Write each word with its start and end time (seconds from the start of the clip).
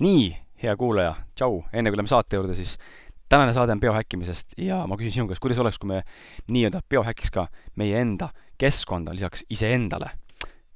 nii, 0.00 0.30
hea 0.62 0.74
kuulaja, 0.80 1.14
tšau, 1.36 1.60
enne 1.72 1.90
kui 1.90 1.98
läheme 1.98 2.10
saate 2.10 2.38
juurde, 2.38 2.56
siis 2.56 2.76
tänane 3.30 3.52
saade 3.52 3.74
on 3.76 3.80
biohäkkimisest 3.80 4.56
ja 4.58 4.82
ma 4.88 4.96
küsin 5.00 5.18
sinu 5.18 5.28
käest, 5.30 5.42
kuidas 5.44 5.60
oleks, 5.62 5.78
kui 5.78 5.92
me 5.92 6.00
nii-öelda 6.48 6.82
biohäkiks 6.88 7.32
ka 7.34 7.46
meie 7.80 8.00
enda 8.00 8.30
keskkonda 8.60 9.14
lisaks 9.16 9.44
iseendale. 9.50 10.10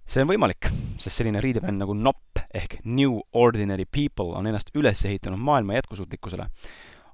see 0.05 0.21
on 0.21 0.29
võimalik, 0.29 0.69
sest 1.01 1.17
selline 1.17 1.41
riidebänd 1.41 1.81
nagu 1.81 1.95
NOP 1.97 2.43
ehk 2.55 2.77
New 2.85 3.17
Ordinary 3.33 3.87
People 3.89 4.37
on 4.37 4.47
ennast 4.47 4.69
üles 4.77 5.01
ehitanud 5.09 5.41
maailma 5.41 5.75
jätkusuutlikkusele. 5.81 6.47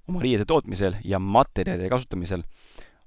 oma 0.09 0.21
riiede 0.21 0.45
tootmisel 0.45 0.97
ja 1.05 1.19
materjalide 1.19 1.89
kasutamisel 1.89 2.43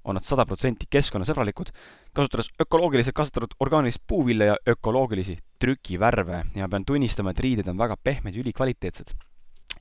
on 0.04 0.18
nad 0.18 0.24
sada 0.24 0.44
protsenti 0.48 0.86
keskkonnasõbralikud, 0.92 1.70
kasutades 2.16 2.50
ökoloogiliselt 2.60 3.16
kasvatatud 3.16 3.56
orgaanilist 3.64 4.02
puuvilja 4.06 4.52
ja 4.52 4.56
ökoloogilisi 4.74 5.36
trükivärve 5.60 6.42
ja 6.54 6.68
pean 6.68 6.84
tunnistama, 6.84 7.32
et 7.32 7.40
riided 7.40 7.68
on 7.72 7.78
väga 7.78 7.96
pehmed 7.96 8.34
ja 8.34 8.44
ülikvaliteetsed. 8.44 9.14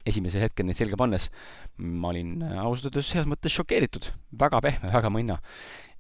esimesel 0.06 0.42
hetkel 0.44 0.66
neid 0.68 0.76
selga 0.76 0.98
pannes 1.00 1.30
ma 1.78 2.10
olin 2.10 2.42
ausalt 2.44 2.92
öeldes 2.92 3.14
heas 3.16 3.28
mõttes 3.28 3.54
šokeeritud, 3.56 4.10
väga 4.40 4.60
pehme, 4.62 4.92
väga 4.92 5.10
mõnna. 5.10 5.38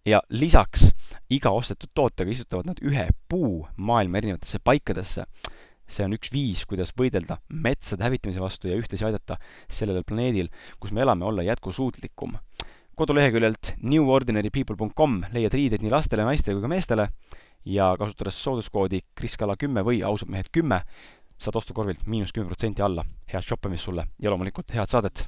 ja 0.05 0.21
lisaks 0.29 0.91
iga 1.29 1.51
ostetud 1.51 1.89
tootega 1.93 2.31
istutavad 2.31 2.65
nad 2.65 2.79
ühe 2.83 3.09
puu 3.29 3.67
maailma 3.77 4.17
erinevatesse 4.17 4.59
paikadesse 4.59 5.25
see 5.87 6.05
on 6.05 6.15
üks 6.15 6.31
viis, 6.33 6.65
kuidas 6.65 6.93
võidelda 6.97 7.37
metsade 7.49 8.03
hävitamise 8.03 8.41
vastu 8.41 8.69
ja 8.69 8.77
ühtlasi 8.79 9.05
aidata 9.05 9.37
sellel 9.67 10.03
planeedil, 10.07 10.49
kus 10.79 10.91
me 10.91 11.03
elame, 11.03 11.25
olla 11.25 11.43
jätkusuutlikum 11.43 12.37
koduleheküljelt 12.95 13.73
newordinarypeople.com 13.81 15.21
leiad 15.33 15.53
riideid 15.57 15.83
nii 15.83 15.93
lastele, 15.93 16.25
naistele 16.27 16.57
kui 16.57 16.65
ka 16.65 16.71
meestele 16.71 17.07
ja 17.65 17.93
kasutades 17.99 18.37
sooduskoodi 18.43 19.01
kriskala 19.17 19.57
kümme 19.59 19.83
või 19.85 20.03
ausad 20.05 20.29
mehed 20.29 20.51
kümme, 20.53 20.83
saad 21.37 21.57
ostukorvilt 21.59 22.05
miinus 22.05 22.33
kümme 22.33 22.51
protsenti 22.51 22.85
alla. 22.85 23.05
head 23.33 23.43
shoppamist 23.43 23.83
sulle 23.83 24.05
ja 24.19 24.29
loomulikult 24.29 24.73
head 24.75 24.89
saadet! 24.89 25.27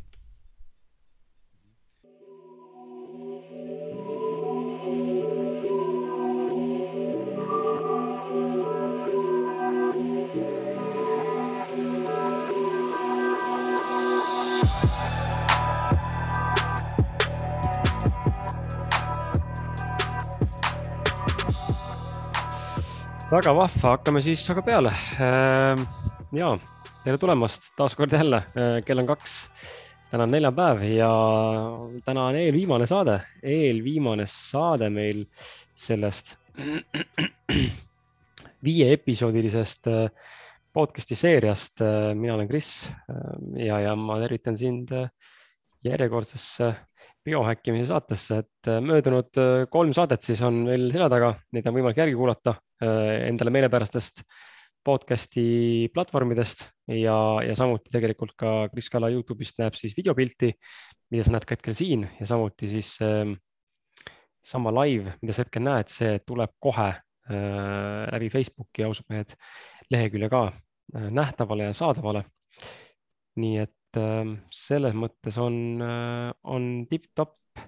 Väga 23.25 23.55
vahva, 23.57 23.95
hakkame 23.95 24.21
siis 24.21 24.43
aga 24.53 24.61
peale. 24.65 24.91
Ehm, 25.17 25.81
ja 26.37 26.51
tere 27.01 27.17
tulemast 27.17 27.71
taas 27.77 27.95
kord 27.97 28.13
jälle, 28.13 28.43
ehm, 28.53 28.83
kell 28.85 29.01
on 29.01 29.07
kaks. 29.09 29.33
täna 30.11 30.23
on 30.23 30.31
neljapäev 30.31 30.83
ja 30.93 31.09
täna 32.05 32.27
on 32.29 32.35
eelviimane 32.37 32.85
saade, 32.87 33.15
eelviimane 33.43 34.27
saade 34.29 34.89
meil 34.89 35.25
sellest 35.73 36.35
viieepisoodilisest 38.67 39.87
ehm, 39.87 40.21
podcast'i 40.73 41.15
seeriast. 41.15 41.81
mina 42.13 42.35
olen 42.35 42.47
Kris 42.47 42.89
ja, 43.57 43.79
ja 43.79 43.95
ma 43.95 44.19
tervitan 44.19 44.57
sind 44.57 44.91
järjekordsesse 45.83 46.75
biohäkkimise 47.25 47.87
saatesse, 47.89 48.37
et 48.37 48.69
möödunud 48.81 49.33
kolm 49.69 49.93
saadet 49.93 50.21
siis 50.21 50.41
on 50.41 50.53
meil 50.69 50.91
selja 50.91 51.09
taga, 51.09 51.33
neid 51.51 51.67
on 51.67 51.73
võimalik 51.73 51.97
järgi 51.97 52.15
kuulata 52.15 52.53
endale 52.81 53.53
meelepärastest 53.55 54.25
podcast'i 54.85 55.87
platvormidest 55.93 56.65
ja, 56.91 57.15
ja 57.41 57.55
samuti 57.57 57.89
tegelikult 57.93 58.35
ka 58.37 58.67
Kris 58.69 58.89
Kala 58.93 59.09
Youtube'ist 59.13 59.57
näeb 59.61 59.77
siis 59.79 59.95
videopilti, 59.97 60.51
mida 61.13 61.25
sa 61.25 61.33
näed 61.33 61.47
ka 61.47 61.55
hetkel 61.55 61.77
siin 61.77 62.03
ja 62.19 62.27
samuti 62.29 62.69
siis 62.69 62.91
äh, 63.01 63.31
sama 64.45 64.73
live, 64.83 65.15
mida 65.23 65.33
sa 65.33 65.45
hetkel 65.45 65.65
näed, 65.65 65.89
see 65.89 66.19
tuleb 66.27 66.53
kohe 66.61 66.91
äh, 66.91 68.03
läbi 68.13 68.29
Facebooki 68.33 68.85
ausad 68.85 69.09
mehed 69.09 69.33
lehekülje 69.89 70.29
ka 70.29 70.43
äh, 70.51 71.09
nähtavale 71.09 71.71
ja 71.71 71.73
saadavale. 71.73 72.25
nii 73.35 73.57
et 73.63 73.73
Ähm, 73.95 74.39
selles 74.51 74.95
mõttes 74.97 75.37
on, 75.41 75.81
äh, 75.83 76.31
on 76.43 76.85
tipp-topp 76.89 77.61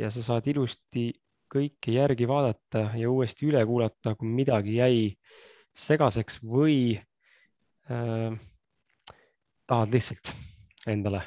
ja 0.00 0.10
sa 0.10 0.22
saad 0.24 0.46
ilusti 0.50 1.10
kõike 1.50 1.94
järgi 1.94 2.28
vaadata 2.30 2.90
ja 2.98 3.10
uuesti 3.10 3.48
üle 3.48 3.62
kuulata, 3.66 4.14
kui 4.18 4.28
midagi 4.30 4.76
jäi 4.78 5.00
segaseks 5.76 6.40
või 6.42 6.94
äh, 7.90 8.36
tahad 9.66 9.94
lihtsalt 9.94 10.32
endale, 10.90 11.24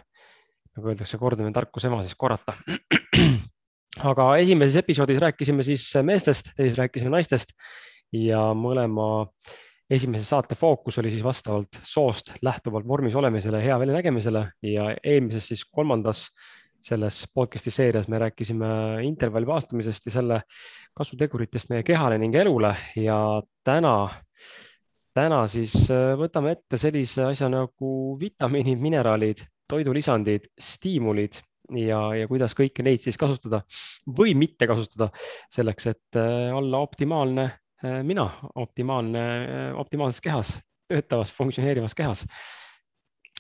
nagu 0.76 0.92
öeldakse, 0.92 1.20
kordamine 1.22 1.56
tarkuse 1.56 1.90
ema, 1.90 2.02
siis 2.04 2.18
korrata. 2.20 2.56
aga 4.12 4.30
esimeses 4.42 4.80
episoodis 4.82 5.22
rääkisime 5.22 5.64
siis 5.64 5.86
meestest, 6.04 6.50
teises 6.58 6.80
rääkisime 6.80 7.14
naistest 7.14 7.54
ja 8.14 8.50
mõlema 8.58 9.10
äh, 9.22 9.54
esimese 9.94 10.26
saate 10.26 10.56
fookus 10.56 10.98
oli 11.02 11.12
siis 11.12 11.24
vastavalt 11.24 11.80
soost 11.84 12.34
lähtuvalt 12.42 12.88
vormis 12.88 13.16
olemisele, 13.16 13.62
hea 13.64 13.78
väljanägemisele 13.80 14.46
ja 14.70 14.90
eelmises 15.04 15.48
siis 15.52 15.66
kolmandas 15.66 16.28
selles 16.84 17.24
podcast'i 17.34 17.72
seerias 17.72 18.10
me 18.12 18.20
rääkisime 18.20 18.68
intervalli 19.08 19.48
vaastumisest 19.48 20.10
ja 20.10 20.16
selle 20.18 20.42
kasuteguritest 20.96 21.72
meie 21.72 21.86
kehale 21.88 22.18
ning 22.20 22.36
elule 22.36 22.74
ja 23.00 23.18
täna, 23.64 23.96
täna 25.16 25.46
siis 25.48 25.78
äh, 25.88 26.14
võtame 26.20 26.58
ette 26.58 26.80
sellise 26.82 27.30
asja 27.30 27.50
nagu 27.52 27.96
vitamiinid, 28.20 28.84
mineraalid, 28.84 29.46
toidulisandid, 29.72 30.52
stiimulid 30.60 31.40
ja, 31.80 32.04
ja 32.20 32.28
kuidas 32.28 32.56
kõiki 32.58 32.84
neid 32.84 33.02
siis 33.02 33.18
kasutada 33.18 33.64
või 34.20 34.36
mitte 34.36 34.68
kasutada 34.68 35.10
selleks, 35.52 35.92
et 35.96 36.20
äh, 36.20 36.52
olla 36.54 36.84
optimaalne 36.84 37.50
Äh, 37.84 38.04
mina 38.04 38.30
optimaalne, 38.56 39.22
optimaalses 39.76 40.22
kehas, 40.24 40.54
töötavas, 40.88 41.34
funktsioneerivas 41.36 41.96
kehas. 41.96 42.26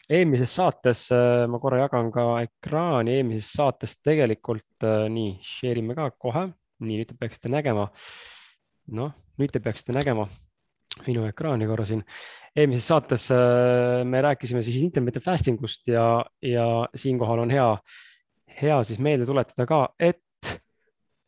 Eelmises 0.10 0.54
saates 0.58 1.06
äh, 1.16 1.46
ma 1.50 1.60
korra 1.64 1.84
jagan 1.86 2.12
ka 2.14 2.26
ekraani, 2.44 3.18
eelmises 3.20 3.52
saates 3.58 3.98
tegelikult 4.04 4.88
nii, 5.14 5.38
share 5.44 5.80
ime 5.80 5.96
ka 5.98 6.10
kohe, 6.12 6.48
nii 6.84 7.00
nüüd 7.00 7.12
te 7.12 7.20
peaksite 7.20 7.52
nägema. 7.54 7.90
noh, 8.94 9.14
nüüd 9.40 9.54
te 9.54 9.62
peaksite 9.64 9.96
nägema 9.96 10.28
minu 11.08 11.24
ekraani 11.26 11.68
korra 11.70 11.86
siin. 11.90 12.04
eelmises 12.56 12.88
saates 12.92 13.30
me 14.06 14.22
rääkisime 14.22 14.64
siis 14.64 14.82
intermittent 14.84 15.26
fasting 15.26 15.62
ust 15.64 15.88
ja, 15.88 16.24
ja 16.42 16.68
siinkohal 16.96 17.46
on 17.46 17.54
hea, 17.54 17.70
hea 18.62 18.84
siis 18.84 19.00
meelde 19.00 19.26
tuletada 19.26 19.66
ka, 19.66 19.88
et, 20.00 20.52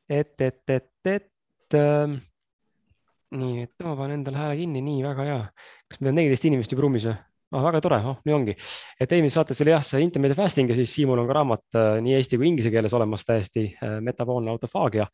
et, 0.10 0.42
et, 0.42 0.70
et, 0.70 0.92
et 1.16 1.80
nii, 3.36 3.64
et 3.66 3.86
ma 3.86 3.96
panen 3.98 4.20
endale 4.20 4.40
hääle 4.40 4.60
kinni, 4.60 4.84
nii 4.86 5.02
väga 5.06 5.30
hea. 5.30 5.40
kas 5.90 6.02
meil 6.02 6.14
on 6.14 6.20
neliteist 6.22 6.46
inimest 6.50 6.76
juba 6.76 6.86
ruumis 6.86 7.08
või? 7.10 7.18
Ah, 7.54 7.64
väga 7.68 7.82
tore, 7.84 8.00
oh 8.10 8.22
nii 8.26 8.36
ongi. 8.36 8.56
et 9.00 9.12
eelmises 9.12 9.38
saates 9.38 9.62
oli 9.64 9.74
jah, 9.74 9.84
see 9.86 10.04
intermittent 10.04 10.40
fasting 10.40 10.72
ja 10.72 10.78
siis 10.78 10.94
Siimul 10.96 11.22
on 11.22 11.28
ka 11.30 11.40
raamat 11.40 11.78
äh, 11.78 11.98
nii 12.06 12.16
eesti 12.18 12.40
kui 12.40 12.50
inglise 12.50 12.72
keeles 12.74 12.96
olemas 12.98 13.26
täiesti 13.28 13.68
äh, 13.74 14.00
metaboolne 14.06 14.54
autofaagia. 14.54 15.08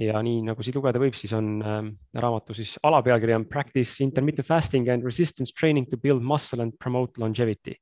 ja 0.00 0.22
nii 0.24 0.38
nagu 0.46 0.64
siit 0.64 0.76
lugeda 0.76 1.00
võib, 1.00 1.12
siis 1.16 1.34
on 1.36 1.48
äh, 1.60 1.80
raamatu 2.16 2.54
siis 2.56 2.78
alapealkiri 2.88 3.34
on 3.36 3.44
Practice 3.48 4.04
intermittent 4.04 4.48
fasting 4.48 4.88
and 4.92 5.04
resistance 5.04 5.52
training 5.52 5.88
to 5.88 5.98
build 6.00 6.22
muscle 6.24 6.62
and 6.64 6.76
promote 6.80 7.20
longevity. 7.20 7.76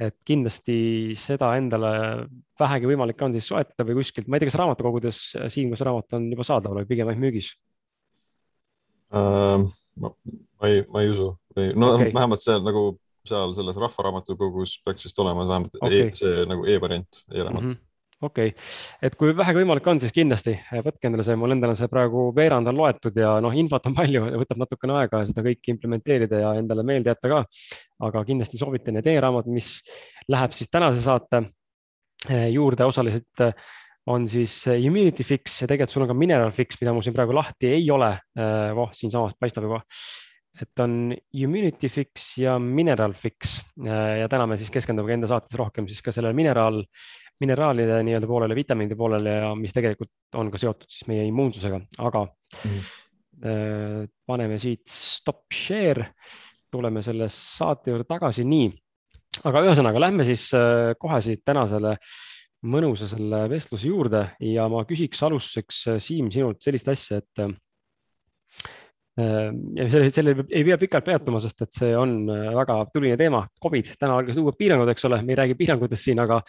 et 0.00 0.16
kindlasti 0.24 1.16
seda 1.20 1.54
endale 1.60 2.26
vähegi 2.60 2.88
võimalik 2.88 3.20
on 3.24 3.36
siis 3.36 3.48
soetada 3.48 3.84
või 3.88 4.00
kuskilt, 4.00 4.28
ma 4.28 4.36
ei 4.36 4.44
tea, 4.44 4.52
kas 4.52 4.60
raamatukogudes 4.60 5.26
äh, 5.40 5.50
Siim, 5.52 5.72
kas 5.72 5.84
raamat 5.88 6.16
on 6.20 6.30
juba 6.32 6.46
saadaval 6.48 6.82
või 6.82 6.92
pigem 6.92 7.12
ainult 7.12 7.24
müügis? 7.28 7.54
äh,? 9.16 9.68
ma, 10.00 10.16
ma 10.60 10.68
ei, 10.68 10.84
ma 10.88 11.04
ei 11.04 11.12
usu 11.12 11.32
no 11.76 11.94
okay. 11.96 12.12
vähemalt 12.14 12.44
seal 12.44 12.62
nagu 12.64 12.92
seal 13.28 13.54
selles 13.56 13.78
Rahvaraamatukogus 13.80 14.80
peaks 14.84 15.06
vist 15.08 15.22
olema 15.22 15.46
vähemalt 15.46 15.78
okay. 15.80 16.08
e, 16.08 16.10
see 16.18 16.44
nagu 16.48 16.66
e-variant 16.68 17.22
e, 17.28 17.38
e-raamat 17.38 17.62
mm. 17.62 17.70
-hmm 17.70 17.86
okei 18.20 18.48
okay., 18.52 18.64
et 19.02 19.14
kui 19.16 19.32
vähegi 19.36 19.62
võimalik 19.62 19.86
on, 19.88 20.00
siis 20.02 20.12
kindlasti 20.12 20.52
võtke 20.84 21.08
endale 21.08 21.24
see, 21.24 21.36
mul 21.40 21.54
endal 21.54 21.72
on 21.72 21.78
see 21.78 21.88
praegu 21.88 22.26
veerand 22.36 22.68
on 22.68 22.76
loetud 22.76 23.16
ja 23.16 23.36
noh, 23.40 23.54
infot 23.56 23.86
on 23.88 23.96
palju 23.96 24.26
ja 24.28 24.40
võtab 24.40 24.60
natukene 24.60 24.98
aega 25.00 25.22
seda 25.28 25.44
kõike 25.46 25.72
implementeerida 25.72 26.42
ja 26.42 26.54
endale 26.60 26.84
meelde 26.86 27.14
jätta 27.14 27.32
ka. 27.32 27.44
aga 28.08 28.24
kindlasti 28.28 28.60
soovitan 28.60 28.98
need 28.98 29.08
e-raamat, 29.08 29.48
mis 29.48 29.78
läheb 30.28 30.56
siis 30.56 30.68
tänase 30.72 31.00
saate 31.04 31.44
eh, 32.28 32.48
juurde 32.52 32.84
osaliselt 32.84 33.46
on 34.10 34.26
siis 34.28 34.64
Immunity 34.72 35.24
Fix 35.24 35.62
ja 35.62 35.68
tegelikult 35.68 35.94
sul 35.94 36.04
on 36.04 36.10
ka 36.10 36.16
Mineral 36.16 36.52
Fix, 36.52 36.78
mida 36.80 36.92
mul 36.92 37.04
siin 37.04 37.14
praegu 37.14 37.34
lahti 37.36 37.68
ei 37.76 37.84
ole. 37.92 38.08
Voh, 38.74 38.90
siinsamas 38.96 39.36
paistab 39.38 39.68
juba. 39.68 39.82
Et 40.60 40.82
on 40.82 41.12
Immunity 41.38 41.88
Fix 41.88 42.34
ja 42.40 42.58
Mineral 42.58 43.14
Fix. 43.16 43.58
Äh, 43.86 44.20
ja 44.22 44.28
täna 44.30 44.48
me 44.50 44.58
siis 44.60 44.72
keskendume 44.74 45.14
enda 45.14 45.30
saates 45.30 45.54
rohkem 45.58 45.88
siis 45.88 46.02
ka 46.04 46.14
sellele 46.14 46.36
mineraal, 46.36 46.82
mineraalide 47.40 48.00
nii-öelda 48.06 48.28
poolele, 48.28 48.56
vitamiinide 48.58 48.98
poolele 48.98 49.36
ja 49.38 49.54
mis 49.56 49.74
tegelikult 49.76 50.38
on 50.40 50.50
ka 50.52 50.60
seotud 50.60 50.90
siis 50.90 51.06
meie 51.08 51.24
immuunsusega, 51.30 51.78
aga 52.04 52.26
mm. 52.26 54.10
paneme 54.28 54.58
siit 54.60 54.84
stop 54.92 55.46
share, 55.56 56.10
tuleme 56.70 57.00
selle 57.02 57.30
saate 57.32 57.94
juurde 57.94 58.04
tagasi, 58.10 58.44
nii. 58.44 58.68
Aga 59.48 59.62
ühesõnaga, 59.64 60.02
lähme 60.02 60.26
siis 60.28 60.50
kohe 61.00 61.22
siit 61.24 61.40
tänasele 61.46 61.94
mõnusa 62.68 63.08
selle 63.08 63.46
vestluse 63.48 63.88
juurde. 63.88 64.26
Ja 64.44 64.66
ma 64.68 64.84
küsiks 64.84 65.22
alustuseks, 65.24 65.80
Siim, 66.04 66.28
sinult 66.34 66.60
sellist 66.60 66.92
asja, 66.92 67.22
et 67.22 67.40
Ehm, 67.40 67.56
ja 69.76 69.86
selle, 69.92 70.10
selle 70.14 70.34
ei 70.48 70.62
pea 70.66 70.76
pikalt 70.80 71.06
peatuma, 71.06 71.40
sest 71.42 71.64
et 71.64 71.76
see 71.76 71.90
on 71.96 72.14
äh, 72.32 72.48
väga 72.56 72.76
tuline 72.94 73.18
teema. 73.20 73.42
Covid, 73.62 73.92
täna 74.00 74.16
algas 74.20 74.38
uued 74.40 74.56
piirangud, 74.58 74.90
eks 74.92 75.06
ole, 75.08 75.20
me 75.26 75.34
ei 75.34 75.38
räägi 75.42 75.56
piirangutest 75.58 76.08
siin, 76.08 76.22
aga 76.22 76.40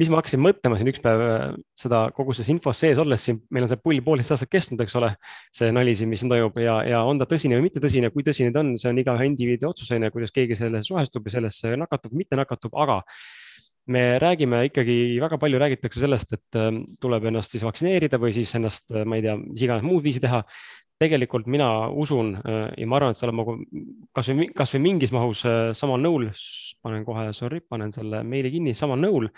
mis 0.00 0.10
ma 0.12 0.20
hakkasin 0.20 0.42
mõtlema 0.44 0.78
siin 0.80 0.90
üks 0.92 1.02
päev 1.04 1.24
äh, 1.24 1.46
seda 1.78 2.06
kogu 2.16 2.36
selles 2.36 2.52
infos 2.54 2.82
sees 2.82 3.00
olles 3.02 3.24
siin, 3.28 3.40
meil 3.54 3.66
on 3.66 3.72
see 3.72 3.80
pull 3.82 4.02
poolteist 4.06 4.36
aastat 4.36 4.52
kestnud, 4.52 4.84
eks 4.84 4.98
ole. 5.00 5.12
see 5.56 5.72
nali 5.72 5.94
siin, 5.96 6.10
mis 6.12 6.20
siin 6.22 6.32
toimub 6.32 6.58
ja, 6.60 6.80
ja 6.86 7.00
on 7.08 7.20
ta 7.20 7.28
tõsine 7.30 7.58
või 7.58 7.68
mitte 7.68 7.82
tõsine, 7.82 8.10
kui 8.14 8.26
tõsine 8.26 8.52
ta 8.54 8.62
on, 8.64 8.74
see 8.80 8.90
on 8.92 9.00
igaühe 9.00 9.30
indiviidi 9.30 9.68
otsus, 9.68 9.90
on 9.94 10.06
ju, 10.06 10.12
kuidas 10.14 10.34
keegi 10.34 10.58
sellesse 10.58 10.92
suhestub 10.92 11.26
ja 11.26 11.38
sellesse 11.38 11.74
nakatub, 11.80 12.14
mitte 12.16 12.38
nakatub, 12.38 12.74
aga 12.76 13.02
me 13.92 14.02
räägime 14.22 14.64
ikkagi, 14.68 14.96
väga 15.22 15.38
palju 15.38 15.60
räägitakse 15.62 16.02
sellest, 16.02 16.32
et 16.36 16.58
ähm, 16.58 16.82
tuleb 17.02 17.28
ennast 17.30 17.54
siis 17.54 17.64
vaktsineerida 17.66 18.18
või 18.22 18.32
siis 18.34 18.54
ennast, 18.58 18.90
äh, 18.94 19.06
ma 19.06 19.18
ei 19.18 19.24
tea, 19.26 19.36
mis 19.42 19.62
iganes 19.66 19.86
muud 19.86 20.04
viisi 20.04 20.22
teha 20.22 20.42
tegelikult 21.00 21.48
mina 21.50 21.68
usun 21.92 22.34
äh, 22.40 22.70
ja 22.80 22.88
ma 22.88 22.98
arvan, 22.98 23.12
et 23.12 23.20
sa 23.20 23.26
oled 23.28 23.36
nagu 23.36 23.56
kasvõi, 24.16 24.48
kasvõi 24.56 24.82
mingis 24.88 25.12
mahus 25.14 25.44
äh, 25.48 25.70
samal 25.76 26.00
nõul, 26.02 26.30
panen 26.82 27.04
kohe, 27.06 27.28
sorry, 27.36 27.60
panen 27.68 27.92
selle 27.94 28.22
meili 28.26 28.52
kinni, 28.54 28.74
samal 28.76 29.00
nõul. 29.02 29.30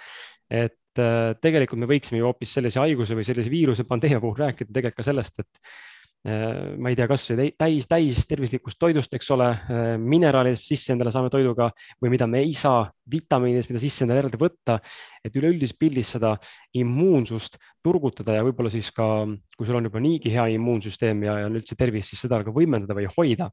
et 0.48 1.02
äh, 1.02 1.34
tegelikult 1.42 1.82
me 1.82 1.90
võiksime 1.90 2.22
ju 2.22 2.30
hoopis 2.30 2.54
sellise 2.56 2.80
haiguse 2.80 3.18
või 3.18 3.26
sellise 3.26 3.50
viiruse 3.52 3.84
pandeemia 3.84 4.22
puhul 4.22 4.38
rääkida 4.46 4.72
tegelikult 4.72 5.02
ka 5.02 5.08
sellest, 5.10 5.42
et 5.42 5.66
Äh, 5.66 5.97
ma 6.26 6.90
ei 6.90 6.96
tea, 6.98 7.06
kas 7.06 7.28
täis, 7.30 7.86
täis 7.86 8.24
tervislikust 8.26 8.78
toidust, 8.80 9.12
eks 9.14 9.28
ole, 9.36 9.46
äh, 9.54 9.90
mineraalidest 10.02 10.66
sisse 10.66 10.92
endale 10.92 11.12
saame 11.14 11.30
toiduga 11.30 11.68
või 12.02 12.10
mida 12.10 12.26
me 12.26 12.40
ei 12.42 12.50
saa, 12.56 12.88
vitamiinidest, 13.08 13.70
mida 13.70 13.82
sisse 13.82 14.02
endale 14.04 14.24
eraldi 14.24 14.40
võtta. 14.40 14.80
et 15.24 15.34
üleüldises 15.36 15.76
pildis 15.78 16.10
seda 16.16 16.34
immuunsust 16.74 17.58
turgutada 17.84 18.34
ja 18.34 18.42
võib-olla 18.46 18.70
siis 18.70 18.90
ka, 18.90 19.26
kui 19.56 19.66
sul 19.66 19.76
on 19.78 19.86
juba 19.88 20.00
niigi 20.00 20.30
hea 20.32 20.46
immuunsüsteem 20.56 21.22
ja, 21.22 21.38
ja 21.44 21.48
üldse 21.48 21.76
tervis, 21.76 22.10
siis 22.10 22.20
seda 22.26 22.42
ka 22.42 22.54
võimendada 22.54 22.96
või 22.98 23.06
hoida. 23.16 23.50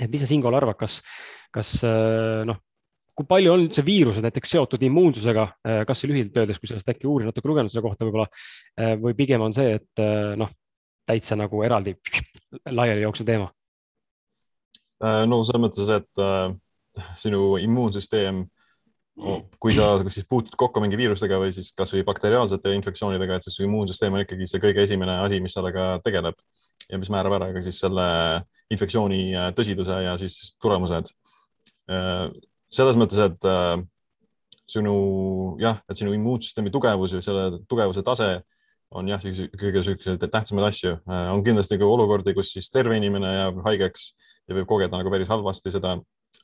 et 0.00 0.08
mis 0.10 0.24
sa 0.24 0.30
siinkohal 0.30 0.56
arvad, 0.56 0.78
kas, 0.80 1.02
kas 1.52 1.74
äh, 1.84 2.46
noh, 2.48 2.62
kui 3.14 3.28
palju 3.28 3.52
on 3.52 3.66
üldse 3.66 3.84
viirused 3.84 4.24
näiteks 4.24 4.56
seotud 4.56 4.80
immuunsusega, 4.86 5.44
kas 5.84 6.04
lühidalt 6.08 6.38
öeldes, 6.40 6.58
kui 6.58 6.70
sellest 6.70 6.88
äkki 6.88 7.04
uurin 7.10 7.28
natuke 7.28 7.50
lugenud 7.50 7.68
selle 7.68 7.84
kohta 7.84 8.06
võib-olla 8.06 8.96
või 9.02 9.12
pigem 9.18 9.42
on 9.44 9.52
see, 9.52 9.74
et 9.76 10.02
noh, 10.40 10.48
täitsa 11.10 11.38
nagu 11.38 11.64
eraldi 11.66 11.96
laiali 12.78 13.04
jooksev 13.04 13.28
teema? 13.28 13.50
Äh, 15.00 15.24
no 15.28 15.42
selles 15.46 15.64
mõttes, 15.64 15.90
et 15.94 16.22
äh, 16.22 16.50
sinu 17.18 17.54
immuunsüsteem, 17.60 18.44
kui 19.60 19.74
sa 19.76 19.98
siis 20.08 20.24
puutud 20.28 20.54
kokku 20.56 20.80
mingi 20.80 20.96
viirustega 20.96 21.36
või 21.42 21.50
siis 21.52 21.74
kasvõi 21.76 22.02
bakteriaalsete 22.08 22.72
infektsioonidega, 22.76 23.36
et 23.36 23.44
siis 23.44 23.58
su 23.58 23.64
immuunsüsteem 23.66 24.14
on 24.16 24.24
ikkagi 24.24 24.48
see 24.48 24.62
kõige 24.62 24.86
esimene 24.86 25.18
asi, 25.26 25.40
mis 25.44 25.56
sellega 25.56 25.98
tegeleb 26.04 26.38
ja 26.88 27.00
mis 27.00 27.10
määrab 27.12 27.36
ära 27.36 27.50
ka 27.52 27.62
siis 27.64 27.80
selle 27.82 28.06
infektsiooni 28.72 29.22
äh, 29.34 29.50
tõsiduse 29.56 29.98
ja 30.06 30.16
siis 30.20 30.54
tulemused. 30.62 31.12
selles 32.70 32.94
mõttes, 32.94 33.18
et 33.18 33.46
sinu 34.70 34.94
jah, 35.58 35.80
et 35.90 35.98
sinu 35.98 36.12
immuunsüsteemi 36.14 36.70
tugevus 36.70 37.16
ja 37.16 37.22
selle 37.24 37.64
tugevuse 37.68 38.04
tase 38.06 38.28
on 38.98 39.10
jah, 39.10 39.22
kõige 39.58 39.82
siukseid 39.86 40.22
tähtsamaid 40.24 40.70
asju. 40.70 40.96
Äh, 41.06 41.28
on 41.34 41.44
kindlasti 41.46 41.78
ka 41.78 41.86
olukordi, 41.86 42.34
kus 42.34 42.52
siis 42.56 42.70
terve 42.74 42.96
inimene 42.98 43.30
jääb 43.36 43.62
haigeks 43.66 44.10
ja 44.48 44.56
võib 44.56 44.66
kogeda 44.70 44.98
nagu 44.98 45.12
päris 45.12 45.30
halvasti 45.30 45.72
seda, 45.74 45.96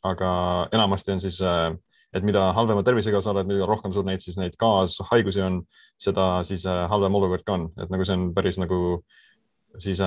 aga 0.07 0.31
enamasti 0.77 1.17
on 1.17 1.23
siis, 1.25 1.41
äh, 1.43 1.73
et 2.15 2.27
mida 2.27 2.49
halvema 2.57 2.85
tervisega 2.87 3.21
sa 3.23 3.33
oled, 3.33 3.51
mida 3.51 3.67
rohkem 3.67 3.95
sul 3.95 4.07
neid 4.07 4.23
siis 4.25 4.39
neid 4.39 4.55
kaashaigusi 4.61 5.43
on, 5.43 5.61
seda 6.01 6.29
siis 6.47 6.67
äh, 6.71 6.85
halvem 6.93 7.19
olukord 7.19 7.47
ka 7.47 7.59
on, 7.59 7.71
et 7.83 7.91
nagu 7.91 8.07
see 8.07 8.19
on 8.19 8.31
päris 8.37 8.61
nagu 8.63 9.01
siis 9.83 9.99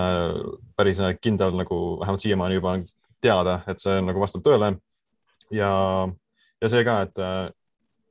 päris 0.79 0.97
kindel 1.21 1.53
nagu 1.53 1.99
vähemalt 1.99 2.23
siiamaani 2.23 2.55
juba 2.57 2.71
on 2.77 2.85
teada, 3.21 3.59
et 3.69 3.83
see 3.83 3.99
nagu 4.01 4.21
vastab 4.23 4.41
tõele. 4.41 4.71
ja, 5.53 5.69
ja 6.61 6.69
see 6.71 6.81
ka, 6.87 6.95
et 7.05 7.21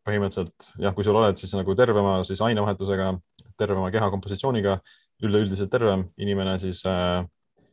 põhimõtteliselt 0.07 0.69
jah, 0.85 0.95
kui 0.95 1.07
sul 1.07 1.19
oled 1.19 1.41
siis 1.41 1.57
nagu 1.57 1.75
tervema 1.75 2.21
siis 2.29 2.45
ainevahetusega 2.45 3.17
tervema 3.59 3.91
kehakompositsiooniga, 3.95 4.79
üleüldiselt 5.25 5.71
tervem 5.73 6.07
inimene, 6.21 6.59
siis 6.63 6.85
äh, 6.87 7.25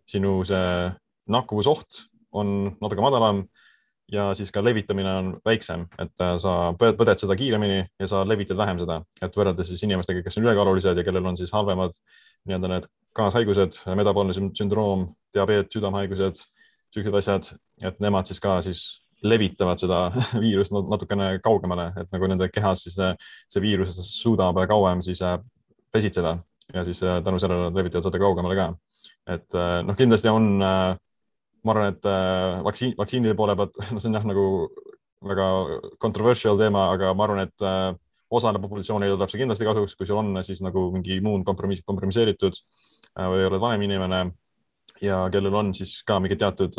sinu 0.10 0.40
see 0.48 0.90
nakkuvusoht 1.32 2.06
on 2.36 2.76
natuke 2.82 3.04
madalam 3.04 3.46
ja 4.12 4.28
siis 4.38 4.52
ka 4.54 4.62
levitamine 4.64 5.14
on 5.20 5.30
väiksem, 5.46 5.86
et 6.02 6.22
äh, 6.22 6.36
sa 6.42 6.74
põded 6.78 7.22
seda 7.22 7.38
kiiremini 7.38 7.80
ja 8.00 8.10
sa 8.10 8.24
levitad 8.28 8.58
vähem 8.58 8.82
seda, 8.82 9.00
et 9.22 9.38
võrreldes 9.38 9.72
siis 9.72 9.86
inimestega, 9.88 10.22
kes 10.26 10.38
on 10.38 10.46
ülekaalulised 10.46 10.98
ja 10.98 11.06
kellel 11.06 11.32
on 11.32 11.40
siis 11.40 11.54
halvemad 11.56 11.98
nii-öelda 12.46 12.72
need 12.72 12.90
kaashaigused, 13.18 13.82
metaboolne 13.98 14.36
sündroom, 14.36 15.08
diabeet, 15.34 15.72
südamehaigused, 15.74 16.44
siuksed 16.94 17.18
asjad, 17.22 17.50
et 17.84 17.98
nemad 18.04 18.30
siis 18.30 18.42
ka 18.44 18.60
siis 18.66 18.86
levitavad 19.26 19.82
seda 19.82 20.00
viirust 20.44 20.76
natukene 20.76 21.40
kaugemale, 21.44 21.90
et 21.98 22.14
nagu 22.14 22.30
nende 22.30 22.50
kehas 22.54 22.86
siis 22.86 22.98
see, 23.00 23.12
see 23.50 23.64
viirus 23.64 23.98
suudab 24.12 24.60
kauem 24.70 25.02
siis 25.06 25.24
äh, 25.96 26.00
pesitseda 26.00 26.38
ja 26.74 26.84
siis 26.86 27.04
äh, 27.04 27.24
tänu 27.24 27.40
sellele 27.40 27.70
nad 27.70 27.78
levitavad 27.78 28.06
seda 28.08 28.20
kaugemale 28.20 28.56
ka. 28.56 28.70
et 29.28 29.56
äh, 29.56 29.82
noh, 29.86 29.98
kindlasti 29.98 30.30
on, 30.30 30.48
äh, 30.62 30.96
ma 31.66 31.74
arvan, 31.74 31.94
et 31.94 32.08
vaktsiin, 32.66 32.96
vaktsiinide 32.98 33.36
poole 33.36 33.56
pealt, 33.56 33.78
no 33.94 34.02
see 34.02 34.10
on 34.10 34.18
jah, 34.20 34.26
nagu 34.26 34.46
väga 35.26 35.46
controversial 36.02 36.58
teema, 36.58 36.90
aga 36.94 37.14
ma 37.18 37.26
arvan, 37.26 37.46
et 37.48 37.64
osale 38.36 38.60
populatsioonile 38.62 39.16
tuleb 39.16 39.32
see 39.32 39.42
kindlasti 39.42 39.66
kasuks, 39.66 39.96
kui 39.98 40.10
sul 40.10 40.20
on 40.20 40.44
siis 40.46 40.62
nagu 40.62 40.90
mingi 40.94 41.18
immuun 41.18 41.46
kompromiss, 41.48 41.86
kompromisseeritud 41.88 42.58
või 43.16 43.46
oled 43.48 43.62
vanem 43.62 43.86
inimene 43.88 44.20
ja 45.02 45.24
kellel 45.34 45.56
on 45.56 45.72
siis 45.78 45.96
ka 46.06 46.20
mingid 46.22 46.42
teatud 46.42 46.78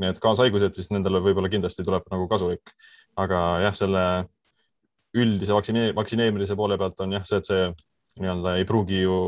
need 0.00 0.18
kaashaigused, 0.22 0.74
siis 0.78 0.90
nendele 0.94 1.20
võib-olla 1.22 1.50
kindlasti 1.52 1.84
tuleb 1.86 2.06
nagu 2.10 2.26
kasulik. 2.30 2.74
aga 3.18 3.38
jah, 3.66 3.76
selle 3.76 4.02
üldise 5.14 5.54
vaktsineerimise 5.54 6.56
poole 6.56 6.78
pealt 6.78 7.02
on 7.04 7.18
jah, 7.18 7.26
see, 7.28 7.38
et 7.38 7.50
see 7.50 7.70
nii-öelda 8.18 8.56
ei 8.58 8.66
pruugi 8.68 9.02
ju, 9.02 9.18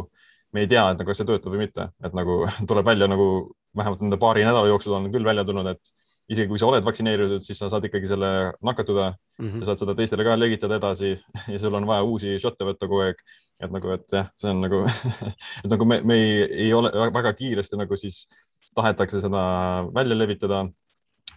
me 0.52 0.64
ei 0.64 0.70
tea, 0.70 0.88
et 0.90 1.00
nagu, 1.00 1.08
kas 1.10 1.22
see 1.22 1.28
töötab 1.28 1.54
või 1.54 1.66
mitte, 1.66 1.90
et 2.04 2.16
nagu 2.16 2.42
tuleb 2.70 2.86
välja 2.86 3.10
nagu 3.10 3.28
vähemalt 3.76 4.02
nende 4.04 4.18
paari 4.20 4.44
nädala 4.44 4.68
jooksul 4.68 4.96
on 4.98 5.10
küll 5.12 5.24
välja 5.24 5.44
tulnud, 5.48 5.70
et 5.72 5.94
isegi 6.32 6.48
kui 6.48 6.60
sa 6.60 6.68
oled 6.68 6.84
vaktsineeritud, 6.86 7.42
siis 7.44 7.58
sa 7.58 7.68
saad 7.72 7.86
ikkagi 7.88 8.08
selle 8.10 8.28
nakatuda 8.64 9.10
mm 9.12 9.48
-hmm. 9.48 9.62
ja 9.62 9.68
saad 9.68 9.82
seda 9.82 9.94
teistele 9.98 10.24
ka 10.24 10.36
levitada 10.38 10.78
edasi 10.78 11.10
ja 11.52 11.58
sul 11.58 11.74
on 11.74 11.86
vaja 11.86 12.02
uusi 12.02 12.38
šotte 12.38 12.64
võtta 12.68 12.88
kogu 12.88 13.02
aeg. 13.06 13.16
et 13.60 13.70
nagu, 13.70 13.90
et 13.96 14.06
jah, 14.12 14.30
see 14.36 14.50
on 14.50 14.60
nagu 14.60 14.84
et 15.64 15.70
nagu 15.70 15.84
me, 15.84 16.00
me 16.00 16.14
ei, 16.14 16.46
ei 16.66 16.72
ole 16.74 16.92
väga 16.92 17.32
kiiresti 17.32 17.76
nagu 17.76 17.96
siis 17.96 18.26
tahetakse 18.74 19.20
seda 19.20 19.42
välja 19.94 20.16
levitada, 20.16 20.66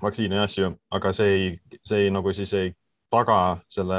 vaktsiine 0.02 0.36
ja 0.36 0.44
asju, 0.44 0.72
aga 0.92 1.12
see 1.14 1.34
ei, 1.34 1.80
see 1.84 2.06
ei 2.06 2.12
nagu 2.12 2.34
siis 2.34 2.54
ei 2.54 2.72
taga 3.12 3.58
selle 3.72 3.98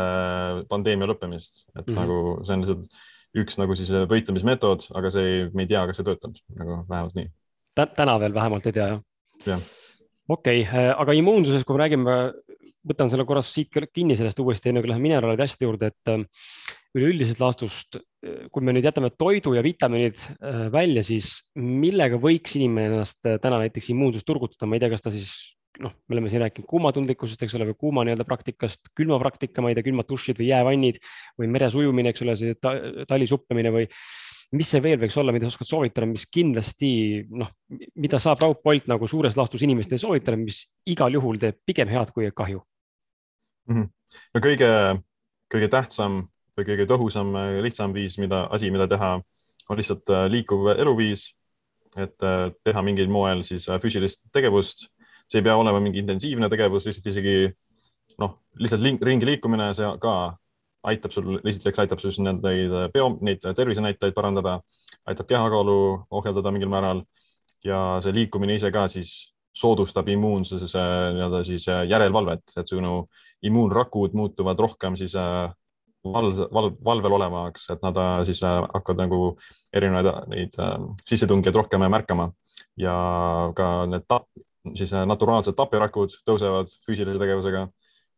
pandeemia 0.69 1.09
lõppemist, 1.11 1.67
et 1.79 1.87
mm 1.87 1.95
-hmm. 1.95 2.01
nagu 2.01 2.45
see 2.45 2.55
on 2.55 2.65
lihtsalt 2.65 2.89
üks 3.37 3.59
nagu 3.61 3.77
siis 3.79 3.91
võitlemismeetod, 4.11 4.89
aga 4.99 5.13
see 5.15 5.27
ei, 5.27 5.43
me 5.53 5.67
ei 5.67 5.73
tea, 5.73 5.85
kas 5.89 6.01
see 6.01 6.07
töötab 6.07 6.39
nagu 6.57 6.81
vähemalt 6.89 7.19
nii. 7.19 7.29
täna 7.77 8.17
veel 8.23 8.37
vähemalt 8.37 8.69
ei 8.69 8.77
tea 8.77 8.89
jah? 8.95 9.03
jah. 9.47 9.67
okei 10.29 10.65
okay,, 10.65 10.91
aga 10.95 11.17
immuunsusest, 11.21 11.67
kui 11.69 11.77
me 11.77 11.85
räägime, 11.85 12.17
võtan 12.87 13.11
selle 13.13 13.27
korra 13.29 13.43
siit 13.45 13.75
kinni 13.93 14.17
sellest 14.19 14.41
uuesti, 14.43 14.71
enne 14.71 14.83
kui 14.83 14.91
läheme 14.91 15.09
mineraalide 15.09 15.47
asjade 15.47 15.67
juurde, 15.67 15.91
et 15.93 16.13
ähm, 16.13 16.27
üleüldisest 16.97 17.43
laastust, 17.43 17.99
kui 18.53 18.65
me 18.65 18.73
nüüd 18.75 18.87
jätame 18.87 19.11
toidu 19.19 19.53
ja 19.57 19.65
vitamiinid 19.65 20.23
äh, 20.37 20.63
välja, 20.73 21.05
siis 21.07 21.35
millega 21.59 22.19
võiks 22.23 22.57
inimene 22.57 22.95
ennast 22.95 23.27
äh, 23.29 23.41
täna 23.43 23.61
näiteks 23.65 23.91
immuunsust 23.93 24.27
turgutada, 24.29 24.69
ma 24.69 24.79
ei 24.79 24.85
tea, 24.85 24.93
kas 24.95 25.05
ta 25.05 25.13
siis 25.15 25.35
noh, 25.83 25.93
me 26.09 26.17
oleme 26.17 26.31
siin 26.33 26.43
rääkinud 26.45 26.69
kuumatundlikkusest, 26.71 27.43
eks 27.45 27.57
ole, 27.59 27.69
või 27.71 27.79
kuuma 27.87 28.05
nii-öelda 28.07 28.25
praktikast, 28.29 28.91
külmapraktika, 28.97 29.63
ma 29.65 29.73
ei 29.73 29.77
tea, 29.79 29.87
külmad 29.89 30.09
dušid 30.09 30.39
või 30.41 30.49
jäävannid 30.51 31.01
või 31.41 31.51
meres 31.53 31.77
ujumine, 31.77 32.13
eks 32.15 32.25
ole, 32.25 32.37
see 32.41 32.57
ta, 32.61 32.73
talisuplemine 33.11 33.73
või 33.75 33.85
mis 34.57 34.71
see 34.71 34.83
veel 34.83 35.01
võiks 35.03 35.17
olla, 35.21 35.35
mida 35.35 35.49
sa 35.49 35.55
oskad 35.55 35.71
soovitada, 35.71 36.09
mis 36.09 36.27
kindlasti 36.33 36.91
noh, 37.29 37.51
mida 37.99 38.21
saab 38.23 38.43
Raud 38.45 38.63
Bolt 38.65 38.87
nagu 38.91 39.09
suures 39.11 39.37
laastus 39.39 39.65
inimestele 39.67 40.01
soovitada, 40.01 40.39
mis 40.41 40.63
igal 40.89 41.19
juhul 41.19 41.41
teeb 41.43 41.59
pigem 41.67 41.91
head 41.91 42.13
kui 42.15 42.31
kahju 42.31 42.63
mm? 43.69 43.75
-hmm. 43.75 43.89
no 44.35 44.45
kõige, 44.45 44.71
kõige 45.53 45.71
tähtsam 45.73 46.23
või 46.57 46.69
kõige 46.71 46.87
tõhusam, 46.89 47.35
lihtsam 47.63 47.93
viis, 47.93 48.17
mida, 48.19 48.47
asi, 48.51 48.71
mida 48.73 48.87
teha, 48.89 49.17
on 49.69 49.77
lihtsalt 49.81 50.09
äh, 50.11 50.27
liikuv 50.33 50.71
eluviis, 50.77 51.35
et 51.97 52.23
äh, 52.23 52.51
teha 52.65 52.83
mingil 52.83 53.11
moel 53.13 53.43
siis 53.45 53.69
äh, 53.69 53.81
füüsilist 53.83 54.23
tegevust 54.33 54.87
see 55.27 55.41
ei 55.41 55.47
pea 55.47 55.57
olema 55.59 55.81
mingi 55.83 56.03
intensiivne 56.03 56.49
tegevus, 56.53 56.87
lihtsalt 56.87 57.11
isegi 57.13 57.37
noh, 58.23 58.39
lihtsalt 58.61 59.05
ringi 59.05 59.29
liikumine, 59.29 59.73
see 59.77 59.89
ka 60.03 60.17
aitab 60.87 61.15
sul, 61.15 61.39
esiteks 61.43 61.83
aitab 61.83 62.03
sul 62.03 62.15
neid 62.23 62.43
bio, 62.95 63.11
neid 63.27 63.43
tervisenäitajaid 63.43 64.15
parandada, 64.15 64.61
aitab 65.07 65.27
kehakaalu 65.31 65.79
ohjeldada 66.11 66.53
mingil 66.55 66.71
määral 66.71 67.03
ja 67.67 67.99
see 68.05 68.15
liikumine 68.15 68.55
ise 68.59 68.71
ka 68.75 68.87
siis 68.93 69.33
soodustab 69.57 70.09
immuunsuse 70.13 70.83
nii-öelda 71.17 71.43
siis 71.49 71.65
järelevalvet, 71.67 72.45
et 72.61 72.69
sinu 72.69 73.07
immuunrakud 73.47 74.15
muutuvad 74.15 74.59
rohkem 74.61 74.99
siis 75.01 75.15
val, 75.17 76.29
val, 76.53 76.71
valvel 76.85 77.17
olevaks, 77.19 77.71
et 77.73 77.85
nad 77.85 77.97
siis 78.29 78.43
hakkavad 78.45 79.07
nagu 79.07 79.21
erinevaid 79.73 80.29
neid 80.33 80.59
sissetungijaid 81.09 81.57
rohkem 81.57 81.87
märkama. 81.91 82.31
Ja 82.77 82.95
ka 83.57 83.87
need 83.89 84.05
tap, 84.05 84.29
siis 84.75 84.93
naturaalsed 85.07 85.57
tapjarakud 85.57 86.15
tõusevad 86.27 86.73
füüsilise 86.87 87.21
tegevusega 87.21 87.67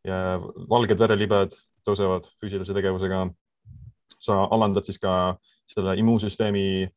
ja 0.07 0.39
valged 0.69 0.99
verelibed 0.99 1.55
tõusevad 1.87 2.29
füüsilise 2.41 2.73
tegevusega. 2.73 3.29
sa 4.19 4.35
alandad 4.51 4.83
siis 4.83 4.97
ka 4.99 5.37
selle 5.69 5.93
immuunsüsteemi 5.95 6.89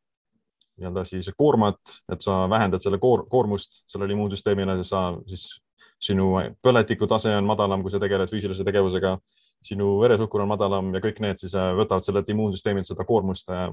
nii-öelda 0.77 1.05
siis 1.05 1.29
koormat, 1.37 1.79
et 2.11 2.21
sa 2.21 2.49
vähendad 2.49 2.81
selle 2.83 2.97
koor, 2.99 3.27
koormust 3.29 3.83
sellele 3.87 4.15
immuunsüsteemile, 4.15 4.81
sa 4.83 5.13
siis 5.29 5.61
sinu 6.03 6.33
põletiku 6.63 7.07
tase 7.07 7.31
on 7.37 7.47
madalam, 7.47 7.83
kui 7.83 7.93
sa 7.93 8.01
tegeled 8.01 8.31
füüsilise 8.31 8.65
tegevusega, 8.67 9.17
sinu 9.63 9.93
veresuhkur 10.01 10.43
on 10.43 10.51
madalam 10.51 10.89
ja 10.91 10.99
kõik 11.03 11.21
need 11.23 11.39
siis 11.39 11.53
äh, 11.55 11.69
võtavad 11.77 12.03
sellelt 12.03 12.27
immuunsüsteemilt 12.33 12.89
seda 12.89 13.05
koormust 13.07 13.47
äh, 13.53 13.69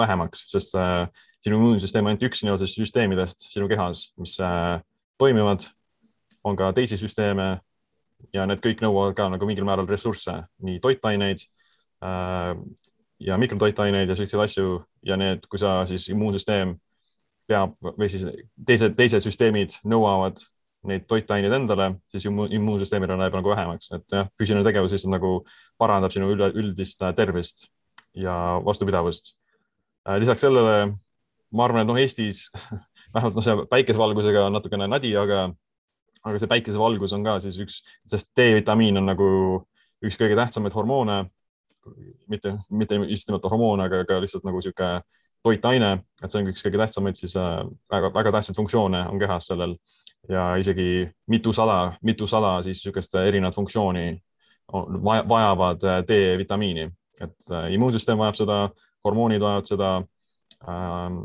vähemaks, 0.00 0.46
sest 0.48 0.76
äh, 0.80 1.04
sinu 1.44 1.58
immuunsüsteem 1.58 2.06
on 2.06 2.14
ainult 2.14 2.24
üks 2.30 2.40
nii-öelda 2.44 2.68
süsteemidest 2.70 3.50
sinu 3.52 3.68
kehas, 3.68 4.06
mis 4.20 4.38
toimivad. 5.18 5.70
on 6.44 6.56
ka 6.56 6.72
teisi 6.76 6.96
süsteeme 7.00 7.60
ja 8.32 8.44
need 8.46 8.60
kõik 8.60 8.82
nõuavad 8.84 9.14
ka 9.16 9.28
nagu 9.32 9.46
mingil 9.48 9.64
määral 9.64 9.86
ressursse, 9.88 10.42
nii 10.60 10.80
toitaineid 10.80 11.46
ja 13.18 13.38
mikrotoitaineid 13.40 14.08
ja 14.08 14.16
siukseid 14.16 14.42
asju 14.42 14.82
ja 15.06 15.16
need, 15.16 15.46
kui 15.48 15.58
sa 15.58 15.86
siis 15.88 16.08
immuunsüsteem 16.12 16.74
peab 17.48 17.76
või 17.80 18.10
siis 18.12 18.26
teised, 18.66 18.92
teised 18.98 19.24
süsteemid 19.24 19.78
nõuavad 19.88 20.42
neid 20.88 21.06
toitaineid 21.08 21.54
endale, 21.56 21.94
siis 22.12 22.26
immuunsüsteemil 22.28 23.14
läheb 23.16 23.36
nagu 23.38 23.52
vähemaks, 23.54 23.88
et 23.96 24.04
jah, 24.12 24.28
füüsiline 24.36 24.64
tegevus 24.66 24.92
lihtsalt 24.92 25.14
nagu 25.14 25.30
parandab 25.80 26.12
sinu 26.12 26.28
üldist 26.34 27.00
tervist 27.16 27.68
ja 28.12 28.34
vastupidavust. 28.64 29.32
Äh, 30.04 30.18
lisaks 30.20 30.44
sellele 30.44 30.92
ma 31.54 31.64
arvan, 31.64 31.84
et 31.84 31.88
noh, 31.88 31.98
Eestis 32.00 32.50
vähemalt 33.14 33.38
noh, 33.38 33.44
see 33.46 33.66
päikesevalgusega 33.70 34.46
on 34.48 34.56
natukene 34.58 34.88
nadi, 34.90 35.14
aga, 35.16 35.46
aga 36.24 36.40
see 36.40 36.50
päikesevalgus 36.50 37.14
on 37.16 37.24
ka 37.26 37.38
siis 37.44 37.58
üks, 37.62 37.80
sest 38.10 38.32
D-vitamiin 38.36 39.00
on 39.00 39.10
nagu 39.12 39.28
üks 40.04 40.18
kõige 40.20 40.36
tähtsamaid 40.38 40.74
hormoone. 40.76 41.24
Mitte, 42.32 42.54
mitte 42.72 42.96
just 43.10 43.28
nimelt 43.28 43.44
hormoon, 43.44 43.82
aga 43.84 44.06
ka 44.08 44.16
lihtsalt 44.22 44.46
nagu 44.46 44.62
sihuke 44.64 44.88
toitaine, 45.44 45.90
et 46.22 46.32
see 46.32 46.40
on 46.40 46.48
üks 46.48 46.64
kõige 46.64 46.80
tähtsamaid 46.80 47.18
siis 47.18 47.34
väga-väga 47.36 48.30
äh, 48.30 48.36
tähtsaid 48.38 48.56
funktsioone 48.56 49.02
on 49.10 49.20
kehas 49.20 49.50
sellel. 49.50 49.76
Ja 50.28 50.54
isegi 50.56 51.04
mitusada, 51.28 51.98
mitusada 52.00 52.56
siis 52.64 52.80
niisugust 52.80 53.18
erinevat 53.20 53.56
funktsiooni 53.56 54.06
vajavad 55.28 55.84
äh, 55.84 56.00
D-vitamiini, 56.08 56.88
et 57.20 57.52
äh, 57.52 57.68
immuunsüsteem 57.76 58.18
vajab 58.18 58.40
seda, 58.40 58.58
hormoonid 59.04 59.44
vajavad 59.44 59.68
seda, 59.68 59.90
ähm, 60.64 61.18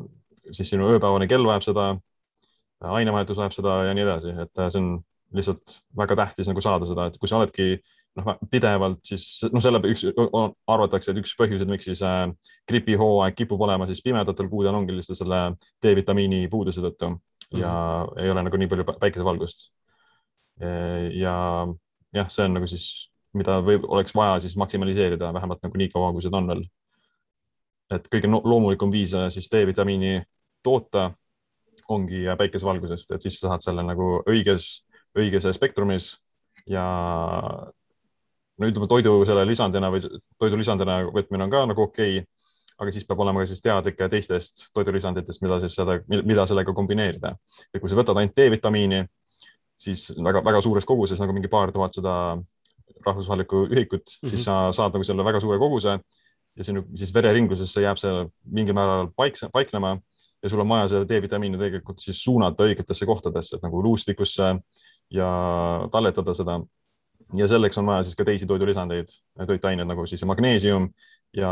siis 0.52 0.74
sinu 0.74 0.90
ööpäevane 0.94 1.28
kell 1.28 1.46
vajab 1.48 1.66
seda, 1.66 1.86
ainevahetus 2.80 3.38
vajab 3.38 3.56
seda 3.56 3.78
ja 3.90 3.96
nii 3.96 4.06
edasi, 4.08 4.36
et 4.44 4.66
see 4.70 4.82
on 4.82 4.92
lihtsalt 5.36 5.80
väga 5.98 6.16
tähtis 6.16 6.50
nagu 6.50 6.62
saada 6.64 6.88
seda, 6.90 7.08
et 7.10 7.18
kui 7.22 7.30
sa 7.30 7.38
oledki 7.38 7.78
noh, 8.18 8.30
pidevalt 8.52 9.02
siis 9.06 9.26
noh, 9.52 9.62
selle 9.64 9.82
üks 9.92 10.06
arvatakse, 10.70 11.12
et 11.12 11.20
üks 11.22 11.36
põhjuseid, 11.40 11.70
miks 11.70 11.90
siis 11.90 12.02
äh, 12.06 12.26
gripihooaeg 12.70 13.38
kipub 13.38 13.62
olema 13.66 13.88
siis 13.90 14.02
pimedatel 14.06 14.50
kuudel 14.52 14.78
ongi 14.80 14.96
lihtsalt 14.98 15.22
selle 15.22 15.42
D-vitamiini 15.84 16.48
puuduse 16.52 16.84
tõttu 16.86 17.14
ja 17.58 17.70
mm 17.70 18.10
-hmm. 18.10 18.24
ei 18.24 18.32
ole 18.32 18.44
nagu 18.44 18.58
nii 18.58 18.68
palju 18.68 18.86
päikesevalgust. 19.00 19.72
ja 21.14 21.68
jah, 22.14 22.30
see 22.30 22.46
on 22.46 22.54
nagu 22.54 22.68
siis, 22.68 23.12
mida 23.34 23.60
võib, 23.62 23.86
oleks 23.88 24.16
vaja 24.16 24.40
siis 24.40 24.58
maksimaliseerida 24.58 25.34
vähemalt 25.34 25.64
nagu 25.64 25.78
nii 25.78 25.90
kaua, 25.90 26.12
kui 26.12 26.22
seda 26.22 26.38
on 26.38 26.48
veel. 26.48 26.66
et 27.92 28.08
kõige 28.16 28.28
loomulikum 28.28 28.92
viis 28.92 29.14
äh, 29.14 29.30
siis 29.30 29.50
D-vitamiini 29.52 30.24
toota 30.64 31.12
ongi 31.90 32.26
päikesevalgusest, 32.38 33.12
et 33.16 33.26
siis 33.26 33.40
sa 33.40 33.54
saad 33.54 33.66
selle 33.66 33.84
nagu 33.86 34.20
õiges, 34.30 34.84
õiges 35.18 35.48
spektrumis 35.56 36.12
ja 36.70 36.84
no 38.60 38.68
ütleme, 38.68 38.90
toidu 38.92 39.22
selle 39.28 39.46
lisandina 39.48 39.90
või 39.94 40.04
toidu 40.38 40.60
lisandina 40.60 41.00
võtmine 41.08 41.48
on 41.48 41.54
ka 41.54 41.64
nagu 41.72 41.88
okei 41.88 42.20
okay,, 42.20 42.28
aga 42.80 42.94
siis 42.96 43.08
peab 43.08 43.24
olema 43.24 43.44
ka 43.44 43.50
siis 43.50 43.64
teadlik 43.64 43.98
teistest 44.12 44.70
toidulisanditest, 44.76 45.42
mida 45.44 45.60
siis 45.64 45.76
seda, 45.76 45.98
mida 46.08 46.46
sellega 46.48 46.76
kombineerida. 46.76 47.34
et 47.74 47.82
kui 47.82 47.92
sa 47.92 47.98
võtad 48.00 48.20
ainult 48.20 48.38
D-vitamiini, 48.38 49.04
siis 49.80 50.10
väga-väga 50.16 50.62
suures 50.64 50.88
koguses 50.88 51.20
nagu 51.20 51.36
mingi 51.36 51.52
paar 51.52 51.74
tuhat 51.76 51.96
seda 51.96 52.14
rahvusvahelikku 53.06 53.66
ühikut 53.70 54.04
mm, 54.04 54.22
-hmm. 54.22 54.30
siis 54.30 54.44
sa 54.44 54.72
saad 54.76 54.96
nagu 54.96 55.04
selle 55.04 55.26
väga 55.26 55.40
suure 55.40 55.60
koguse 55.60 56.00
ja 56.56 56.64
sinu 56.64 56.84
siis 56.96 57.14
vereringlusesse 57.14 57.82
jääb 57.82 57.98
see 57.98 58.26
mingil 58.46 58.76
määral 58.76 59.12
paikse, 59.16 59.50
paiknema 59.54 59.98
ja 60.44 60.50
sul 60.50 60.62
on 60.64 60.70
vaja 60.70 60.88
seda 60.94 61.08
D-vitamiini 61.08 61.60
tegelikult 61.60 62.00
siis 62.04 62.22
suunata 62.24 62.68
õigetesse 62.68 63.06
kohtadesse, 63.06 63.60
nagu 63.64 63.82
luustikusse 63.84 64.54
ja 65.14 65.32
talletada 65.92 66.34
seda. 66.38 66.60
Ja 67.38 67.48
selleks 67.48 67.78
on 67.78 67.86
vaja 67.86 68.06
siis 68.08 68.18
ka 68.18 68.26
teisi 68.26 68.48
toidulisandeid, 68.50 69.12
toitained 69.48 69.86
nagu 69.86 70.06
siis 70.10 70.24
magneesium 70.26 70.88
ja 71.38 71.52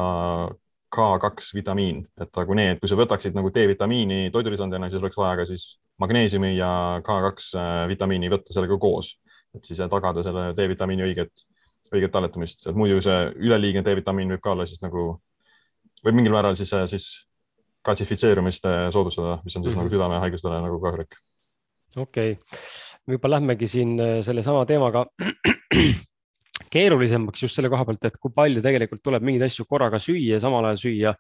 K2 0.95 1.51
vitamiin, 1.53 1.99
et 2.21 2.31
nagu 2.39 2.55
need, 2.55 2.79
kui 2.79 2.89
sa 2.89 2.95
võtaksid 2.97 3.35
nagu 3.35 3.51
D-vitamiini 3.53 4.31
toidulisandina, 4.33 4.87
siis 4.89 5.03
oleks 5.03 5.19
vaja 5.19 5.41
ka 5.41 5.45
siis 5.49 5.67
magneesiumi 5.99 6.53
ja 6.55 6.69
K2 7.05 7.59
äh, 7.59 7.83
vitamiini 7.91 8.31
võtta 8.31 8.55
sellega 8.55 8.77
koos, 8.79 9.17
et 9.55 9.67
siis 9.67 9.81
tagada 9.91 10.23
selle 10.25 10.53
D-vitamiini 10.57 11.03
õiget, 11.09 11.43
õiget 11.91 12.13
talletumist, 12.15 12.69
et 12.69 12.79
muidu 12.79 13.01
see 13.03 13.19
üleliigne 13.35 13.83
D-vitamiin 13.83 14.31
võib 14.35 14.43
ka 14.45 14.55
olla 14.55 14.67
siis 14.69 14.81
nagu, 14.81 15.09
võib 16.05 16.17
mingil 16.17 16.33
määral 16.33 16.55
siis, 16.55 16.71
siis 16.87 17.26
kaltsifitseerumist 17.87 18.67
soodustada, 18.93 19.39
mis 19.43 19.55
on 19.55 19.63
siis 19.63 19.73
mm 19.73 19.79
-hmm. 19.79 19.83
nagu 19.83 19.95
südamehaigustele 19.95 20.61
nagu 20.65 20.79
kahjulik. 20.83 21.17
okei 21.95 22.31
okay., 22.35 22.61
võib-olla 23.07 23.39
lähmegi 23.39 23.69
siin 23.71 23.95
äh, 23.99 24.19
sellesama 24.25 24.65
teemaga 24.67 25.05
keerulisemaks 26.73 27.45
just 27.45 27.57
selle 27.57 27.69
koha 27.71 27.85
pealt, 27.87 28.07
et 28.09 28.17
kui 28.19 28.33
palju 28.35 28.61
tegelikult 28.65 29.01
tuleb 29.05 29.23
mingeid 29.23 29.45
asju 29.47 29.65
korraga 29.69 29.99
süüa 30.03 30.39
samal 30.43 30.65
ajal 30.67 30.81
süüa, 30.81 31.13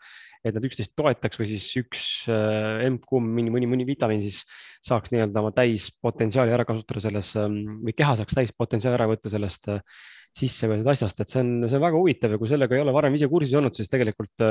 et 0.43 0.55
nad 0.55 0.65
üksteist 0.67 0.93
toetaks 0.97 1.39
või 1.39 1.47
siis 1.53 1.67
üks 1.79 2.01
äh, 2.31 2.83
emb-kumb, 2.87 3.31
mõni, 3.37 3.53
mõni, 3.53 3.69
mõni 3.71 3.87
vitamiin 3.87 4.25
siis 4.25 4.41
saaks 4.85 5.13
nii-öelda 5.13 5.43
oma 5.43 5.53
täispotentsiaali 5.55 6.53
ära 6.55 6.67
kasutada 6.67 7.03
selles 7.07 7.31
ähm, 7.39 7.61
või 7.85 7.95
keha 7.97 8.17
saaks 8.19 8.35
täispotentsiaali 8.37 8.99
ära 8.99 9.07
võtta 9.13 9.31
sellest 9.31 9.69
äh, 9.71 10.01
sisse 10.37 10.69
võetud 10.69 10.91
asjast, 10.91 11.23
et 11.23 11.31
see 11.31 11.41
on, 11.41 11.53
see 11.65 11.79
on 11.79 11.85
väga 11.87 12.01
huvitav 12.01 12.35
ja 12.35 12.41
kui 12.41 12.51
sellega 12.51 12.75
ei 12.75 12.83
ole 12.83 12.93
varem 12.95 13.15
ise 13.17 13.29
kursis 13.31 13.55
olnud, 13.57 13.73
siis 13.77 13.89
tegelikult 13.89 14.43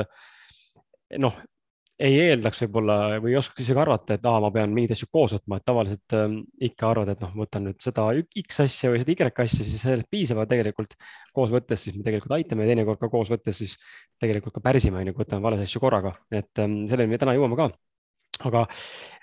noh, 1.21 1.37
ei 1.97 2.17
eeldaks 2.27 2.59
võib-olla 2.63 2.97
või 3.21 3.33
ei 3.33 3.39
oskaks 3.39 3.63
isegi 3.63 3.81
arvata, 3.81 4.17
et 4.17 4.25
aa, 4.29 4.41
ma 4.43 4.51
pean 4.53 4.73
mingeid 4.73 4.93
asju 4.93 5.07
koos 5.13 5.33
võtma, 5.33 5.57
et 5.57 5.65
tavaliselt 5.65 6.15
äh, 6.17 6.35
ikka 6.69 6.91
arvad, 6.91 7.11
et 7.13 7.23
noh, 7.23 7.31
ma 7.33 7.45
võtan 7.45 7.65
nüüd 7.67 7.81
seda 7.81 8.05
X 8.43 8.61
asja 8.67 8.91
või 8.93 9.01
seda 9.01 9.15
Y 9.15 9.31
asja, 9.47 9.65
siis 9.65 9.81
sellest 9.81 10.09
piisab, 10.13 10.41
aga 10.43 10.51
tegelikult 10.53 10.93
koos 11.33 11.53
võttes 11.53 11.87
siis 11.87 11.97
me 11.97 12.05
tegelikult 12.05 12.37
aitame 12.37 12.67
ja 12.67 12.73
teinekord 12.73 13.01
ka 13.01 13.09
koos 13.13 13.33
võttes 13.33 13.57
siis 13.63 13.75
tegelikult 14.21 14.59
ka 14.59 14.63
pärsime, 14.69 15.01
on 15.01 15.09
ju, 15.09 15.17
kui 15.17 15.25
võtame 15.25 15.45
vales 15.49 15.65
asju 15.65 15.81
korraga, 15.81 16.13
et 16.29 16.61
ähm, 16.61 16.83
selleni 16.91 17.15
me 17.15 17.21
täna 17.21 17.37
jõuame 17.37 17.57
ka. 17.59 17.71
Aga 18.45 18.67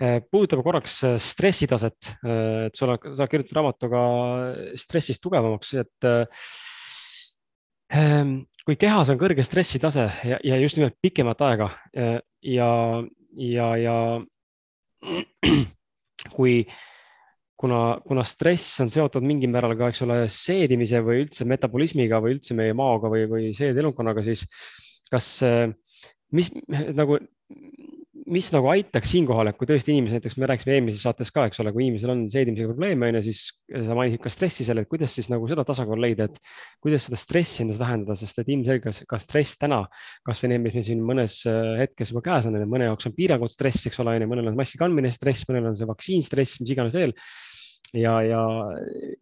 äh, 0.02 0.18
puudutame 0.26 0.64
korraks 0.66 0.96
äh, 1.06 1.18
stressitaset, 1.22 2.14
äh, 2.26 2.66
et 2.66 2.78
sul 2.78 2.90
on, 2.90 3.12
sa 3.14 3.28
kirjutad 3.30 3.60
raamatuga 3.60 4.00
stressist 4.82 5.22
tugevamaks, 5.22 5.76
et 5.78 6.08
ähm, 6.10 6.26
kui 8.64 8.76
kehas 8.80 9.10
on 9.12 9.20
kõrge 9.20 9.44
stressitase 9.44 10.06
ja, 10.24 10.38
ja 10.42 10.56
just 10.62 10.78
nimelt 10.78 10.96
pikemat 11.02 11.42
aega 11.44 11.68
ja, 11.92 12.68
ja, 13.36 13.68
ja 13.80 13.96
kui, 16.36 16.62
kuna, 17.60 17.80
kuna 18.06 18.24
stress 18.26 18.80
on 18.84 18.92
seotud 18.92 19.26
mingil 19.26 19.52
määral 19.52 19.76
ka, 19.78 19.90
eks 19.92 20.04
ole, 20.06 20.18
seedimise 20.32 21.02
või 21.04 21.24
üldse 21.26 21.46
metabolismiga 21.48 22.22
või 22.24 22.38
üldse 22.38 22.56
meie 22.56 22.76
maoga 22.76 23.12
või, 23.12 23.26
või 23.30 23.52
seedelunkonnaga, 23.56 24.24
siis 24.26 24.46
kas, 25.12 25.28
mis 26.34 26.50
nagu 26.96 27.20
mis 28.32 28.46
nagu 28.54 28.68
aitaks 28.72 29.10
siinkohal, 29.12 29.50
et 29.50 29.58
kui 29.58 29.68
tõesti 29.68 29.92
inimesed, 29.92 30.16
näiteks 30.16 30.36
me 30.40 30.48
rääkisime 30.48 30.74
eelmises 30.78 31.02
saates 31.04 31.30
ka, 31.34 31.44
eks 31.48 31.60
ole, 31.60 31.72
kui 31.74 31.84
inimesel 31.84 32.12
on 32.14 32.22
seedimisega 32.32 32.70
probleeme, 32.70 33.10
on 33.10 33.18
ju, 33.18 33.22
siis 33.26 33.40
sa 33.72 33.96
mainisid 33.98 34.22
ka 34.24 34.32
stressi 34.32 34.66
seal, 34.66 34.80
et 34.80 34.88
kuidas 34.90 35.14
siis 35.16 35.28
nagu 35.32 35.48
seda 35.50 35.64
tasakaalu 35.68 36.06
leida, 36.06 36.28
et 36.30 36.38
kuidas 36.84 37.08
seda 37.08 37.18
stressi 37.20 37.64
endas 37.64 37.80
vähendada, 37.80 38.16
sest 38.18 38.40
et 38.40 38.52
ilmselgelt 38.54 39.02
ka 39.10 39.20
stress 39.22 39.60
täna, 39.60 39.82
kasvõi 40.26 40.54
need, 40.54 40.64
mis 40.64 40.78
meil 40.78 40.86
siin 40.88 41.02
mõnes 41.04 41.40
äh, 41.50 41.74
hetkes 41.82 42.14
juba 42.14 42.24
käes 42.30 42.48
on, 42.48 42.56
mõne 42.70 42.88
jaoks 42.88 43.10
on 43.10 43.16
piirangud 43.16 43.52
stress, 43.52 43.90
eks 43.90 44.00
ole, 44.04 44.16
mõnel 44.30 44.52
on 44.52 44.56
maski 44.58 44.80
kandmine 44.80 45.12
stress, 45.12 45.44
mõnel 45.50 45.72
on 45.72 45.76
see 45.78 45.90
vaktsiin 45.90 46.24
stress, 46.24 46.62
mis 46.62 46.72
iganes 46.74 46.96
veel. 46.96 47.12
Ja, 47.94 48.16
ja 48.26 48.40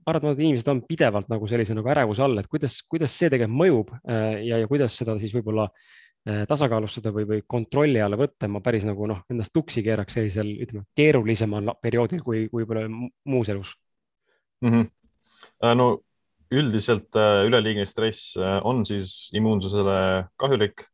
paratamatult 0.06 0.40
inimesed 0.40 0.68
on 0.72 0.78
pidevalt 0.88 1.26
nagu 1.28 1.48
sellise 1.50 1.74
nagu 1.76 1.90
ärevuse 1.92 2.22
all, 2.24 2.38
et 2.40 2.48
kuidas, 2.48 2.78
kuidas 2.88 3.12
see 3.12 3.28
tegelikult 3.28 3.58
mõjub 3.58 3.90
äh, 3.98 4.38
ja, 4.46 4.62
ja 4.62 4.70
kuidas 4.70 4.96
seda 4.96 5.18
siis 5.20 5.34
võib-olla 5.36 5.66
tasakaalustada 6.22 7.10
või, 7.10 7.24
või 7.26 7.40
kontrolli 7.46 7.98
alla 7.98 8.14
võtta, 8.14 8.46
ma 8.46 8.60
päris 8.62 8.84
nagu 8.86 9.08
noh, 9.10 9.24
endast 9.32 9.50
tuksi 9.54 9.82
keeraks 9.82 10.14
sellisel, 10.14 10.52
ütleme, 10.62 10.84
keerulisemal 10.94 11.72
perioodil 11.82 12.22
kui, 12.22 12.44
kui 12.52 12.62
võib-olla 12.62 12.86
muus 12.88 13.50
elus 13.50 13.72
mm. 14.62 14.70
-hmm. 14.70 15.74
no 15.80 15.88
üldiselt 16.52 17.18
üleliigne 17.48 17.86
stress 17.88 18.36
on 18.62 18.84
siis 18.86 19.32
immuunsusele 19.34 20.28
kahjulik 20.36 20.86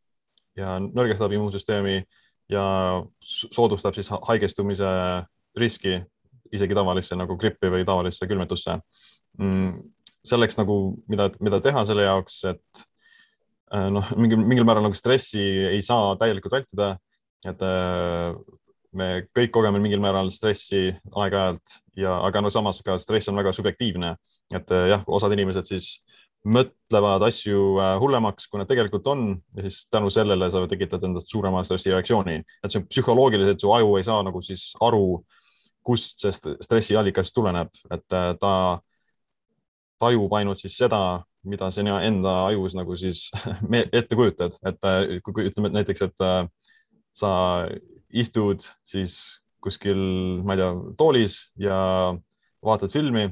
ja 0.56 0.78
nõrgestab 0.80 1.32
immuunsüsteemi 1.34 2.00
ja 2.48 2.64
soodustab 3.20 3.96
siis 3.96 4.08
haigestumise 4.10 4.88
riski 5.58 5.98
isegi 6.52 6.76
tavalisse 6.76 7.16
nagu 7.18 7.36
grippi 7.36 7.70
või 7.72 7.84
tavalisse 7.86 8.26
külmetusse 8.28 8.78
mm,. 9.38 9.72
selleks 10.24 10.58
nagu, 10.60 10.78
mida, 11.10 11.28
mida 11.44 11.60
teha 11.64 11.84
selle 11.88 12.06
jaoks, 12.08 12.40
et 12.52 12.84
äh, 12.84 12.87
noh, 13.72 14.12
mingil, 14.16 14.40
mingil 14.40 14.66
määral 14.68 14.86
nagu 14.86 14.96
stressi 14.96 15.42
ei 15.72 15.82
saa 15.84 16.14
täielikult 16.20 16.58
vältida. 16.58 16.96
et 17.46 17.60
äh, 17.62 18.34
me 18.98 19.08
kõik 19.36 19.52
kogeme 19.54 19.78
mingil 19.78 20.00
määral 20.02 20.30
stressi 20.34 20.88
aeg-ajalt 20.90 21.76
ja, 22.00 22.16
aga 22.26 22.40
no 22.42 22.50
samas 22.50 22.80
ka 22.82 22.96
stress 22.98 23.28
on 23.30 23.38
väga 23.38 23.52
subjektiivne, 23.54 24.16
et 24.54 24.72
äh, 24.74 24.88
jah, 24.94 25.04
osad 25.06 25.34
inimesed 25.36 25.68
siis 25.70 25.90
mõtlevad 26.48 27.22
asju 27.26 27.78
hullemaks, 28.00 28.46
kui 28.48 28.60
nad 28.60 28.68
tegelikult 28.70 29.06
on 29.10 29.24
ja 29.56 29.64
siis 29.66 29.88
tänu 29.90 30.10
sellele 30.10 30.48
sa 30.50 30.62
tekitad 30.70 31.02
endast 31.04 31.30
suurema 31.30 31.64
stressireaktsiooni, 31.66 32.38
et 32.64 32.72
see 32.74 32.84
psühholoogiliselt 32.86 33.60
su 33.60 33.72
aju 33.74 33.96
ei 33.98 34.06
saa 34.06 34.22
nagu 34.26 34.42
siis 34.42 34.70
aru 34.86 35.20
kust 35.88 36.22
see 36.22 36.54
stressiallikas 36.64 37.32
tuleneb, 37.34 37.72
et 37.94 38.16
äh, 38.16 38.32
ta 38.40 38.52
tajub 39.98 40.32
ainult 40.38 40.60
siis 40.62 40.76
seda, 40.78 41.24
mida 41.48 41.70
sa 41.72 41.82
enda 41.82 42.34
ajus 42.48 42.76
nagu 42.78 42.96
siis 42.98 43.28
ette 43.98 44.18
kujutad, 44.18 44.56
et 44.66 44.88
äh, 44.88 45.18
kui 45.24 45.48
ütleme 45.48 45.70
et 45.70 45.78
näiteks, 45.80 46.06
et 46.08 46.24
äh, 46.24 46.46
sa 47.12 47.30
istud 48.08 48.64
siis 48.86 49.40
kuskil, 49.62 49.98
ma 50.46 50.54
ei 50.54 50.62
tea, 50.62 50.70
toolis 50.98 51.40
ja 51.58 51.78
vaatad 52.64 52.92
filmi 52.94 53.26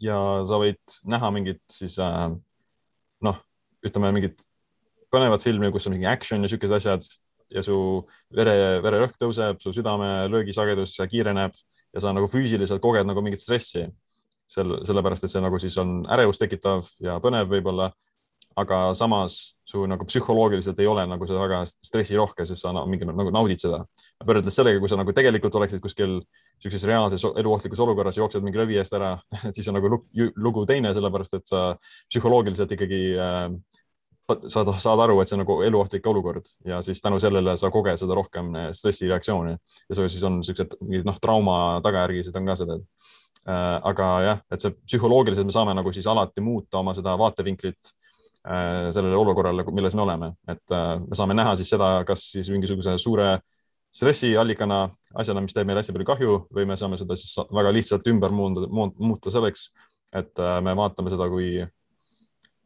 ja 0.00 0.18
sa 0.48 0.60
võid 0.60 1.00
näha 1.08 1.30
mingit 1.34 1.62
siis 1.72 1.96
noh, 2.00 3.40
ütleme 3.84 4.12
mingit 4.16 4.44
põnevat 5.10 5.42
filmi, 5.44 5.72
kus 5.72 5.88
on 5.88 5.96
mingi 5.96 6.08
action 6.08 6.44
ja 6.44 6.50
siukesed 6.50 6.76
asjad 6.76 7.08
ja 7.50 7.64
su 7.66 7.76
vere, 8.36 8.54
vererõhk 8.84 9.18
tõuseb, 9.20 9.58
su 9.62 9.72
südamelöögisagedus 9.74 10.94
kiireneb 11.10 11.56
ja 11.90 12.02
sa 12.02 12.14
nagu 12.14 12.28
füüsiliselt 12.30 12.82
koged 12.82 13.08
nagu 13.08 13.22
mingit 13.24 13.42
stressi. 13.42 13.88
Sel, 14.50 14.78
sellepärast, 14.86 15.26
et 15.26 15.32
see 15.32 15.42
nagu 15.42 15.58
siis 15.62 15.76
on 15.80 16.00
ärevust 16.10 16.42
tekitav 16.42 16.86
ja 17.02 17.18
põnev 17.22 17.50
võib-olla. 17.50 17.92
aga 18.58 18.94
samas 18.98 19.54
su 19.64 19.84
nagu 19.86 20.04
psühholoogiliselt 20.04 20.80
ei 20.82 20.86
ole 20.90 21.04
nagu 21.06 21.26
see 21.26 21.38
väga 21.38 21.60
stressirohke, 21.70 22.44
sest 22.44 22.64
sa 22.64 22.72
mingi 22.84 23.06
nagu 23.06 23.30
naudid 23.30 23.62
seda. 23.62 23.84
võrreldes 24.26 24.56
sellega, 24.58 24.80
kui 24.82 24.90
sa 24.90 24.98
nagu 24.98 25.12
tegelikult 25.14 25.54
oleksid 25.54 25.80
kuskil 25.80 26.18
niisuguses 26.18 26.84
reaalses 26.90 27.24
eluohtlikus 27.24 27.80
olukorras, 27.80 28.18
jooksed 28.18 28.42
mingi 28.42 28.58
röövi 28.58 28.80
eest 28.82 28.96
ära 28.98 29.14
siis 29.56 29.68
on 29.68 29.78
nagu 29.78 30.02
lugu 30.36 30.66
teine, 30.66 30.92
sellepärast 30.94 31.38
et 31.38 31.46
sa 31.46 31.62
psühholoogiliselt 32.10 32.74
ikkagi 32.74 33.02
äh, 33.16 33.46
saad, 34.48 34.70
saad 34.80 35.02
aru, 35.04 35.18
et 35.20 35.30
see 35.30 35.36
on 35.36 35.42
nagu 35.44 35.56
eluohtlik 35.66 36.06
olukord 36.06 36.50
ja 36.66 36.80
siis 36.84 37.00
tänu 37.02 37.20
sellele 37.22 37.56
sa 37.60 37.70
koged 37.72 37.98
seda 38.00 38.16
rohkem 38.16 38.52
eh, 38.56 38.68
stressireaktsiooni 38.76 39.54
ja 39.54 39.96
see 39.96 40.10
siis 40.12 40.26
on 40.26 40.40
mingid 40.42 41.08
noh, 41.08 41.18
trauma 41.22 41.56
tagajärgisid 41.84 42.36
on 42.36 42.50
ka 42.50 42.58
äh,. 42.58 42.84
Aga 43.48 44.06
jah, 44.24 44.40
et 44.52 44.60
see 44.60 44.74
psühholoogiliselt 44.84 45.48
me 45.48 45.54
saame 45.54 45.72
nagu 45.74 45.92
siis 45.96 46.06
alati 46.10 46.42
muuta 46.44 46.82
oma 46.82 46.92
seda 46.94 47.14
vaatevinklit 47.18 47.92
äh, 48.44 48.90
sellele 48.92 49.16
olukorrale, 49.16 49.64
milles 49.72 49.96
me 49.96 50.04
oleme, 50.04 50.32
et 50.48 50.74
äh, 50.76 50.92
me 51.00 51.16
saame 51.16 51.36
näha 51.38 51.54
siis 51.56 51.72
seda, 51.72 51.88
kas 52.08 52.26
siis 52.34 52.50
mingisuguse 52.52 52.98
suure 53.00 53.38
stressiallikana, 53.96 54.84
asjana, 55.18 55.42
mis 55.42 55.56
teeb 55.56 55.66
meile 55.66 55.82
hästi 55.82 55.94
palju 55.96 56.08
kahju 56.12 56.36
või 56.54 56.68
me 56.68 56.76
saame 56.78 57.00
seda 57.00 57.16
siis 57.18 57.32
väga 57.50 57.72
lihtsalt 57.74 58.06
ümber 58.12 58.34
muunda, 58.34 58.68
muuta 58.70 59.32
selleks, 59.32 59.70
et 60.12 60.42
äh, 60.42 60.58
me 60.62 60.76
vaatame 60.78 61.10
seda 61.10 61.26
kui 61.32 61.64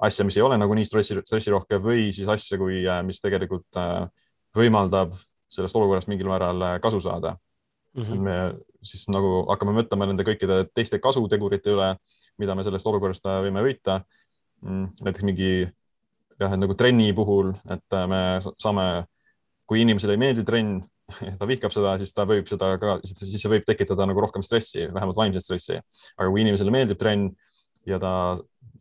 asja, 0.05 0.27
mis 0.27 0.37
ei 0.39 0.45
ole 0.45 0.59
nagu 0.61 0.75
nii 0.77 0.87
stressi, 0.89 1.17
stressirohke 1.25 1.79
või 1.83 2.11
siis 2.15 2.29
asja, 2.31 2.59
kui, 2.61 2.83
äh, 2.83 3.01
mis 3.07 3.23
tegelikult 3.23 3.81
äh, 3.81 4.05
võimaldab 4.57 5.15
sellest 5.55 5.77
olukorrast 5.79 6.11
mingil 6.11 6.31
määral 6.31 6.63
äh, 6.67 6.77
kasu 6.83 7.01
saada 7.01 7.37
mm. 7.95 8.03
-hmm. 8.03 8.21
me 8.21 8.37
siis 8.85 9.07
nagu 9.13 9.45
hakkame 9.49 9.75
mõtlema 9.79 10.09
nende 10.09 10.27
kõikide 10.27 10.65
teiste 10.77 11.01
kasutegurite 11.03 11.73
üle, 11.73 11.95
mida 12.41 12.57
me 12.57 12.65
sellest 12.67 12.87
olukorrast 12.91 13.27
võime 13.47 13.65
võita. 13.65 14.01
Mm, 14.65 14.91
näiteks 15.05 15.27
mingi 15.27 15.51
jah, 15.65 16.51
et 16.51 16.61
nagu 16.61 16.77
trenni 16.79 17.13
puhul, 17.17 17.53
et 17.71 17.99
me 18.11 18.23
saame, 18.61 18.89
kui 19.69 19.83
inimesele 19.85 20.17
ei 20.17 20.23
meeldi 20.23 20.45
trenn, 20.47 20.83
ta 21.41 21.49
vihkab 21.49 21.73
seda, 21.75 21.97
siis 22.01 22.15
ta 22.17 22.27
võib 22.29 22.49
seda 22.49 22.75
ka, 22.81 22.99
siis 23.05 23.37
see 23.37 23.53
võib 23.53 23.67
tekitada 23.69 24.07
nagu 24.09 24.25
rohkem 24.25 24.45
stressi, 24.47 24.87
vähemalt 24.93 25.21
vaimset 25.21 25.45
stressi. 25.45 25.81
aga 26.17 26.29
kui 26.31 26.45
inimesele 26.45 26.73
meeldib 26.73 27.01
trenn 27.01 27.33
ja 27.89 28.01
ta 28.01 28.15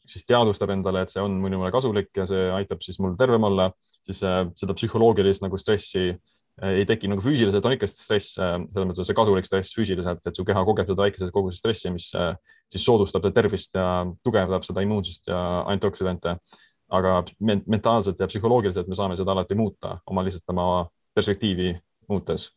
siis 0.08 0.26
teadvustab 0.28 0.72
endale, 0.72 1.04
et 1.04 1.12
see 1.12 1.22
on 1.24 1.36
minule 1.40 1.72
kasulik 1.72 2.12
ja 2.16 2.26
see 2.28 2.48
aitab 2.56 2.82
siis 2.84 3.00
mul 3.04 3.16
tervem 3.20 3.44
olla, 3.48 3.70
siis 4.04 4.20
äh, 4.28 4.44
seda 4.60 4.76
psühholoogilist 4.76 5.44
nagu 5.44 5.60
stressi 5.60 6.10
äh, 6.12 6.33
ei 6.62 6.86
teki 6.86 7.10
nagu 7.10 7.24
füüsiliselt 7.26 7.66
on 7.66 7.76
ikka 7.76 7.90
stress, 7.90 8.36
äh, 8.38 8.56
selles 8.70 8.90
mõttes 8.90 9.10
see 9.10 9.18
kasulik 9.18 9.48
stress 9.50 9.78
füüsiliselt, 9.78 10.22
et 10.28 10.38
su 10.38 10.46
keha 10.46 10.64
kogeb 10.68 10.90
seda 10.90 11.06
väikeses 11.08 11.34
koguses 11.34 11.64
stressi, 11.64 11.92
mis 11.94 12.12
siis 12.14 12.86
soodustab 12.86 13.26
seda 13.26 13.34
tervist 13.34 13.78
ja 13.78 13.88
tugevdab 14.26 14.66
seda 14.68 14.86
immuunsust 14.86 15.32
ja 15.32 15.40
antioksüdante. 15.74 16.38
aga 16.94 17.24
mentaalselt 17.42 18.20
ja 18.20 18.28
psühholoogiliselt 18.30 18.88
me 18.88 18.96
saame 18.96 19.16
seda 19.18 19.32
alati 19.32 19.56
muuta 19.58 19.96
oma 20.06 20.22
lihtsalt 20.22 20.52
oma 20.54 20.66
perspektiivi 21.16 21.72
muutes 22.10 22.52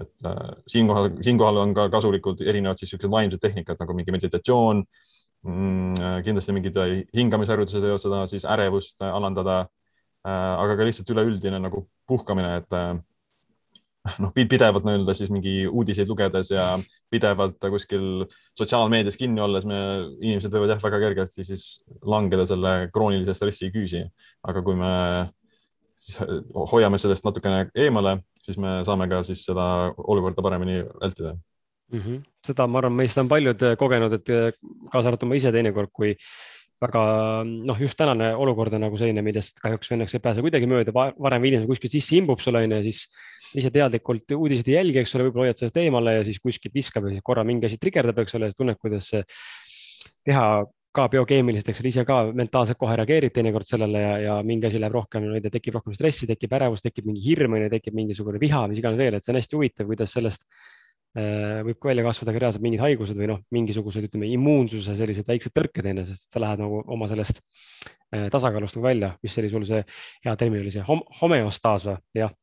et 0.00 0.26
äh, 0.26 0.56
siinkohal, 0.66 1.10
siinkohal 1.22 1.56
on 1.56 1.74
ka 1.74 1.88
kasulikud 1.92 2.40
erinevad 2.40 2.80
siis 2.80 2.90
niisugused 2.90 3.12
vaimsed 3.12 3.40
tehnikad 3.40 3.78
nagu 3.78 3.94
mingi 3.94 4.10
meditatsioon 4.16 4.82
äh,, 4.82 5.16
Mm, 5.46 5.94
äh, 6.00 6.22
kindlasti 6.26 6.54
mingid 6.56 6.76
äh, 6.80 6.92
hingamisharjutused 7.14 7.84
võivad 7.84 8.02
seda 8.02 8.22
siis 8.30 8.46
ärevust 8.48 9.02
äh, 9.02 9.12
alandada. 9.14 9.66
aga 10.26 10.74
ka 10.74 10.82
lihtsalt 10.82 11.10
üleüldine 11.14 11.60
nagu 11.62 11.84
puhkamine, 12.10 12.56
et 12.58 12.74
noh, 14.22 14.32
pidevalt 14.34 14.86
nii-öelda 14.86 15.14
siis 15.16 15.32
mingi 15.32 15.54
uudiseid 15.66 16.10
lugedes 16.10 16.52
ja 16.52 16.68
pidevalt 17.12 17.58
kuskil 17.72 18.26
sotsiaalmeedias 18.58 19.18
kinni 19.20 19.42
olles 19.44 19.66
me, 19.68 19.80
inimesed 20.20 20.52
võivad 20.54 20.74
jah, 20.74 20.84
väga 20.84 21.02
kergesti 21.06 21.46
siis 21.46 21.66
langeda 22.06 22.46
selle 22.48 22.76
kroonilise 22.94 23.34
stressi 23.36 23.72
küüsi. 23.74 24.04
aga 24.46 24.62
kui 24.66 24.78
me 24.78 24.92
siis 25.96 26.20
hoiame 26.72 26.98
sellest 27.00 27.26
natukene 27.26 27.66
eemale, 27.74 28.18
siis 28.44 28.58
me 28.60 28.80
saame 28.86 29.08
ka 29.10 29.22
siis 29.26 29.44
seda 29.48 29.66
olukorda 29.96 30.44
paremini 30.44 30.82
vältida 31.00 31.34
mm. 31.92 32.00
-hmm. 32.00 32.20
seda, 32.46 32.66
ma 32.66 32.78
arvan, 32.78 32.92
meist 32.92 33.18
on 33.18 33.28
paljud 33.28 33.62
äh, 33.62 33.76
kogenud, 33.76 34.12
et 34.12 34.28
äh, 34.28 34.52
kaasa 34.92 35.08
arvatud 35.08 35.28
ma 35.28 35.38
ise 35.38 35.52
teinekord, 35.52 35.90
kui 35.92 36.14
väga 36.82 37.02
noh, 37.44 37.78
just 37.80 37.96
tänane 37.96 38.34
olukord 38.36 38.74
on 38.76 38.84
nagu 38.84 38.98
selline, 39.00 39.22
millest 39.24 39.62
kahjuks 39.62 39.92
õnneks 39.96 40.16
ei 40.16 40.24
pääse 40.24 40.44
kuidagi 40.44 40.68
mööda, 40.68 40.92
varem 40.92 41.42
või 41.42 41.52
hiljem 41.52 41.68
kuskilt 41.70 41.94
sisse 41.96 42.18
imbub 42.18 42.42
sulle 42.42 42.64
onju 42.64 42.76
ja 42.76 42.84
siis 42.84 43.06
ise 43.56 43.70
teadlikult 43.74 44.36
uudiseid 44.36 44.70
ei 44.72 44.78
jälgi, 44.78 45.02
eks 45.02 45.14
ole, 45.16 45.28
võib-olla 45.28 45.48
hoiad 45.48 45.60
sellest 45.60 45.82
eemale 45.82 46.16
ja 46.18 46.24
siis 46.26 46.40
kuskilt 46.42 46.74
viskab 46.74 47.06
ja 47.08 47.16
siis 47.16 47.26
korra 47.26 47.44
mingi 47.46 47.68
asi 47.68 47.78
trigerdab, 47.82 48.18
eks 48.24 48.38
ole, 48.38 48.50
tunned, 48.56 48.80
kuidas 48.82 49.12
keha 50.26 50.46
ka 50.96 51.04
biokeemiliselt, 51.12 51.68
eks 51.70 51.82
ole, 51.82 51.92
ise 51.92 52.06
ka 52.08 52.22
mentaalselt 52.32 52.80
kohe 52.80 52.96
reageerib 52.96 53.34
teinekord 53.36 53.68
sellele 53.68 54.00
ja, 54.00 54.14
ja 54.24 54.38
mingi 54.46 54.70
asi 54.70 54.80
läheb 54.80 54.96
rohkem, 54.96 55.28
no 55.28 55.36
ei 55.36 55.44
tea, 55.44 55.52
tekib 55.58 55.76
rohkem 55.76 55.94
stressi, 55.96 56.28
tekib 56.30 56.56
ärevus, 56.56 56.82
tekib 56.84 57.08
mingi 57.08 57.20
hirm, 57.26 57.58
tekib 57.72 57.96
mingisugune 57.98 58.40
viha, 58.40 58.64
mis 58.70 58.80
iganes 58.80 58.98
veel, 59.00 59.18
et 59.18 59.26
see 59.26 59.34
on 59.34 59.40
hästi 59.42 59.58
huvitav, 59.60 59.90
kuidas 59.90 60.16
sellest 60.16 60.48
Äh, 61.16 61.62
võib 61.64 61.78
ka 61.80 61.88
välja 61.88 62.02
kasvada 62.04 62.32
ka 62.34 62.40
reaalselt 62.42 62.64
mingid 62.64 62.82
haigused 62.82 63.16
või 63.16 63.28
noh, 63.30 63.38
mingisugused, 63.54 64.04
ütleme 64.04 64.28
immuunsuse 64.34 64.98
sellised 64.98 65.24
väiksed 65.28 65.54
tõrked 65.56 65.86
onju, 65.88 66.02
sest 66.10 66.26
sa 66.34 66.42
lähed 66.42 66.60
nagu 66.60 66.82
oma 66.92 67.08
sellest 67.08 67.40
äh, 67.40 68.26
tasakaalust 68.32 68.76
nagu 68.76 68.84
välja, 68.84 69.14
mis 69.24 69.38
oli 69.40 69.48
sul 69.52 69.64
see 69.64 69.80
hea 70.26 70.34
termin 70.36 70.60
oli 70.60 70.74
see 70.74 70.84
hom 70.84 71.00
homeostaas 71.22 71.88
või? 71.88 71.96
Jah 72.20 72.34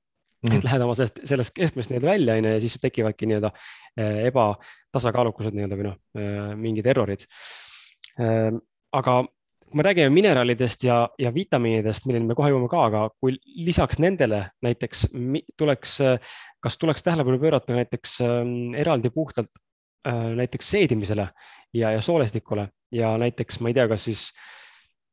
mm, 0.43 0.57
et 0.57 0.67
lähed 0.67 0.85
oma 0.85 0.95
sellest, 0.99 1.23
sellest 1.29 1.55
keskmest 1.55 1.91
nii-öelda 1.91 2.09
välja 2.09 2.37
onju 2.39 2.55
ja 2.55 2.63
siis 2.63 2.77
tekivadki 2.81 3.29
nii-öelda 3.29 3.53
äh, 3.53 4.25
ebatasakaalukused 4.29 5.55
nii-öelda 5.57 5.79
või 5.79 5.89
noh, 5.91 5.99
mingid 6.59 6.87
errorid. 6.93 7.25
aga 8.93 9.13
kui 9.73 9.79
me 9.81 9.83
räägime 9.87 10.13
mineraalidest 10.13 10.83
ja, 10.85 11.09
ja 11.17 11.31
vitamiinidest, 11.33 12.05
milleni 12.05 12.29
me 12.29 12.35
kohe 12.37 12.51
jõuame 12.51 12.67
ka, 12.69 12.83
aga 12.91 12.99
kui 13.17 13.39
lisaks 13.65 13.97
nendele 13.97 14.43
näiteks 14.61 15.07
tuleks, 15.57 15.95
kas 16.61 16.77
tuleks 16.77 17.01
tähelepanu 17.01 17.39
pöörata 17.41 17.73
näiteks 17.73 18.19
äh, 18.21 18.35
eraldi 18.77 19.09
puhtalt 19.09 19.49
äh, 20.05 20.27
näiteks 20.37 20.69
seedimisele 20.75 21.25
ja, 21.73 21.89
ja 21.89 22.01
soolestikule 22.05 22.67
ja 22.93 23.15
näiteks 23.17 23.57
ma 23.65 23.73
ei 23.73 23.79
tea, 23.79 23.87
kas 23.89 24.05
siis 24.11 24.27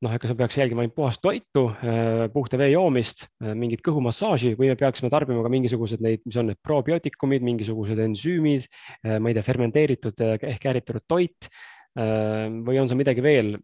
noh, 0.04 0.14
ega 0.16 0.30
sa 0.30 0.36
peaks 0.36 0.56
jälgima 0.56 0.84
ainult 0.84 0.96
puhast 0.96 1.20
toitu, 1.22 1.66
äh, 1.84 2.26
puhta 2.32 2.58
vee 2.60 2.70
joomist, 2.72 3.26
äh, 3.42 3.52
mingit 3.58 3.82
kõhumassaaži 3.84 4.54
või 4.58 4.70
me 4.72 4.76
peaksime 4.80 5.10
tarbima 5.12 5.42
ka 5.44 5.52
mingisugused 5.52 6.00
neid, 6.04 6.22
mis 6.24 6.38
on 6.40 6.50
need 6.50 6.60
probiootikumid, 6.64 7.44
mingisugused 7.44 8.00
ensüümid, 8.06 8.68
äh, 9.04 9.18
ma 9.20 9.30
ei 9.30 9.36
tea, 9.36 9.44
fermenteeritud 9.46 10.24
ehk 10.38 10.66
äritunud 10.72 11.06
toit 11.08 11.52
või 11.90 12.76
on 12.78 12.86
seal 12.86 13.00
midagi 13.00 13.18
veel, 13.18 13.56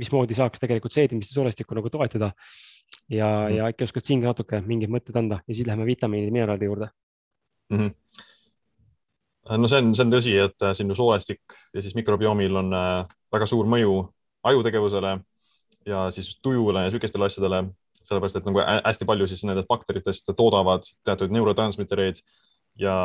mismoodi 0.00 0.32
saaks 0.32 0.62
tegelikult 0.62 0.94
seedimist 0.94 1.28
ja 1.28 1.36
soolestikku 1.36 1.76
nagu 1.76 1.90
toetada? 1.92 2.30
ja 3.10 3.26
mm, 3.26 3.46
-hmm. 3.46 3.56
ja 3.56 3.66
äkki 3.66 3.84
oskad 3.84 4.06
siin 4.06 4.22
ka 4.22 4.30
natuke 4.30 4.60
mingeid 4.64 4.90
mõtteid 4.90 5.18
anda 5.18 5.40
ja 5.42 5.54
siis 5.54 5.66
läheme 5.66 5.84
vitamiinide, 5.86 6.32
mineraalide 6.32 6.64
juurde 6.64 6.88
mm. 7.70 7.78
-hmm 7.78 9.58
no 9.58 9.68
see 9.68 9.78
on, 9.78 9.94
see 9.94 10.04
on 10.04 10.12
tõsi, 10.12 10.34
et 10.40 10.64
sinu 10.74 10.94
soolestik 10.94 11.42
ja 11.74 11.82
siis 11.82 11.94
mikrobioomil 11.94 12.56
on 12.56 12.70
väga 13.32 13.46
suur 13.46 13.66
mõju 13.66 14.08
ajutegevusele 14.42 15.18
ja 15.86 16.06
siis 16.14 16.34
tujule 16.42 16.84
ja 16.84 16.90
sihukestele 16.90 17.28
asjadele, 17.28 17.62
sellepärast 18.06 18.40
et 18.40 18.48
nagu 18.48 18.62
hästi 18.62 19.08
palju 19.08 19.28
siis 19.30 19.44
nendest 19.46 19.68
bakteritest 19.70 20.30
toodavad 20.36 20.86
teatud 21.06 21.34
neurotransmittereid 21.34 22.20
ja 22.80 22.96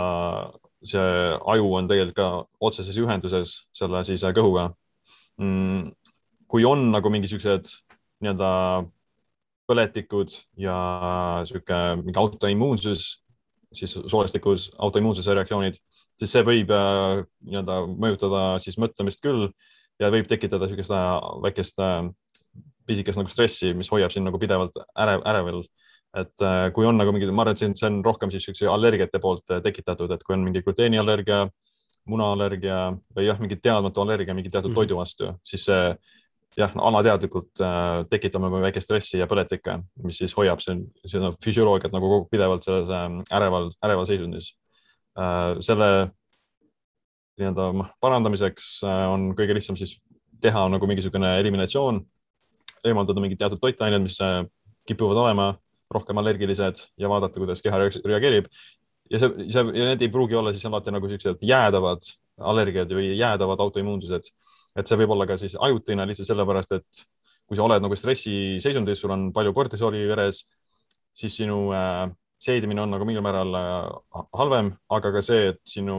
see 0.84 1.36
aju 1.54 1.74
on 1.78 1.88
tegelikult 1.90 2.18
ka 2.18 2.30
otseses 2.70 2.98
ühenduses 3.00 3.56
selle 3.78 4.04
siis 4.08 4.24
kõhuga 4.36 4.72
mm,. 5.40 5.92
kui 6.52 6.66
on 6.68 6.90
nagu 6.92 7.12
mingisugused 7.14 7.70
nii-öelda 8.22 8.52
põletikud 9.70 10.34
ja 10.60 10.76
sihuke 11.48 11.80
mingi 12.02 12.20
autoimmuunsus, 12.20 13.06
siis 13.74 13.94
soolestikus 13.96 14.70
autoimmuunsuse 14.78 15.36
reaktsioonid, 15.38 15.78
siis 16.20 16.34
see 16.36 16.44
võib 16.46 16.74
äh, 16.76 17.22
nii-öelda 17.48 17.78
mõjutada 17.94 18.42
siis 18.64 18.78
mõtlemist 18.82 19.24
küll 19.24 19.48
ja 20.02 20.12
võib 20.14 20.28
tekitada 20.30 20.68
niisugust 20.68 20.94
äh, 20.96 21.14
väikest 21.46 21.80
äh, 21.82 22.10
pisikest 22.92 23.22
nagu 23.22 23.32
stressi, 23.32 23.74
mis 23.78 23.90
hoiab 23.92 24.14
sind 24.14 24.28
nagu 24.30 24.40
pidevalt 24.42 24.78
ärev, 25.00 25.26
ärevel. 25.32 25.64
et 26.22 26.44
äh, 26.44 26.70
kui 26.76 26.86
on 26.86 26.98
nagu 27.00 27.12
mingi, 27.16 27.30
ma 27.32 27.46
arvan, 27.46 27.56
et 27.56 27.66
on, 27.70 27.76
see 27.80 27.88
on 27.88 28.02
rohkem 28.04 28.32
siis 28.32 28.44
niisuguse 28.44 28.68
allergiate 28.68 29.20
poolt 29.24 29.54
tekitatud, 29.64 30.12
et 30.12 30.24
kui 30.28 30.36
on 30.36 30.44
mingi 30.44 30.64
gluteeniallergia, 30.66 31.46
munaallergia 32.12 32.80
või 33.16 33.28
jah, 33.30 33.40
mingi 33.40 33.56
teadmatu 33.62 34.02
allergia 34.04 34.36
mingi 34.36 34.50
teatud 34.50 34.72
mm 34.72 34.74
-hmm. 34.74 34.82
toidu 34.82 34.98
vastu, 34.98 35.32
siis 35.48 35.64
see 35.70 35.94
jah, 36.58 36.72
alateadlikult 36.76 37.62
äh, 37.64 38.04
tekitab 38.12 38.44
nagu 38.44 38.60
väike 38.64 38.82
stressi 38.84 39.20
ja 39.22 39.28
põletikke, 39.30 39.78
mis 40.04 40.20
siis 40.22 40.34
hoiab 40.36 40.62
seda 40.64 41.32
füsioloogiat 41.44 41.94
nagu 41.96 42.26
pidevalt 42.32 42.66
selles 42.68 42.92
äh, 42.92 43.08
äreval, 43.38 43.72
äreval 43.84 44.10
seisundis 44.10 44.52
äh,. 45.18 45.60
selle 45.64 46.12
nii-öelda 47.40 47.72
noh, 47.78 47.92
parandamiseks 48.04 48.72
äh, 48.84 49.06
on 49.14 49.32
kõige 49.38 49.56
lihtsam 49.56 49.80
siis 49.80 50.00
teha 50.42 50.66
nagu 50.74 50.90
mingisugune 50.90 51.38
eliminatsioon 51.40 52.02
eemaldada 52.88 53.24
mingid 53.24 53.40
teatud 53.42 53.62
toitained, 53.62 54.04
mis 54.04 54.18
äh, 54.24 54.42
kipuvad 54.88 55.20
olema 55.24 55.52
rohkem 55.92 56.18
allergilised 56.22 56.86
ja 56.98 57.10
vaadata, 57.12 57.40
kuidas 57.40 57.62
keha 57.62 57.80
reageerib. 58.06 58.48
ja 59.12 59.20
see, 59.20 59.48
see, 59.52 59.64
ja 59.76 59.90
need 59.90 60.02
ei 60.02 60.12
pruugi 60.12 60.38
olla 60.40 60.54
siis 60.56 60.66
alati 60.66 60.94
nagu 60.96 61.10
siuksed 61.12 61.44
jäädavad 61.44 62.08
allergiad 62.52 62.94
või 62.96 63.12
jäädavad 63.20 63.60
autoimmuunsused. 63.60 64.32
et 64.76 64.88
see 64.88 64.98
võib 65.02 65.12
olla 65.18 65.28
ka 65.28 65.38
siis 65.38 65.58
ajutine 65.60 66.06
lihtsalt 66.08 66.30
sellepärast, 66.32 66.72
et 66.80 67.04
kui 67.48 67.60
sa 67.60 67.66
oled 67.66 67.84
nagu 67.84 67.96
stressiseisundis, 67.96 69.02
sul 69.02 69.12
on 69.12 69.32
palju 69.36 69.52
kortisooli 69.54 70.06
veres, 70.08 70.46
siis 71.14 71.36
sinu 71.36 71.66
äh, 71.76 72.08
seedimine 72.40 72.82
on 72.82 72.94
nagu 72.96 73.06
mingil 73.06 73.24
määral 73.26 73.58
äh, 73.60 74.24
halvem, 74.40 74.72
aga 74.90 75.12
ka 75.18 75.24
see, 75.26 75.50
et 75.52 75.60
sinu 75.68 75.98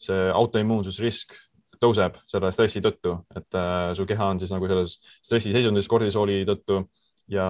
see 0.00 0.30
autoimmuunsusrisk 0.32 1.36
tõuseb 1.80 2.16
selle 2.28 2.52
stressi 2.52 2.82
tõttu, 2.84 3.16
et 3.36 3.58
äh, 3.58 3.90
su 3.96 4.06
keha 4.08 4.30
on 4.34 4.40
siis 4.40 4.52
nagu 4.52 4.68
selles 4.68 4.98
stressiseisundis 5.24 5.88
kordisooli 5.88 6.42
tõttu 6.48 6.82
ja 7.30 7.48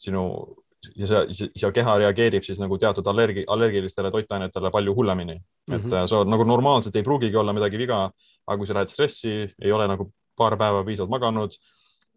sinu 0.00 0.26
ja 0.96 1.08
see, 1.08 1.48
ja 1.60 1.70
keha 1.74 1.96
reageerib 2.02 2.44
siis 2.44 2.60
nagu 2.60 2.76
teatud 2.80 3.06
allergi, 3.10 3.44
allergilistele 3.50 4.10
toitainetele 4.12 4.70
palju 4.74 4.94
hullemini 4.96 5.36
mm. 5.36 5.44
-hmm. 5.44 5.76
et 5.76 5.84
mhm. 5.84 5.94
äh, 5.94 6.06
sa 6.06 6.24
nagu 6.24 6.44
normaalselt 6.44 6.96
ei 6.96 7.02
pruugigi 7.02 7.36
olla 7.36 7.52
midagi 7.52 7.78
viga, 7.78 8.10
aga 8.46 8.58
kui 8.58 8.66
sa 8.66 8.74
lähed 8.74 8.92
stressi, 8.92 9.54
ei 9.62 9.72
ole 9.72 9.88
nagu 9.88 10.10
paar 10.36 10.56
päeva 10.58 10.84
piisavalt 10.84 11.10
maganud 11.10 11.56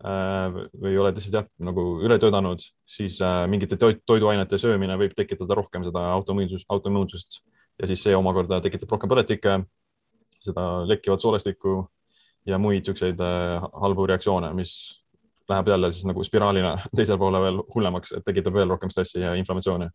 äh, 0.03 0.59
või 0.83 0.97
oled 0.99 1.15
lihtsalt 1.15 1.33
jah, 1.33 1.47
nagu 1.59 1.85
üle 2.03 2.19
töötanud, 2.19 2.63
siis 2.85 3.21
äh, 3.21 3.47
mingite 3.47 3.77
toit, 3.77 4.03
toiduainete 4.05 4.57
söömine 4.57 4.97
võib 4.97 5.15
tekitada 5.15 5.55
rohkem 5.55 5.83
seda 5.87 6.11
autoimmuunsust, 6.17 6.65
autoimmuunsust 6.69 7.41
ja 7.79 7.87
siis 7.87 8.03
see 8.03 8.15
omakorda 8.15 8.61
tekitab 8.61 8.91
rohkem 8.91 9.09
põletikke 9.09 9.61
seda 10.43 10.65
lekkivat 10.87 11.23
soolestikku 11.23 11.79
ja 12.47 12.59
muid 12.61 12.87
siukseid 12.87 13.21
äh, 13.23 13.63
halbu 13.81 14.07
reaktsioone, 14.09 14.53
mis 14.57 14.73
läheb 15.47 15.71
jälle 15.71 15.91
siis 15.93 16.07
nagu 16.07 16.23
spiraalina 16.23 16.75
teisele 16.97 17.19
poole 17.21 17.41
veel 17.43 17.63
hullemaks, 17.73 18.13
et 18.17 18.27
tekitab 18.27 18.55
veel 18.57 18.69
rohkem 18.75 18.91
stressi 18.93 19.23
ja 19.23 19.33
inflammatsiooni. 19.39 19.89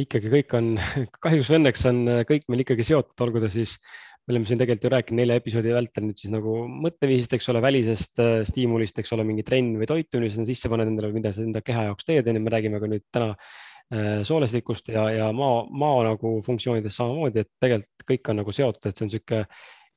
ikkagi 0.00 0.30
kõik 0.32 0.54
on, 0.58 0.70
kahjuks 1.24 1.50
või 1.50 1.60
õnneks 1.60 1.88
on 1.90 2.04
kõik 2.28 2.46
meil 2.48 2.64
ikkagi 2.66 2.86
seotud, 2.86 3.16
olgu 3.26 3.42
ta 3.42 3.50
siis, 3.52 3.76
me 4.24 4.34
oleme 4.34 4.46
siin 4.48 4.60
tegelikult 4.60 4.86
ju 4.86 4.92
rääkinud 4.94 5.22
nelja 5.22 5.40
episoodi 5.40 5.74
vältel 5.74 6.06
nüüd 6.06 6.20
siis 6.22 6.32
nagu 6.32 6.54
mõtteviisist, 6.86 7.34
eks 7.36 7.50
ole, 7.52 7.64
välisest 7.64 8.22
äh, 8.22 8.36
stiimulist, 8.48 9.02
eks 9.02 9.16
ole, 9.16 9.26
mingi 9.26 9.46
trenn 9.46 9.74
või 9.80 9.90
toitu, 9.90 10.22
mis 10.22 10.38
sa 10.38 10.46
sisse 10.46 10.70
paned 10.72 10.92
endale, 10.92 11.12
mida 11.16 11.34
sa 11.34 11.42
enda 11.46 11.64
keha 11.64 11.88
jaoks 11.90 12.08
teed, 12.08 12.30
onju, 12.30 12.44
me 12.46 12.54
räägime 12.54 12.82
ka 12.82 12.90
nüüd 12.90 13.06
täna 13.10 13.34
Äh, 13.34 13.69
soolestikust 13.90 14.92
ja, 14.94 15.08
ja 15.10 15.32
maa, 15.34 15.64
maa 15.66 16.04
nagu 16.12 16.36
funktsioonidest 16.46 17.00
samamoodi, 17.00 17.42
et 17.42 17.50
tegelikult 17.58 18.04
kõik 18.12 18.30
on 18.30 18.38
nagu 18.38 18.54
seotud, 18.54 18.86
et 18.86 18.94
see 18.94 19.06
on 19.06 19.10
niisugune 19.10 19.40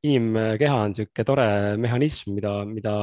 inimkeha 0.03 0.82
on 0.84 0.93
niisugune 0.93 1.25
tore 1.27 1.47
mehhanism, 1.79 2.34
mida, 2.36 2.53
mida 2.67 2.93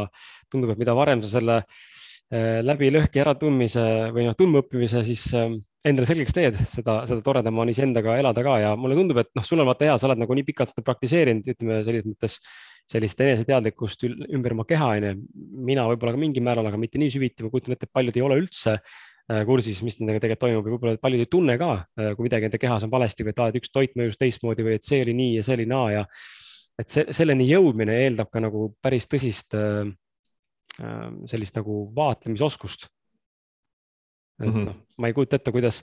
tundub, 0.53 0.75
et 0.75 0.83
mida 0.83 0.95
varem 0.97 1.23
sa 1.25 1.33
selle 1.39 1.61
äh, 1.63 2.61
läbi 2.67 2.91
lõhki 2.93 3.23
äratundmise 3.23 3.85
või 4.15 4.29
noh, 4.29 4.37
tundmaõppimise 4.39 5.05
siis 5.07 5.29
äh, 5.37 5.55
endale 5.87 6.09
selgeks 6.11 6.37
teed, 6.37 6.59
seda, 6.75 7.01
seda 7.09 7.23
toredam 7.25 7.63
on 7.63 7.71
iseendaga 7.73 8.19
elada 8.21 8.45
ka 8.45 8.59
ja 8.61 8.75
mulle 8.77 8.99
tundub, 8.99 9.23
et 9.23 9.31
noh, 9.39 9.47
sul 9.47 9.63
on 9.63 9.71
vaata 9.71 9.89
hea, 9.89 9.97
sa 9.97 10.11
oled 10.11 10.21
nagu 10.21 10.37
nii 10.37 10.49
pikalt 10.51 10.75
seda 10.75 10.85
praktiseerinud, 10.85 11.49
ütleme 11.55 11.81
selles 11.87 12.05
mõttes 12.09 12.37
sellist 12.91 13.23
eneseteadlikkust 13.23 14.03
ümber 14.11 14.57
oma 14.57 14.67
keha, 14.69 14.91
onju. 14.99 15.15
mina 15.71 15.87
võib-olla 15.89 16.17
ka 16.17 16.21
mingil 16.21 16.45
määral, 16.45 16.67
aga 16.69 16.81
mitte 16.81 17.01
nii 17.01 17.15
süviti, 17.15 17.47
ma 17.47 17.53
kujutan 17.53 17.77
ette, 17.77 17.87
et 17.87 17.97
paljud 17.97 18.19
ei 18.19 18.25
ole 18.27 18.41
üldse 18.43 18.77
Äh, 18.77 19.10
kursis, 19.47 19.81
mis 19.87 19.99
nendega 20.01 20.23
tegelikult 20.25 20.43
toimub 20.43 20.67
ja 20.67 20.75
võib-olla 20.75 21.01
paljud 21.03 21.23
ei 21.23 21.31
tunne 21.31 21.57
ka, 21.61 21.71
äh, 22.01 22.13
kui 22.17 22.27
midagi 22.27 22.49
enda 22.49 22.61
kehas 22.61 22.87
on 22.87 22.93
valesti 22.93 23.27
või 23.27 23.35
et 23.35 23.43
aa, 23.43 23.51
et 23.53 23.59
üks 23.61 23.73
toit 23.73 23.97
mõjus 23.99 24.19
teistmoodi 24.19 24.67
või 24.67 24.79
et 24.79 24.87
see 24.87 25.03
oli 25.05 25.17
nii 25.17 25.35
ja 25.39 25.45
see 25.47 25.59
oli 25.59 25.67
naa 25.71 25.91
ja 25.95 26.05
et 26.81 26.93
see, 26.93 27.05
selleni 27.15 27.47
jõudmine 27.51 27.99
eeldab 28.07 28.31
ka 28.33 28.43
nagu 28.43 28.71
päris 28.83 29.07
tõsist 29.11 29.55
äh, 29.59 29.85
sellist 31.31 31.59
nagu 31.59 31.85
vaatlemisoskust. 31.97 32.89
et 34.41 34.47
mm 34.47 34.53
-hmm. 34.55 34.65
noh, 34.71 34.77
ma 34.99 35.11
ei 35.11 35.15
kujuta 35.15 35.37
ette, 35.37 35.53
kuidas, 35.53 35.83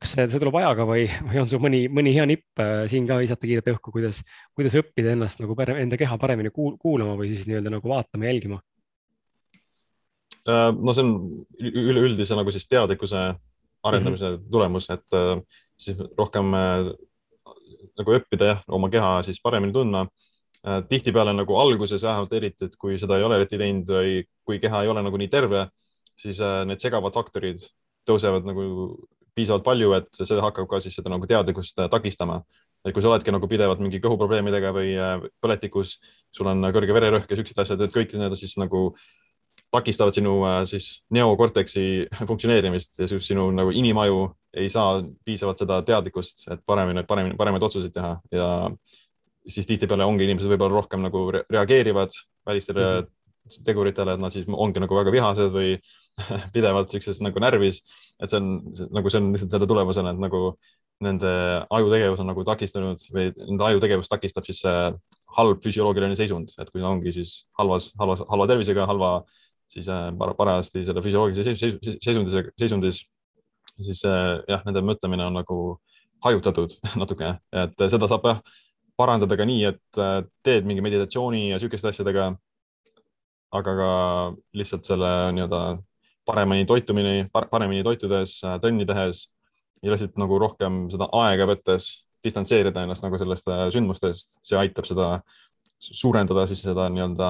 kas 0.00 0.12
see, 0.12 0.28
see 0.28 0.40
tuleb 0.42 0.56
ajaga 0.58 0.84
või, 0.88 1.06
või 1.28 1.40
on 1.44 1.48
sul 1.48 1.62
mõni, 1.62 1.86
mõni 1.88 2.12
hea 2.12 2.26
nipp 2.26 2.60
siin 2.90 3.06
ka 3.06 3.20
visata 3.22 3.46
kiirelt 3.46 3.70
õhku, 3.76 3.92
kuidas, 3.94 4.24
kuidas 4.54 4.74
õppida 4.74 5.14
ennast 5.14 5.40
nagu 5.40 5.56
enda 5.76 5.96
keha 5.96 6.18
paremini 6.18 6.50
kuulama 6.50 7.14
või 7.16 7.30
siis 7.32 7.46
nii-öelda 7.46 7.70
nagu 7.70 7.88
vaatama, 7.88 8.26
jälgima 8.26 8.58
Äh, 8.58 8.71
no 10.48 10.94
see 10.94 11.04
on 11.04 11.12
üleüldise 11.60 12.36
nagu 12.38 12.52
siis 12.54 12.66
teadlikkuse 12.70 13.22
arendamise 13.82 14.30
mm 14.30 14.36
-hmm. 14.36 14.50
tulemus, 14.50 14.90
et 14.90 15.14
äh, 15.14 15.42
siis 15.76 15.96
rohkem 16.18 16.54
äh, 16.54 16.92
nagu 17.98 18.14
õppida 18.18 18.46
jah, 18.46 18.60
oma 18.68 18.90
keha 18.90 19.22
siis 19.22 19.40
paremini 19.42 19.72
tundma. 19.72 20.06
tihtipeale 20.88 21.32
nagu 21.34 21.56
alguses 21.58 22.02
vähemalt 22.02 22.32
eriti, 22.32 22.64
et 22.64 22.76
kui 22.78 22.98
seda 22.98 23.16
ei 23.18 23.24
ole 23.26 23.34
eriti 23.36 23.58
teinud 23.58 23.88
või 23.88 24.22
kui 24.46 24.60
keha 24.62 24.82
ei 24.82 24.88
ole 24.88 25.02
nagu 25.02 25.16
nii 25.18 25.28
terve, 25.28 25.64
siis 26.16 26.38
need 26.38 26.78
segavad 26.78 27.12
faktorid 27.12 27.58
tõusevad 28.06 28.46
nagu 28.46 28.62
piisavalt 29.34 29.64
palju, 29.64 29.92
et 29.92 30.06
see 30.14 30.38
hakkab 30.38 30.68
ka 30.70 30.80
siis 30.80 30.94
seda 30.94 31.10
nagu 31.10 31.26
teadlikkust 31.26 31.82
takistama. 31.90 32.44
et 32.84 32.94
kui 32.94 33.02
sa 33.02 33.08
oledki 33.08 33.32
nagu 33.32 33.48
pidevalt 33.48 33.78
mingi 33.78 33.98
kõhuprobleemidega 33.98 34.70
või 34.74 34.94
põletikus, 35.42 35.98
sul 36.30 36.46
on 36.46 36.62
kõrge 36.62 36.94
vererõhk 36.94 37.30
ja 37.30 37.36
siuksed 37.36 37.58
asjad, 37.58 37.80
et 37.80 37.94
kõik 37.94 38.14
need 38.14 38.36
siis 38.38 38.56
nagu 38.56 38.94
takistavad 39.72 40.14
sinu 40.16 40.34
äh, 40.46 40.60
siis 40.68 41.02
neokorteksi 41.14 41.84
funktsioneerimist 42.28 43.00
ja 43.00 43.08
siis 43.08 43.26
sinu 43.32 43.48
nagu 43.54 43.72
inimaju 43.74 44.26
ei 44.56 44.68
saa 44.72 45.00
piisavalt 45.24 45.62
seda 45.62 45.80
teadlikkust, 45.86 46.46
et 46.52 46.60
paremini, 46.66 47.06
paremini, 47.08 47.38
paremaid 47.38 47.64
otsuseid 47.64 47.94
teha. 47.94 48.12
Ja 48.34 48.46
siis 49.48 49.66
tihtipeale 49.66 50.04
ongi 50.04 50.26
inimesed 50.28 50.50
võib-olla 50.52 50.82
rohkem 50.82 51.02
nagu 51.06 51.24
reageerivad 51.32 52.12
välistele 52.46 52.84
mm 52.84 53.06
-hmm. 53.06 53.64
teguritele, 53.64 54.14
et 54.14 54.20
nad 54.20 54.32
siis 54.32 54.46
ongi 54.48 54.80
nagu 54.80 54.96
väga 54.96 55.12
vihased 55.12 55.50
või 55.56 55.78
pidevalt 56.54 56.92
siukses 56.92 57.20
nagu 57.24 57.40
närvis, 57.40 57.80
et 58.22 58.30
see 58.30 58.36
on 58.38 58.60
nagu 58.92 59.10
see 59.10 59.20
on 59.20 59.32
lihtsalt 59.32 59.50
selle 59.50 59.66
tulemusena, 59.66 60.10
et 60.10 60.20
nagu 60.20 60.54
nende 61.00 61.32
ajutegevus 61.70 62.20
on 62.20 62.26
nagu 62.30 62.44
takistanud 62.44 63.00
või 63.14 63.32
nende 63.36 63.64
ajutegevust 63.64 64.10
takistab 64.10 64.44
siis 64.44 64.60
see 64.60 64.92
halb 65.36 65.62
füsioloogiline 65.64 66.16
seisund, 66.16 66.52
et 66.58 66.70
kui 66.70 66.80
ta 66.80 66.88
ongi 66.88 67.12
siis 67.12 67.46
halvas, 67.58 67.90
halvas, 67.98 68.22
halva 68.28 68.46
tervisega, 68.46 68.86
halva 68.86 69.22
siis 69.72 69.88
äh, 69.88 70.10
parajasti 70.38 70.84
selle 70.86 71.02
füsioloogilise 71.04 71.54
seisundis, 72.02 72.52
seisundis, 72.60 73.02
siis 73.80 74.02
äh, 74.08 74.42
jah, 74.50 74.64
nende 74.66 74.82
mõtlemine 74.84 75.26
on 75.28 75.38
nagu 75.40 75.58
hajutatud 76.24 76.76
natuke, 77.02 77.36
et 77.64 77.86
seda 77.92 78.10
saab 78.10 78.28
jah 78.28 78.42
parandada 79.00 79.38
ka 79.38 79.46
nii, 79.48 79.62
et 79.72 80.00
äh, 80.00 80.18
teed 80.44 80.68
mingi 80.68 80.84
meditatsiooni 80.84 81.48
ja 81.50 81.60
sihukeste 81.60 81.92
asjadega. 81.92 82.32
aga 83.52 83.72
ka 83.76 83.88
lihtsalt 84.56 84.86
selle 84.88 85.08
nii-öelda 85.36 85.58
paremini 86.24 86.64
toitumine, 86.64 87.26
paremini 87.32 87.82
toitudes, 87.84 88.38
trenni 88.62 88.86
tehes 88.88 89.26
ja 89.84 89.92
lihtsalt 89.92 90.16
nagu 90.16 90.38
rohkem 90.40 90.86
seda 90.88 91.10
aega 91.20 91.44
võttes 91.50 92.06
distantseerida 92.24 92.86
ennast 92.86 93.04
nagu 93.04 93.18
sellest 93.20 93.50
sündmustest, 93.74 94.38
see 94.40 94.56
aitab 94.56 94.88
seda 94.88 95.10
suurendada 95.82 96.46
siis 96.48 96.62
seda 96.64 96.86
nii-öelda 96.94 97.28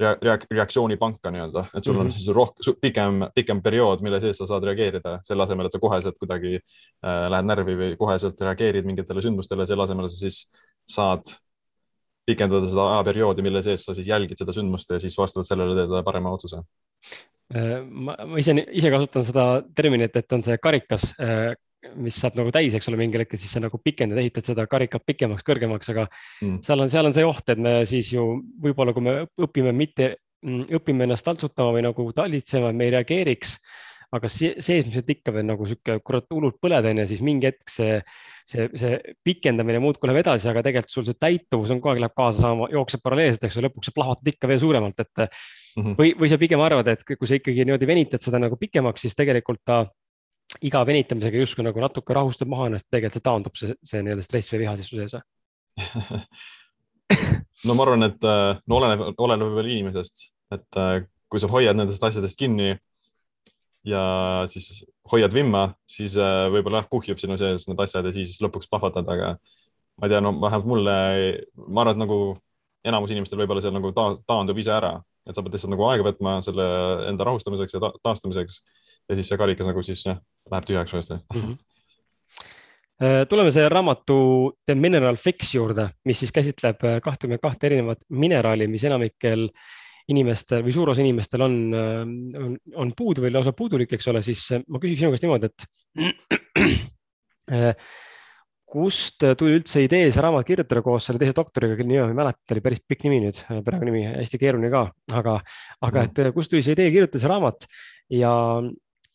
rea-, 0.00 0.38
reaktsioonipanka 0.50 1.30
nii-öelda, 1.32 1.64
et 1.76 1.84
sul 1.84 1.96
on 1.96 2.06
mm 2.06 2.10
-hmm. 2.10 2.16
siis 2.16 2.34
rohkem, 2.34 2.74
pikem, 2.80 3.20
pikem 3.34 3.62
periood, 3.62 4.00
mille 4.00 4.20
sees 4.20 4.38
sa 4.38 4.46
saad 4.46 4.64
reageerida, 4.64 5.18
selle 5.24 5.42
asemel, 5.42 5.66
et 5.66 5.72
sa 5.72 5.78
koheselt 5.78 6.18
kuidagi 6.18 6.54
äh, 6.56 7.30
lähed 7.30 7.48
närvi 7.48 7.76
või 7.76 7.96
koheselt 7.96 8.40
reageerid 8.40 8.88
mingitele 8.88 9.22
sündmustele, 9.22 9.66
selle 9.66 9.82
asemel 9.82 10.08
sa 10.08 10.16
siis 10.16 10.46
saad 10.88 11.34
pikendada 12.26 12.68
seda 12.70 12.86
ajaperioodi, 12.94 13.42
mille 13.42 13.62
sees 13.62 13.84
sa 13.84 13.94
siis 13.94 14.06
jälgid 14.06 14.38
seda 14.38 14.52
sündmust 14.52 14.90
ja 14.90 15.00
siis 15.02 15.18
vastavalt 15.18 15.48
sellele 15.48 15.74
teed 15.74 16.04
parema 16.04 16.32
otsuse. 16.32 16.62
Äh, 17.54 17.82
ma, 17.84 18.16
ma 18.26 18.38
ise, 18.38 18.54
ise 18.72 18.90
kasutan 18.90 19.26
seda 19.26 19.46
terminit, 19.74 20.16
et 20.16 20.32
on 20.32 20.42
see 20.42 20.58
karikas, 20.62 21.10
äh, 21.20 21.52
mis 21.98 22.16
saab 22.22 22.36
nagu 22.38 22.52
täis, 22.54 22.74
eks 22.76 22.90
ole, 22.90 22.98
mingil 23.00 23.24
hetkel, 23.24 23.40
siis 23.40 23.52
sa 23.54 23.62
nagu 23.62 23.78
pikendad, 23.82 24.20
ehitad 24.22 24.46
seda 24.46 24.66
karikat 24.70 25.04
pikemaks, 25.08 25.46
kõrgemaks, 25.46 25.92
aga 25.94 26.08
mm. 26.08 26.60
seal 26.66 26.84
on, 26.84 26.92
seal 26.92 27.08
on 27.08 27.16
see 27.16 27.26
oht, 27.26 27.48
et 27.54 27.62
me 27.62 27.78
siis 27.88 28.12
ju 28.14 28.26
võib-olla, 28.62 28.94
kui 28.96 29.06
me 29.06 29.16
õpime 29.42 29.74
mitte, 29.76 30.14
õpime 30.42 31.08
ennast 31.08 31.26
taltsutama 31.26 31.74
või 31.74 31.86
nagu 31.86 32.06
talitsema, 32.16 32.70
et 32.70 32.78
me 32.78 32.88
ei 32.88 32.94
reageeriks 32.96 33.58
aga 34.12 34.28
seesmiselt 34.28 35.08
ikka 35.08 35.32
veel 35.32 35.46
nagu 35.48 35.66
sihuke 35.68 35.96
kurat 36.04 36.26
hullult 36.34 36.58
põled 36.60 36.84
onju, 36.90 37.06
siis 37.08 37.22
mingi 37.24 37.48
hetk 37.48 37.70
see, 37.72 37.94
see, 38.48 38.66
see 38.76 38.98
pikendamine 39.24 39.80
muudkui 39.80 40.10
läheb 40.10 40.20
edasi, 40.20 40.50
aga 40.50 40.64
tegelikult 40.66 40.92
sul 40.92 41.06
see 41.06 41.16
täituvus 41.16 41.72
on 41.72 41.80
kogu 41.80 41.94
aeg 41.94 42.02
läheb 42.04 42.16
kaasa 42.18 42.44
saama, 42.44 42.68
jookseb 42.74 43.04
paralleelselt, 43.06 43.46
eks 43.48 43.56
ju, 43.56 43.64
lõpuks 43.64 43.88
sa 43.88 43.96
plahvatad 43.96 44.28
ikka 44.34 44.50
veel 44.50 44.60
suuremalt, 44.60 45.00
et 45.00 45.24
mm. 45.24 45.30
-hmm. 45.78 45.96
või, 46.02 46.12
või 46.20 46.28
sa 46.28 46.40
pigem 46.42 46.64
arvad, 46.64 46.92
et 46.92 47.06
kui 47.08 47.30
sa 47.30 47.40
ikkagi 47.40 47.64
niimoodi 47.64 47.88
venitad 47.88 48.24
seda 48.24 48.42
nagu 48.42 48.60
pikemaks, 48.60 49.06
siis 49.06 49.16
tegelikult 49.16 49.64
ta 49.64 49.86
iga 50.60 50.82
venitamisega 50.86 51.42
justkui 51.42 51.64
nagu 51.66 51.80
natuke 51.82 52.14
rahustab 52.16 52.50
maha 52.52 52.68
ennast, 52.70 52.88
tegelikult 52.90 53.18
see 53.18 53.26
taandub, 53.28 53.56
see, 53.58 53.76
see 53.86 54.02
nii-öelda 54.04 54.26
stress 54.26 54.52
või 54.52 54.64
viha 54.64 54.74
siis 54.78 54.90
su 54.92 55.00
sees 55.00 55.16
või? 55.16 55.24
No 57.62 57.76
ma 57.78 57.84
arvan, 57.84 58.02
et 58.08 58.24
äh, 58.26 58.56
no 58.66 58.78
oleneb, 58.80 59.02
oleneb 59.22 59.50
võib-olla 59.50 59.70
inimesest, 59.70 60.24
et 60.54 60.78
äh, 60.80 61.04
kui 61.30 61.38
sa 61.38 61.50
hoiad 61.52 61.78
nendest 61.78 62.02
asjadest 62.02 62.38
kinni 62.40 62.72
ja 63.86 64.02
siis 64.50 64.82
hoiad 65.12 65.34
vimma, 65.34 65.68
siis 65.86 66.16
äh, 66.18 66.48
võib-olla 66.50 66.82
jah, 66.82 66.88
kuhjub 66.90 67.20
sinu 67.22 67.36
sees 67.38 67.68
need 67.68 67.82
asjad 67.84 68.08
ja 68.08 68.14
siis 68.16 68.40
lõpuks 68.42 68.70
plahvatad, 68.70 69.06
aga 69.14 69.36
ma 69.36 70.08
ei 70.08 70.14
tea, 70.14 70.22
no 70.24 70.34
vähemalt 70.40 70.68
mulle, 70.72 70.96
ma 71.68 71.84
arvan, 71.84 71.94
et 71.94 72.02
nagu 72.02 72.18
enamus 72.88 73.14
inimestel 73.14 73.42
võib-olla 73.42 73.62
seal 73.62 73.74
nagu 73.76 73.92
ta, 73.94 74.08
taandub 74.26 74.58
ise 74.58 74.74
ära, 74.74 74.96
et 75.28 75.36
sa 75.36 75.44
pead 75.44 75.54
lihtsalt 75.54 75.74
nagu 75.74 75.86
aega 75.86 76.06
võtma 76.08 76.38
selle 76.46 76.66
enda 77.10 77.28
rahustamiseks 77.28 77.76
ja 77.76 77.82
ta, 77.84 77.92
taastamiseks 78.02 78.62
ja 79.08 79.18
siis 79.18 79.30
see 79.32 79.40
karikas 79.40 79.68
nagu 79.68 79.84
siis 79.86 80.04
jah, 80.06 80.18
läheb 80.50 80.68
tühjaks 80.68 80.96
uuesti 80.96 81.18
mm. 81.18 81.40
-hmm 81.40 81.60
tuleme 83.28 83.50
selle 83.50 83.68
raamatu 83.68 84.16
The 84.66 84.74
Mineral 84.78 85.16
Fix 85.18 85.54
juurde, 85.56 85.88
mis 86.06 86.20
siis 86.22 86.32
käsitleb 86.32 86.84
äh, 86.86 87.00
kahtekümmet 87.02 87.40
kahte 87.42 87.66
erinevat 87.66 88.04
mineraali, 88.14 88.68
mis 88.70 88.84
enamikel 88.86 89.48
inimestel 90.12 90.62
või 90.62 90.74
suur 90.76 90.92
osa 90.92 91.02
inimestel 91.02 91.42
on, 91.42 91.56
äh, 91.74 92.02
on, 92.44 92.56
on 92.84 92.92
puudu 92.94 93.24
või 93.24 93.32
lausa 93.34 93.52
puudulik, 93.58 93.92
eks 93.96 94.06
ole, 94.12 94.22
siis 94.22 94.44
ma 94.68 94.78
küsiks 94.82 95.02
sinu 95.02 95.10
käest 95.14 95.26
niimoodi, 95.26 95.50
et 95.50 95.66
kust 98.72 99.24
tuli 99.38 99.58
üldse 99.58 99.82
idee 99.84 100.06
see 100.08 100.22
raamat 100.24 100.46
kirjutada 100.48 100.80
koos 100.84 101.08
selle 101.08 101.20
teise 101.20 101.34
doktoriga, 101.36 101.74
kelle 101.76 101.90
nime 101.90 102.06
ma 102.06 102.14
ei 102.14 102.20
mäleta, 102.22 102.40
ta 102.46 102.54
oli 102.54 102.64
päris 102.64 102.80
pikk 102.88 103.04
nimi 103.08 103.18
nüüd, 103.26 103.42
perekonnanimi 103.50 104.06
hästi 104.14 104.40
keeruline 104.40 104.70
ka, 104.72 104.86
aga, 105.12 105.34
aga 105.82 106.06
mhm. 106.06 106.22
et 106.30 106.36
kust 106.36 106.54
tuli 106.54 106.62
see 106.64 106.78
idee 106.78 106.88
kirjutada 106.94 107.20
see 107.20 107.32
raamat 107.34 107.68
ja 108.14 108.32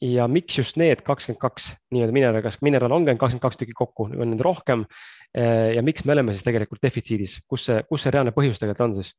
ja 0.01 0.27
miks 0.29 0.57
just 0.57 0.77
need 0.77 1.01
kakskümmend 1.05 1.41
kaks 1.41 1.71
nii-öelda 1.93 2.13
mineraali, 2.13 2.43
kas 2.45 2.59
mineraal 2.65 2.93
ainult 2.93 3.17
kakskümmend 3.17 3.43
kaks 3.43 3.59
tükki 3.61 3.75
kokku, 3.77 4.09
on 4.13 4.31
neid 4.31 4.43
rohkem? 4.45 4.85
Eh, 5.33 5.73
ja 5.75 5.83
miks 5.85 6.05
me 6.05 6.13
oleme 6.13 6.35
siis 6.35 6.45
tegelikult 6.45 6.83
defitsiidis, 6.83 7.39
kus 7.49 7.65
see, 7.69 7.81
kus 7.89 8.05
see 8.05 8.13
reaalne 8.13 8.33
põhjus 8.35 8.61
tegelikult 8.61 8.85
on 8.85 8.95
siis 8.99 9.11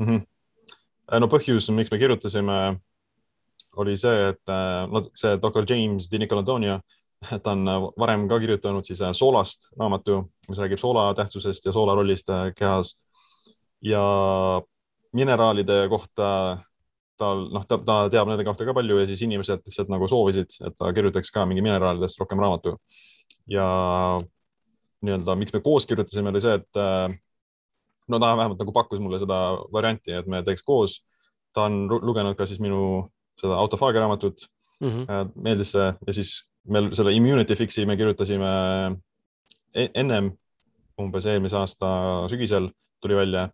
mm? 0.00 0.08
-hmm. 0.08 1.20
no 1.20 1.30
põhjus, 1.32 1.70
miks 1.76 1.92
me 1.92 2.00
kirjutasime, 2.00 2.58
oli 3.76 3.96
see, 4.00 4.28
et 4.32 4.54
eh, 4.56 4.82
no 4.90 5.04
see 5.14 5.38
doktor 5.42 5.68
James 5.68 6.10
Di 6.10 6.18
Nicolantonio, 6.18 6.80
ta 7.44 7.52
on 7.52 7.64
varem 8.00 8.28
ka 8.28 8.40
kirjutanud 8.40 8.84
siis 8.84 9.00
soolast 9.12 9.68
raamatu, 9.80 10.22
mis 10.48 10.58
räägib 10.58 10.80
soola 10.80 11.12
tähtsusest 11.14 11.64
ja 11.64 11.72
soola 11.72 11.94
rollist 11.94 12.28
kehas 12.56 12.98
ja 13.84 14.04
mineraalide 15.12 15.88
kohta 15.88 16.58
tal 17.20 17.48
noh, 17.54 17.64
ta, 17.68 17.78
ta 17.78 17.96
teab 18.12 18.30
nende 18.30 18.46
kohta 18.46 18.66
ka 18.66 18.74
palju 18.76 19.00
ja 19.00 19.08
siis 19.10 19.22
inimesed 19.26 19.62
lihtsalt 19.66 19.90
nagu 19.92 20.08
soovisid, 20.10 20.56
et 20.66 20.76
ta 20.78 20.92
kirjutaks 20.94 21.30
ka 21.34 21.44
mingi 21.48 21.62
mineraalidest 21.64 22.20
rohkem 22.20 22.42
raamatu. 22.42 22.76
ja 23.50 23.66
nii-öelda, 25.04 25.36
miks 25.36 25.52
me 25.52 25.60
koos 25.60 25.86
kirjutasime, 25.86 26.32
oli 26.32 26.40
see, 26.40 26.54
et 26.58 26.80
äh, 26.80 27.12
no 28.08 28.20
ta 28.20 28.32
vähemalt 28.36 28.60
nagu 28.60 28.72
pakkus 28.72 29.02
mulle 29.02 29.20
seda 29.22 29.40
varianti, 29.72 30.14
et 30.16 30.26
me 30.30 30.42
teeks 30.42 30.64
koos. 30.64 31.02
ta 31.54 31.68
on 31.68 31.86
lugenud 31.86 32.34
ka 32.34 32.48
siis 32.50 32.58
minu 32.58 33.06
seda 33.38 33.54
autofaagia 33.62 34.00
raamatut 34.02 34.48
mm, 34.80 34.88
-hmm. 34.88 35.30
meeldis 35.34 35.70
see 35.70 35.92
ja 36.06 36.12
siis 36.12 36.32
meil 36.68 36.90
selle 36.94 37.12
Immunity 37.14 37.54
Fixi 37.54 37.86
me 37.86 37.96
kirjutasime 37.96 38.50
e-, 39.74 39.90
ennem, 39.94 40.32
umbes 41.00 41.26
eelmise 41.26 41.56
aasta 41.56 41.88
sügisel 42.30 42.70
tuli 43.02 43.16
välja 43.16 43.48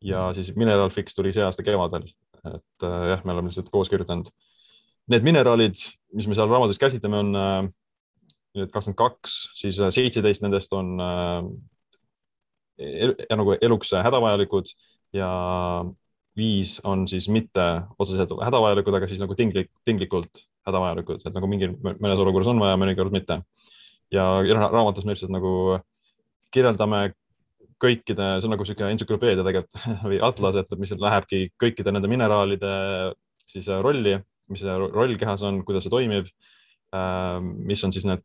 ja 0.00 0.32
siis 0.34 0.54
Mineral 0.56 0.90
Fix 0.90 1.14
tuli 1.14 1.32
see 1.32 1.44
aasta 1.44 1.62
kevadel 1.62 2.08
et 2.50 2.86
äh, 2.86 3.06
jah, 3.12 3.24
me 3.24 3.34
oleme 3.34 3.50
lihtsalt 3.50 3.70
koos 3.72 3.90
kirjutanud. 3.92 4.30
Need 5.12 5.26
mineraalid, 5.26 5.76
mis 6.16 6.28
me 6.28 6.36
seal 6.36 6.48
raamatus 6.50 6.80
käsitleme, 6.80 7.20
on 7.20 7.40
äh, 7.40 7.58
nüüd 8.58 8.72
kakskümmend 8.72 9.00
kaks, 9.00 9.36
siis 9.58 9.80
äh, 9.82 9.92
seitseteist 9.94 10.44
nendest 10.44 10.72
on 10.76 10.94
el, 12.78 13.14
nagu 13.30 13.54
eluks 13.62 13.92
hädavajalikud 13.94 14.72
ja 15.14 15.28
viis 16.34 16.80
on 16.84 17.04
siis 17.10 17.28
mitte 17.30 17.64
otseselt 17.98 18.32
hädavajalikud, 18.42 18.96
aga 18.98 19.08
siis 19.10 19.22
nagu 19.22 19.36
tinglik, 19.38 19.70
tinglikult 19.86 20.46
hädavajalikud, 20.66 21.22
et 21.22 21.36
nagu 21.36 21.50
mingil, 21.50 21.76
mõnes 21.84 22.18
olukorras 22.18 22.50
on 22.50 22.62
vaja, 22.62 22.78
mõnikord 22.80 23.14
mitte. 23.14 23.42
ja 24.12 24.24
raamatus 24.54 25.04
me 25.04 25.14
lihtsalt 25.14 25.32
nagu 25.34 25.78
kirjeldame 26.54 27.14
kõikide, 27.84 28.28
see 28.38 28.48
on 28.48 28.54
nagu 28.54 28.64
niisugune 28.64 28.94
entsüklopeedia 28.94 29.44
tegelikult 29.46 29.86
või 30.10 30.20
atlas, 30.24 30.58
et 30.60 30.74
mis 30.80 30.94
lähebki 30.96 31.44
kõikide 31.60 31.94
nende 31.94 32.10
mineraalide 32.10 32.72
siis 33.44 33.68
äh, 33.68 33.82
rolli, 33.84 34.16
mis 34.52 34.64
see 34.64 34.78
roll 34.80 35.14
kehas 35.20 35.44
on, 35.46 35.62
kuidas 35.68 35.86
see 35.86 35.94
toimib. 35.94 36.28
Ähm, 36.94 37.54
mis 37.66 37.82
on 37.86 37.92
siis 37.94 38.06
need 38.06 38.22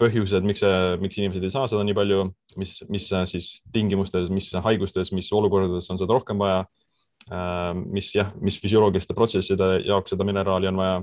põhjused, 0.00 0.44
miks 0.46 0.60
see, 0.62 0.80
miks 1.00 1.16
inimesed 1.18 1.44
ei 1.44 1.52
saa 1.52 1.68
seda 1.70 1.84
nii 1.86 1.96
palju, 1.96 2.26
mis, 2.60 2.78
mis 2.92 3.06
äh, 3.16 3.24
siis 3.28 3.56
tingimustes, 3.74 4.32
mis 4.32 4.50
haigustes, 4.64 5.12
mis 5.16 5.30
olukordades 5.34 5.88
on 5.92 6.02
seda 6.02 6.16
rohkem 6.16 6.42
vaja. 6.42 6.66
Mis 7.90 8.12
jah, 8.14 8.28
mis 8.38 8.54
füsioloogiliste 8.62 9.10
protsesside 9.18 9.80
jaoks 9.82 10.12
seda 10.12 10.22
mineraali 10.22 10.68
on 10.70 10.76
vaja 10.78 11.00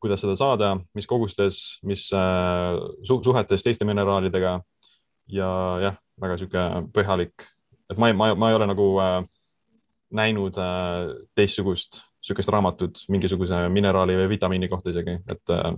kuidas 0.00 0.22
seda 0.22 0.36
saada, 0.38 0.70
mis 0.96 1.08
kogustes, 1.08 1.60
mis 1.86 2.06
äh, 2.14 2.76
su 3.06 3.18
suhetes 3.24 3.64
teiste 3.64 3.86
mineraalidega 3.88 4.58
ja 5.32 5.50
jah, 5.82 5.96
väga 6.20 6.36
sihuke 6.40 6.66
põhjalik, 6.96 7.46
et 7.90 7.98
ma 8.00 8.10
ei, 8.10 8.16
ma, 8.16 8.32
ma 8.38 8.50
ei 8.50 8.58
ole 8.58 8.68
nagu 8.70 8.90
äh, 9.02 9.18
näinud 10.16 10.58
äh, 10.60 11.14
teistsugust 11.36 12.02
sihukest 12.26 12.50
raamatut 12.50 13.04
mingisuguse 13.12 13.66
mineraali 13.70 14.16
või 14.18 14.30
vitamiini 14.34 14.68
kohta 14.70 14.90
isegi, 14.90 15.18
et 15.30 15.54
äh, 15.54 15.70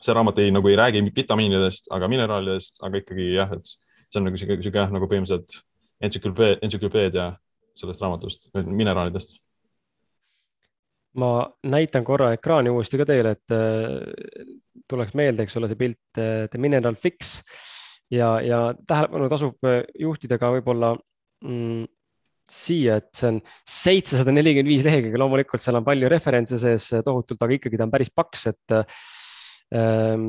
see 0.00 0.16
raamat 0.16 0.40
ei, 0.40 0.52
nagu 0.54 0.68
ei 0.70 0.78
räägi 0.80 1.04
vitamiinidest, 1.16 1.90
aga 1.96 2.08
mineraalidest, 2.12 2.80
aga 2.86 3.00
ikkagi 3.02 3.30
jah, 3.34 3.52
et 3.56 3.68
see 3.68 4.20
on 4.20 4.28
nagu 4.28 4.40
sihuke, 4.40 4.60
sihuke 4.64 4.84
nagu 4.94 5.08
põhimõtteliselt 5.10 5.58
entsüklopeedia, 6.04 6.60
entsüklopeedia 6.64 7.26
sellest 7.76 8.04
raamatust, 8.04 8.48
mineraalidest. 8.54 9.38
Ma 11.20 11.44
näitan 11.70 12.04
korra 12.06 12.32
ekraani 12.34 12.72
uuesti 12.74 12.98
ka 12.98 13.06
teile, 13.06 13.36
et 13.36 13.54
äh, 13.54 14.48
tuleks 14.90 15.14
meelde, 15.18 15.44
eks 15.44 15.60
ole, 15.60 15.70
see 15.70 15.78
pilt 15.78 16.20
äh, 16.20 16.46
The 16.50 16.60
Mineral 16.60 16.96
Fix 16.98 17.38
ja, 18.12 18.30
ja 18.44 18.60
tähelepanu 18.86 19.28
tasub 19.32 19.68
äh, 19.68 19.82
juhtida 20.00 20.38
ka 20.40 20.52
võib-olla 20.56 20.94
mm, 21.44 21.84
siia, 22.50 22.98
et 23.00 23.10
see 23.16 23.30
on 23.32 23.40
seitsesada 23.64 24.34
nelikümmend 24.34 24.68
viis 24.68 24.84
lehekülge, 24.84 25.20
loomulikult 25.20 25.64
seal 25.64 25.80
on 25.80 25.86
palju 25.86 26.10
referentse 26.12 26.60
sees 26.60 26.90
tohutult, 27.06 27.40
aga 27.40 27.56
ikkagi 27.56 27.80
ta 27.80 27.86
on 27.88 27.94
päris 27.94 28.12
paks, 28.12 28.46
et 28.52 28.74
ähm, 29.74 30.26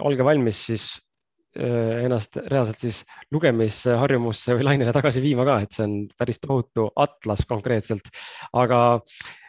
olge 0.00 0.24
valmis 0.24 0.64
siis 0.70 0.86
äh, 0.96 1.11
ennast 1.56 2.38
reaalselt 2.48 2.80
siis 2.80 3.02
lugemisharjumusse 3.34 4.56
või 4.56 4.64
lainele 4.70 4.94
tagasi 4.94 5.20
viima 5.20 5.44
ka, 5.44 5.58
et 5.60 5.76
see 5.76 5.84
on 5.84 5.96
päris 6.16 6.40
tohutu 6.40 6.88
atlas 6.96 7.44
konkreetselt. 7.48 8.08
aga 8.52 8.78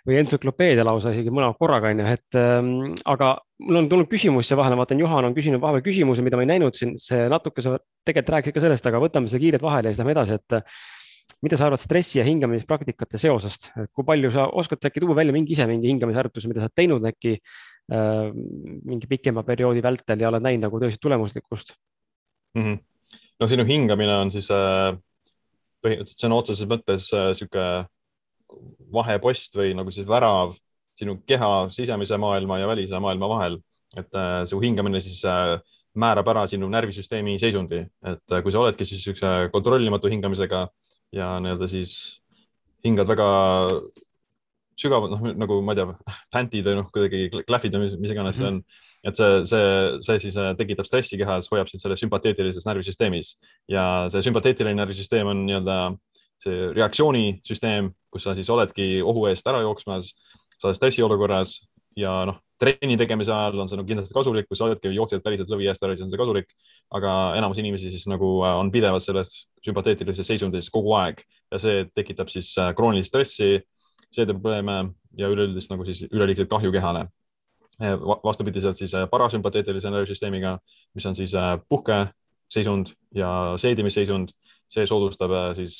või 0.03 0.17
entsüklopeedia 0.19 0.83
lausa 0.83 1.13
isegi 1.13 1.31
mõlema 1.31 1.55
korraga 1.55 1.91
onju, 1.93 2.07
et 2.11 2.37
ähm, 2.39 2.71
aga 3.07 3.37
mul 3.63 3.79
on 3.79 3.87
tulnud 3.91 4.09
küsimus 4.11 4.49
siia 4.49 4.57
vahele, 4.59 4.75
ma 4.75 4.83
vaatan, 4.83 4.99
Juhan 4.99 5.29
on 5.29 5.35
küsinud 5.35 5.63
vahepeal 5.63 5.85
küsimuse, 5.85 6.25
mida 6.25 6.39
ma 6.39 6.43
ei 6.43 6.51
näinud 6.51 6.75
siin, 6.75 6.97
see 6.99 7.29
natuke 7.31 7.63
sa 7.63 7.77
tegelikult 8.03 8.33
rääkisid 8.35 8.57
ka 8.57 8.65
sellest, 8.65 8.89
aga 8.89 8.99
võtame 9.03 9.31
selle 9.31 9.45
kiirelt 9.45 9.63
vahele 9.63 9.87
ja 9.87 9.95
siis 9.95 10.03
lähme 10.03 10.15
edasi, 10.17 10.39
et 10.41 10.57
äh, 10.59 10.81
mida 11.47 11.59
sa 11.59 11.69
arvad 11.69 11.79
stressi 11.79 12.19
ja 12.19 12.27
hingamispraktikate 12.27 13.19
seosest, 13.21 13.69
kui 13.95 14.07
palju 14.07 14.33
sa 14.35 14.49
oskad 14.51 14.83
äkki 14.89 15.03
tuua 15.03 15.15
välja 15.21 15.35
mingi 15.35 15.55
ise 15.55 15.67
mingi 15.71 15.87
hingamisharjutuse, 15.93 16.51
mida 16.51 16.59
sa 16.59 16.67
oled 16.67 16.77
teinud 16.81 17.07
äkki 17.13 17.37
äh, 17.39 18.27
mingi 18.35 19.07
pikema 19.07 19.47
perioodi 19.47 19.83
vältel 19.85 20.19
ja 20.19 20.33
oled 20.33 20.43
näinud 20.43 20.67
nagu 20.67 20.83
tõesti 20.83 20.99
tulemuslikkust 21.03 21.77
mm? 22.55 22.63
-hmm. 22.63 22.79
no 23.39 23.47
sinu 23.47 23.65
hingamine 23.65 24.17
on 24.17 24.31
siis 24.31 24.51
äh, 24.51 24.93
põhimõtteliselt 25.83 26.27
on 26.29 26.37
otseses 26.37 26.69
mõttes 26.69 27.09
sihuke 27.11 27.85
vahepost 28.93 29.55
või 29.57 29.73
nagu 29.75 29.91
siis 29.91 30.07
värav 30.07 30.53
sinu 30.97 31.17
keha 31.27 31.69
sisemise 31.73 32.17
maailma 32.21 32.59
ja 32.61 32.69
välise 32.69 32.99
maailma 33.01 33.29
vahel, 33.31 33.57
et 33.97 34.09
äh, 34.13 34.43
su 34.49 34.59
hingamine 34.61 35.01
siis 35.01 35.23
äh, 35.25 35.57
määrab 35.97 36.29
ära 36.33 36.45
sinu 36.49 36.69
närvisüsteemi 36.69 37.35
seisundi, 37.41 37.83
et 38.05 38.33
äh, 38.33 38.43
kui 38.45 38.53
sa 38.53 38.61
oledki 38.61 38.85
siis 38.85 39.01
niisuguse 39.01 39.49
kontrollimatu 39.53 40.11
hingamisega 40.13 40.67
ja 41.13 41.35
nii-öelda 41.41 41.69
siis 41.69 41.95
hingad 42.85 43.09
väga 43.09 43.27
sügavalt, 44.79 45.13
noh 45.13 45.35
nagu 45.39 45.59
ma 45.65 45.75
ei 45.75 45.81
tea, 45.81 46.13
pantid 46.33 46.67
või 46.67 46.77
noh, 46.79 46.87
kuidagi 46.93 47.43
klähvid 47.47 47.77
või 47.77 47.87
mis, 47.87 47.97
mis 48.05 48.15
iganes 48.15 48.39
see 48.39 48.49
on. 48.49 48.61
et 49.07 49.19
see, 49.19 49.41
see, 49.49 49.67
see 50.07 50.23
siis 50.25 50.39
tekitab 50.59 50.89
stressi 50.89 51.19
kehas, 51.19 51.49
hoiab 51.51 51.71
sind 51.71 51.83
selles 51.83 52.01
sümpateetilises 52.03 52.67
närvisüsteemis 52.69 53.35
ja 53.71 53.85
see 54.13 54.23
sümpateetiline 54.29 54.79
närvisüsteem 54.81 55.29
on 55.33 55.45
nii-öelda 55.47 55.77
see 56.43 56.71
reaktsioonisüsteem, 56.75 57.91
kus 58.11 58.25
sa 58.27 58.33
siis 58.37 58.49
oledki 58.51 58.97
ohu 59.05 59.27
eest 59.29 59.47
ära 59.47 59.61
jooksmas, 59.63 60.13
sa 60.57 60.69
oled 60.69 60.79
stressiolukorras 60.79 61.59
ja 61.99 62.23
noh, 62.27 62.39
trenni 62.61 62.95
tegemise 62.99 63.33
ajal 63.33 63.63
on 63.63 63.69
see 63.69 63.77
nagu 63.79 63.89
kindlasti 63.89 64.15
kasulik, 64.15 64.47
kui 64.49 64.57
sa 64.57 64.67
oledki, 64.67 64.91
jooksed 64.95 65.23
päriselt 65.25 65.51
lõvi 65.51 65.67
eest 65.69 65.83
ära, 65.83 65.95
siis 65.95 66.05
on 66.05 66.13
see 66.13 66.21
kasulik. 66.21 66.53
aga 66.93 67.11
enamus 67.37 67.59
inimesi 67.61 67.91
siis 67.91 68.05
nagu 68.09 68.29
äh, 68.45 68.55
on 68.59 68.71
pidevalt 68.71 69.03
selles 69.03 69.33
sümpateetilises 69.65 70.27
seisundis 70.27 70.69
kogu 70.73 70.93
aeg 70.99 71.23
ja 71.51 71.59
see 71.61 71.85
tekitab 71.95 72.29
siis 72.29 72.51
äh, 72.61 72.73
kroonilist 72.77 73.13
stressi, 73.13 73.57
seedeprobleeme 74.13 74.77
ja 75.17 75.29
üleüldist 75.29 75.71
nagu 75.73 75.85
siis 75.85 76.05
üleliigset 76.11 76.49
kahju 76.49 76.71
kehale. 76.73 77.07
Äh, 77.81 77.97
vastupidiselt 78.23 78.77
siis 78.77 78.93
parasümpateetilise 79.11 79.91
närvisüsteemiga, 79.93 80.57
mis 80.93 81.05
on 81.09 81.15
siis 81.17 81.33
puhkeseisund 81.69 82.93
ja 83.15 83.29
seedimisseisund, 83.57 84.33
see 84.69 84.85
soodustab 84.89 85.33
siis 85.57 85.77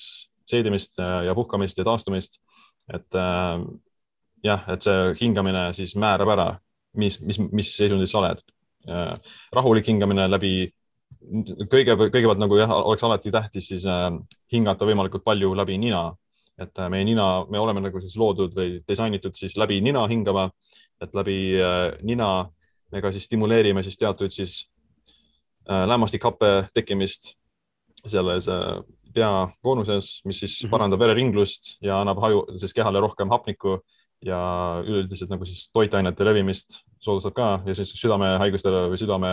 seedimist 0.49 0.97
ja 0.99 1.35
puhkamist 1.35 1.77
ja 1.77 1.85
taastumist. 1.87 2.41
et 2.93 3.15
jah, 4.43 4.63
et 4.69 4.83
see 4.83 5.13
hingamine 5.21 5.69
siis 5.73 5.95
määrab 5.99 6.33
ära, 6.33 6.47
mis, 6.99 7.19
mis, 7.23 7.39
mis 7.51 7.71
seisundis 7.77 8.11
sa 8.11 8.19
oled. 8.19 8.41
rahulik 9.55 9.87
hingamine 9.87 10.25
läbi, 10.27 10.67
kõige, 11.71 11.95
kõigepealt 11.95 12.41
nagu 12.41 12.57
jah, 12.59 12.73
oleks 12.75 13.05
alati 13.07 13.31
tähtis 13.31 13.69
siis 13.71 13.85
hingata 14.51 14.85
võimalikult 14.85 15.23
palju 15.23 15.53
läbi 15.55 15.77
nina, 15.79 16.09
et 16.61 16.79
äh, 16.79 16.89
meie 16.89 17.05
nina, 17.07 17.45
me 17.49 17.59
oleme 17.59 17.81
nagu 17.81 18.01
siis 18.01 18.15
loodud 18.19 18.53
või 18.57 18.81
disainitud 18.87 19.35
siis 19.37 19.57
läbi 19.57 19.79
nina 19.81 20.05
hingama, 20.07 20.49
et 21.01 21.15
läbi 21.15 21.37
äh, 21.61 21.87
nina 22.05 22.49
me 22.93 23.01
ka 23.01 23.11
siis 23.11 23.25
stimuleerime 23.25 23.83
siis 23.83 23.97
teatud 23.97 24.31
siis 24.33 24.67
lämmastikhappe 25.63 26.67
tekkimist 26.75 27.37
selles 28.05 28.49
peakoonuses, 29.15 30.21
mis 30.25 30.39
siis 30.39 30.51
mm 30.51 30.67
-hmm. 30.67 30.71
parandab 30.71 30.99
vereringlust 30.99 31.77
ja 31.81 32.01
annab 32.01 32.19
haju, 32.19 32.43
siis 32.57 32.73
kehale 32.73 32.99
rohkem 32.99 33.29
hapnikku 33.29 33.79
ja 34.25 34.39
üleüldiselt 34.85 35.29
nagu 35.29 35.45
siis 35.45 35.69
toitainete 35.71 36.25
levimist 36.25 36.83
soodustab 37.03 37.35
ka 37.35 37.47
ja 37.67 37.75
siis 37.77 37.91
südamehaigustele 37.99 38.87
või 38.91 38.99
südame, 38.99 39.31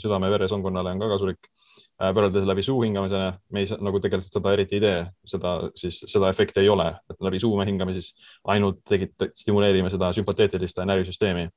südame-veresoonkonnale 0.00 0.94
on 0.94 1.02
ka 1.02 1.10
kasulik. 1.14 1.50
Äh, 1.98 2.12
võrreldes 2.14 2.44
läbi 2.46 2.62
suu 2.62 2.78
hingamisele, 2.84 3.32
me 3.50 3.64
ei 3.64 3.78
nagu 3.82 3.98
tegelikult 4.02 4.34
seda 4.36 4.52
eriti 4.54 4.76
ei 4.78 4.82
tee, 4.84 4.98
seda 5.26 5.54
siis, 5.78 5.98
seda 6.06 6.28
efekti 6.30 6.62
ei 6.62 6.68
ole, 6.70 6.86
et 7.10 7.24
läbi 7.26 7.40
suu 7.42 7.56
me 7.58 7.66
hingame 7.66 7.94
siis 7.96 8.12
ainult 8.46 8.84
tegid, 8.86 9.16
stimuleerime 9.34 9.90
seda 9.90 10.12
sümpateetilist 10.14 10.78
närvisüsteemi. 10.78 11.48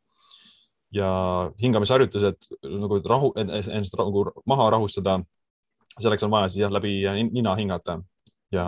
ja 0.91 1.09
hingamisharjutused 1.61 2.49
nagu 2.81 2.97
rahu, 3.07 3.29
ennast 3.37 3.93
nagu 3.95 4.25
maha 4.49 4.69
rahustada. 4.73 5.21
selleks 5.99 6.23
on 6.23 6.31
vaja 6.31 6.49
siis 6.49 6.63
jah, 6.63 6.71
läbi 6.71 7.03
nina 7.31 7.55
hingata 7.55 7.99
ja 8.51 8.65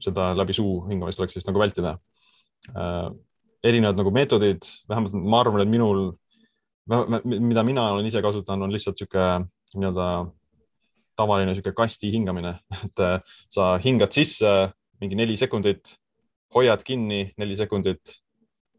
seda 0.00 0.34
läbi 0.36 0.52
suu 0.52 0.84
hingamist 0.88 1.18
tuleks 1.18 1.32
siis 1.38 1.46
nagu 1.46 1.58
vältida 1.58 1.96
äh, 2.76 3.08
erinevad 3.64 3.98
nagu 3.98 4.12
meetodid, 4.14 4.66
vähemalt 4.88 5.14
ma 5.14 5.40
arvan, 5.42 5.62
et 5.64 5.70
minul, 5.70 6.02
mida 7.24 7.64
mina 7.66 7.88
olen 7.94 8.06
ise 8.08 8.22
kasutanud, 8.24 8.68
on 8.68 8.74
lihtsalt 8.74 9.00
niisugune 9.00 9.48
nii-öelda 9.74 10.06
tavaline 11.18 11.52
niisugune 11.52 11.76
kasti 11.76 12.12
hingamine, 12.14 12.54
et 12.86 13.04
äh, 13.04 13.18
sa 13.50 13.74
hingad 13.82 14.14
sisse 14.14 14.54
mingi 15.02 15.18
neli 15.18 15.36
sekundit, 15.38 15.96
hoiad 16.54 16.82
kinni 16.86 17.28
neli 17.38 17.58
sekundit, 17.58 18.16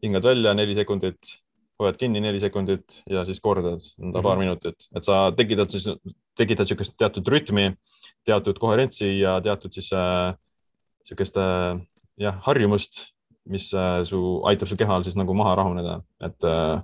hingad 0.02 0.26
välja 0.26 0.54
neli 0.56 0.74
sekundit, 0.76 1.36
hoiad 1.80 1.96
kinni 2.00 2.20
neli 2.20 2.40
sekundit 2.40 3.00
ja 3.08 3.24
siis 3.28 3.40
kordad 3.40 3.80
nõnda 3.80 4.04
mm 4.04 4.12
-hmm. 4.12 4.22
paar 4.24 4.38
minutit, 4.38 4.88
et 4.96 5.04
sa 5.04 5.30
tekitad 5.36 5.70
siis, 5.70 5.88
tekitad 6.36 6.66
niisugust 6.66 6.96
teatud 6.96 7.28
rütmi, 7.28 7.72
teatud 8.24 8.58
koherentsi 8.58 9.18
ja 9.20 9.40
teatud 9.40 9.72
siis 9.72 9.92
niisugust 9.92 11.36
äh, 11.36 11.80
jah, 12.16 12.36
harjumust 12.44 13.12
mis 13.48 13.70
äh, 13.74 14.02
su, 14.04 14.20
aitab 14.48 14.68
su 14.68 14.76
kehal 14.76 15.04
siis 15.06 15.16
nagu 15.18 15.34
maha 15.36 15.54
rahuneda, 15.60 16.00
et 16.26 16.46
äh, 16.48 16.82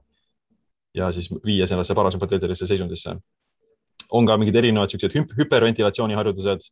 ja 0.97 1.11
siis 1.13 1.29
viia 1.45 1.67
sellesse 1.69 1.95
parasümpateetilisse 1.95 2.67
seisundisse. 2.67 3.17
on 4.13 4.27
ka 4.27 4.37
mingid 4.39 4.55
erinevad 4.55 4.91
siuksed 4.91 5.15
hüperventilatsiooni 5.39 6.15
harjutused, 6.15 6.69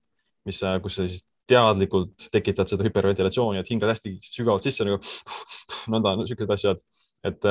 mis, 0.47 0.63
äh, 0.63 0.81
kus 0.83 0.97
sa 0.97 1.07
siis 1.07 1.25
teadlikult 1.51 2.29
tekitad 2.33 2.71
seda 2.71 2.85
hüperventilatsiooni, 2.87 3.59
et 3.61 3.71
hingad 3.71 3.91
hästi 3.93 4.17
sügavalt 4.23 4.65
sisse 4.65 4.87
nagu 4.87 5.01
nõnda, 5.93 6.17
siuksed 6.29 6.53
asjad, 6.55 6.81
et 7.25 7.45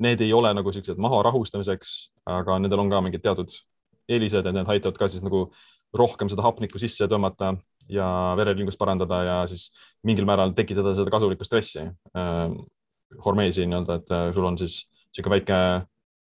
need 0.00 0.20
ei 0.24 0.32
ole 0.32 0.52
nagu 0.56 0.72
siuksed 0.72 1.00
maha 1.00 1.22
rahustamiseks, 1.28 1.94
aga 2.28 2.58
nendel 2.60 2.82
on 2.82 2.90
ka 2.92 3.00
mingid 3.04 3.24
teatud 3.24 3.52
eelised, 4.08 4.44
et 4.44 4.56
need 4.56 4.68
aitavad 4.74 4.98
ka 5.00 5.08
siis 5.08 5.24
nagu 5.24 5.46
rohkem 5.96 6.28
seda 6.32 6.44
hapnikku 6.44 6.80
sisse 6.80 7.08
tõmmata 7.08 7.54
ja 7.92 8.08
vereringlust 8.38 8.80
parandada 8.80 9.22
ja 9.26 9.36
siis 9.50 9.68
mingil 10.06 10.26
määral 10.28 10.54
tekitada 10.56 10.94
seda 10.96 11.12
kasulikku 11.12 11.46
stressi 11.46 11.84
äh,, 11.84 12.42
hormeesi 13.24 13.66
nii-öelda, 13.68 13.98
et 14.00 14.12
äh, 14.14 14.28
sul 14.34 14.48
on 14.48 14.58
siis 14.60 14.82
niisugune 15.12 15.36
väike 15.36 15.58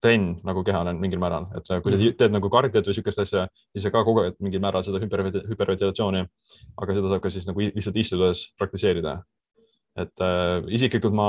trenn 0.01 0.39
nagu 0.47 0.63
kehal 0.65 0.89
on 0.89 1.01
mingil 1.01 1.21
määral, 1.21 1.47
et 1.57 1.67
sa, 1.69 1.79
kui 1.85 1.93
sa 1.93 1.99
mhm. 1.99 2.17
teed 2.19 2.33
nagu 2.33 2.51
kardiat 2.53 2.87
või 2.87 2.95
niisugust 2.95 3.21
asja, 3.25 3.45
siis 3.75 3.85
sa 3.85 3.93
ka 3.95 4.05
koged 4.07 4.39
mingil 4.41 4.63
määral 4.65 4.85
seda 4.87 5.01
hüper, 5.03 5.27
hüperventilatsiooni, 5.51 6.25
aga 6.81 6.97
seda 6.97 7.13
saab 7.13 7.25
ka 7.25 7.33
siis 7.35 7.49
nagu 7.49 7.67
lihtsalt 7.67 8.01
istudes 8.01 8.47
praktiseerida. 8.59 9.21
et 10.01 10.23
äh, 10.25 10.63
isiklikult 10.71 11.15
ma 11.15 11.29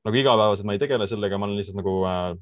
nagu 0.00 0.16
igapäevaselt 0.16 0.66
ma 0.66 0.74
ei 0.74 0.80
tegele 0.80 1.06
sellega, 1.06 1.38
ma 1.38 1.46
olen 1.46 1.58
lihtsalt 1.60 1.78
nagu 1.78 1.94
äh,, 2.08 2.34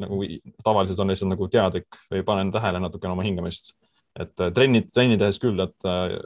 nagu 0.00 0.22
tavaliselt 0.64 0.98
on 1.02 1.12
lihtsalt 1.12 1.34
nagu 1.34 1.48
teadlik 1.48 2.02
või 2.10 2.24
panen 2.24 2.52
tähele 2.54 2.80
natukene 2.80 3.12
oma 3.12 3.26
hingamist 3.26 3.74
et 4.18 4.42
äh, 4.42 4.52
trenni, 4.54 4.82
trenni 4.90 5.18
tehes 5.20 5.38
küll, 5.42 5.60
et 5.62 5.88
äh, 5.88 6.16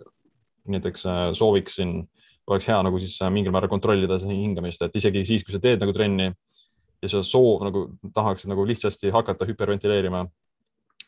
näiteks 0.70 1.07
äh, 1.11 1.22
sooviksin, 1.37 1.96
oleks 2.46 2.68
hea 2.68 2.81
nagu 2.85 3.00
siis 3.00 3.16
mingil 3.33 3.55
määral 3.55 3.72
kontrollida 3.72 4.18
seda 4.20 4.37
hingamist, 4.37 4.83
et 4.85 4.96
isegi 5.00 5.24
siis, 5.29 5.44
kui 5.44 5.55
sa 5.55 5.61
teed 5.62 5.81
nagu 5.81 5.94
trenni 5.96 6.31
ja 7.03 7.11
sa 7.12 7.22
soov 7.24 7.64
nagu 7.64 7.87
tahaksid 8.14 8.50
nagu 8.53 8.66
lihtsasti 8.68 9.12
hakata 9.12 9.48
hüperventileerima, 9.48 10.24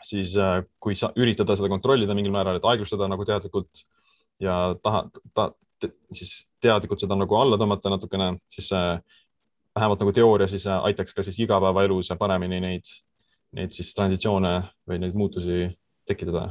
siis 0.05 0.35
kui 0.81 0.97
sa 0.97 1.11
üritada 1.16 1.57
seda 1.57 1.69
kontrollida 1.73 2.16
mingil 2.16 2.35
määral, 2.35 2.59
et 2.59 2.69
aeglustada 2.69 3.09
nagu 3.09 3.25
teadlikult 3.29 3.85
ja 4.40 4.75
taha 4.83 5.07
ta, 5.35 5.51
te, 5.81 5.92
siis 6.12 6.38
teadlikult 6.62 7.05
seda 7.05 7.16
nagu 7.19 7.38
alla 7.40 7.59
tõmmata 7.61 7.92
natukene, 7.92 8.35
siis 8.53 8.71
vähemalt 9.77 10.05
nagu 10.05 10.12
teooria 10.16 10.49
siis 10.51 10.66
aitaks 10.77 11.16
ka 11.16 11.25
siis 11.27 11.40
igapäevaelus 11.45 12.12
paremini 12.19 12.61
neid, 12.64 12.92
neid 13.57 13.77
siis 13.77 13.92
transitsioone 13.97 14.55
või 14.88 15.01
neid 15.03 15.16
muutusi 15.16 15.66
tekitada 16.09 16.51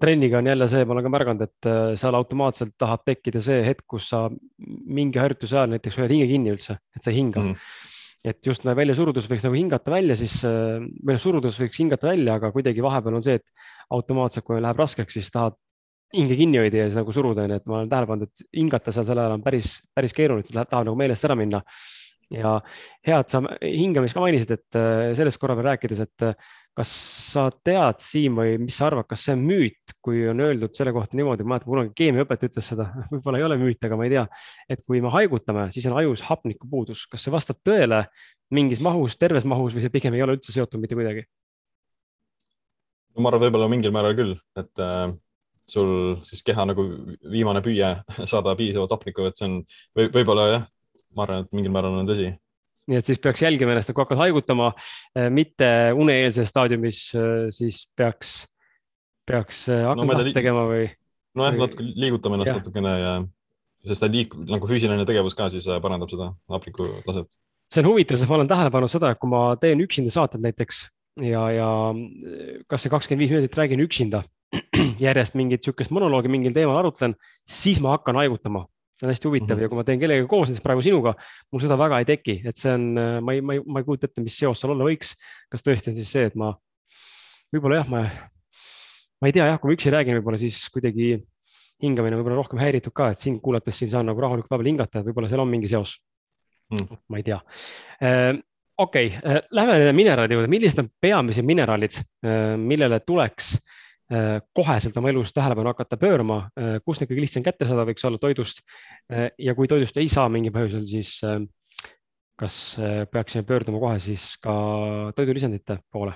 trenniga 0.00 0.38
on 0.38 0.48
jälle 0.50 0.68
see, 0.70 0.84
ma 0.84 0.96
olen 0.96 1.06
ka 1.06 1.12
märganud, 1.14 1.42
et 1.46 1.68
äh, 1.70 1.82
seal 2.00 2.16
automaatselt 2.18 2.74
tahab 2.78 3.04
tekkida 3.06 3.42
see 3.44 3.60
hetk, 3.66 3.84
kus 3.94 4.08
sa 4.12 4.26
mingi 4.66 5.20
harjutuse 5.22 5.58
ajal 5.58 5.74
näiteks 5.74 6.00
hoiad 6.00 6.14
hinge 6.14 6.30
kinni 6.30 6.54
üldse, 6.54 6.78
et 6.96 7.04
sa 7.04 7.12
ei 7.12 7.20
hinga 7.20 7.44
mm. 7.44 7.68
et 8.32 8.50
just 8.50 8.66
nagu 8.66 8.78
väljasurudus 8.80 9.28
võiks 9.30 9.46
nagu 9.46 9.58
hingata 9.58 9.94
välja, 9.94 10.18
siis 10.18 10.40
äh, 10.48 10.80
või 10.80 11.14
noh, 11.14 11.22
surudus 11.22 11.60
võiks 11.62 11.82
hingata 11.82 12.10
välja, 12.10 12.40
aga 12.40 12.50
kuidagi 12.54 12.84
vahepeal 12.84 13.20
on 13.20 13.26
see, 13.26 13.38
et 13.38 13.94
automaatselt, 13.94 14.46
kui 14.48 14.58
läheb 14.62 14.82
raskeks, 14.82 15.18
siis 15.20 15.30
tahad 15.34 15.58
hinge 16.16 16.38
kinni 16.38 16.58
hoida 16.62 16.82
ja 16.82 16.88
siis 16.88 16.98
nagu 16.98 17.14
suruda, 17.14 17.46
onju, 17.46 17.60
et 17.60 17.70
ma 17.70 17.80
olen 17.80 17.92
tähele 17.92 18.10
pannud, 18.10 18.32
et 18.32 18.48
hingata 18.58 18.94
seal 18.94 19.06
sel 19.08 19.20
ajal 19.22 19.36
on 19.36 19.44
päris, 19.46 19.76
päris 19.94 20.14
keeruline, 20.16 20.46
et 20.46 20.70
tahab 20.70 20.86
nagu 20.88 20.98
meelest 20.98 21.26
ära 21.26 21.38
minna 21.38 21.62
ja 22.34 22.56
hea, 23.06 23.18
et 23.20 23.30
sa 23.30 23.40
hingamist 23.62 24.16
ka 24.16 24.22
mainisid, 24.22 24.52
et 24.56 24.78
äh, 24.78 25.12
sellest 25.18 25.38
korra 25.40 25.54
veel 25.58 25.68
rääkides, 25.68 26.00
et 26.02 26.24
äh, 26.26 26.54
kas 26.76 26.92
sa 27.32 27.46
tead, 27.64 28.00
Siim, 28.02 28.40
või 28.40 28.56
mis 28.64 28.76
sa 28.78 28.88
arvad, 28.88 29.06
kas 29.08 29.26
see 29.26 29.36
on 29.36 29.44
müüt, 29.46 29.94
kui 30.04 30.24
on 30.30 30.42
öeldud 30.44 30.74
selle 30.76 30.92
kohta 30.96 31.18
niimoodi, 31.18 31.46
ma 31.46 31.54
mäletan, 31.54 31.70
kunagi 31.70 31.94
keemiaõpetaja 32.02 32.50
ütles 32.50 32.70
seda, 32.72 32.88
võib-olla 33.12 33.40
ei 33.40 33.46
ole 33.46 33.60
müüt, 33.62 33.80
aga 33.86 33.98
ma 33.98 34.08
ei 34.08 34.14
tea, 34.16 34.26
et 34.72 34.82
kui 34.84 35.02
me 35.04 35.12
haigutame, 35.14 35.68
siis 35.74 35.86
on 35.90 35.98
ajus 36.02 36.26
hapnikupuudus, 36.26 37.06
kas 37.12 37.26
see 37.26 37.34
vastab 37.34 37.60
tõele 37.66 38.04
mingis 38.54 38.82
mahus, 38.84 39.18
terves 39.20 39.46
mahus 39.48 39.76
või 39.76 39.86
see 39.86 39.94
pigem 39.94 40.16
ei 40.16 40.26
ole 40.26 40.38
üldse 40.38 40.54
seotud 40.54 40.82
mitte 40.82 40.98
kuidagi? 40.98 41.26
no 43.16 43.24
ma 43.24 43.30
arvan, 43.30 43.46
võib-olla 43.46 43.70
mingil 43.72 43.94
määral 43.94 44.16
küll, 44.18 44.34
et 44.60 44.82
äh, 44.84 45.08
sul 45.66 46.18
siis 46.26 46.42
keha 46.46 46.66
nagu 46.68 46.84
viimane 47.32 47.62
püüe 47.64 47.94
saada 48.30 48.54
piisavalt 48.58 48.92
hapnikku, 48.98 49.30
et 49.30 49.38
see 49.38 49.48
on 49.48 49.60
võib, 49.96 50.12
võib-olla 50.18 50.48
jah, 50.52 50.66
ma 51.16 51.24
arvan, 51.26 51.46
et 51.46 51.56
mingil 51.56 51.72
määral 51.74 51.96
on 52.00 52.08
tõsi. 52.08 52.32
nii 52.86 52.98
et 53.00 53.08
siis 53.08 53.18
peaks 53.22 53.42
jälgima 53.42 53.74
ennast, 53.74 53.90
kui 53.92 54.04
hakkad 54.04 54.20
haigutama, 54.20 54.70
eh, 55.16 55.30
mitte 55.32 55.70
uneeelses 55.98 56.52
staadiumis, 56.52 57.00
eh, 57.18 57.46
siis 57.54 57.80
peaks, 57.98 58.36
peaks 59.26 59.64
eh, 59.72 59.82
hakkama 59.88 60.20
no, 60.20 60.34
tegema 60.36 60.66
või? 60.68 60.84
nojah, 61.36 61.58
natuke 61.64 61.88
liigutame 61.88 62.38
ennast 62.38 62.52
Jah. 62.52 62.60
natukene 62.62 62.92
ja 63.00 63.16
sest 63.86 64.02
ta 64.02 64.10
liik-, 64.10 64.36
nagu 64.48 64.70
füüsiline 64.70 65.06
tegevus 65.08 65.36
ka 65.38 65.50
siis 65.52 65.66
parandab 65.82 66.10
seda 66.12 66.30
hapniku 66.52 66.88
taset. 67.06 67.28
see 67.72 67.82
on 67.82 67.90
huvitav, 67.90 68.20
sest 68.20 68.30
ma 68.30 68.38
olen 68.38 68.50
tähele 68.50 68.72
pannud 68.74 68.92
seda, 68.92 69.10
et 69.10 69.20
kui 69.22 69.32
ma 69.32 69.48
teen 69.60 69.82
üksinda 69.82 70.14
saated 70.14 70.44
näiteks 70.44 70.86
ja, 71.26 71.42
ja 71.54 71.68
kasvõi 72.70 72.96
kakskümmend 72.96 73.24
viis 73.24 73.34
minutit 73.34 73.58
räägin 73.58 73.82
üksinda 73.84 74.22
järjest 75.06 75.36
mingit 75.38 75.64
sihukest 75.64 75.92
monoloogi 75.94 76.30
mingil 76.32 76.54
teemal 76.54 76.78
arutlen, 76.80 77.16
siis 77.48 77.80
ma 77.82 77.96
hakkan 77.96 78.18
haigutama. 78.20 78.66
See 78.96 79.06
on 79.06 79.12
hästi 79.12 79.28
huvitav 79.28 79.48
mm 79.48 79.58
-hmm. 79.58 79.62
ja 79.62 79.68
kui 79.68 79.76
ma 79.76 79.84
teen 79.84 80.00
kellegagi 80.00 80.28
koos, 80.28 80.48
näiteks 80.48 80.64
praegu 80.64 80.82
sinuga, 80.82 81.14
mul 81.52 81.60
seda 81.60 81.76
väga 81.78 81.98
ei 82.00 82.08
teki, 82.08 82.40
et 82.48 82.56
see 82.56 82.72
on, 82.72 82.86
ma 83.22 83.32
ei, 83.36 83.40
ma 83.40 83.56
ei, 83.56 83.60
ma 83.66 83.80
ei 83.80 83.84
kujuta 83.84 84.08
ette, 84.08 84.24
mis 84.24 84.38
seos 84.38 84.60
seal 84.60 84.72
olla 84.72 84.88
võiks. 84.88 85.14
kas 85.52 85.62
tõesti 85.62 85.92
on 85.92 85.98
siis 85.98 86.10
see, 86.12 86.24
et 86.30 86.34
ma 86.34 86.54
võib-olla 87.54 87.82
jah, 87.82 87.88
ma, 87.88 88.02
ma 89.20 89.28
ei 89.28 89.32
tea 89.32 89.46
jah, 89.46 89.60
kui 89.60 89.70
ma 89.70 89.76
üksi 89.76 89.92
räägin, 89.92 90.16
võib-olla 90.20 90.38
siis 90.40 90.68
kuidagi 90.72 91.20
hingamine 91.82 92.16
võib-olla 92.16 92.40
rohkem 92.40 92.58
häiritud 92.58 92.92
ka, 92.92 93.10
et 93.10 93.18
sind 93.18 93.40
kuulates 93.40 93.78
siin 93.78 93.88
saan 93.92 94.06
nagu 94.06 94.20
rahulikult 94.20 94.50
vahepeal 94.50 94.72
hingata, 94.72 95.00
et 95.00 95.06
võib-olla 95.06 95.28
seal 95.28 95.44
on 95.44 95.50
mingi 95.52 95.68
seos 95.68 95.98
Mm. 96.66 96.96
ma 97.08 97.16
ei 97.16 97.22
tea. 97.22 97.38
okei, 98.78 99.12
lähme 99.50 99.78
nende 99.78 99.92
mineraalide 99.92 100.34
juurde, 100.34 100.50
millised 100.50 100.80
on 100.82 100.88
peamised 101.00 101.46
mineraalid, 101.46 102.00
millele 102.58 102.98
tuleks 103.06 103.52
äh, 103.54 103.85
koheselt 104.54 104.96
oma 104.96 105.10
elus 105.10 105.32
tähelepanu 105.34 105.72
hakata 105.72 105.96
pöörama, 105.98 106.36
kust 106.86 107.02
need 107.02 107.10
kõige 107.10 107.24
lihtsam 107.24 107.42
kätte 107.42 107.66
saada 107.66 107.82
võiks 107.88 108.04
olla 108.06 108.20
toidust. 108.22 108.60
ja 109.38 109.54
kui 109.58 109.66
toidust 109.66 109.96
ei 109.98 110.06
saa 110.08 110.28
mingil 110.30 110.54
põhjusel, 110.54 110.84
siis 110.86 111.16
äh, 111.26 111.40
kas 112.36 112.76
äh, 112.78 113.06
peaksime 113.10 113.44
pöörduma 113.48 113.80
kohe 113.80 113.98
siis 114.00 114.36
ka 114.42 114.52
toidulisandite 115.16 115.78
poole? 115.92 116.12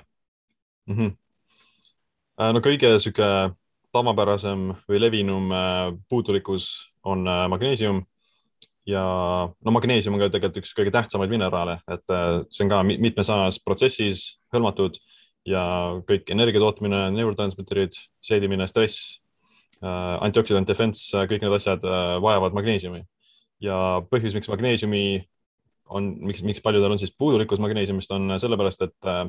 mm. 0.87 0.95
-hmm. 0.97 2.53
no 2.53 2.59
kõige 2.59 2.99
sihuke 2.99 3.55
tavapärasem 3.91 4.71
või 4.89 5.01
levinum 5.01 5.51
äh, 5.51 5.93
puudulikkus 6.09 6.93
on 7.03 7.27
äh, 7.27 7.47
magneesium 7.49 8.05
ja 8.85 9.03
no 9.65 9.71
magneesium 9.71 10.15
on 10.15 10.21
ka 10.21 10.29
tegelikult 10.29 10.63
üks 10.63 10.73
kõige 10.77 10.91
tähtsamaid 10.91 11.29
mineraale, 11.29 11.79
et 11.87 12.05
äh, 12.09 12.41
see 12.49 12.65
on 12.65 12.69
ka 12.69 12.83
mi- 12.83 12.97
mitmes 12.97 13.29
ajas 13.29 13.59
protsessis 13.65 14.39
hõlmatud 14.53 14.97
ja 15.47 15.63
kõik 16.07 16.29
energia 16.33 16.61
tootmine, 16.61 17.07
neurotransmitterid, 17.15 17.97
seedimine, 18.21 18.67
stress, 18.69 19.17
antioxidant 19.81 20.69
defense, 20.69 21.09
kõik 21.29 21.41
need 21.41 21.55
asjad 21.57 21.81
äh, 21.87 22.17
vajavad 22.21 22.53
magneesiumi 22.53 23.01
ja 23.61 23.77
põhjus, 24.11 24.35
miks 24.37 24.49
magneesiumi 24.51 25.05
on, 25.91 26.11
miks, 26.27 26.43
miks 26.45 26.61
paljudel 26.63 26.93
on 26.93 27.01
siis 27.01 27.13
puudulikkus 27.17 27.61
magneesiumist, 27.61 28.11
on 28.15 28.37
sellepärast, 28.41 28.85
et 28.87 29.09
äh, 29.09 29.25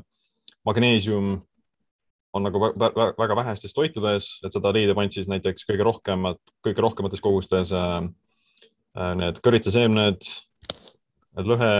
magneesium 0.68 1.34
on 2.32 2.46
nagu 2.46 2.60
vä- 2.62 2.92
vä- 2.96 3.12
väga 3.18 3.36
vähestes 3.36 3.74
toitudes, 3.76 4.28
et 4.46 4.54
seda 4.54 4.72
leidub 4.72 5.00
ainult 5.00 5.16
siis 5.16 5.28
näiteks 5.28 5.66
kõige 5.68 5.84
rohkemat, 5.88 6.40
kõige 6.64 6.84
rohkemates 6.84 7.20
kogustes 7.24 7.74
äh, 7.76 7.98
äh, 8.96 9.12
need 9.20 9.40
kõrvitsaseemned, 9.44 10.28
lõhe, 11.48 11.72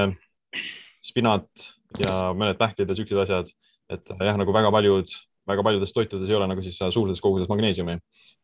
spinat 1.05 1.69
ja 2.01 2.33
mõned 2.37 2.57
pähklid 2.61 2.89
ja 2.89 2.97
siuksed 2.97 3.21
asjad. 3.25 3.53
Et 3.91 4.15
äh, 4.15 4.25
jah, 4.29 4.39
nagu 4.41 4.55
väga 4.55 4.71
paljud, 4.75 5.15
väga 5.49 5.65
paljudes 5.67 5.93
toitudes 5.93 6.31
ei 6.31 6.39
ole 6.39 6.49
nagu 6.51 6.63
siis 6.65 6.79
äh, 6.83 6.93
suurtes 6.95 7.21
koguses 7.21 7.51
magneesiumi 7.51 7.99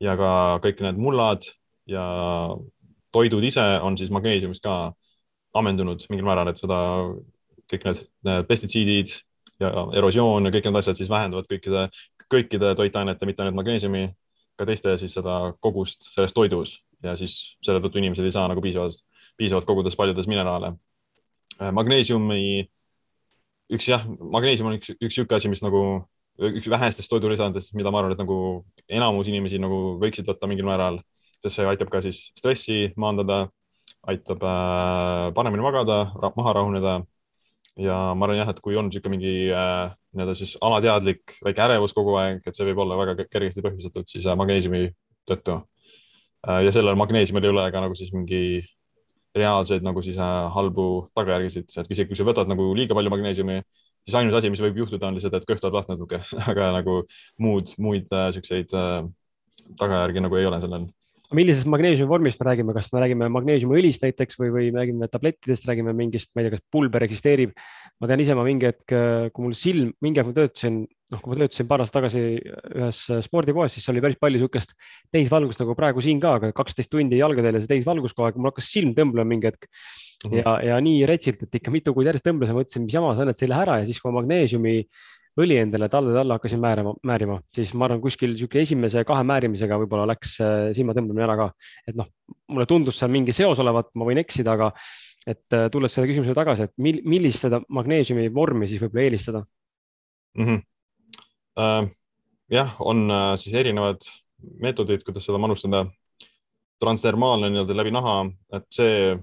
ja 0.05 0.17
ka 0.19 0.31
kõik 0.65 0.83
need 0.87 1.01
mullad 1.03 1.47
ja 1.89 2.05
toidud 3.15 3.45
ise 3.45 3.65
on 3.83 3.97
siis 3.99 4.13
magneesiumist 4.15 4.65
ka 4.65 4.93
ammendunud 5.57 6.05
mingil 6.11 6.27
määral, 6.29 6.51
et 6.51 6.61
seda 6.61 6.79
kõik 7.69 7.87
need, 7.89 8.05
need 8.29 8.49
pestitsiidid 8.49 9.15
ja 9.61 9.71
erosioon 9.99 10.49
ja 10.49 10.55
kõik 10.55 10.69
need 10.69 10.81
asjad 10.81 10.99
siis 10.99 11.11
vähendavad 11.11 11.49
kõikide, 11.51 11.89
kõikide 12.31 12.75
toitainete, 12.79 13.27
mitte 13.27 13.43
ainult 13.43 13.59
magneesiumi, 13.59 14.09
ka 14.59 14.67
teiste 14.69 14.95
siis 15.01 15.15
seda 15.17 15.55
kogust 15.65 16.11
selles 16.13 16.35
toidus 16.37 16.79
ja 17.05 17.15
siis 17.19 17.57
selle 17.65 17.83
tõttu 17.83 18.01
inimesed 18.01 18.27
ei 18.27 18.35
saa 18.35 18.49
nagu 18.51 18.63
piisavalt, 18.63 19.05
piisavalt 19.39 19.69
kogudes 19.69 19.97
paljudes 19.97 20.29
mineraale. 20.31 20.75
magneesiumi, 21.73 22.69
üks 23.73 23.89
jah, 23.91 24.05
magneesium 24.07 24.71
on 24.71 24.79
üks, 24.79 24.93
üks 24.97 25.19
niisugune 25.19 25.39
asi, 25.39 25.51
mis 25.53 25.63
nagu 25.65 25.83
üks 26.39 26.69
vähestest 26.71 27.11
toidulisandest, 27.11 27.75
mida 27.77 27.91
ma 27.91 28.03
arvan, 28.03 28.15
et 28.15 28.23
nagu 28.23 28.39
enamus 28.87 29.29
inimesi 29.31 29.59
nagu 29.61 29.99
võiksid 30.03 30.29
võtta 30.29 30.49
mingil 30.51 30.69
määral, 30.69 31.01
sest 31.43 31.59
see 31.59 31.69
aitab 31.69 31.91
ka 31.93 32.03
siis 32.05 32.29
stressi 32.39 32.93
maandada, 33.01 33.47
aitab 34.09 34.45
äh, 34.47 35.29
paremini 35.37 35.65
magada, 35.65 36.05
maha 36.37 36.55
rahuneda 36.61 36.99
ja 37.79 37.97
ma 38.15 38.27
arvan 38.27 38.41
jah, 38.41 38.53
et 38.53 38.63
kui 38.63 38.79
on 38.79 38.89
niisugune 38.89 39.17
mingi 39.17 39.35
äh, 39.51 39.91
nii-öelda 40.15 40.37
siis 40.39 40.55
alateadlik 40.65 41.37
väike 41.45 41.67
ärevus 41.67 41.95
kogu 41.97 42.17
aeg, 42.23 42.41
et 42.47 42.57
see 42.57 42.67
võib 42.71 42.85
olla 42.85 42.99
väga 42.99 43.27
kergesti 43.27 43.65
põhjustatud 43.65 44.09
siis 44.11 44.27
äh, 44.27 44.39
magneesiumi 44.39 44.89
tõttu 45.29 45.59
äh,. 45.59 46.63
ja 46.67 46.75
sellel 46.75 46.99
magneesiumil 46.99 47.45
ei 47.45 47.55
ole 47.55 47.69
ka 47.75 47.83
nagu 47.85 47.99
siis 47.99 48.15
mingi 48.15 48.63
reaalseid 49.39 49.87
nagu 49.87 50.03
siis 50.05 50.19
äh, 50.21 50.35
halbu 50.55 50.89
tagajärgisid, 51.19 51.71
et 51.83 51.93
isegi 51.95 52.11
kui 52.11 52.19
sa 52.19 52.27
võtad 52.29 52.51
nagu 52.51 52.69
liiga 52.77 52.97
palju 52.99 53.13
magneesiumi, 53.15 53.61
siis 54.07 54.19
ainus 54.21 54.39
asi, 54.39 54.53
mis 54.53 54.63
võib 54.65 54.83
juhtuda, 54.85 55.09
on 55.09 55.19
lihtsalt, 55.19 55.39
et 55.39 55.49
kõht 55.49 55.63
tuleb 55.65 55.81
lahti 55.81 55.95
natuke, 55.95 56.23
aga 56.53 56.71
nagu 56.81 57.01
muud, 57.45 57.75
muid 57.83 58.13
äh, 58.15 58.31
siukseid 58.37 58.75
äh, 58.77 59.03
tagajärgi 59.79 60.25
nagu 60.25 60.39
ei 60.39 60.49
ole 60.49 60.61
sellel 60.65 60.89
millisest 61.37 61.69
magneesiumi 61.69 62.09
vormist 62.09 62.41
me 62.41 62.47
räägime, 62.49 62.75
kas 62.77 62.89
me 62.93 63.03
räägime 63.03 63.29
magneesiumiõlist 63.35 64.05
näiteks 64.05 64.39
või, 64.41 64.53
või 64.55 64.71
me 64.73 64.83
räägime 64.83 65.09
tablettidest, 65.13 65.67
räägime 65.69 65.93
mingist, 65.97 66.33
ma 66.33 66.43
ei 66.43 66.49
tea, 66.49 66.57
kas 66.57 66.65
pulber 66.73 67.05
eksisteerib. 67.05 67.53
ma 68.01 68.07
tean 68.07 68.23
ise, 68.23 68.35
ma 68.39 68.45
mingi 68.47 68.69
hetk, 68.69 68.95
kui 69.35 69.45
mul 69.45 69.57
silm, 69.59 69.93
mingi 70.05 70.21
aeg 70.23 70.31
ma 70.31 70.35
töötasin, 70.37 70.83
noh, 71.13 71.23
kui 71.23 71.33
ma 71.33 71.41
töötasin 71.41 71.69
paar 71.69 71.83
aastat 71.83 71.99
tagasi 71.99 72.25
ühes 72.39 73.01
spordikojas, 73.27 73.75
siis 73.75 73.89
oli 73.91 74.03
päris 74.05 74.21
palju 74.21 74.39
niisugust 74.39 74.77
täisvalgust 75.13 75.61
nagu 75.65 75.75
praegu 75.79 76.05
siin 76.05 76.21
ka, 76.23 76.37
aga 76.39 76.53
kaksteist 76.57 76.93
tundi 76.95 77.19
jalgadel 77.19 77.59
ja 77.59 77.65
see 77.65 77.75
täisvalgus 77.75 78.15
kogu 78.15 78.29
aeg, 78.29 78.39
mul 78.39 78.53
hakkas 78.53 78.71
silm 78.71 78.95
tõmblema 78.97 79.35
mingi 79.35 79.51
hetk 79.51 79.67
Mhm. 80.27 80.41
ja, 80.41 80.53
ja 80.67 80.79
nii 80.83 81.05
retsilt, 81.07 81.45
et 81.45 81.61
ikka 81.61 81.71
mitu 81.71 81.93
kuud 81.95 82.09
järjest 82.09 82.27
tõmblesin, 82.27 82.57
mõtlesin, 82.57 82.83
mis 82.89 82.95
jama 82.97 83.13
see 83.15 83.23
on, 83.23 83.31
et 83.31 83.39
see 83.39 83.47
ei 83.47 83.53
lähe 83.53 83.63
ära 83.63 83.77
ja 83.79 83.87
siis, 83.87 84.01
kui 84.03 84.11
ma 84.11 84.19
magneesiumi 84.19 84.73
õli 85.39 85.59
endale 85.61 85.89
taldade 85.93 86.21
alla 86.21 86.39
hakkasin 86.39 86.61
määrima, 86.63 86.95
määrima, 87.07 87.39
siis 87.55 87.73
ma 87.75 87.87
arvan, 87.87 88.01
kuskil 88.03 88.33
niisugune 88.35 88.65
esimese 88.67 89.05
kahe 89.07 89.27
määrimisega 89.27 89.79
võib-olla 89.83 90.09
läks 90.13 90.39
äh, 90.45 90.55
silmatõmblemine 90.77 91.27
ära 91.27 91.37
ka. 91.39 91.51
et 91.87 91.99
noh, 91.99 92.09
mulle 92.51 92.67
tundus 92.71 92.99
seal 92.99 93.13
mingi 93.15 93.35
seos 93.37 93.61
olevat, 93.63 93.93
ma 93.95 94.09
võin 94.09 94.23
eksida, 94.25 94.57
aga 94.59 94.73
et 95.29 95.57
äh, 95.57 95.69
tulles 95.73 95.95
selle 95.95 96.11
küsimuse 96.11 96.35
tagasi, 96.37 96.69
et 96.69 96.75
mil, 96.83 97.01
millist 97.07 97.47
seda 97.47 97.61
magneesiumi 97.69 98.29
vormi 98.35 98.69
siis 98.71 98.83
võib-olla 98.83 99.07
eelistada? 99.07 99.45
mm. 100.39 100.45
-hmm. 100.47 100.67
Uh, 101.59 101.89
jah, 102.55 102.77
on 102.79 103.11
uh, 103.11 103.33
siis 103.35 103.55
erinevad 103.59 104.05
meetodid, 104.63 105.03
kuidas 105.03 105.25
seda 105.27 105.39
manustada. 105.39 105.87
transdermaalne 106.79 107.49
nii-öelda 107.51 107.75
läbi 107.75 107.91
naha, 107.91 108.13
et 108.55 108.67
see 108.71 109.17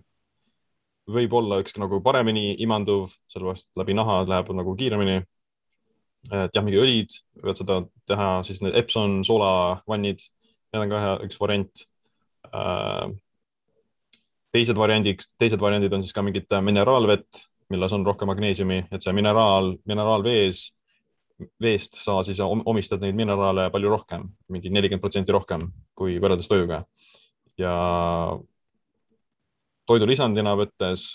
võib 1.08 1.34
olla 1.38 1.62
üks 1.62 1.78
nagu 1.80 2.02
paremini 2.04 2.58
imanduv, 2.66 3.14
sellepärast 3.32 3.70
läbi 3.80 3.96
naha 3.96 4.26
läheb 4.28 4.50
nagu 4.58 4.76
kiiremini. 4.76 5.22
Et 6.32 6.56
jah, 6.56 6.64
mingi 6.66 6.80
õlid 6.82 7.18
võivad 7.42 7.60
seda 7.60 7.82
teha, 8.10 8.30
siis 8.48 8.62
need 8.64 8.78
Epson 8.80 9.20
soolavannid, 9.28 10.24
need 10.74 10.86
on 10.86 10.94
ka 10.94 11.04
hea 11.04 11.18
üks 11.28 11.40
variant 11.42 11.84
uh,. 12.52 13.12
teised 14.56 14.80
variandid, 14.80 15.26
teised 15.42 15.62
variandid 15.62 15.94
on 15.94 16.06
siis 16.06 16.16
ka 16.16 16.24
mingid 16.26 16.50
mineraalvett, 16.64 17.44
milles 17.74 17.94
on 17.98 18.06
rohkem 18.08 18.30
magneesiumi, 18.32 18.86
et 18.94 19.04
see 19.04 19.14
mineraal, 19.16 19.74
mineraalvees, 19.90 20.70
veest 21.62 21.98
sa 22.00 22.22
siis 22.24 22.40
omistad 22.40 23.02
neid 23.04 23.18
mineraale 23.18 23.68
palju 23.74 23.92
rohkem, 23.92 24.30
mingi 24.54 24.72
nelikümmend 24.72 25.04
protsenti 25.04 25.36
rohkem 25.36 25.66
kui 25.98 26.16
võrreldes 26.24 26.48
toiduga. 26.48 26.86
ja 27.60 27.76
toidulisandina 29.88 30.56
võttes 30.60 31.06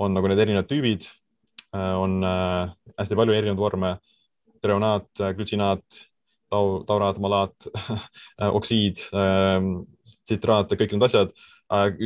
on 0.00 0.14
nagu 0.16 0.28
need 0.30 0.40
erinevad 0.42 0.68
tüübid, 0.70 1.06
on 1.74 2.22
äh, 2.24 2.70
hästi 2.98 3.18
palju 3.18 3.34
erinevaid 3.34 3.60
vorme, 3.60 3.94
treonaat, 4.64 5.08
glütsinaat, 5.36 5.84
tau, 6.52 6.78
tauraat, 6.88 7.20
malaat, 7.22 7.68
oksiid, 8.58 9.04
tsitraat 10.24 10.72
ja 10.72 10.80
kõik 10.80 10.96
need 10.96 11.06
asjad 11.08 11.34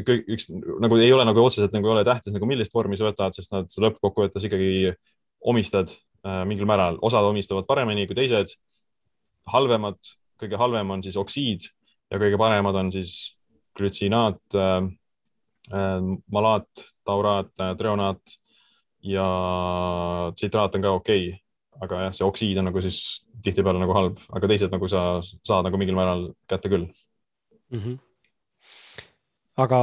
kõik 0.06 0.28
üks 0.30 0.48
nagu 0.52 0.98
ei 1.02 1.10
ole 1.12 1.24
nagu 1.26 1.42
otseselt 1.42 1.72
nagu 1.74 1.88
ei 1.88 1.96
ole 1.96 2.04
tähtis 2.06 2.32
nagu 2.32 2.46
millist 2.46 2.74
vormi 2.74 2.96
sa 2.96 3.08
võtad, 3.08 3.34
sest 3.34 3.52
nad 3.52 3.66
lõppkokkuvõttes 3.66 4.46
ikkagi 4.46 4.92
omistad 5.40 5.90
äh, 5.90 6.44
mingil 6.48 6.66
määral, 6.66 6.98
osad 7.02 7.26
omistavad 7.26 7.66
paremini 7.66 8.06
kui 8.06 8.16
teised. 8.18 8.56
halvemad, 9.48 9.96
kõige 10.36 10.58
halvem 10.60 10.90
on 10.90 11.02
siis 11.02 11.16
oksiid 11.16 11.70
ja 12.12 12.18
kõige 12.20 12.36
paremad 12.38 12.76
on 12.76 12.92
siis 12.92 13.34
glütsinaat 13.78 14.40
äh,, 14.54 14.88
äh, 15.72 16.00
malaat, 16.30 16.68
tauraat 17.04 17.52
äh,, 17.60 17.74
treonaat 17.76 18.20
ja 19.02 19.28
tsitraat 20.34 20.74
on 20.74 20.82
ka 20.82 20.90
okei 20.90 21.28
okay., 21.28 21.47
aga 21.84 22.02
jah, 22.08 22.16
see 22.18 22.26
oksiid 22.26 22.58
on 22.58 22.70
nagu 22.70 22.82
siis 22.82 23.22
tihtipeale 23.44 23.78
nagu 23.78 23.94
halb, 23.94 24.18
aga 24.34 24.50
teised 24.50 24.72
nagu 24.74 24.90
sa 24.90 25.22
saad 25.22 25.66
nagu 25.68 25.78
mingil 25.80 25.98
määral 25.98 26.30
kätte 26.50 26.70
küll 26.72 26.88
mm. 26.88 27.80
-hmm 27.80 27.98
aga 29.58 29.78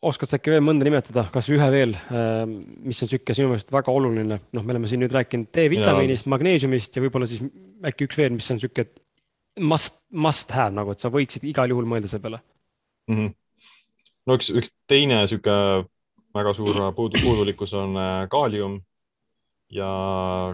oskad 0.00 0.30
sa 0.30 0.38
äkki 0.38 0.54
veel 0.54 0.64
mõnda 0.64 0.86
nimetada, 0.86 1.26
kas 1.32 1.50
ühe 1.52 1.66
veel, 1.72 1.92
mis 2.86 3.02
on 3.04 3.10
sihuke 3.10 3.36
sinu 3.36 3.50
meelest 3.50 3.72
väga 3.72 3.92
oluline, 3.92 4.38
noh, 4.40 4.64
me 4.64 4.74
oleme 4.74 4.88
siin 4.88 5.02
nüüd 5.04 5.12
rääkinud 5.12 5.50
D-vitamiinist, 5.52 6.28
magneesiumist 6.32 6.96
ja 6.96 7.04
võib-olla 7.04 7.28
siis 7.28 7.42
äkki 7.86 8.08
üks 8.08 8.20
veel, 8.20 8.32
mis 8.36 8.48
on 8.52 8.60
sihuke 8.62 8.86
must, 9.60 10.00
must 10.10 10.54
have 10.56 10.72
nagu, 10.76 10.94
et 10.94 11.04
sa 11.04 11.12
võiksid 11.12 11.44
igal 11.50 11.72
juhul 11.72 11.88
mõelda 11.88 12.08
selle 12.08 12.24
peale 12.24 12.40
mm. 13.10 13.16
-hmm. 13.16 13.34
no 14.30 14.38
üks, 14.40 14.48
üks 14.56 14.72
teine 14.88 15.20
sihuke 15.28 15.56
väga 16.36 16.54
suur 16.56 16.80
puudu, 16.96 17.20
puudulikkus 17.20 17.74
on 17.76 17.98
äh, 18.00 18.24
kaalium 18.32 18.80
ja 19.70 19.90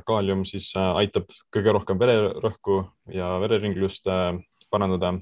kaalium 0.07 0.45
siis 0.45 0.71
äh, 0.77 0.93
aitab 1.03 1.31
kõige 1.55 1.73
rohkem 1.73 1.99
vererõhku 2.01 2.83
ja 3.13 3.37
vereringlust 3.43 4.09
äh, 4.13 4.37
parandada. 4.71 5.15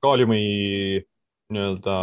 kaaliumi 0.00 0.42
nii-öelda 1.50 1.94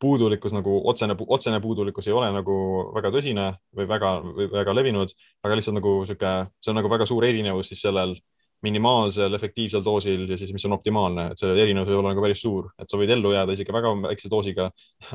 puudulikkus 0.00 0.54
nagu 0.54 0.80
otsene, 0.90 1.16
otsene 1.26 1.60
puudulikkus 1.60 2.08
ei 2.08 2.14
ole 2.14 2.30
nagu 2.32 2.56
väga 2.94 3.10
tõsine 3.14 3.46
või 3.74 3.86
väga, 3.90 4.10
väga 4.52 4.74
levinud, 4.74 5.14
aga 5.42 5.58
lihtsalt 5.58 5.78
nagu 5.78 5.94
sihuke, 6.06 6.34
see 6.60 6.72
on 6.72 6.78
nagu 6.80 6.90
väga 6.90 7.06
suur 7.06 7.26
erinevus 7.26 7.72
siis 7.72 7.82
sellel 7.86 8.14
minimaalsel 8.62 9.34
efektiivsel 9.38 9.82
doosil 9.86 10.24
ja 10.30 10.38
siis, 10.38 10.50
mis 10.54 10.64
on 10.66 10.74
optimaalne, 10.74 11.28
et 11.32 11.38
see 11.38 11.50
erinevus 11.62 11.92
ei 11.92 11.98
ole 11.98 12.10
nagu 12.10 12.22
päris 12.24 12.40
suur, 12.42 12.72
et 12.78 12.90
sa 12.90 12.98
võid 12.98 13.12
ellu 13.14 13.30
jääda 13.34 13.54
isegi 13.54 13.74
väga 13.74 13.92
väikse 14.08 14.30
doosiga, 14.32 14.70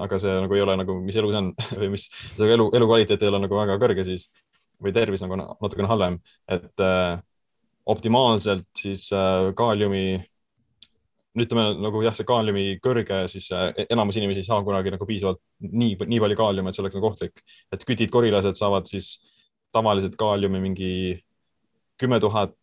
aga 0.05 0.19
see 0.24 0.36
nagu 0.45 0.55
ei 0.55 0.63
ole 0.63 0.78
nagu, 0.80 0.95
mis 1.03 1.17
elu 1.19 1.32
see 1.32 1.41
on 1.41 1.49
või 1.82 1.91
mis, 1.97 2.07
see 2.38 2.53
elu, 2.55 2.69
elukvaliteet 2.80 3.24
ei 3.24 3.32
ole 3.32 3.43
nagu 3.43 3.59
väga 3.59 3.76
kõrge 3.82 4.07
siis 4.07 4.30
või 4.82 4.93
tervis 4.95 5.24
nagu 5.24 5.38
natukene 5.38 5.89
halvem, 5.89 6.19
et 6.51 6.84
äh, 6.84 7.17
optimaalselt 7.86 8.69
siis 8.80 9.09
äh, 9.13 9.51
kaaliumi 9.57 10.21
ütleme 11.34 11.65
nagu 11.82 12.01
jah, 12.05 12.13
see 12.13 12.28
kaaliumi 12.30 12.78
kõrge, 12.84 13.24
siis 13.32 13.47
äh, 13.55 13.71
enamus 13.89 14.17
inimesi 14.19 14.43
ei 14.43 14.47
saa 14.47 14.61
kunagi 14.65 14.93
nagu 14.93 15.05
piisavalt 15.09 15.41
nii, 15.65 15.95
nii 16.05 16.21
palju 16.21 16.38
kaaliumi, 16.38 16.69
et 16.69 16.78
see 16.78 16.84
oleks 16.84 16.97
nagu 16.99 17.09
ohtlik. 17.09 17.43
et 17.74 17.86
kütid, 17.88 18.11
korilased 18.13 18.59
saavad 18.59 18.89
siis 18.89 19.15
tavaliselt 19.74 20.15
kaaliumi 20.19 20.61
mingi 20.61 20.93
kümme 21.97 22.19
tuhat 22.21 22.53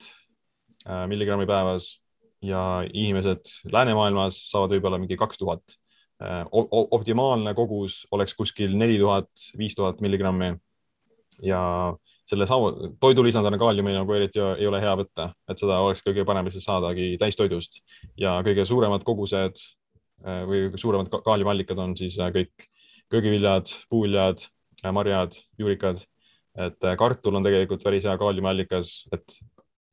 äh, 0.86 1.06
milligrammi 1.10 1.48
päevas 1.50 1.96
ja 2.42 2.84
inimesed 2.86 3.50
läänemaailmas 3.72 4.38
saavad 4.50 4.76
võib-olla 4.76 5.00
mingi 5.02 5.18
kaks 5.18 5.40
tuhat. 5.42 5.76
Äh, 6.22 6.44
optimaalne 6.52 7.54
kogus 7.58 8.04
oleks 8.14 8.36
kuskil 8.38 8.76
neli 8.78 9.00
tuhat, 9.02 9.30
viis 9.58 9.74
tuhat 9.74 10.00
milligrammi 10.04 10.54
ja 11.42 11.60
selle 12.30 12.46
toidulisandina 13.02 13.58
kaaliumi 13.58 13.94
nagu 13.94 14.14
eriti 14.14 14.42
ei 14.42 14.66
ole 14.70 14.80
hea 14.82 14.92
võtta, 15.00 15.30
et 15.50 15.60
seda 15.60 15.80
oleks 15.84 16.04
kõige 16.06 16.24
parem 16.28 16.46
lihtsalt 16.46 16.66
saadagi 16.66 17.12
täistoidust. 17.20 17.80
Ja 18.20 18.38
kõige 18.46 18.66
suuremad 18.68 19.04
kogused 19.06 19.58
äh, 19.58 20.42
või 20.48 20.68
suuremad 20.78 21.10
kaaliumallikad 21.26 21.80
on 21.82 21.96
siis 21.98 22.18
äh, 22.20 22.30
kõik 22.34 22.68
köögiviljad, 23.10 23.72
puuviljad, 23.90 24.44
äh, 24.84 24.92
marjad, 24.94 25.40
juurikad. 25.58 26.06
et 26.60 26.82
kartul 26.98 27.36
on 27.38 27.44
tegelikult 27.46 27.82
päris 27.86 28.04
hea 28.04 28.16
kaaliumiallikas, 28.18 28.88
et 29.14 29.36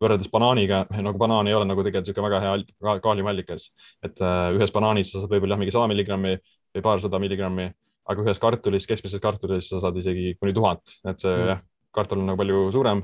võrreldes 0.01 0.27
banaaniga, 0.33 0.79
nagu 1.05 1.19
banaan 1.21 1.47
ei 1.47 1.53
ole 1.53 1.67
nagu 1.69 1.83
tegelikult 1.85 2.09
niisugune 2.09 2.31
väga 2.31 2.39
hea 2.41 2.95
kaaliumiallikas, 3.05 3.67
et 4.03 4.23
ühes 4.57 4.73
banaanis 4.73 5.11
sa 5.13 5.21
saad 5.21 5.35
võib-olla 5.35 5.53
jah, 5.53 5.61
mingi 5.61 5.75
sada 5.75 5.85
milligrammi 5.91 6.33
või 6.73 6.83
paarsada 6.87 7.21
milligrammi, 7.21 7.67
aga 8.07 8.23
ühes 8.23 8.39
kartulis, 8.39 8.87
keskmises 8.89 9.23
kartulis 9.23 9.71
sa 9.71 9.81
saad 9.83 9.97
isegi 9.99 10.35
kuni 10.39 10.55
tuhat, 10.55 10.83
et 11.07 11.19
see 11.19 11.33
mm. 11.33 11.49
jah 11.53 11.65
kartul 11.97 12.21
on 12.21 12.29
nagu 12.31 12.39
palju 12.41 12.67
suurem 12.75 13.03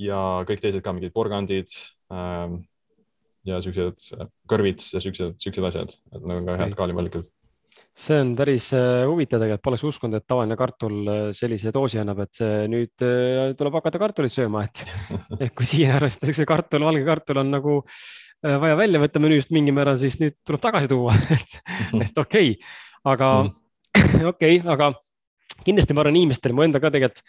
ja 0.00 0.18
kõik 0.48 0.62
teised 0.64 0.84
ka 0.84 0.94
mingid 0.96 1.14
porgandid 1.16 1.72
ähm, 2.12 2.60
ja 3.46 3.60
siuksed 3.64 4.10
äh, 4.16 4.28
kõrvid 4.50 4.84
ja 4.92 5.02
siuksed, 5.02 5.38
siuksed 5.42 5.70
asjad, 5.70 5.96
et 6.12 6.22
need 6.22 6.42
on 6.42 6.48
ka 6.48 6.60
head 6.60 6.76
kaalivallikad. 6.78 7.28
see 7.96 8.18
on 8.20 8.34
päris 8.36 8.68
äh, 8.76 9.04
huvitav 9.08 9.40
tegelikult, 9.40 9.64
poleks 9.68 9.86
uskunud, 9.88 10.18
et 10.18 10.28
tavaline 10.28 10.58
kartul 10.58 11.00
äh, 11.12 11.24
sellise 11.36 11.72
doosi 11.74 12.00
annab, 12.02 12.24
et 12.26 12.42
nüüd 12.72 13.06
tuleb 13.58 13.80
hakata 13.80 14.02
kartulit 14.02 14.34
sööma, 14.34 14.66
et, 14.68 14.84
et 15.46 15.52
kui 15.56 15.68
siin 15.68 15.94
arvestatakse 15.96 16.48
kartul, 16.48 16.86
valge 16.88 17.04
kartul 17.08 17.44
on 17.44 17.52
nagu 17.56 17.82
vaja 18.46 18.76
välja 18.78 19.00
võtta 19.00 19.20
menüüst 19.22 19.48
mingil 19.54 19.74
määral, 19.74 19.96
siis 19.98 20.20
nüüd 20.20 20.36
tuleb 20.46 20.60
tagasi 20.62 20.90
tuua 20.92 21.14
et, 21.36 21.56
et 22.04 22.20
okei 22.20 22.52
okay., 22.52 22.74
aga 23.06 23.30
mm. 23.46 23.54
okei 24.32 24.58
okay,, 24.60 24.62
aga 24.64 24.92
kindlasti 25.66 25.94
ma 25.96 26.04
arvan, 26.04 26.18
inimestel, 26.20 26.54
mu 26.56 26.66
enda 26.66 26.82
ka 26.82 26.92
tegelikult 26.94 27.24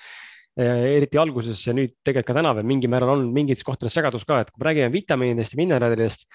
eriti 0.57 1.19
alguses 1.21 1.59
ja 1.67 1.73
nüüd 1.75 1.91
tegelikult 2.01 2.31
ka 2.31 2.35
täna 2.39 2.51
veel 2.57 2.65
mingil 2.65 2.89
määral 2.89 3.11
on 3.13 3.27
mingites 3.33 3.65
kohtades 3.65 3.93
segadus 3.93 4.23
ka, 4.25 4.39
et 4.41 4.49
kui 4.49 4.63
me 4.63 4.65
räägime 4.65 4.89
vitamiinidest 4.93 5.53
ja 5.53 5.59
mineraalidest, 5.59 6.25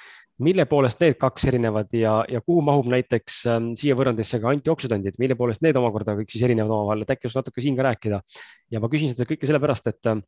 mille 0.47 0.67
poolest 0.71 1.03
need 1.03 1.17
kaks 1.19 1.49
erinevad 1.51 1.91
ja, 1.97 2.21
ja 2.31 2.41
kuhu 2.41 2.63
mahub 2.63 2.87
näiteks 2.93 3.41
äh, 3.51 3.59
siia 3.79 3.97
võrrandisse 3.99 4.39
ka 4.43 4.53
antioksüdandid, 4.55 5.19
mille 5.23 5.35
poolest 5.39 5.65
need 5.67 5.79
omakorda 5.79 6.15
kõik 6.21 6.31
siis 6.31 6.45
erinevad 6.47 6.71
omavahel, 6.71 7.03
et 7.03 7.17
äkki 7.17 7.29
oskad 7.29 7.43
natuke 7.43 7.65
siin 7.65 7.79
ka 7.79 7.89
rääkida. 7.89 8.23
ja 8.71 8.83
ma 8.83 8.93
küsin 8.93 9.11
seda 9.11 9.27
kõike 9.27 9.51
sellepärast, 9.51 9.91
et 9.91 10.13
äh, 10.13 10.23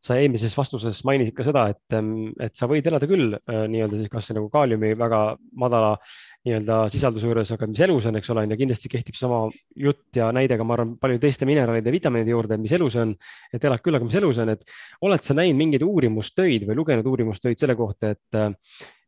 sa 0.00 0.16
eelmises 0.16 0.56
vastuses 0.56 1.02
mainisid 1.04 1.36
ka 1.36 1.44
seda, 1.46 1.66
et, 1.74 1.84
ähm, 1.96 2.32
et 2.40 2.56
sa 2.56 2.68
võid 2.70 2.86
elada 2.88 3.08
küll 3.10 3.36
äh, 3.36 3.64
nii-öelda 3.70 4.00
siis 4.00 4.12
kas 4.12 4.32
nagu 4.36 4.48
kaaliumi 4.52 4.94
väga 4.98 5.20
madala 5.60 5.94
nii-öelda 6.48 6.82
sisalduse 6.92 7.28
juures, 7.28 7.52
aga 7.54 7.68
mis 7.68 7.84
elus 7.84 8.08
on, 8.08 8.16
eks 8.20 8.32
ole, 8.32 8.46
on 8.48 8.54
ja 8.54 8.60
kindlasti 8.60 8.90
kehtib 8.92 9.18
sama 9.18 9.42
jutt 9.76 10.16
ja 10.16 10.30
näide 10.34 10.56
ka, 10.56 10.66
ma 10.66 10.78
arvan, 10.78 10.96
paljude 11.00 11.26
teiste 11.26 11.48
mineraalide 11.48 11.92
ja 11.92 11.96
vitamiinide 11.98 12.34
juurde, 12.34 12.60
mis 12.60 12.74
elus 12.78 12.96
on, 13.00 13.12
et 13.52 13.68
elad 13.68 13.84
küll, 13.84 14.00
aga 14.00 14.08
mis 14.08 14.18
elus 14.22 14.40
on, 14.40 14.54
et 14.56 14.76
oled 15.04 15.26
sa 15.26 15.36
näinud 15.36 15.60
mingeid 15.60 15.84
uurimustöid 15.84 16.64
või 16.68 16.80
lugenud 16.80 17.12
uurimustöid 17.12 17.60
selle 17.60 17.76
kohta, 17.78 18.14
et 18.16 18.40
Äh, 18.40 18.52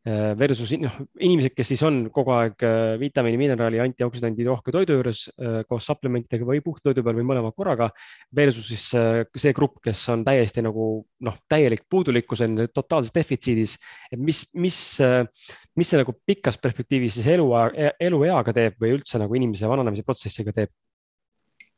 versus 0.03 0.73
noh, 0.81 0.95
inimesed, 1.23 1.53
kes 1.55 1.69
siis 1.71 1.83
on 1.87 2.01
kogu 2.11 2.33
aeg 2.35 2.63
äh, 2.67 2.95
vitamiini, 2.99 3.37
mineraali, 3.39 3.79
antioksüdandi 3.79 4.43
rohke 4.47 4.73
toidu 4.75 4.97
juures 4.97 5.21
äh, 5.31 5.61
koos 5.69 5.87
supplementidega 5.87 6.47
või 6.47 6.59
puhttoidu 6.65 7.05
peal 7.05 7.15
või 7.21 7.27
mõlema 7.29 7.53
korraga. 7.55 7.87
Versus 8.35 8.67
siis 8.67 8.83
see 8.91 9.53
grupp, 9.55 9.79
kes 9.83 10.01
on 10.11 10.25
täiesti 10.27 10.63
nagu 10.65 10.87
noh, 11.23 11.37
täielik 11.47 11.85
puudulikkus 11.89 12.43
on 12.43 12.65
totaalses 12.73 13.15
defitsiidis. 13.15 13.77
et 14.11 14.19
mis, 14.19 14.43
mis, 14.53 14.79
mis 15.75 15.93
see 15.93 16.01
nagu 16.01 16.15
pikas 16.25 16.59
perspektiivis 16.59 17.19
siis 17.19 17.29
elu, 17.37 17.47
elueaga 17.99 18.53
teeb 18.55 18.75
või 18.81 18.97
üldse 18.97 19.21
nagu 19.21 19.39
inimese 19.39 19.69
vananemise 19.71 20.03
protsessiga 20.03 20.51
teeb 20.51 20.71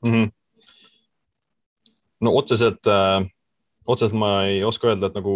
mm? 0.01 0.11
-hmm. 0.11 0.32
no 2.21 2.36
otseselt 2.41 2.88
äh,, 2.88 3.21
otseselt 3.88 4.17
ma 4.17 4.45
ei 4.49 4.63
oska 4.63 4.88
öelda, 4.88 5.07
et 5.07 5.17
nagu 5.21 5.36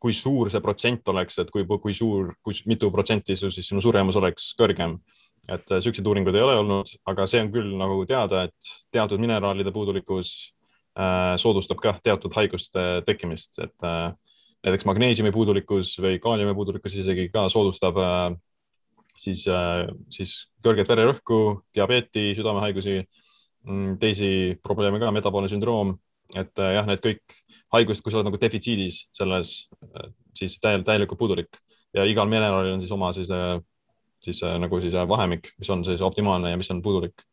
kui 0.00 0.14
suur 0.16 0.50
see 0.52 0.62
protsent 0.64 1.08
oleks, 1.12 1.38
et 1.42 1.50
kui, 1.52 1.64
kui 1.66 1.94
suur, 1.96 2.34
kui 2.44 2.56
mitu 2.70 2.90
protsenti 2.92 3.36
su 3.38 3.50
siis 3.52 3.68
sinu 3.70 3.82
suremus 3.84 4.18
oleks 4.20 4.52
kõrgem. 4.58 4.98
et 5.44 5.70
äh, 5.72 5.80
siukseid 5.84 6.06
uuringuid 6.08 6.36
ei 6.38 6.42
ole 6.42 6.56
olnud, 6.56 6.88
aga 7.04 7.26
see 7.28 7.42
on 7.44 7.50
küll 7.52 7.74
nagu 7.76 7.98
teada, 8.08 8.46
et 8.48 8.68
teatud 8.92 9.20
mineraalide 9.20 9.72
puudulikkus 9.72 10.30
äh, 10.96 11.34
soodustab 11.36 11.82
ka 11.82 11.98
teatud 12.02 12.32
haiguste 12.32 13.02
tekkimist, 13.04 13.58
et 13.60 13.84
äh, 13.84 14.14
näiteks 14.64 14.86
magneesiumi 14.88 15.32
puudulikkus 15.34 15.98
või 16.00 16.16
kaaliumi 16.22 16.54
puudulikkus 16.56 16.96
isegi 17.02 17.28
ka 17.32 17.44
soodustab 17.52 18.00
äh, 18.00 18.30
siis 19.16 19.44
äh,, 19.52 19.84
siis 20.10 20.34
kõrget 20.64 20.88
vererõhku, 20.88 21.40
diabeeti, 21.74 22.32
südamehaigusi, 22.38 23.02
mm, 23.68 23.98
teisi 24.00 24.30
probleeme 24.64 25.00
ka, 25.02 25.12
metaboolne 25.14 25.52
sündroom 25.52 25.94
et 26.38 26.62
äh, 26.62 26.74
jah, 26.76 26.86
need 26.88 27.02
kõik 27.02 27.36
haigused, 27.74 28.02
kui 28.02 28.12
sa 28.12 28.20
oled 28.20 28.28
nagu 28.30 28.40
defitsiidis 28.40 29.04
selles, 29.14 29.54
äh, 29.86 30.10
siis 30.36 30.56
täielikult, 30.60 30.88
täielikult 30.88 31.20
puudulik 31.20 31.60
ja 31.94 32.06
igal 32.08 32.28
mineraalil 32.30 32.76
on 32.76 32.82
siis 32.82 32.94
oma 32.94 33.12
siis, 33.16 33.30
äh, 33.34 33.58
siis 34.24 34.42
nagu 34.60 34.80
siis 34.82 34.96
vahemik, 35.08 35.52
mis 35.58 35.70
on 35.70 35.84
siis 35.86 36.02
optimaalne 36.02 36.54
ja 36.54 36.58
mis 36.60 36.70
on 36.74 36.82
puudulik. 36.82 37.26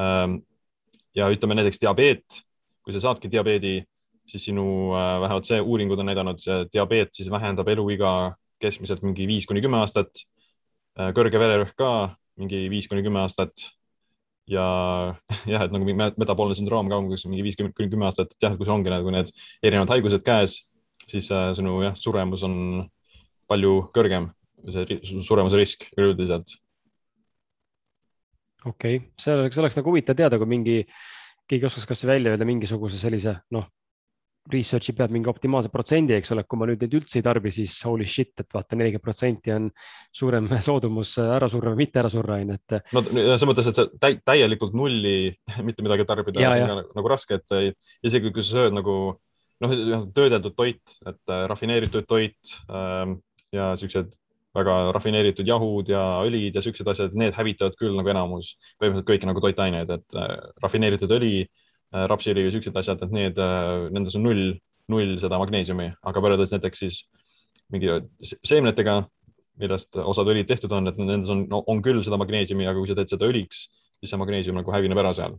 Ähm, 0.00 0.40
ja 1.16 1.28
ütleme 1.32 1.56
näiteks 1.56 1.80
diabeet, 1.82 2.40
kui 2.84 2.94
sa 2.94 3.00
saadki 3.02 3.30
diabeedi, 3.32 3.80
siis 4.26 4.44
sinu, 4.48 4.92
vähemalt 4.92 5.46
see 5.48 5.58
uuringud 5.62 6.00
on 6.02 6.08
näidanud, 6.10 6.42
diabeet 6.72 7.14
siis 7.14 7.30
vähendab 7.30 7.68
eluiga 7.70 8.10
keskmiselt 8.62 9.04
mingi 9.06 9.26
viis 9.26 9.46
kuni 9.46 9.62
kümme 9.62 9.78
aastat. 9.78 10.26
kõrge 10.96 11.38
vererõhk 11.38 11.76
ka 11.78 11.90
mingi 12.40 12.66
viis 12.72 12.88
kuni 12.88 13.04
kümme 13.06 13.22
aastat 13.22 13.68
ja 14.50 14.66
jah, 15.52 15.66
et 15.66 15.74
nagu 15.74 15.96
metaboolne 16.18 16.56
sündroom 16.58 16.90
ka 16.90 17.00
umbes 17.02 17.26
mingi 17.28 17.44
viis 17.46 17.58
kuni 17.58 17.90
kümme 17.90 18.08
aastat, 18.08 18.34
et 18.34 18.46
jah, 18.48 18.56
kui 18.56 18.68
sul 18.68 18.76
ongi 18.78 18.92
nagu 18.92 19.12
need 19.14 19.32
erinevad 19.62 19.92
haigused 19.94 20.24
käes, 20.26 20.60
siis 21.06 21.30
äh, 21.34 21.50
sinu 21.58 21.80
jah, 21.84 21.96
suremus 21.98 22.44
on 22.46 22.86
palju 23.50 23.74
kõrgem, 23.94 24.30
see 24.72 24.98
suremuse 25.22 25.58
risk 25.58 25.88
üleüldiselt. 25.96 26.56
okei 28.66 28.98
okay., 28.98 29.04
see 29.22 29.34
oleks, 29.34 29.62
oleks 29.62 29.78
nagu 29.78 29.92
huvitav 29.92 30.18
teada, 30.18 30.38
kui 30.42 30.50
mingi, 30.50 30.80
keegi 31.46 31.68
oskaks 31.68 31.90
kasvõi 31.92 32.16
välja 32.16 32.34
öelda 32.34 32.48
mingisuguse 32.48 32.98
sellise 32.98 33.38
noh, 33.54 33.68
research'i 34.52 34.94
peab 34.96 35.12
mingi 35.14 35.30
optimaalse 35.30 35.70
protsendi, 35.72 36.14
eks 36.16 36.32
ole, 36.34 36.44
kui 36.46 36.60
ma 36.60 36.68
nüüd 36.70 36.82
neid 36.82 36.96
üldse 36.98 37.18
ei 37.20 37.24
tarbi, 37.26 37.52
siis 37.54 37.74
holy 37.86 38.06
shit, 38.10 38.32
et 38.42 38.54
vaata, 38.54 38.78
nelikümmend 38.78 39.04
protsenti 39.04 39.54
on 39.54 39.68
suurem 40.14 40.48
soodumus 40.68 41.16
ära 41.22 41.48
surra 41.52 41.72
või 41.74 41.84
mitte 41.84 42.02
ära 42.02 42.10
surra, 42.12 42.40
on 42.40 42.54
ju, 42.54 42.58
et. 42.58 42.76
no 42.96 43.04
selles 43.08 43.46
mõttes, 43.48 43.70
et 43.70 43.80
sa 43.80 43.86
täi, 44.02 44.18
täielikult 44.24 44.76
nulli 44.78 45.16
mitte 45.66 45.86
midagi 45.86 46.06
tarbida 46.08 46.42
ja, 46.42 46.52
on 46.54 46.74
nagu, 46.74 46.84
nagu 47.00 47.14
raske, 47.14 47.40
et 47.40 47.80
isegi 48.06 48.34
kui 48.34 48.44
sa 48.44 48.60
sööd 48.62 48.76
nagu 48.76 48.98
noh, 49.64 49.74
töödeldud 50.14 50.54
toit, 50.56 50.96
et 51.08 51.32
äh, 51.32 51.42
rafineeritud 51.50 52.06
toit 52.08 52.56
äh, 52.70 53.16
ja 53.56 53.74
siuksed 53.80 54.14
väga 54.56 54.74
rafineeritud 54.96 55.44
jahud 55.44 55.90
ja 55.92 56.02
õlid 56.24 56.54
ja 56.56 56.62
siuksed 56.64 56.88
asjad, 56.88 57.16
need 57.18 57.34
hävitavad 57.36 57.74
küll 57.76 57.92
nagu 57.98 58.08
enamus, 58.08 58.54
põhimõtteliselt 58.80 59.10
kõiki 59.10 59.28
nagu 59.28 59.42
toitaineid, 59.44 59.90
et 59.98 60.16
äh, 60.16 60.36
rafineeritud 60.64 61.12
õli 61.18 61.44
Äh, 61.44 61.65
rapsiõli 62.10 62.46
või 62.46 62.54
siuksed 62.54 62.76
asjad, 62.76 63.02
et 63.04 63.14
need, 63.14 63.40
äh, 63.42 63.88
nendes 63.94 64.16
on 64.18 64.26
null, 64.26 64.54
null 64.92 65.16
seda 65.22 65.40
magneesiumi, 65.42 65.90
aga 66.06 66.22
võrreldes 66.22 66.54
näiteks 66.54 66.82
siis 66.84 67.02
mingi 67.72 67.90
seemnetega, 68.22 69.00
millest 69.60 69.98
osad 70.02 70.28
õlid 70.30 70.48
tehtud 70.48 70.72
on, 70.76 70.90
et 70.90 70.98
nendes 71.00 71.32
on 71.32 71.46
no,, 71.50 71.62
on 71.72 71.82
küll 71.84 72.02
seda 72.06 72.18
magneesiumi, 72.20 72.68
aga 72.68 72.78
kui 72.78 72.90
sa 72.90 72.96
teed 72.98 73.14
seda 73.14 73.28
õliks, 73.28 73.66
siis 73.98 74.12
see 74.12 74.20
magneesium 74.20 74.58
nagu 74.58 74.74
hävineb 74.74 75.00
ära 75.02 75.12
seal. 75.16 75.38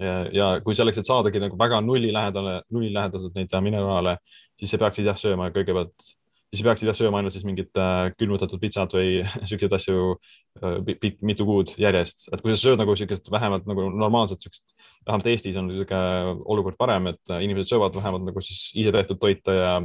ja, 0.00 0.54
kui 0.64 0.74
selleks, 0.76 1.02
et 1.02 1.08
saadagi 1.08 1.42
nagu 1.42 1.58
väga 1.60 1.82
nulli 1.84 2.08
lähedale, 2.12 2.62
nullilähedaselt 2.72 3.34
neid 3.36 3.52
mineraale, 3.62 4.16
siis 4.58 4.72
sa 4.72 4.80
peaksid 4.80 5.08
jah 5.08 5.18
sööma 5.20 5.50
kõigepealt 5.52 6.14
siis 6.50 6.64
peaksid 6.66 6.88
jah 6.90 6.96
sööma 6.98 7.20
ainult 7.20 7.34
siis 7.34 7.46
mingit 7.46 7.78
äh, 7.78 8.10
külmutatud 8.18 8.60
pitsat 8.62 8.94
või 8.96 9.20
siukseid 9.50 9.74
asju 9.76 10.14
äh, 10.60 11.12
mitu 11.26 11.46
kuud 11.48 11.74
järjest, 11.80 12.28
et 12.34 12.42
kui 12.42 12.54
sa 12.54 12.60
sööd 12.62 12.80
nagu 12.82 12.96
siukest 12.98 13.30
vähemalt 13.32 13.68
nagu 13.70 13.86
normaalset 13.94 14.42
siukest, 14.42 14.74
vähemalt 15.06 15.28
Eestis 15.30 15.58
on 15.60 15.70
siuke 15.74 16.00
olukord 16.50 16.78
parem, 16.80 17.12
et 17.14 17.34
äh, 17.34 17.44
inimesed 17.46 17.74
söövad 17.74 17.96
vähemalt 17.98 18.26
nagu 18.26 18.42
siis 18.44 18.70
ise 18.78 18.94
tehtud 18.94 19.22
toite 19.22 19.54
ja 19.54 19.76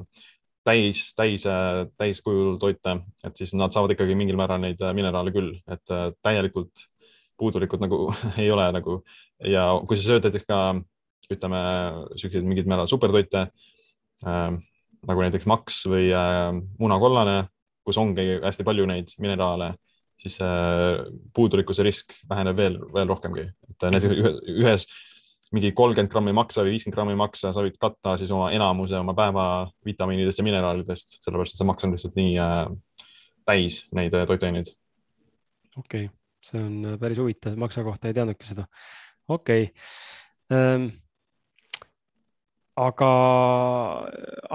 täis, 0.66 1.11
täis, 1.13 1.45
täiskujul 2.01 2.55
toite, 2.57 2.97
et 3.22 3.38
siis 3.38 3.53
nad 3.53 3.74
saavad 3.74 3.93
ikkagi 3.93 4.18
mingil 4.18 4.39
määral 4.39 4.63
neid 4.63 4.82
mineraale 4.97 5.30
küll, 5.36 5.51
et 5.70 5.93
täielikult 6.26 6.88
puudulikud 7.38 7.84
nagu 7.84 8.07
ei 8.41 8.49
ole 8.51 8.66
nagu. 8.74 8.99
Ja 9.45 9.68
kui 9.86 9.99
sa 9.99 10.09
sööd 10.09 10.26
näiteks 10.26 10.47
ka 10.49 10.59
ütleme 11.32 11.59
siukseid 12.18 12.45
mingeid 12.45 12.70
määral 12.70 12.89
supertoite 12.89 13.47
äh, 14.26 14.49
nagu 15.07 15.23
näiteks 15.23 15.47
maks 15.49 15.81
või 15.89 16.09
äh, 16.15 16.51
munakollane, 16.79 17.43
kus 17.85 17.99
ongi 18.01 18.39
hästi 18.43 18.65
palju 18.67 18.87
neid 18.89 19.11
mineraale, 19.21 19.73
siis 20.21 20.37
äh, 20.43 21.03
puudulikkuse 21.35 21.85
risk 21.85 22.15
väheneb 22.29 22.57
veel, 22.57 22.79
veel 22.93 23.11
rohkemgi, 23.11 23.45
et 23.69 23.85
äh, 23.85 23.93
näiteks 23.93 24.41
ühes 24.55 24.87
mingi 25.53 25.71
kolmkümmend 25.77 26.11
grammi 26.11 26.33
maksa 26.35 26.65
või 26.65 26.73
viiskümmend 26.75 26.97
grammi 26.97 27.15
maksa, 27.19 27.53
sa 27.53 27.63
võid 27.63 27.77
katta 27.79 28.15
siis 28.19 28.31
oma 28.33 28.49
enamuse 28.55 28.97
oma 28.97 29.13
päeva 29.17 29.45
vitamiinidest 29.85 30.41
ja 30.41 30.47
mineraalidest, 30.47 31.19
sellepärast 31.21 31.55
et 31.55 31.61
see 31.61 31.69
maks 31.69 31.85
on 31.85 31.93
lihtsalt 31.95 32.17
nii 32.17 32.33
täis 33.45 33.79
neid 33.95 34.17
toitaineid. 34.27 34.73
okei 35.77 36.07
okay., 36.09 36.13
see 36.45 36.61
on 36.61 36.97
päris 36.99 37.21
huvitav, 37.21 37.55
maksa 37.61 37.85
kohta 37.85 38.09
ei 38.09 38.17
teadnudki 38.17 38.49
seda. 38.49 38.65
okei 39.29 39.69
okay. 39.69 40.57
ähm, 40.57 40.89
aga 42.76 43.09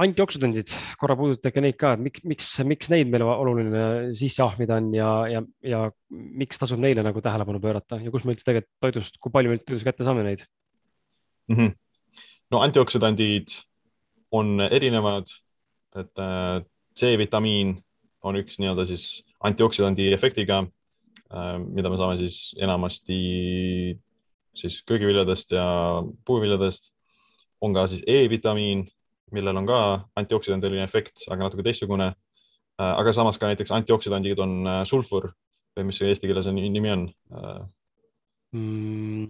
antijooksutundid, 0.03 0.73
korra 1.01 1.17
puudutage 1.17 1.63
neid 1.65 1.79
ka, 1.81 1.95
et 1.97 2.03
miks, 2.05 2.25
miks, 2.29 2.49
miks 2.69 2.91
neid 2.93 3.09
meile 3.09 3.25
oluline 3.25 3.85
sisse 4.17 4.43
ahmida 4.45 4.77
on 4.77 4.91
ja, 4.93 5.13
ja, 5.33 5.41
ja 5.65 5.81
miks 6.11 6.61
tasub 6.61 6.83
neile 6.85 7.05
nagu 7.07 7.23
tähelepanu 7.25 7.63
pöörata 7.63 7.97
ja 8.03 8.13
kus 8.13 8.27
me 8.27 8.35
üldse 8.35 8.45
tegelikult 8.45 8.85
toidust, 8.85 9.17
kui 9.25 9.33
palju 9.33 9.55
me 9.55 9.63
toidust 9.63 9.89
kätte 9.89 10.05
saame 10.05 10.27
neid 10.27 10.45
mm? 11.49 11.57
-hmm. 11.57 11.73
no 12.53 12.61
antijooksutandid 12.67 13.57
on 14.37 14.61
erinevad, 14.69 15.33
et 15.97 16.19
äh, 16.21 16.61
C-vitamiin 16.95 17.79
on 18.23 18.37
üks 18.37 18.61
nii-öelda 18.61 18.85
siis 18.87 19.25
antijooksutandi 19.41 20.13
efektiga, 20.13 20.61
äh, 21.33 21.57
mida 21.59 21.89
me 21.89 21.97
saame 21.97 22.21
siis 22.21 22.53
enamasti 22.61 23.97
siis 24.55 24.83
köögiviljadest 24.85 25.57
ja 25.57 25.65
puuviljadest 26.27 26.93
on 27.61 27.75
ka 27.77 27.87
siis 27.91 28.03
E-vitamiin, 28.07 28.87
millel 29.35 29.61
on 29.61 29.69
ka 29.69 29.81
antioksidandiline 30.19 30.85
efekt, 30.87 31.27
aga 31.31 31.47
natuke 31.47 31.65
teistsugune. 31.67 32.13
Äh, 32.81 32.95
aga 32.97 33.13
samas 33.13 33.39
ka 33.39 33.51
näiteks 33.51 33.73
antioksidandid 33.77 34.41
on 34.41 34.57
äh, 34.65 34.81
sulfur 34.89 35.31
või 35.77 35.91
mis 35.91 36.01
see 36.01 36.09
eesti 36.11 36.31
keeles 36.31 36.49
nimi 36.51 36.91
on 36.91 37.07
äh, 37.35 37.61
mm,? 38.57 39.29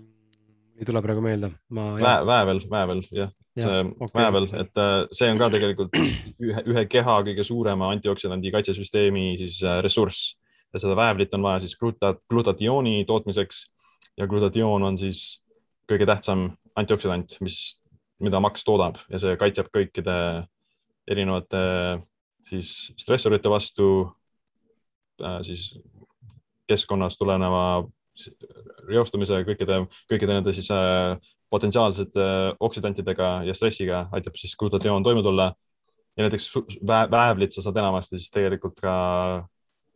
ei 0.80 0.86
tule 0.88 1.02
praegu 1.04 1.20
meelde. 1.24 1.50
Vä, 1.74 2.14
väävel, 2.26 2.62
väävel, 2.70 3.02
jah 3.12 3.32
ja, 3.58 3.64
see 3.66 3.80
okay, 3.98 4.22
väävel, 4.22 4.46
et 4.62 4.78
see 5.16 5.28
on 5.32 5.40
ka 5.40 5.50
tegelikult 5.52 5.96
ühe, 5.98 6.62
ühe 6.70 6.84
keha 6.88 7.16
kõige 7.26 7.44
suurema 7.44 7.90
antioksidandi 7.96 8.52
kaitsesüsteemi 8.54 9.34
siis 9.40 9.58
ressurss 9.82 10.36
ja 10.72 10.80
seda 10.80 10.94
väävlit 10.96 11.34
on 11.34 11.42
vaja 11.44 11.64
siis 11.64 11.74
glutat, 11.76 12.22
glutatiooni 12.30 13.02
tootmiseks 13.08 13.64
ja 14.20 14.28
glutatioon 14.30 14.86
on 14.86 14.98
siis 15.00 15.42
kõige 15.90 16.06
tähtsam 16.08 16.52
antioksidant, 16.78 17.36
mis 17.44 17.79
mida 18.20 18.40
maks 18.42 18.64
toodab 18.66 19.00
ja 19.10 19.20
see 19.22 19.36
kaitseb 19.40 19.70
kõikide 19.74 20.16
erinevate 21.10 21.60
siis 22.46 22.92
stressorite 22.98 23.50
vastu, 23.50 23.86
äh, 25.22 25.40
siis 25.46 25.72
keskkonnast 26.70 27.18
tuleneva 27.18 27.64
reostumise, 28.88 29.40
kõikide, 29.46 29.84
kõikide 30.10 30.36
nende 30.36 30.54
siis 30.56 30.68
äh, 30.74 31.16
potentsiaalsete 31.50 32.26
oksüdantidega 32.62 33.30
ja 33.48 33.54
stressiga 33.56 34.04
aitab 34.14 34.36
siis 34.38 34.54
glutatioon 34.58 35.06
toime 35.06 35.22
tulla. 35.22 35.52
ja 36.16 36.26
näiteks 36.26 36.52
väävlit 37.10 37.52
sa 37.54 37.62
saad 37.62 37.76
enamasti 37.76 38.18
siis 38.18 38.30
tegelikult 38.30 38.80
ka 38.82 38.94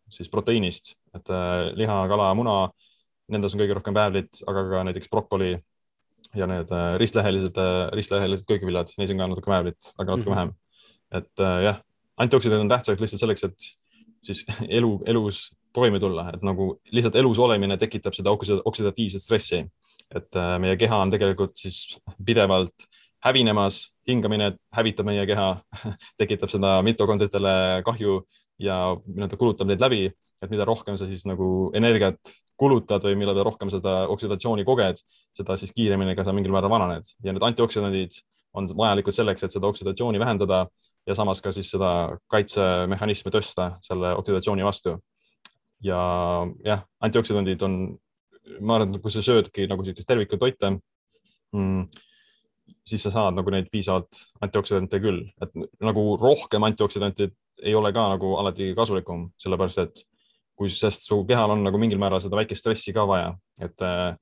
siis 0.09 0.31
proteiinist, 0.31 0.95
et 1.15 1.31
äh, 1.31 1.73
liha, 1.75 1.97
kala, 2.09 2.33
muna, 2.35 2.71
nendes 3.29 3.55
on 3.55 3.61
kõige 3.61 3.75
rohkem 3.75 3.95
väävlit, 3.95 4.43
aga 4.47 4.65
ka 4.71 4.83
näiteks 4.89 5.11
brokoli 5.11 5.57
ja 6.35 6.47
need 6.51 6.71
äh, 6.73 6.95
ristlehelised, 7.01 7.59
äh, 7.61 7.89
ristlehelised 7.95 8.47
köögiviljad, 8.49 8.93
neis 8.99 9.13
on 9.13 9.21
ka 9.21 9.29
natuke 9.31 9.51
väävlit, 9.51 9.91
aga 9.99 10.17
natuke 10.17 10.31
mm 10.31 10.33
-hmm. 10.33 10.37
vähem. 10.37 10.55
et 11.13 11.41
äh, 11.41 11.63
jah, 11.65 11.81
antioksidandid 12.17 12.65
on 12.65 12.69
tähtsad 12.69 13.01
lihtsalt 13.01 13.21
selleks, 13.21 13.45
et 13.45 13.69
siis 14.23 14.45
elu, 14.69 15.03
elus 15.07 15.53
toime 15.73 16.01
tulla, 16.01 16.31
et 16.35 16.43
nagu 16.43 16.81
lihtsalt 16.93 17.15
elus 17.15 17.39
olemine 17.39 17.77
tekitab 17.77 18.15
seda 18.15 18.31
oksidatiivset 18.65 19.23
stressi. 19.23 19.67
et 20.15 20.37
meie 20.59 20.77
keha 20.77 20.97
on 20.97 21.11
tegelikult 21.11 21.57
siis 21.57 21.99
pidevalt 22.27 22.87
hävinemas, 23.25 23.91
hingamine 24.09 24.53
hävitab 24.77 25.07
meie 25.07 25.27
keha 25.27 25.57
tekitab 26.21 26.51
seda 26.53 26.83
mitokondritele 26.83 27.83
kahju 27.85 28.21
ja 28.65 28.79
nii-öelda 29.07 29.39
kulutab 29.41 29.69
neid 29.71 29.83
läbi, 29.83 30.07
et 30.43 30.53
mida 30.53 30.67
rohkem 30.69 30.99
sa 31.01 31.09
siis 31.09 31.25
nagu 31.29 31.71
energiat 31.77 32.21
kulutad 32.61 33.05
või 33.07 33.17
mille 33.19 33.35
rohkem 33.47 33.71
seda 33.73 34.05
oksidatsiooni 34.13 34.65
koged, 34.67 35.01
seda 35.37 35.57
siis 35.61 35.73
kiiremini 35.75 36.17
ka 36.17 36.27
sa 36.27 36.35
mingil 36.37 36.55
määral 36.55 36.73
vananed 36.73 37.09
ja 37.25 37.35
need 37.35 37.45
antioksidandid 37.45 38.21
on 38.55 38.69
vajalikud 38.71 39.17
selleks, 39.17 39.43
et 39.43 39.55
seda 39.55 39.67
oksidatsiooni 39.67 40.21
vähendada 40.23 40.65
ja 41.07 41.17
samas 41.19 41.43
ka 41.43 41.53
siis 41.53 41.71
seda 41.75 41.91
kaitsemehhanismi 42.31 43.33
tõsta 43.35 43.75
selle 43.85 44.15
oksidatsiooni 44.21 44.65
vastu. 44.65 44.99
ja 45.85 46.01
jah, 46.65 46.85
antioksidandid 47.05 47.63
on, 47.67 47.75
ma 48.61 48.79
arvan, 48.79 48.95
et 48.95 49.03
kui 49.03 49.13
sa 49.13 49.21
söödki 49.23 49.67
nagu 49.69 49.83
niisugust 49.83 50.09
tervikut 50.09 50.41
toite 50.41 50.71
mm,, 51.53 51.89
siis 52.87 53.03
sa 53.05 53.13
saad 53.13 53.37
nagu 53.37 53.53
neid 53.53 53.69
piisavalt 53.73 54.21
antioksidante 54.45 55.01
küll, 55.03 55.27
et 55.43 55.53
nagu 55.85 56.07
rohkem 56.21 56.65
antioksidante 56.71 57.33
ei 57.63 57.75
ole 57.75 57.93
ka 57.93 58.09
nagu 58.15 58.35
alati 58.41 58.73
kasulikum, 58.77 59.29
sellepärast 59.41 59.83
et 59.85 60.05
kui, 60.55 60.71
sest 60.71 61.09
su 61.09 61.21
kehal 61.29 61.55
on 61.55 61.65
nagu 61.67 61.79
mingil 61.81 62.01
määral 62.01 62.23
seda 62.23 62.39
väikest 62.39 62.65
stressi 62.65 62.95
ka 62.95 63.07
vaja, 63.09 63.33
et 63.63 63.85
äh, 63.85 64.15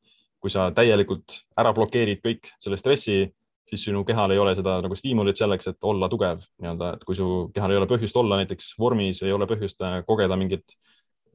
kui 0.42 0.50
sa 0.50 0.70
täielikult 0.74 1.42
ära 1.58 1.72
blokeerid 1.76 2.22
kõik 2.24 2.50
selle 2.62 2.78
stressi, 2.80 3.26
siis 3.68 3.84
sinu 3.88 4.02
kehal 4.04 4.34
ei 4.34 4.40
ole 4.42 4.54
seda 4.58 4.78
nagu 4.84 4.96
stiimulit 4.98 5.38
selleks, 5.38 5.70
et 5.70 5.88
olla 5.88 6.08
tugev 6.12 6.42
nii-öelda, 6.60 6.94
et 6.96 7.04
kui 7.08 7.16
su 7.16 7.28
kehal 7.54 7.72
ei 7.72 7.80
ole 7.80 7.88
põhjust 7.90 8.16
olla 8.20 8.40
näiteks 8.42 8.72
vormis, 8.80 9.22
ei 9.22 9.32
ole 9.32 9.48
põhjust 9.50 9.84
äh, 9.86 10.00
kogeda 10.08 10.38
mingit 10.40 10.76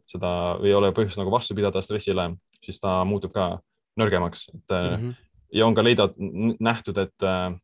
seda 0.08 0.32
või 0.62 0.72
ei 0.72 0.78
ole 0.78 0.92
põhjust 0.96 1.20
nagu 1.20 1.32
vastu 1.34 1.56
pidada 1.58 1.82
stressile, 1.84 2.32
siis 2.64 2.80
ta 2.84 3.00
muutub 3.08 3.34
ka 3.36 3.56
nõrgemaks, 4.00 4.48
et 4.54 4.74
mm 4.76 4.96
-hmm. 4.96 5.16
ja 5.54 5.68
on 5.68 5.76
ka 5.76 5.84
leida, 5.84 6.10
nähtud, 6.60 6.98
et 6.98 7.24
äh, 7.24 7.56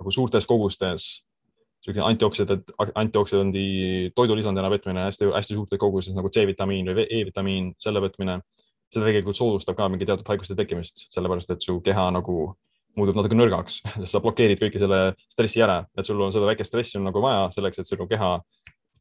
nagu 0.00 0.10
suurtes 0.10 0.46
kogustes 0.46 1.10
niisugune 1.80 2.06
antioksidant, 2.06 2.72
antioksidandi 2.94 3.66
toidulisandina 4.16 4.70
võtmine 4.72 5.06
hästi-hästi 5.06 5.56
suurtes 5.56 5.80
koguses 5.80 6.16
nagu 6.16 6.28
C-vitamiin 6.32 6.90
või 6.92 7.06
E-vitamiin, 7.08 7.70
selle 7.80 8.02
võtmine, 8.04 8.40
seda 8.92 9.06
tegelikult 9.06 9.38
soodustab 9.38 9.78
ka 9.78 9.88
mingi 9.88 10.08
teatud 10.08 10.28
haiguste 10.28 10.56
tekkimist, 10.58 11.06
sellepärast 11.14 11.54
et 11.54 11.64
su 11.64 11.78
keha 11.84 12.10
nagu 12.12 12.50
muutub 12.98 13.16
natuke 13.16 13.38
nõrgaks, 13.38 13.80
sest 14.02 14.12
sa 14.12 14.20
blokeerid 14.22 14.60
kõike 14.60 14.82
selle 14.82 15.00
stressi 15.30 15.62
ära, 15.64 15.80
et 15.96 16.06
sul 16.06 16.20
on 16.20 16.34
seda 16.34 16.48
väikest 16.50 16.74
stressi 16.74 16.98
on 17.00 17.08
nagu 17.08 17.22
vaja 17.24 17.48
selleks, 17.54 17.80
et 17.80 17.88
sinu 17.88 18.08
keha 18.10 18.36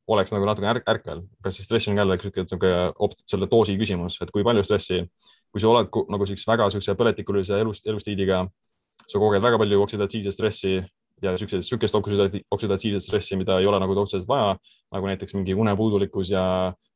oleks 0.10 0.32
nagu 0.34 0.48
natuke 0.48 0.70
ärk 0.70 0.88
ärkvel. 0.90 1.26
kas 1.44 1.60
siis 1.60 1.68
stress 1.70 1.90
on 1.90 1.98
jälle 1.98 2.16
niisugune 2.18 3.12
selle 3.30 3.50
doosi 3.52 3.76
küsimus, 3.78 4.18
et 4.22 4.32
kui 4.32 4.44
palju 4.44 4.64
stressi, 4.64 5.04
kui 5.52 5.62
sa 5.62 5.70
oled 5.70 5.90
nagu 6.10 6.26
siukse 6.26 6.50
väga 6.50 6.70
siukse 6.74 6.96
põletikulise 6.98 7.60
elust, 7.62 7.86
elustiiliga, 7.88 8.46
sa 9.06 9.22
koged 9.22 9.42
väga 9.42 9.60
palju 9.62 9.82
oksidatiivset 9.84 10.34
stressi 10.34 10.80
ja 11.22 11.34
siukseid, 11.38 11.64
sihukest 11.66 11.96
oksidatiivset 12.52 13.04
stressi, 13.04 13.38
mida 13.40 13.60
ei 13.60 13.68
ole 13.68 13.80
nagu 13.82 13.96
otseselt 14.00 14.28
vaja, 14.28 14.56
nagu 14.94 15.10
näiteks 15.10 15.36
mingi 15.36 15.56
unepuudulikkus 15.58 16.32
ja 16.32 16.44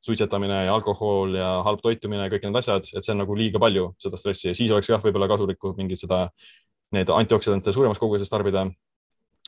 suitsetamine 0.05 0.65
ja 0.65 0.75
alkohol 0.75 1.35
ja 1.37 1.49
halb 1.65 1.81
toitumine, 1.83 2.27
kõik 2.31 2.47
need 2.47 2.59
asjad, 2.59 2.87
et 2.91 3.05
see 3.05 3.13
on 3.15 3.23
nagu 3.23 3.35
liiga 3.37 3.61
palju 3.63 3.89
seda 4.01 4.19
stressi 4.19 4.49
ja 4.49 4.55
siis 4.57 4.71
oleks 4.71 4.89
jah, 4.91 5.01
võib-olla 5.03 5.29
kasulik 5.31 5.67
mingit 5.77 6.01
seda, 6.01 6.25
need 6.95 7.11
antioksidante 7.13 7.73
suuremas 7.73 8.01
koguses 8.01 8.31
tarbida. 8.31 8.67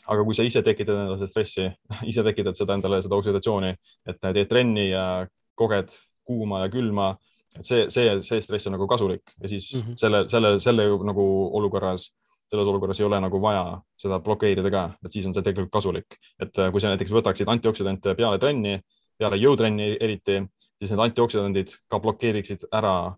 aga 0.05 0.23
kui 0.23 0.35
sa 0.37 0.43
ise 0.45 0.61
tekitad 0.61 0.99
endale 0.99 1.17
seda 1.17 1.29
stressi, 1.31 1.69
ise 2.11 2.23
tekitad 2.23 2.57
seda 2.57 2.75
endale, 2.77 3.01
seda 3.01 3.15
oksidatsiooni, 3.15 3.71
et 4.05 4.19
teed 4.21 4.49
trenni 4.49 4.89
ja 4.89 5.25
koged 5.55 5.95
kuuma 6.25 6.65
ja 6.65 6.69
külma, 6.69 7.15
et 7.55 7.65
see, 7.65 7.87
see, 7.89 8.19
see 8.25 8.43
stress 8.43 8.67
on 8.67 8.75
nagu 8.75 8.87
kasulik 8.87 9.33
ja 9.41 9.47
siis 9.47 9.73
mm 9.73 9.81
-hmm. 9.81 9.97
selle, 9.97 10.23
selle, 10.29 10.59
selle 10.59 10.87
nagu 11.07 11.25
olukorras 11.57 12.11
selles 12.51 12.67
olukorras 12.67 12.99
ei 12.99 13.05
ole 13.07 13.19
nagu 13.21 13.39
vaja 13.41 13.63
seda 13.99 14.19
blokeerida 14.23 14.71
ka, 14.71 14.83
et 15.05 15.15
siis 15.15 15.25
on 15.27 15.33
see 15.35 15.45
tegelikult 15.45 15.73
kasulik. 15.73 16.17
et 16.41 16.59
äh, 16.59 16.71
kui 16.71 16.81
sa 16.81 16.91
näiteks 16.93 17.13
võtaksid 17.13 17.49
antioksidante 17.51 18.15
peale 18.15 18.39
trenni, 18.39 18.79
peale 19.17 19.39
jõutrenni 19.41 19.95
eriti, 19.99 20.41
siis 20.79 20.91
need 20.91 21.03
antioksidandid 21.07 21.77
ka 21.89 21.99
blokeeriksid 22.03 22.67
ära 22.71 23.15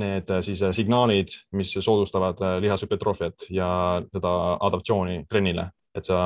need 0.00 0.30
äh, 0.30 0.42
siis 0.44 0.64
signaalid, 0.76 1.34
mis 1.52 1.72
soodustavad 1.78 2.40
lihashüpertroofiat 2.64 3.48
ja 3.50 3.68
seda 4.12 4.34
adaptatsiooni 4.60 5.24
trennile, 5.30 5.70
et 5.96 6.08
sa 6.08 6.18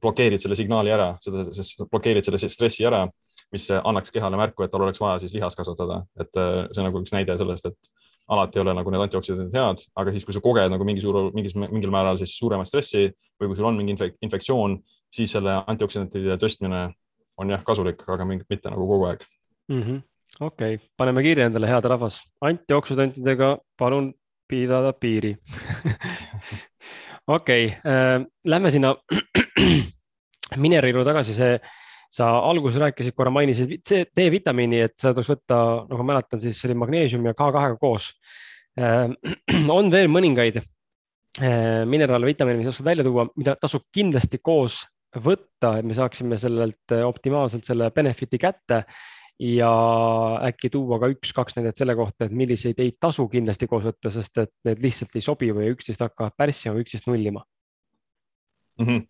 blokeerid 0.00 0.40
selle 0.40 0.56
signaali 0.56 0.92
ära, 0.94 1.14
seda, 1.20 1.48
blokeerid 1.90 2.24
selle 2.24 2.40
stressi 2.40 2.86
ära, 2.86 3.06
mis 3.52 3.66
annaks 3.72 4.12
kehale 4.14 4.36
märku, 4.38 4.62
et 4.62 4.70
tal 4.70 4.84
oleks 4.84 5.00
vaja 5.00 5.18
siis 5.22 5.32
lihast 5.34 5.58
kasvatada, 5.58 6.02
et 6.20 6.30
see 6.36 6.82
on 6.82 6.86
nagu 6.86 7.00
üks 7.02 7.14
näide 7.14 7.34
sellest, 7.40 7.66
et 7.66 8.07
alati 8.28 8.58
ei 8.58 8.62
ole 8.62 8.74
nagu 8.76 8.92
need 8.92 9.04
antioksidandid 9.06 9.56
head, 9.56 9.82
aga 9.96 10.12
siis, 10.14 10.26
kui 10.28 10.36
sa 10.36 10.42
koged 10.44 10.72
nagu 10.72 10.86
mingi 10.86 11.02
suur, 11.04 11.30
mingis, 11.36 11.56
mingil 11.58 11.92
määral 11.94 12.20
siis 12.20 12.34
suuremat 12.38 12.68
stressi 12.68 13.08
või 13.40 13.50
kui 13.50 13.56
sul 13.58 13.68
on 13.70 13.78
mingi 13.78 13.94
infek 13.94 14.18
infektsioon, 14.24 14.76
siis 15.14 15.32
selle 15.36 15.56
antioksidantide 15.66 16.36
tõstmine 16.42 16.84
on 17.38 17.54
jah 17.54 17.64
kasulik, 17.64 18.02
aga 18.10 18.26
mingit 18.28 18.48
mitte 18.50 18.72
nagu 18.72 18.86
kogu 18.88 19.08
aeg. 19.08 19.24
Mm 19.72 19.82
-hmm.. 19.82 20.02
okei 20.40 20.74
okay., 20.74 20.86
paneme 20.96 21.22
kirja 21.22 21.48
endale, 21.48 21.70
head 21.70 21.84
rahvas, 21.84 22.20
antioksüdantidega 22.40 23.56
palun 23.78 24.12
pidada 24.48 24.92
piiri. 24.92 25.36
Okei 27.28 27.66
okay, 27.66 27.80
äh,, 27.92 28.26
lähme 28.44 28.70
sinna 28.70 28.96
Minerilu 30.56 31.04
tagasi, 31.04 31.34
see 31.34 31.58
sa 32.08 32.30
alguses 32.48 32.80
rääkisid, 32.80 33.14
korra 33.16 33.32
mainisid 33.32 33.74
D-vitamiini, 34.16 34.80
et 34.86 34.96
seda 34.96 35.14
tuleks 35.16 35.32
võtta, 35.34 35.58
nagu 35.90 36.00
ma 36.02 36.14
mäletan, 36.14 36.40
siis 36.42 36.60
oli 36.66 36.76
magneesium 36.80 37.26
ja 37.28 37.34
K2-ga 37.36 37.76
koos. 37.80 38.10
Äh, 38.80 39.12
on 39.78 39.92
veel 39.92 40.08
mõningaid 40.12 40.60
äh, 40.62 41.84
mineraale, 41.88 42.30
vitamiine, 42.30 42.62
mis 42.62 42.72
oskad 42.72 42.88
välja 42.88 43.06
tuua, 43.06 43.28
mida 43.36 43.58
tasub 43.60 43.84
kindlasti 43.94 44.40
koos 44.40 44.80
võtta, 45.24 45.78
et 45.80 45.88
me 45.88 45.96
saaksime 45.96 46.40
sellelt 46.40 46.96
äh, 46.96 47.04
optimaalselt 47.04 47.68
selle 47.68 47.90
benefit'i 47.94 48.40
kätte 48.40 48.82
ja 49.38 49.70
äkki 50.48 50.72
tuua 50.74 50.98
ka 50.98 51.12
üks-kaks 51.12 51.54
näidet 51.58 51.78
selle 51.78 51.94
kohta, 51.98 52.26
et 52.26 52.34
milliseid 52.34 52.80
ei 52.82 52.96
tasu 52.98 53.28
kindlasti 53.30 53.68
koos 53.70 53.84
võtta, 53.86 54.10
sest 54.10 54.40
et 54.42 54.54
need 54.66 54.82
lihtsalt 54.82 55.14
ei 55.14 55.22
sobi 55.22 55.52
või 55.54 55.70
üksteist 55.76 56.02
hakkavad 56.02 56.34
pärssima, 56.40 56.80
üksteist 56.80 57.06
nullima 57.10 57.44
mm. 58.80 58.86
-hmm. 58.86 59.06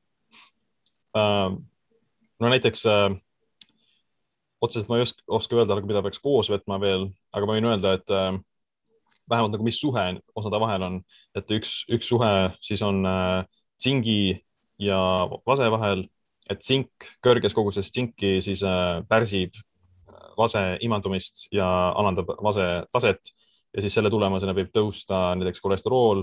Uh 1.17 1.57
no 2.41 2.51
näiteks 2.53 2.85
äh, 2.87 3.17
otseselt 4.61 4.91
ma 4.91 4.99
ei 4.99 5.07
oska, 5.07 5.23
oska 5.39 5.59
öelda 5.59 5.77
nagu, 5.79 5.89
mida 5.91 6.03
peaks 6.05 6.21
koos 6.23 6.51
võtma 6.53 6.81
veel, 6.83 7.09
aga 7.35 7.49
ma 7.49 7.57
võin 7.57 7.71
öelda, 7.71 7.95
et 7.99 8.15
äh, 8.15 8.33
vähemalt 9.31 9.55
nagu, 9.55 9.67
mis 9.67 9.79
suhe 9.81 10.05
osade 10.39 10.61
vahel 10.63 10.87
on, 10.87 11.01
et 11.39 11.57
üks, 11.59 11.83
üks 11.95 12.11
suhe 12.11 12.33
siis 12.65 12.83
on 12.87 13.03
äh, 13.07 13.43
tsingi 13.79 14.39
ja 14.83 14.99
vase 15.47 15.69
vahel, 15.73 16.07
et 16.51 16.63
tsink, 16.63 17.11
kõrges 17.25 17.55
koguses 17.57 17.91
tsinki 17.93 18.39
siis 18.45 18.65
äh, 18.67 19.01
pärsib 19.09 19.59
vase 20.39 20.63
imandumist 20.87 21.49
ja 21.55 21.67
alandab 21.99 22.31
vase 22.45 22.67
taset. 22.95 23.35
Ja 23.75 23.83
siis 23.85 23.93
selle 23.99 24.09
tulemusena 24.11 24.55
võib 24.57 24.71
tõusta 24.73 25.35
näiteks 25.37 25.61
kolesterool 25.61 26.23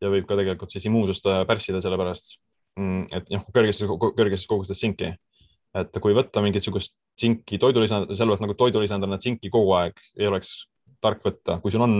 ja 0.00 0.08
võib 0.08 0.24
ka 0.26 0.38
tegelikult 0.38 0.72
siis 0.72 0.86
immuunsust 0.88 1.26
äh, 1.28 1.42
pärssida 1.46 1.82
selle 1.84 1.98
pärast, 2.00 2.38
mm, 2.78 3.02
et 3.12 3.34
noh, 3.34 3.44
kõrgestes, 3.54 3.90
kõrgestes 3.90 4.48
kogustes 4.48 4.80
tsinki 4.80 5.12
et 5.76 6.00
kui 6.02 6.16
võtta 6.16 6.42
mingisugust 6.44 6.96
tsinki 7.18 7.58
toidulisand, 7.60 8.12
sellepärast 8.14 8.44
nagu 8.44 8.56
toidulisandina 8.58 9.18
tsinki 9.20 9.50
kogu 9.52 9.74
aeg 9.76 9.98
ei 10.18 10.28
oleks 10.30 10.68
tark 11.02 11.22
võtta, 11.26 11.58
kui 11.62 11.72
sul 11.74 11.84
on 11.84 11.96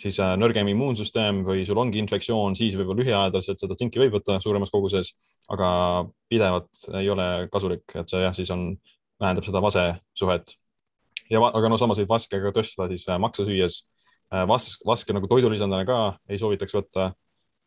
siis 0.00 0.18
äh, 0.22 0.32
nõrgem 0.40 0.68
immuunsüsteem 0.72 1.42
või 1.46 1.64
sul 1.68 1.78
ongi 1.80 2.00
infektsioon, 2.00 2.56
siis 2.58 2.76
võib-olla 2.78 3.02
lühiajaliselt 3.02 3.62
seda 3.62 3.76
tsinki 3.76 4.00
võib 4.00 4.16
võtta 4.18 4.38
suuremas 4.42 4.72
koguses, 4.72 5.12
aga 5.52 5.70
pidevalt 6.30 6.86
ei 7.00 7.10
ole 7.12 7.28
kasulik, 7.52 7.84
et 7.94 8.10
see 8.10 8.22
jah, 8.24 8.34
siis 8.36 8.50
on, 8.54 8.72
vähendab 9.20 9.44
seda 9.44 9.60
vase 9.60 9.86
suhet. 10.16 10.54
ja 11.30 11.42
aga 11.44 11.68
no 11.68 11.78
samas 11.78 12.00
võib 12.00 12.10
vaske 12.14 12.40
ka 12.42 12.52
tõsta 12.56 12.88
siis 12.90 13.06
äh, 13.08 13.18
maksa 13.20 13.44
süües. 13.44 13.82
Äh, 14.32 14.46
vaske, 14.48 14.78
vaske 14.86 15.12
nagu 15.12 15.28
toidulisandina 15.28 15.84
ka 15.84 15.98
ei 16.30 16.38
soovitaks 16.38 16.74
võtta 16.74 17.12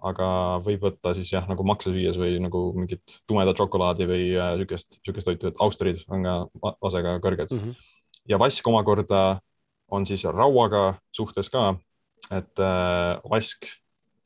aga 0.03 0.27
võib 0.63 0.83
võtta 0.83 1.13
siis 1.15 1.31
jah, 1.31 1.45
nagu 1.47 1.63
maksa 1.67 1.91
süües 1.93 2.17
või 2.19 2.35
nagu 2.43 2.65
mingit 2.75 3.17
tumedat 3.29 3.59
šokolaadi 3.59 4.07
või 4.09 4.25
niisugust, 4.33 4.99
niisugust 4.99 5.29
toitu, 5.29 5.51
et 5.51 5.63
austerid 5.63 6.03
on 6.11 6.27
ka 6.27 6.35
vasega 6.83 7.15
kõrged 7.23 7.53
mm. 7.55 7.61
-hmm. 7.61 7.91
ja 8.31 8.39
vask 8.41 8.67
omakorda 8.67 9.23
on 9.93 10.07
siis 10.09 10.25
rauaga 10.25 10.97
suhtes 11.15 11.49
ka, 11.53 11.75
et 12.31 12.59
äh, 12.59 13.21
vask 13.29 13.67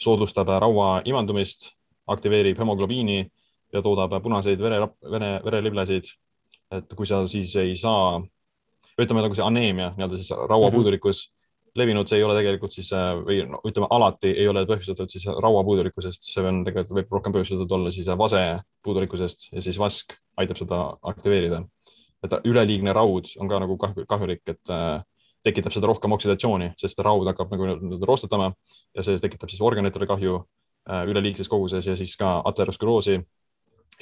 soodustab 0.01 0.49
raua 0.61 1.01
imandumist, 1.05 1.73
aktiveerib 2.07 2.57
hemoglobiini 2.57 3.25
ja 3.73 3.81
toodab 3.81 4.15
punaseid 4.23 4.61
vere, 4.61 4.87
vere, 5.11 5.31
vereliblesid. 5.43 6.13
et 6.71 6.93
kui 6.95 7.07
sa 7.07 7.21
siis 7.27 7.55
ei 7.55 7.75
saa, 7.75 8.21
ütleme 8.99 9.21
nagu 9.21 9.35
see 9.35 9.45
aneemia, 9.45 9.93
nii-öelda 9.95 10.17
siis 10.17 10.31
rauapuudulikkus 10.31 11.27
mm 11.27 11.31
-hmm 11.31 11.36
levinud, 11.77 12.09
see 12.09 12.19
ei 12.19 12.25
ole 12.25 12.35
tegelikult 12.37 12.75
siis 12.75 12.89
äh, 12.95 13.11
või 13.23 13.41
no, 13.49 13.61
ütleme, 13.67 13.89
alati 13.93 14.31
ei 14.33 14.47
ole 14.49 14.65
põhjustatud 14.69 15.11
siis 15.13 15.27
rauapuudulikkusest, 15.29 16.29
see 16.33 16.45
on 16.45 16.63
tegelikult 16.67 16.99
võib 16.99 17.17
rohkem 17.17 17.35
põhjustatud 17.35 17.75
olla 17.77 17.93
siis 17.93 18.09
vase 18.19 18.43
puudulikkusest 18.85 19.51
ja 19.53 19.63
siis 19.65 19.79
vask 19.81 20.17
aitab 20.41 20.59
seda 20.59 20.81
aktiveerida. 21.13 21.63
et 22.23 22.33
üleliigne 22.49 22.93
raud 22.93 23.29
on 23.39 23.47
ka 23.47 23.59
nagu 23.61 23.77
kahjulik, 23.77 24.41
et 24.49 24.73
äh, 24.73 25.01
tekitab 25.45 25.73
seda 25.73 25.87
rohkem 25.87 26.11
oksidatsiooni, 26.11 26.73
sest 26.79 26.99
raud 27.05 27.27
hakkab 27.29 27.51
nagu 27.53 27.99
roostetama 28.09 28.51
ja 28.95 29.03
see 29.05 29.19
tekitab 29.21 29.49
siis 29.49 29.61
organitele 29.61 30.07
kahju 30.09 30.39
äh, 30.89 31.05
üleliigses 31.07 31.49
koguses 31.51 31.87
ja 31.87 31.95
siis 31.95 32.15
ka 32.17 32.41
ateroskleroosi 32.45 33.19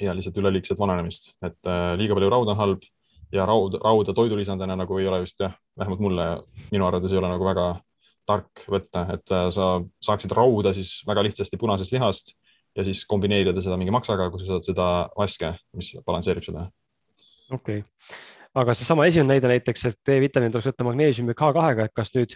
ja 0.00 0.14
lihtsalt 0.16 0.38
üleliigset 0.40 0.78
vananemist, 0.78 1.36
et 1.44 1.68
äh, 1.68 1.94
liiga 2.00 2.16
palju 2.16 2.32
rauda 2.32 2.56
on 2.56 2.62
halb 2.62 2.88
ja 3.32 3.46
raud, 3.46 3.78
rauda 3.82 4.14
toidulisandina 4.14 4.76
nagu 4.78 4.98
ei 5.00 5.08
ole 5.10 5.20
vist 5.24 5.40
jah, 5.40 5.54
vähemalt 5.78 6.02
mulle, 6.02 6.26
minu 6.70 6.86
arvates 6.86 7.12
ei 7.12 7.18
ole 7.20 7.30
nagu 7.32 7.46
väga 7.46 7.66
tark 8.26 8.64
võtta, 8.70 9.06
et 9.14 9.34
äh, 9.34 9.48
sa 9.54 9.76
saaksid 10.02 10.34
rauda 10.34 10.74
siis 10.74 11.00
väga 11.06 11.24
lihtsasti 11.26 11.58
punasest 11.60 11.94
lihast 11.94 12.34
ja 12.76 12.84
siis 12.84 13.04
kombineerida 13.08 13.62
seda 13.62 13.78
mingi 13.80 13.94
maksaga, 13.94 14.28
kus 14.30 14.44
sa 14.44 14.56
saad 14.56 14.70
seda 14.70 14.86
vaske, 15.16 15.52
mis 15.76 15.92
balansseerib 16.06 16.46
seda. 16.46 16.66
okei 17.50 17.82
okay., 17.82 18.16
aga 18.56 18.74
seesama 18.74 19.06
esimene 19.06 19.34
näide 19.34 19.50
näiteks, 19.50 19.84
et 19.90 19.98
D-vitamiin 20.08 20.52
tuleks 20.52 20.70
võtta 20.70 20.86
magneesiumi 20.88 21.36
K2-ga, 21.36 21.86
et 21.86 21.94
kas 21.96 22.12
nüüd 22.16 22.34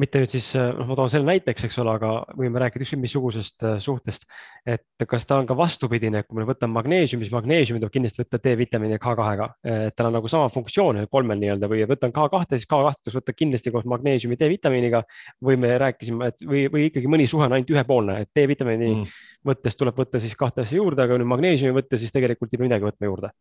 mitte 0.00 0.22
nüüd 0.22 0.32
siis, 0.32 0.46
äh, 0.56 0.70
noh, 0.76 0.86
ma 0.88 0.96
toon 0.96 1.10
selle 1.12 1.26
näiteks, 1.28 1.66
eks 1.66 1.76
ole, 1.82 1.92
aga 1.98 2.10
võime 2.38 2.60
rääkida 2.62 2.84
ükskõik 2.84 3.02
missugusest 3.02 3.64
äh, 3.66 3.74
suhtest. 3.82 4.24
et 4.66 5.04
kas 5.08 5.26
ta 5.26 5.36
on 5.40 5.46
ka 5.48 5.56
vastupidine, 5.58 6.22
kui 6.24 6.38
me 6.38 6.46
võtame 6.48 6.76
magneesiumi, 6.78 7.26
siis 7.26 7.34
magneesiumi 7.34 7.80
tuleb 7.82 7.92
kindlasti 7.92 8.22
võtta 8.22 8.40
D-vitamiini 8.46 8.98
K2-ga, 9.02 9.48
et 9.88 9.96
tal 9.98 10.08
on 10.08 10.16
nagu 10.16 10.30
sama 10.32 10.48
funktsioon 10.52 11.02
kolmel 11.12 11.40
nii-öelda 11.42 11.68
või 11.70 11.84
võtan 11.90 12.14
K2, 12.14 12.44
siis 12.54 12.68
K2 12.70 13.02
tuleks 13.02 13.18
võtta 13.18 13.36
kindlasti 13.36 13.72
koos 13.74 13.88
magneesiumi 13.90 14.38
D-vitamiiniga. 14.40 15.02
või 15.44 15.58
me 15.60 15.72
rääkisime, 15.78 16.30
et 16.32 16.44
või, 16.46 16.66
või 16.72 16.86
ikkagi 16.88 17.10
mõni 17.10 17.26
suhe 17.28 17.46
on 17.46 17.56
ainult 17.56 17.72
ühepoolne, 17.74 18.20
et 18.22 18.30
D-vitamiini 18.36 18.92
mm. 18.94 19.16
võttes 19.48 19.76
tuleb 19.76 19.98
võtta 19.98 20.20
siis 20.22 20.36
kahte 20.38 20.62
asja 20.62 20.78
juurde, 20.78 21.02
aga 21.02 21.18
nüüd 21.18 21.28
magneesiumi 21.34 21.74
võtta, 21.80 21.98
siis 21.98 22.14
tegelikult 22.14 22.52
ei 22.52 22.60
pea 22.60 22.68
midagi 22.68 22.88
võtma 22.88 23.10
juurde 23.10 23.32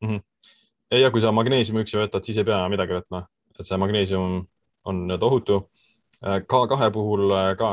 mm. 0.00 0.08
-hmm. 0.08 1.00
ja 1.02 1.10
kui 1.10 1.20
sa 1.20 1.34
magneesiumi 1.34 1.84
üksi 1.84 1.98
võtad, 1.98 2.24
siis 2.24 2.38
ei 2.38 2.48
pea 2.48 2.62
midagi 2.70 2.96
võtma, 2.96 3.26
et 3.58 3.66
see 3.66 3.76
magneesium 3.76 4.46
on 4.88 5.18
tohutu 5.20 5.66
Äh, 5.66 5.87
K2 6.24 6.90
puhul 6.94 7.30
äh, 7.30 7.52
ka, 7.58 7.72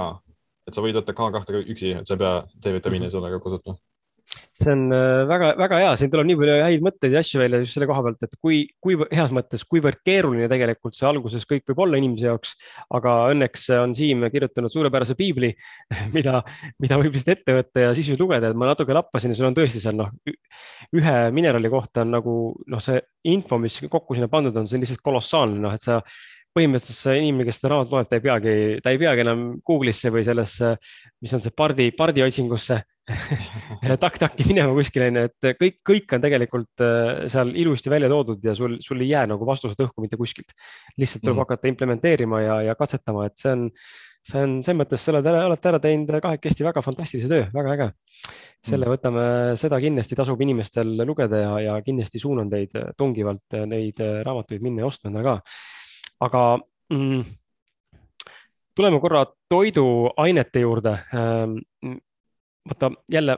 et 0.67 0.77
sa 0.77 0.83
võid 0.85 0.99
võtta 0.99 1.17
K2 1.17 1.65
üksi, 1.65 1.95
et 1.99 2.07
sa 2.07 2.17
ei 2.17 2.21
pea 2.21 2.37
D-vitamiini 2.61 3.11
sellega 3.13 3.41
kasutama. 3.43 3.77
See 4.55 4.71
on 4.71 4.87
väga-väga 5.29 5.77
äh, 5.77 5.81
hea, 5.83 5.95
siin 5.99 6.11
tuleb 6.11 6.25
nii 6.29 6.37
palju 6.39 6.53
häid 6.63 6.83
mõtteid 6.83 7.13
ja 7.13 7.21
asju 7.21 7.41
välja 7.41 7.59
just 7.61 7.75
selle 7.75 7.87
koha 7.89 8.01
pealt, 8.05 8.23
et 8.25 8.33
kui, 8.41 8.61
kui 8.81 8.95
heas 9.11 9.33
mõttes, 9.35 9.65
kuivõrd 9.69 9.99
keeruline 10.07 10.47
tegelikult 10.51 10.95
see 10.97 11.07
alguses 11.09 11.45
kõik 11.49 11.65
võib 11.69 11.81
olla 11.85 11.99
inimese 11.99 12.29
jaoks. 12.29 12.55
aga 12.97 13.15
õnneks 13.33 13.67
on 13.77 13.93
Siim 13.97 14.25
kirjutanud 14.33 14.71
suurepärase 14.71 15.17
piibli, 15.19 15.51
mida, 16.15 16.39
mida 16.81 16.99
võib 17.01 17.17
lihtsalt 17.17 17.35
ette 17.35 17.57
võtta 17.59 17.85
ja 17.85 17.91
sisuliselt 17.93 18.23
lugeda, 18.23 18.49
et 18.49 18.57
ma 18.57 18.71
natuke 18.71 18.95
lappasin 18.97 19.35
ja 19.35 19.39
sul 19.39 19.49
on 19.51 19.59
tõesti 19.59 19.83
seal 19.83 19.99
noh, 19.99 20.09
ühe 20.95 21.17
mineraali 21.35 21.71
kohta 21.73 22.05
on 22.05 22.15
nagu 22.17 22.37
noh, 22.71 22.83
see 22.83 23.03
info, 23.35 23.59
mis 23.61 23.77
kokku 23.91 24.17
sinna 24.17 24.31
pandud 24.31 24.55
on, 24.57 24.69
see 24.69 24.79
on 24.79 24.87
lihtsalt 24.87 25.05
kolossaalne, 25.05 25.61
noh, 25.67 25.75
et 25.75 25.85
sa 25.85 25.99
põhimõtteliselt 26.55 27.01
see 27.01 27.21
inimene, 27.21 27.45
kes 27.49 27.59
seda 27.59 27.73
raamatut 27.73 27.95
loeb, 27.97 28.09
ta 28.09 28.17
ei 28.17 28.23
peagi, 28.23 28.57
ta 28.83 28.93
ei 28.93 28.99
peagi 29.01 29.23
enam 29.25 29.45
Google'isse 29.67 30.11
või 30.13 30.23
sellesse, 30.27 30.75
mis 31.23 31.35
on 31.35 31.43
see 31.43 31.55
pardi, 31.55 31.89
pardi 31.95 32.23
otsingusse 32.23 32.79
takk-takki 34.03 34.47
minema 34.49 34.73
kuskile, 34.73 35.09
onju, 35.11 35.25
et 35.29 35.59
kõik, 35.59 35.77
kõik 35.85 36.15
on 36.17 36.23
tegelikult 36.23 36.83
äh, 36.85 37.27
seal 37.31 37.53
ilusti 37.59 37.91
välja 37.93 38.09
toodud 38.11 38.43
ja 38.45 38.55
sul, 38.57 38.79
sul 38.83 39.03
ei 39.03 39.11
jää 39.11 39.27
nagu 39.29 39.45
vastused 39.47 39.79
õhku 39.85 40.03
mitte 40.03 40.17
kuskilt. 40.19 40.55
lihtsalt 40.97 41.25
tuleb 41.25 41.35
mm. 41.35 41.43
hakata 41.45 41.71
implementeerima 41.71 42.41
ja, 42.41 42.59
ja 42.71 42.75
katsetama, 42.79 43.27
et 43.29 43.37
see 43.41 43.53
on, 43.53 43.67
see 44.25 44.41
on 44.41 44.57
selles 44.65 44.81
mõttes, 44.81 45.05
sa 45.05 45.13
oled, 45.13 45.29
olete 45.43 45.71
ära 45.73 45.83
teinud 45.83 46.17
kahekesti 46.23 46.65
väga 46.65 46.81
fantastilise 46.85 47.29
töö, 47.29 47.45
väga 47.53 47.75
äge. 47.75 47.89
selle 48.65 48.87
mm. 48.87 48.95
võtame, 48.95 49.27
seda 49.61 49.79
kindlasti 49.83 50.17
tasub 50.17 50.41
inimestel 50.41 50.95
lugeda 51.05 51.43
ja, 51.43 51.55
ja 51.67 51.79
kindlasti 51.85 52.21
suunan 52.21 52.49
teid 52.49 52.73
tungivalt 52.97 53.59
neid 53.69 54.01
raamatuid 54.25 54.65
minna 54.65 54.81
ja 54.85 54.89
ostma 54.89 55.11
endale 55.11 55.35
ka 55.35 55.39
aga 56.19 56.43
mm, 56.93 57.23
tuleme 58.75 58.99
korra 58.99 59.25
toiduainete 59.49 60.59
juurde. 60.59 60.97
vaata 62.65 62.91
jälle 63.11 63.37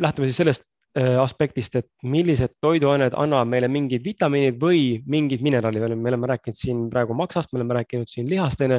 lähtume 0.00 0.26
siis 0.26 0.36
sellest 0.36 0.64
Äh, 0.94 1.16
aspektist, 1.18 1.74
et 1.74 1.88
millised 2.06 2.52
toiduained 2.62 3.16
annavad 3.18 3.48
meile 3.50 3.66
mingid 3.66 4.04
vitamiinid 4.06 4.60
või 4.62 5.00
mingid 5.10 5.40
mineraalid, 5.42 5.82
me 5.90 6.10
oleme 6.12 6.28
rääkinud 6.30 6.54
siin 6.54 6.84
praegu 6.92 7.16
maksast, 7.18 7.50
me 7.50 7.58
oleme 7.58 7.74
rääkinud 7.80 8.06
siin 8.06 8.28
lihast, 8.30 8.62
onju. 8.62 8.78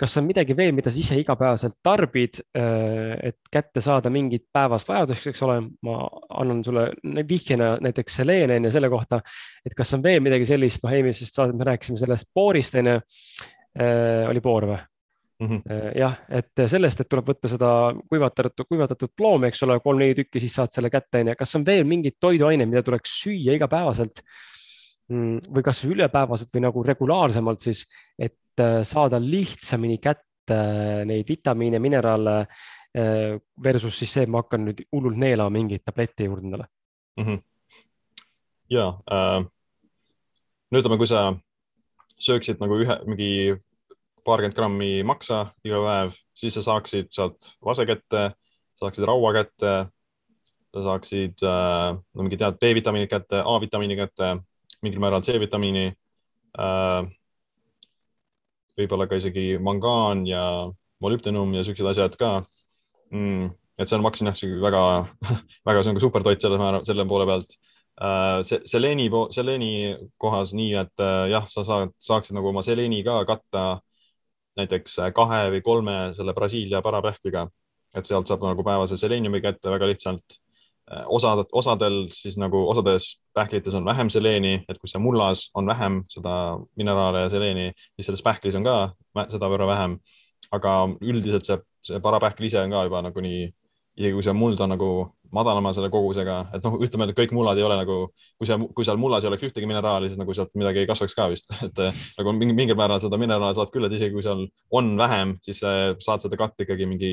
Kas 0.00 0.16
on 0.20 0.26
midagi 0.28 0.56
veel, 0.56 0.74
mida 0.76 0.92
sa 0.92 1.00
ise 1.00 1.16
igapäevaselt 1.20 1.78
tarbid, 1.84 2.40
äh, 2.56 3.14
et 3.30 3.52
kätte 3.52 3.80
saada 3.84 4.12
mingit 4.12 4.44
päevast 4.52 4.90
vajadust, 4.90 5.30
eks 5.30 5.44
ole, 5.46 5.60
ma 5.86 6.00
annan 6.42 6.62
sulle 6.64 6.90
vihjena 7.28 7.76
näiteks 7.84 8.20
seleen 8.20 8.52
onju 8.58 8.72
selle 8.74 8.90
kohta, 8.92 9.22
et 9.64 9.76
kas 9.76 9.94
on 9.96 10.04
veel 10.04 10.20
midagi 10.24 10.48
sellist, 10.48 10.84
noh, 10.84 10.92
eelmisest 10.92 11.40
saadet 11.40 11.56
me 11.56 11.68
rääkisime 11.70 12.00
sellest 12.00 12.28
boorist 12.36 12.76
onju, 12.76 12.98
äh, 13.80 14.28
oli 14.28 14.44
boor 14.44 14.68
või? 14.72 14.82
mm. 15.40 15.48
-hmm. 15.48 15.98
jah, 15.98 16.16
et 16.28 16.64
sellest, 16.66 17.00
et 17.00 17.08
tuleb 17.08 17.28
võtta 17.32 17.48
seda 17.50 17.70
kuivatatud, 18.08 18.68
kuivatatud 18.68 19.12
ploomi, 19.16 19.50
eks 19.50 19.62
ole, 19.66 19.78
kolm-neli 19.84 20.16
tükki, 20.22 20.40
siis 20.40 20.56
saad 20.60 20.72
selle 20.74 20.90
kätte, 20.92 21.20
onju. 21.24 21.36
kas 21.38 21.56
on 21.56 21.66
veel 21.66 21.84
mingeid 21.88 22.20
toiduaineid, 22.20 22.68
mida 22.68 22.84
tuleks 22.84 23.16
süüa 23.22 23.56
igapäevaselt 23.56 24.22
mm, 25.08 25.52
või 25.52 25.66
kasvõi 25.66 25.94
ülepäevaselt 25.96 26.52
või 26.54 26.66
nagu 26.68 26.84
regulaarsemalt 26.84 27.64
siis, 27.68 27.86
et 28.18 28.36
äh, 28.62 28.80
saada 28.84 29.20
lihtsamini 29.22 29.98
kätte 29.98 30.58
neid 31.04 31.26
vitamiine, 31.28 31.78
mineraale 31.82 32.46
versus 33.60 33.98
siis 33.98 34.12
see, 34.14 34.22
et 34.24 34.30
ma 34.32 34.40
hakkan 34.40 34.62
nüüd 34.64 34.78
hullult 34.94 35.18
neelama 35.20 35.52
mingeid 35.52 35.82
tablette 35.84 36.24
juurde 36.24 36.46
endale 36.46 36.64
mm. 37.18 37.24
-hmm. 37.24 37.42
ja 38.70 38.86
äh, 39.12 39.44
no 40.70 40.80
ütleme, 40.80 40.96
kui 40.96 41.08
sa 41.10 41.34
sööksid 42.16 42.62
nagu 42.62 42.78
ühe, 42.80 42.96
mingi 43.08 43.30
paarkümmend 44.26 44.56
grammi 44.56 44.90
maksa 45.06 45.42
iga 45.66 45.80
päev, 45.84 46.16
siis 46.34 46.56
sa 46.56 46.64
saaksid 46.66 47.12
sealt 47.14 47.52
vase 47.64 47.86
kätte, 47.86 48.30
saaksid 48.80 49.06
raua 49.06 49.32
kätte, 49.36 49.74
sa 50.74 50.84
saaksid 50.88 51.44
äh, 51.46 51.92
no 51.94 52.26
mingi 52.26 52.38
tead 52.40 52.58
B-vitamiinid 52.62 53.12
kätte, 53.12 53.42
A-vitamiini 53.44 53.98
kätte, 53.98 54.34
mingil 54.82 55.02
määral 55.02 55.24
C-vitamiini 55.26 55.86
äh,. 56.58 57.12
Võib-olla 58.76 59.06
ka 59.10 59.20
isegi 59.20 59.56
mangaan 59.62 60.26
ja 60.28 60.42
molübdenum 61.02 61.54
ja 61.56 61.64
siuksed 61.66 61.88
asjad 61.92 62.16
ka 62.20 62.32
mm,. 63.12 63.48
et 63.78 63.88
see 63.88 63.96
on, 63.96 64.04
ma 64.04 64.12
hakkasin 64.12 64.32
jah, 64.32 64.60
väga, 64.64 64.82
väga, 65.68 65.82
see 65.82 65.92
on 65.92 65.98
ka 65.98 66.04
supertoit 66.04 66.42
selle, 66.42 66.72
selle 66.88 67.08
poole 67.08 67.28
pealt 67.28 67.58
Uh, 67.96 68.42
seleeni, 68.68 69.06
seleeni 69.32 69.68
kohas 70.20 70.50
nii, 70.52 70.74
et 70.76 71.00
uh, 71.00 71.22
jah, 71.32 71.46
sa 71.48 71.62
saad, 71.64 71.94
saaksid 71.96 72.36
nagu 72.36 72.50
oma 72.50 72.60
seleeni 72.60 72.98
ka 73.00 73.22
katta 73.24 73.62
näiteks 74.60 74.98
äh, 75.00 75.12
kahe 75.16 75.46
või 75.54 75.62
kolme 75.64 75.94
selle 76.16 76.34
Brasiilia 76.36 76.82
parapähkliga, 76.84 77.46
et 77.96 78.08
sealt 78.08 78.28
saab 78.28 78.44
nagu 78.44 78.64
päevase 78.66 78.98
seleeniumi 79.00 79.40
kätte 79.44 79.72
väga 79.72 79.88
lihtsalt. 79.90 80.38
Äh, 80.86 81.02
osad, 81.10 81.48
osadel 81.52 82.04
siis 82.14 82.36
nagu 82.38 82.60
osades 82.70 83.16
pähklites 83.34 83.74
on 83.74 83.84
vähem 83.84 84.10
seleeni, 84.12 84.60
et 84.68 84.78
kui 84.78 84.90
see 84.90 85.02
mullas 85.02 85.48
on 85.58 85.66
vähem 85.66 86.04
seda 86.12 86.34
mineraale 86.78 87.24
ja 87.24 87.32
seleeni, 87.32 87.72
siis 87.96 88.06
selles 88.06 88.22
pähklis 88.22 88.54
on 88.54 88.66
ka 88.66 88.76
sedavõrra 89.32 89.66
vähem. 89.66 89.98
aga 90.54 90.72
üldiselt 91.02 91.42
see, 91.42 91.56
see 91.82 91.98
parapähkel 92.00 92.46
ise 92.46 92.60
on 92.62 92.70
ka 92.70 92.84
juba 92.86 93.00
nagunii 93.02 93.48
isegi 93.96 94.12
kui 94.14 94.24
see 94.24 94.34
muld 94.36 94.60
on 94.60 94.70
nagu 94.70 94.88
madalama 95.34 95.72
selle 95.74 95.88
kogusega, 95.90 96.36
et 96.54 96.64
noh, 96.64 96.76
ütleme, 96.84 97.08
et 97.08 97.16
kõik 97.16 97.32
mullad 97.34 97.58
ei 97.58 97.64
ole 97.66 97.78
nagu, 97.80 97.96
kui 98.38 98.48
see, 98.48 98.58
kui 98.76 98.86
seal 98.86 99.00
mullas 99.00 99.24
ei 99.24 99.30
oleks 99.30 99.46
ühtegi 99.48 99.66
mineraali, 99.68 100.10
siis 100.10 100.20
nagu 100.20 100.36
sealt 100.36 100.52
midagi 100.58 100.84
ei 100.84 100.88
kasvaks 100.88 101.16
ka 101.16 101.26
vist, 101.32 101.50
et 101.66 101.82
nagu 102.20 102.34
mingil 102.36 102.76
määral 102.78 103.02
seda 103.02 103.18
mineraali 103.20 103.56
saad 103.56 103.72
küll, 103.74 103.88
et 103.88 103.96
isegi 103.96 104.14
kui 104.14 104.24
seal 104.24 104.44
on 104.70 104.92
vähem, 105.00 105.34
siis 105.44 105.64
saad 105.64 106.24
seda 106.24 106.38
katta 106.38 106.62
ikkagi 106.66 106.88
mingi 106.88 107.10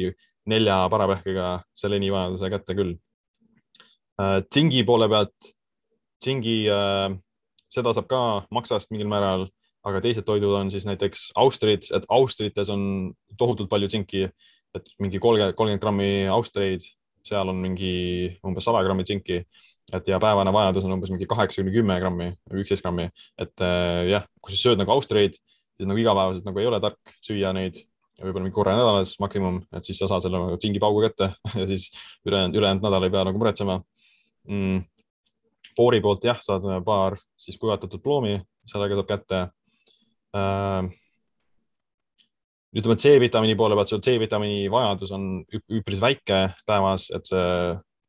nelja 0.51 0.83
parapähkega 0.93 1.55
seleni 1.77 2.11
vajaduse 2.13 2.51
kätte 2.53 2.77
küll. 2.77 2.93
Äh, 4.21 4.39
tsingi 4.49 4.83
poole 4.85 5.09
pealt, 5.09 5.51
tsingi, 6.21 6.63
äh, 6.69 7.09
seda 7.73 7.93
saab 7.97 8.07
ka 8.11 8.23
maksast 8.53 8.91
mingil 8.93 9.09
määral, 9.09 9.47
aga 9.83 9.99
teised 10.03 10.25
toidud 10.27 10.53
on 10.55 10.69
siis 10.71 10.85
näiteks 10.87 11.31
austrid, 11.39 11.89
et 11.95 12.05
austrites 12.13 12.69
on 12.71 13.13
tohutult 13.37 13.71
palju 13.71 13.89
tsinki 13.91 14.27
et 14.77 14.91
mingi 15.01 15.21
kolmkümmend, 15.21 15.55
kolmkümmend 15.57 15.83
grammi 15.83 16.09
austreid, 16.33 16.85
seal 17.27 17.49
on 17.51 17.59
mingi 17.61 17.93
umbes 18.45 18.65
sada 18.67 18.81
grammi 18.85 19.05
tsinki, 19.07 19.39
et 19.93 20.09
ja 20.09 20.19
päevane 20.21 20.53
vajadus 20.55 20.87
on 20.87 20.95
umbes 20.97 21.11
mingi 21.13 21.27
kaheksa 21.29 21.61
kuni 21.61 21.73
kümme 21.75 21.97
grammi 22.01 22.31
üksteist 22.61 22.85
grammi, 22.85 23.07
et 23.41 23.63
äh, 23.63 24.03
jah, 24.11 24.27
kui 24.41 24.53
sa 24.53 24.61
sööd 24.61 24.81
nagu 24.81 24.93
austreid, 24.95 25.37
siis 25.77 25.89
nagu 25.89 26.01
igapäevaselt 26.01 26.47
nagu 26.47 26.61
ei 26.61 26.69
ole 26.69 26.81
tark 26.83 27.17
süüa 27.23 27.53
neid 27.55 27.83
võib-olla 28.19 28.45
mingi 28.45 28.55
korra 28.55 28.75
nädalas 28.77 29.15
maksimum, 29.21 29.63
et 29.73 29.87
siis 29.87 29.97
sa 29.99 30.09
saad 30.09 30.25
selle 30.25 30.41
nagu 30.41 30.57
tsingipaugu 30.61 31.01
kätte 31.05 31.31
ja 31.59 31.65
siis 31.69 31.89
ülejäänud, 32.27 32.57
ülejäänud 32.59 32.85
nädal 32.85 33.07
ei 33.07 33.13
pea 33.13 33.25
nagu 33.29 33.41
muretsema 33.41 33.79
mm.. 34.49 34.81
Foori 35.73 36.03
poolt 36.05 36.25
jah, 36.27 36.37
saad 36.37 36.67
paar 36.85 37.15
siis 37.39 37.57
kuivatatud 37.57 38.01
ploomi, 38.03 38.35
sellega 38.69 38.99
saab 38.99 39.07
kätte 39.09 39.39
äh, 40.37 40.91
ütleme, 42.77 42.97
C-vitamiini 42.97 43.55
poole 43.57 43.77
pealt, 43.77 43.89
sul 43.89 44.03
C-vitamiini 44.05 44.69
vajadus 44.71 45.13
on 45.15 45.25
üpris 45.73 46.01
väike 46.01 46.43
päevas, 46.67 47.07
et 47.15 47.29
see 47.29 47.47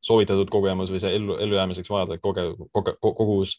soovitatud 0.04 0.50
kogemus 0.52 0.92
või 0.92 1.00
see 1.00 1.14
ellu, 1.16 1.38
ellujäämiseks 1.40 1.90
vajalik 1.90 2.22
koge, 2.24 2.50
koge, 2.72 2.96
kogus 3.00 3.56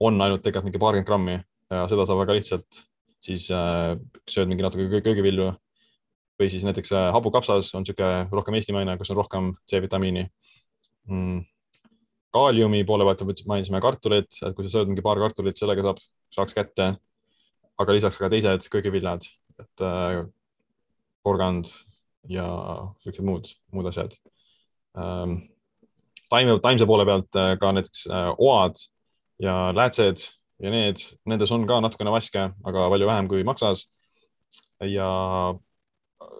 on 0.00 0.20
ainult 0.20 0.42
tegelikult 0.44 0.68
mingi 0.68 0.82
paarkümmend 0.82 1.08
grammi 1.08 1.36
ja 1.70 1.84
seda 1.88 2.06
saab 2.08 2.22
väga 2.24 2.36
lihtsalt, 2.36 2.82
siis 3.24 3.48
äh, 3.54 3.94
sööd 4.28 4.50
mingi 4.50 4.64
natuke 4.66 5.02
köögivilju. 5.04 5.52
Või 6.40 6.48
siis 6.48 6.64
näiteks 6.64 6.92
äh, 6.96 7.10
hapukapsas 7.12 7.68
on 7.76 7.84
niisugune 7.84 8.28
rohkem 8.32 8.56
eestimaine, 8.56 8.94
kus 8.96 9.10
on 9.12 9.18
rohkem 9.18 9.50
C-vitamiini. 9.68 10.24
Mm.. 11.08 11.42
Kaaliumi 12.34 12.84
poole 12.86 13.06
pealt 13.08 13.44
mainisime 13.50 13.80
kartulit, 13.82 14.30
et 14.46 14.56
kui 14.56 14.66
sa 14.66 14.78
sööd 14.78 14.90
mingi 14.90 15.04
paar 15.04 15.18
kartulit, 15.22 15.58
sellega 15.58 15.84
saab, 15.88 16.02
saaks 16.36 16.56
kätte. 16.56 16.94
aga 17.80 17.94
lisaks 17.96 18.18
ka 18.20 18.28
teised 18.28 18.66
köögiviljad 18.68 19.24
et 19.60 19.84
äh, 19.84 20.24
porgand 21.24 21.70
ja 22.28 22.46
siuksed 23.04 23.24
muud, 23.24 23.48
muud 23.72 23.88
asjad 23.90 24.16
ähm,. 24.98 25.38
taime, 26.30 26.58
taimse 26.62 26.86
poole 26.86 27.06
pealt 27.08 27.36
äh, 27.40 27.54
ka 27.60 27.72
näiteks 27.76 28.06
äh, 28.10 28.32
oad 28.38 28.80
ja 29.40 29.72
läätsed 29.76 30.26
ja 30.60 30.72
need, 30.72 31.00
nendes 31.24 31.52
on 31.52 31.64
ka 31.68 31.80
natukene 31.80 32.12
vaske, 32.12 32.50
aga 32.52 32.88
palju 32.92 33.08
vähem 33.08 33.28
kui 33.28 33.44
maksas. 33.48 33.86
ja 34.84 35.08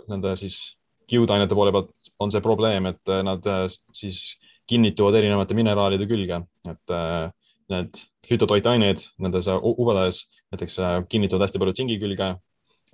nende 0.09 0.37
siis 0.37 0.77
kiudainete 1.11 1.57
poole 1.57 1.73
pealt 1.73 2.13
on 2.21 2.33
see 2.33 2.45
probleem, 2.45 2.87
et 2.93 3.13
äh, 3.13 3.23
nad 3.27 3.47
äh, 3.47 3.67
siis 3.97 4.39
kinnituvad 4.71 5.19
erinevate 5.19 5.57
mineraalide 5.59 6.07
külge, 6.11 6.43
et 6.71 6.95
äh, 6.95 7.31
need 7.71 8.03
fütotoitained 8.27 9.03
nendes 9.23 9.49
ubades 9.51 10.25
näiteks 10.51 10.79
kinnituvad 11.11 11.47
hästi 11.47 11.61
palju 11.63 11.75
tsingi 11.77 11.99
külge 12.03 12.31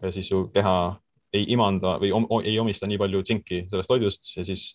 ja 0.03 0.13
siis 0.13 0.29
su 0.29 0.47
keha 0.55 0.77
ei 1.37 1.47
imanda 1.53 1.97
või 2.01 2.13
om, 2.15 2.27
ei 2.45 2.59
omista 2.61 2.89
nii 2.89 3.01
palju 3.01 3.23
tsinki 3.27 3.65
sellest 3.71 3.91
toidust 3.91 4.33
ja 4.37 4.45
siis, 4.47 4.69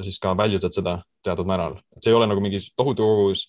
siis 0.00 0.18
ka 0.22 0.34
väljutad 0.38 0.76
seda 0.76 0.98
teatud 1.24 1.48
määral, 1.48 1.78
et 1.96 2.04
see 2.04 2.12
ei 2.12 2.18
ole 2.18 2.28
nagu 2.30 2.42
mingi 2.44 2.60
tohutu 2.76 3.06
kogus. 3.08 3.48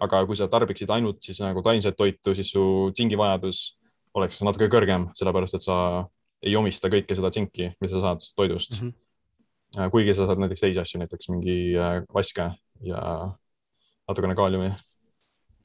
aga 0.00 0.26
kui 0.28 0.36
sa 0.36 0.44
tarbiksid 0.52 0.90
ainult 0.92 1.22
siis 1.24 1.38
nagu 1.40 1.62
taimset 1.64 1.96
toitu, 1.96 2.34
siis 2.36 2.50
su 2.52 2.90
tsingivajadus 2.92 3.78
oleks 4.14 4.42
natuke 4.44 4.68
kõrgem, 4.68 5.06
sellepärast 5.16 5.56
et 5.56 5.64
sa 5.64 5.76
ei 6.42 6.56
omista 6.56 6.90
kõike 6.92 7.16
seda 7.16 7.30
tsinki, 7.32 7.70
mis 7.80 7.94
sa 7.94 8.02
saad 8.02 8.26
toidust 8.36 8.76
mm. 8.76 8.88
-hmm. 8.88 9.05
Kuigi 9.92 10.14
sa 10.14 10.28
saad 10.28 10.40
näiteks 10.42 10.62
teisi 10.64 10.80
asju, 10.80 11.00
näiteks 11.02 11.28
mingi 11.32 11.58
äh, 11.78 11.98
vaske 12.14 12.50
ja 12.84 13.02
natukene 14.08 14.34
kaaliumi. 14.38 14.70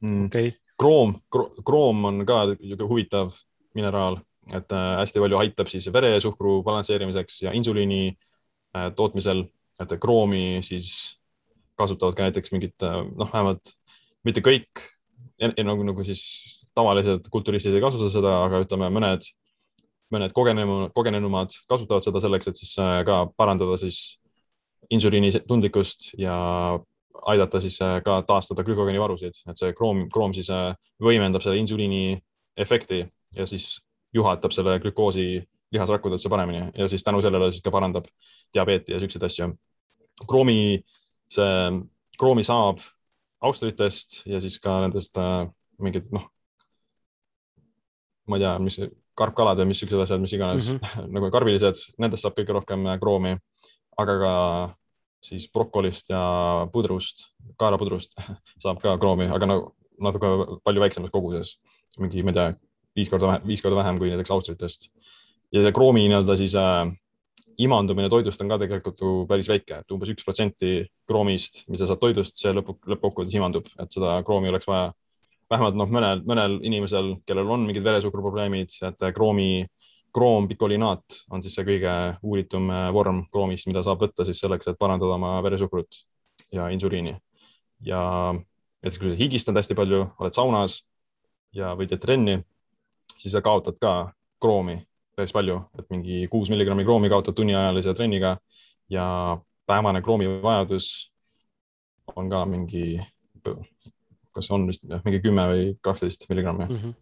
Mm.. 0.01 0.25
Okay. 0.25 0.51
kroom, 0.81 1.13
kroom 1.65 2.05
on 2.09 2.25
ka 2.25 2.43
huvitav 2.89 3.35
mineraal 3.77 4.17
et 4.49 4.73
äh, 4.73 4.91
hästi 5.01 5.21
palju 5.21 5.39
aitab 5.41 5.69
siis 5.69 5.87
veresuhkru 5.93 6.61
balansseerimiseks 6.65 7.41
ja 7.45 7.53
insuliini 7.55 8.09
äh, 8.09 8.89
tootmisel, 8.97 9.45
et 9.81 9.93
kroomi 10.01 10.61
siis 10.65 11.19
kasutavad 11.79 12.17
ka 12.17 12.27
näiteks 12.27 12.53
mingid 12.55 12.85
äh, 12.85 13.01
noh, 13.05 13.29
vähemalt 13.29 13.75
mitte 14.27 14.43
kõik 14.45 14.87
nagu, 15.41 15.83
nagu 15.85 16.03
siis 16.05 16.23
tavalised 16.77 17.29
kulturistid 17.33 17.73
ei 17.75 17.83
kasuta 17.83 18.11
seda, 18.13 18.35
aga 18.45 18.61
ütleme, 18.65 18.91
mõned, 18.93 19.25
mõned 20.11 20.33
kogenenu, 20.35 20.89
kogenenumad 20.95 21.53
kasutavad 21.69 22.05
seda 22.05 22.21
selleks, 22.23 22.49
et 22.51 22.59
siis 22.59 22.75
ka 23.07 23.23
parandada 23.37 23.77
siis 23.79 24.19
insuliini 24.91 25.31
tundlikkust 25.47 26.11
ja 26.19 26.35
aidata 27.31 27.61
siis 27.61 27.77
ka 28.05 28.21
taastada 28.27 28.63
glükogeenivarusid, 28.65 29.43
et 29.49 29.59
see 29.59 29.73
kroom, 29.77 30.07
kroom 30.11 30.33
siis 30.35 30.49
võimendab 31.01 31.43
selle 31.43 31.61
insuliini 31.61 32.17
efekti 32.59 33.05
ja 33.37 33.47
siis 33.47 33.77
juhatab 34.13 34.51
selle 34.51 34.79
glükoosi 34.83 35.41
lihasrakkudesse 35.71 36.29
paremini 36.29 36.71
ja 36.75 36.87
siis 36.87 37.03
tänu 37.03 37.21
sellele 37.21 37.51
siis 37.51 37.63
ka 37.63 37.71
parandab 37.71 38.05
diabeeti 38.53 38.93
ja 38.93 38.99
siukseid 38.99 39.23
asju. 39.23 39.53
kroomi, 40.27 40.83
see, 41.31 41.53
kroomi 42.19 42.43
saab 42.43 42.83
austritest 43.41 44.21
ja 44.25 44.41
siis 44.41 44.59
ka 44.59 44.81
nendest 44.83 45.17
äh, 45.17 45.47
mingid 45.79 46.11
noh, 46.11 46.27
ma 48.27 48.37
ei 48.37 48.43
tea, 48.43 48.57
mis 48.59 48.79
karpkalad 49.21 49.61
või 49.61 49.71
mis 49.71 49.81
siuksed 49.81 50.03
asjad, 50.03 50.21
mis 50.23 50.33
iganes 50.35 50.71
mm 50.71 50.79
-hmm. 50.79 51.11
nagu 51.15 51.31
karbilised, 51.33 51.85
nendest 52.01 52.25
saab 52.25 52.37
kõige 52.37 52.57
rohkem 52.57 52.87
äh, 52.87 52.99
kroomi, 53.01 53.35
aga 54.01 54.17
ka 54.23 54.33
siis 55.21 55.45
brokolist 55.53 56.09
ja 56.09 56.21
pudrust, 56.73 57.29
kaelapudrust 57.61 58.17
saab 58.63 58.81
ka 58.81 58.97
kroomi, 58.97 59.29
aga 59.29 59.49
no 59.49 59.61
natuke 60.01 60.59
palju 60.65 60.81
väiksemas 60.81 61.13
koguses, 61.13 61.59
mingi, 61.99 62.23
ma 62.25 62.33
ei 62.33 62.39
tea, 62.39 62.47
viis 62.97 63.11
korda, 63.11 63.37
viis 63.45 63.61
korda 63.61 63.77
vähem 63.77 63.99
kui 64.01 64.09
näiteks 64.09 64.33
austritest. 64.33 64.89
ja 65.51 65.61
see 65.61 65.71
kroomi 65.75 66.07
nii-öelda 66.07 66.37
siis 66.39 66.55
äh, 66.55 66.89
imandumine 67.61 68.09
toidust 68.09 68.41
on 68.41 68.49
ka 68.49 68.57
tegelikult 68.61 69.01
ju 69.01 69.11
päris 69.29 69.49
väike, 69.51 69.81
et 69.81 69.93
umbes 69.93 70.09
üks 70.13 70.25
protsenti 70.25 70.87
kroomist, 71.09 71.63
mis 71.69 71.81
sa 71.81 71.89
saad 71.89 72.01
toidust, 72.01 72.39
see 72.41 72.53
lõpu, 72.55 72.77
lõppkokkuvõttes 72.87 73.37
imandub, 73.37 73.67
et 73.79 73.91
seda 73.93 74.17
kroomi 74.27 74.49
oleks 74.51 74.69
vaja 74.69 74.91
vähemalt 75.51 75.77
noh, 75.79 75.89
mõnel, 75.91 76.21
mõnel 76.27 76.57
inimesel, 76.67 77.15
kellel 77.27 77.49
on 77.51 77.65
mingid 77.67 77.83
veresuhkruprobleemid, 77.85 78.75
et 78.87 79.03
kroomi, 79.15 79.65
kroompikollinaat 80.15 81.17
on 81.31 81.43
siis 81.43 81.55
see 81.57 81.67
kõige 81.67 81.95
uuritum 82.23 82.69
äh, 82.71 82.87
vorm 82.95 83.25
kroomist, 83.31 83.67
mida 83.67 83.83
saab 83.85 84.03
võtta 84.05 84.25
siis 84.27 84.39
selleks, 84.43 84.71
et 84.71 84.79
parandada 84.79 85.17
oma 85.17 85.35
veresuhkrut 85.43 86.01
ja 86.51 86.69
insuliini. 86.71 87.17
ja 87.85 88.01
näiteks 88.81 88.99
kui 88.99 89.11
sa 89.11 89.17
higistad 89.17 89.57
hästi 89.57 89.75
palju, 89.77 90.05
oled 90.19 90.35
saunas 90.37 90.81
ja 91.55 91.73
või 91.77 91.87
teed 91.89 92.01
trenni, 92.01 92.39
siis 93.17 93.33
sa 93.35 93.41
kaotad 93.41 93.77
ka 93.81 93.93
kroomi 94.41 94.79
päris 95.15 95.33
palju, 95.35 95.59
et 95.79 95.87
mingi 95.93 96.25
kuus 96.31 96.49
milligrammi 96.49 96.85
kroomi 96.87 97.09
kaotad 97.11 97.35
tunniajalise 97.37 97.93
trenniga 97.93 98.37
ja 98.89 99.37
päevane 99.67 100.01
kroomivajadus 100.01 100.87
on 102.15 102.29
ka 102.29 102.45
mingi, 102.45 102.99
kas 104.35 104.51
on 104.53 104.67
vist 104.69 104.85
jah, 104.87 105.01
mingi 105.05 105.21
kümme 105.23 105.47
või 105.51 105.71
kaksteist 105.83 106.27
milligrammi. 106.29 106.67
mm. 106.67 106.77
-hmm. 106.81 106.93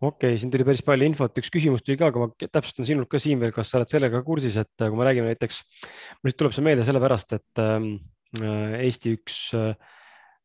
okei 0.00 0.34
okay,, 0.34 0.40
siin 0.42 0.52
tuli 0.52 0.66
päris 0.68 0.84
palju 0.86 1.08
infot, 1.10 1.42
üks 1.42 1.52
küsimus 1.52 1.84
tuli 1.86 1.98
ka, 2.00 2.10
aga 2.12 2.26
ma 2.26 2.30
täpsustan 2.46 2.88
sinult 2.88 3.10
ka 3.10 3.22
Siim 3.22 3.40
veel, 3.42 3.54
kas 3.56 3.72
sa 3.72 3.80
oled 3.80 3.92
sellega 3.92 4.22
kursis, 4.26 4.56
et 4.60 4.74
kui 4.76 4.98
me 4.98 5.08
räägime 5.08 5.32
näiteks, 5.32 5.62
mul 6.20 6.30
lihtsalt 6.30 6.44
tuleb 6.44 6.58
see 6.58 6.66
meelde 6.68 6.86
sellepärast, 6.88 7.38
et 7.38 7.64
ähm, 7.64 7.94
Eesti 8.40 9.16
üks 9.18 9.40
äh, 9.58 9.74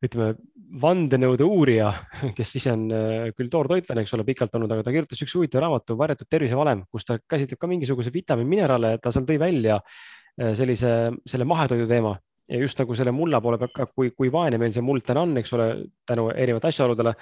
ütleme, 0.04 0.34
vandenõude 0.82 1.46
uurija, 1.46 1.90
kes 2.38 2.54
ise 2.58 2.74
on 2.74 2.86
äh, 2.92 3.28
küll 3.36 3.50
toortoitlane, 3.52 4.04
eks 4.04 4.14
ole, 4.16 4.26
pikalt 4.28 4.54
olnud, 4.58 4.72
aga 4.74 4.84
ta 4.84 4.94
kirjutas 4.94 5.22
üks 5.24 5.36
huvitava 5.38 5.66
raamatu 5.66 5.96
Varjatud 5.98 6.28
tervisevalem, 6.30 6.84
kus 6.92 7.06
ta 7.08 7.18
käsitleb 7.22 7.60
ka 7.62 7.70
mingisuguse 7.70 8.12
vitamiinmineraale 8.14 8.96
ja 8.96 9.02
ta 9.02 9.12
seal 9.14 9.28
tõi 9.28 9.38
välja 9.40 9.78
äh, 9.80 10.52
sellise, 10.58 10.92
selle 11.28 11.48
mahetoidu 11.48 11.88
teema 11.90 12.16
ja 12.48 12.60
just 12.60 12.78
nagu 12.78 12.94
selle 12.94 13.12
mulla 13.14 13.40
poole 13.42 13.58
pealt 13.58 13.74
ka, 13.74 13.88
kui, 13.90 14.12
kui 14.14 14.30
vaene 14.32 14.58
meil 14.60 14.74
see 14.74 14.84
muld 14.84 15.04
täna 15.06 15.24
on, 15.26 15.34
eks 15.40 15.52
ole, 15.56 15.68
tänu 16.06 16.28
erinevate 16.30 16.70
asjaoludele. 16.70 17.14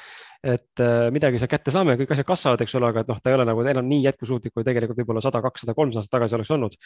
et 0.44 0.80
äh, 0.84 1.10
midagi 1.14 1.40
seal 1.40 1.48
kätte 1.48 1.72
saame, 1.72 1.96
kõik 2.00 2.12
asjad 2.12 2.28
kasvavad, 2.28 2.64
eks 2.64 2.74
ole, 2.76 2.92
aga 2.92 3.04
et 3.04 3.12
noh, 3.12 3.20
ta 3.22 3.32
ei 3.32 3.38
ole 3.38 3.46
nagu 3.48 3.64
enam 3.64 3.86
nii 3.88 4.02
jätkusuutlik, 4.04 4.52
kui 4.52 4.66
tegelikult 4.66 5.00
võib-olla 5.00 5.24
sada, 5.24 5.40
kakssada, 5.44 5.76
kolmsada 5.76 6.04
aastat 6.04 6.18
tagasi 6.18 6.36
oleks 6.36 6.52
olnud 6.56 6.76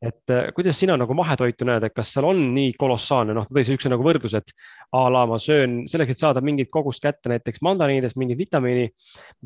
et 0.00 0.32
äh, 0.32 0.46
kuidas 0.56 0.78
sina 0.80 0.96
nagu 0.96 1.14
mahetoitu 1.16 1.66
näed, 1.68 1.84
et 1.84 1.94
kas 1.96 2.12
seal 2.14 2.24
on 2.28 2.38
nii 2.54 2.72
kolossaalne, 2.80 3.34
noh, 3.36 3.44
ta 3.48 3.56
tõi 3.56 3.66
siukse 3.68 3.90
nagu 3.92 4.04
võrdluse, 4.04 4.40
et 4.40 4.54
a 4.96 5.02
la 5.12 5.26
ma 5.28 5.36
söön 5.40 5.82
selleks, 5.92 6.14
et 6.14 6.22
saada 6.22 6.40
mingit 6.44 6.70
kogust 6.72 7.04
kätte 7.04 7.32
näiteks 7.32 7.60
mandariinidest 7.64 8.16
mingit 8.20 8.40
vitamiini, 8.40 8.88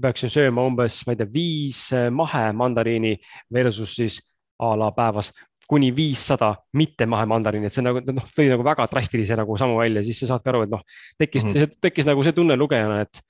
peaksin 0.01 0.31
sööma 0.31 0.67
umbes, 0.67 1.01
ma 1.07 1.15
ei 1.15 1.23
tea, 1.23 1.31
viis 1.35 1.81
mahemandariini 2.15 3.17
versus 3.55 3.97
siis 3.99 4.21
a 4.63 4.75
la 4.79 4.93
päevas 4.95 5.33
kuni 5.69 5.91
viissada 5.97 6.53
mitte 6.79 7.07
mahemandariini, 7.11 7.71
et 7.71 7.77
see 7.77 7.85
nagu 7.85 8.03
noh, 8.05 8.29
tõi 8.37 8.51
nagu 8.51 8.67
väga 8.67 8.87
drastilise 8.93 9.39
nagu 9.39 9.57
sammu 9.61 9.81
välja, 9.81 10.05
siis 10.05 10.23
sa 10.23 10.35
saadki 10.35 10.53
aru, 10.53 10.63
et 10.67 10.73
noh, 10.75 10.85
tekkis 11.19 11.45
mm. 11.47 11.57
-hmm. 11.57 11.75
tekkis 11.89 12.09
nagu 12.11 12.25
see 12.27 12.37
tunne 12.37 12.57
lugejana, 12.61 13.01
et 13.07 13.23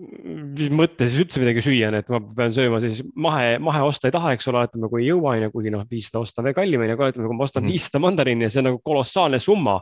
mis 0.00 0.70
mõttes 0.72 1.10
siis 1.10 1.20
üldse 1.24 1.40
midagi 1.42 1.62
süüa 1.64 1.90
on, 1.90 1.96
et 1.98 2.08
ma 2.12 2.20
pean 2.36 2.52
sööma 2.54 2.78
siis 2.82 3.02
mahe, 3.20 3.58
mahe 3.62 3.82
osta 3.84 4.08
ei 4.08 4.14
taha, 4.14 4.32
eks 4.36 4.48
ole, 4.48 4.62
ütleme, 4.68 4.88
kui 4.92 5.02
ei 5.02 5.10
jõua, 5.10 5.34
onju, 5.36 5.50
kuigi 5.52 5.72
noh, 5.74 5.84
viissada 5.90 6.22
osta 6.22 6.40
on 6.40 6.48
veel 6.48 6.56
kallim, 6.56 6.84
onju, 6.84 6.96
aga 6.96 7.10
ütleme, 7.12 7.28
kui 7.28 7.36
ma 7.36 7.44
ostan 7.48 7.64
Mhm. 7.64 7.72
viissada 7.74 8.00
mandariini 8.06 8.46
ja 8.46 8.50
see 8.50 8.62
on 8.62 8.68
nagu 8.70 8.80
kolossaalne 8.84 9.40
summa 9.42 9.80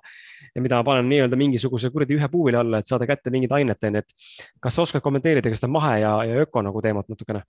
ja 0.54 0.62
mida 0.64 0.80
ma 0.80 0.84
panen 0.84 1.08
nii-öelda 1.12 1.38
mingisuguse 1.38 1.90
kuradi 1.94 2.18
ühe 2.18 2.28
puuvilja 2.32 2.64
alla, 2.64 2.78
et 2.78 2.90
saada 2.90 3.06
kätte 3.06 3.30
mingit 3.30 3.52
ainet, 3.52 3.78
onju, 3.84 3.98
et 3.98 4.58
kas 4.60 4.74
sa 4.74 4.82
oskad 4.82 5.04
kommenteerida 5.04 5.50
ka 5.50 5.60
seda 5.60 5.70
mahe 5.70 6.00
ja, 6.02 6.16
ja 6.24 6.46
öko 6.46 6.62
nagu 6.66 6.82
teemat 6.82 7.08
natukene? 7.08 7.44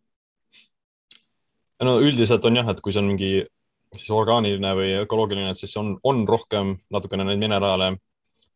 no 1.81 1.99
üldiselt 2.03 2.45
on 2.45 2.59
jah, 2.59 2.69
et 2.69 2.81
kui 2.81 2.93
see 2.93 3.01
on 3.01 3.07
mingi 3.07 3.47
siis 3.95 4.09
orgaaniline 4.13 4.73
või 4.77 4.91
ökoloogiline, 5.03 5.53
et 5.53 5.61
siis 5.61 5.75
on, 5.81 5.95
on 6.03 6.25
rohkem 6.29 6.75
natukene 6.93 7.25
neid 7.27 7.41
mineraale 7.41 7.93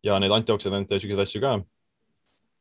ja 0.05 0.19
neid 0.21 0.33
antioksüdante 0.35 0.95
ja 0.95 1.03
siukseid 1.03 1.23
asju 1.23 1.41
ka 1.43 1.55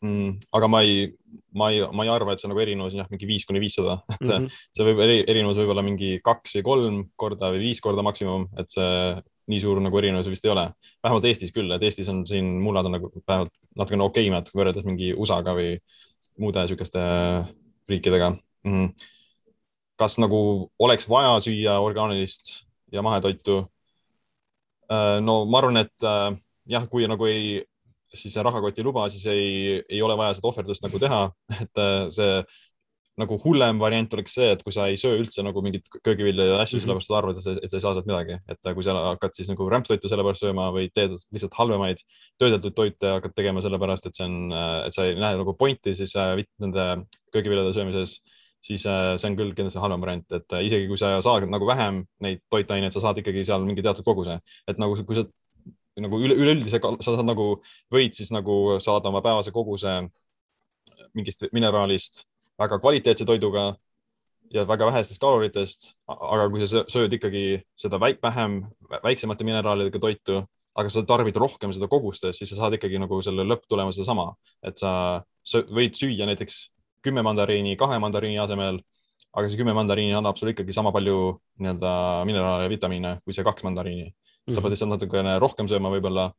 mm,. 0.02 0.38
aga 0.56 0.68
ma 0.70 0.82
ei, 0.86 1.10
ma 1.56 1.70
ei, 1.72 1.82
ma 1.92 2.06
ei 2.06 2.12
arva, 2.12 2.34
et 2.34 2.42
see 2.42 2.50
nagu 2.50 2.62
erinevus 2.62 2.96
on 2.96 3.02
jah, 3.02 3.10
mingi 3.12 3.28
viis 3.28 3.46
kuni 3.48 3.62
viissada, 3.62 3.98
et 4.14 4.24
mm. 4.24 4.32
-hmm. 4.32 4.62
see 4.76 4.88
võib 4.88 5.02
eri, 5.04 5.18
erinevus 5.34 5.60
võib 5.62 5.74
olla 5.74 5.84
mingi 5.86 6.14
kaks 6.24 6.58
või 6.58 6.66
kolm 6.70 6.98
korda 7.16 7.52
või 7.54 7.62
viis 7.66 7.82
korda 7.84 8.04
maksimum, 8.06 8.48
et 8.58 8.70
see 8.72 8.90
nii 9.52 9.60
suur 9.62 9.80
nagu 9.82 9.98
erinevus 9.98 10.30
vist 10.30 10.44
ei 10.46 10.52
ole. 10.52 10.68
vähemalt 11.02 11.24
Eestis 11.26 11.52
küll, 11.52 11.70
et 11.74 11.82
Eestis 11.82 12.08
on 12.08 12.22
siin 12.26 12.46
mullad 12.62 12.86
on 12.86 12.96
nagu 12.98 13.10
vähemalt 13.26 13.54
natukene 13.76 14.06
okeimad 14.06 14.52
võrreldes 14.54 14.86
mingi 14.86 15.12
USA-ga 15.14 15.54
või 15.58 15.74
muude 16.38 16.66
siukeste 16.68 17.00
riikidega 17.90 18.30
mm. 18.30 18.70
-hmm 18.72 19.10
kas 20.02 20.18
nagu 20.18 20.40
oleks 20.82 21.06
vaja 21.10 21.36
süüa 21.44 21.78
orgaanilist 21.82 22.64
ja 22.92 23.04
mahetoitu? 23.06 23.62
no 25.24 25.44
ma 25.48 25.60
arvan, 25.62 25.78
et 25.80 26.04
äh, 26.04 26.34
jah, 26.68 26.88
kui 26.90 27.06
nagu 27.08 27.28
ei, 27.28 27.62
siis 28.12 28.34
rahakott 28.36 28.76
ei 28.78 28.84
luba, 28.84 29.06
siis 29.12 29.24
ei, 29.30 29.78
ei 29.88 30.02
ole 30.04 30.16
vaja 30.18 30.36
seda 30.36 30.50
ohverdust 30.50 30.84
nagu 30.84 31.00
teha, 31.00 31.22
et 31.62 31.80
äh, 31.80 32.10
see 32.12 32.42
nagu 33.20 33.36
hullem 33.42 33.76
variant 33.76 34.14
oleks 34.16 34.32
see, 34.38 34.46
et 34.54 34.62
kui 34.64 34.72
sa 34.72 34.86
ei 34.88 34.96
söö 35.00 35.18
üldse 35.20 35.42
nagu 35.44 35.60
mingit 35.64 35.88
köögivilja 36.00 36.46
ja 36.48 36.60
asju 36.62 36.78
mm 36.78 36.80
-hmm., 36.80 36.84
sellepärast 36.86 37.10
sa 37.10 37.16
arvad, 37.18 37.36
et 37.36 37.44
sa, 37.44 37.52
et 37.52 37.74
ei 37.74 37.80
saa 37.80 37.92
sealt 37.92 38.08
midagi, 38.08 38.38
et 38.48 38.66
äh, 38.66 38.74
kui 38.74 38.84
sa 38.84 38.94
hakkad 39.12 39.36
siis 39.36 39.48
nagu 39.52 39.68
rämpstoitu 39.68 40.08
sellepärast 40.08 40.44
sööma 40.44 40.70
või 40.72 40.88
teed 40.94 41.16
lihtsalt 41.32 41.58
halvemaid 41.60 42.00
töödeldud 42.40 42.74
toite 42.74 43.16
hakkad 43.16 43.34
tegema 43.36 43.64
sellepärast, 43.64 44.06
et 44.06 44.16
see 44.16 44.28
on, 44.28 44.52
et 44.86 44.96
sa 44.96 45.04
ei 45.04 45.14
näe 45.14 45.36
nagu 45.36 45.54
pointi 45.54 45.94
siis 45.94 46.16
äh, 46.16 46.36
nende 46.58 47.04
köögiviljade 47.32 47.74
söömises 47.76 48.20
siis 48.62 48.86
äh, 48.86 49.12
see 49.18 49.30
on 49.30 49.36
küll 49.38 49.52
kindlasti 49.56 49.80
halvem 49.82 50.02
variant, 50.04 50.26
et 50.38 50.56
äh, 50.56 50.64
isegi 50.68 50.88
kui 50.90 50.98
sa 51.00 51.16
saad 51.24 51.48
nagu 51.50 51.68
vähem 51.68 52.02
neid 52.24 52.42
toitaineid, 52.52 52.94
sa 52.94 53.02
saad 53.02 53.20
ikkagi 53.22 53.44
seal 53.46 53.64
mingi 53.66 53.84
teatud 53.84 54.06
koguse, 54.06 54.38
et 54.70 54.80
nagu 54.82 54.96
kui 54.96 55.18
sa 55.18 55.26
nagu 56.00 56.20
üle, 56.22 56.36
üleüldise, 56.38 56.80
sa 56.80 57.16
saad 57.16 57.26
nagu, 57.28 57.54
võid 57.92 58.16
siis 58.16 58.32
nagu 58.32 58.78
saada 58.80 59.10
oma 59.10 59.20
päevase 59.24 59.52
koguse 59.54 60.00
mingist 61.12 61.44
mineraalist 61.52 62.22
väga 62.60 62.78
kvaliteetse 62.80 63.26
toiduga 63.28 63.72
ja 64.52 64.64
väga 64.68 64.88
vähestest 64.90 65.20
kaloritest, 65.20 65.92
aga 66.08 66.48
kui 66.52 66.64
sa 66.68 66.84
sööd 66.92 67.12
ikkagi 67.16 67.62
seda 67.78 68.00
väik, 68.00 68.20
vähem, 68.24 68.60
väiksemate 69.02 69.46
mineraalidega 69.48 70.00
toitu, 70.00 70.42
aga 70.78 70.92
sa 70.92 71.02
tarbid 71.08 71.36
rohkem 71.40 71.72
seda 71.74 71.88
kogustes, 71.92 72.38
siis 72.38 72.52
sa 72.52 72.62
saad 72.62 72.76
ikkagi 72.78 73.00
nagu 73.00 73.20
selle 73.24 73.44
lõpptulemuse 73.48 74.06
sama, 74.08 74.30
et 74.64 74.80
sa 74.80 74.92
võid 75.72 75.96
süüa 75.98 76.28
näiteks 76.28 76.66
kümme 77.04 77.24
mandariini 77.26 77.76
kahe 77.80 77.98
mandariini 78.02 78.40
asemel, 78.42 78.80
aga 79.32 79.48
see 79.48 79.60
kümme 79.60 79.74
mandariini 79.76 80.14
annab 80.18 80.38
sulle 80.38 80.54
ikkagi 80.54 80.74
sama 80.76 80.92
palju 80.94 81.18
nii-öelda 81.62 81.92
mineraale 82.28 82.66
ja 82.66 82.72
vitamiine 82.72 83.16
kui 83.24 83.36
see 83.36 83.44
kaks 83.46 83.64
mandariini 83.66 84.08
mm. 84.08 84.14
-hmm. 84.14 84.54
sa 84.54 84.62
pead 84.62 84.74
lihtsalt 84.74 84.94
natukene 84.94 85.38
rohkem 85.38 85.68
sööma 85.68 85.92
võib-olla, 85.94 86.30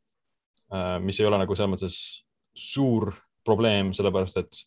mis 1.02 1.20
ei 1.20 1.28
ole 1.28 1.38
nagu 1.38 1.56
selles 1.56 1.74
mõttes 1.74 1.98
suur 2.54 3.12
probleem, 3.46 3.92
sellepärast 3.94 4.40
et 4.42 4.62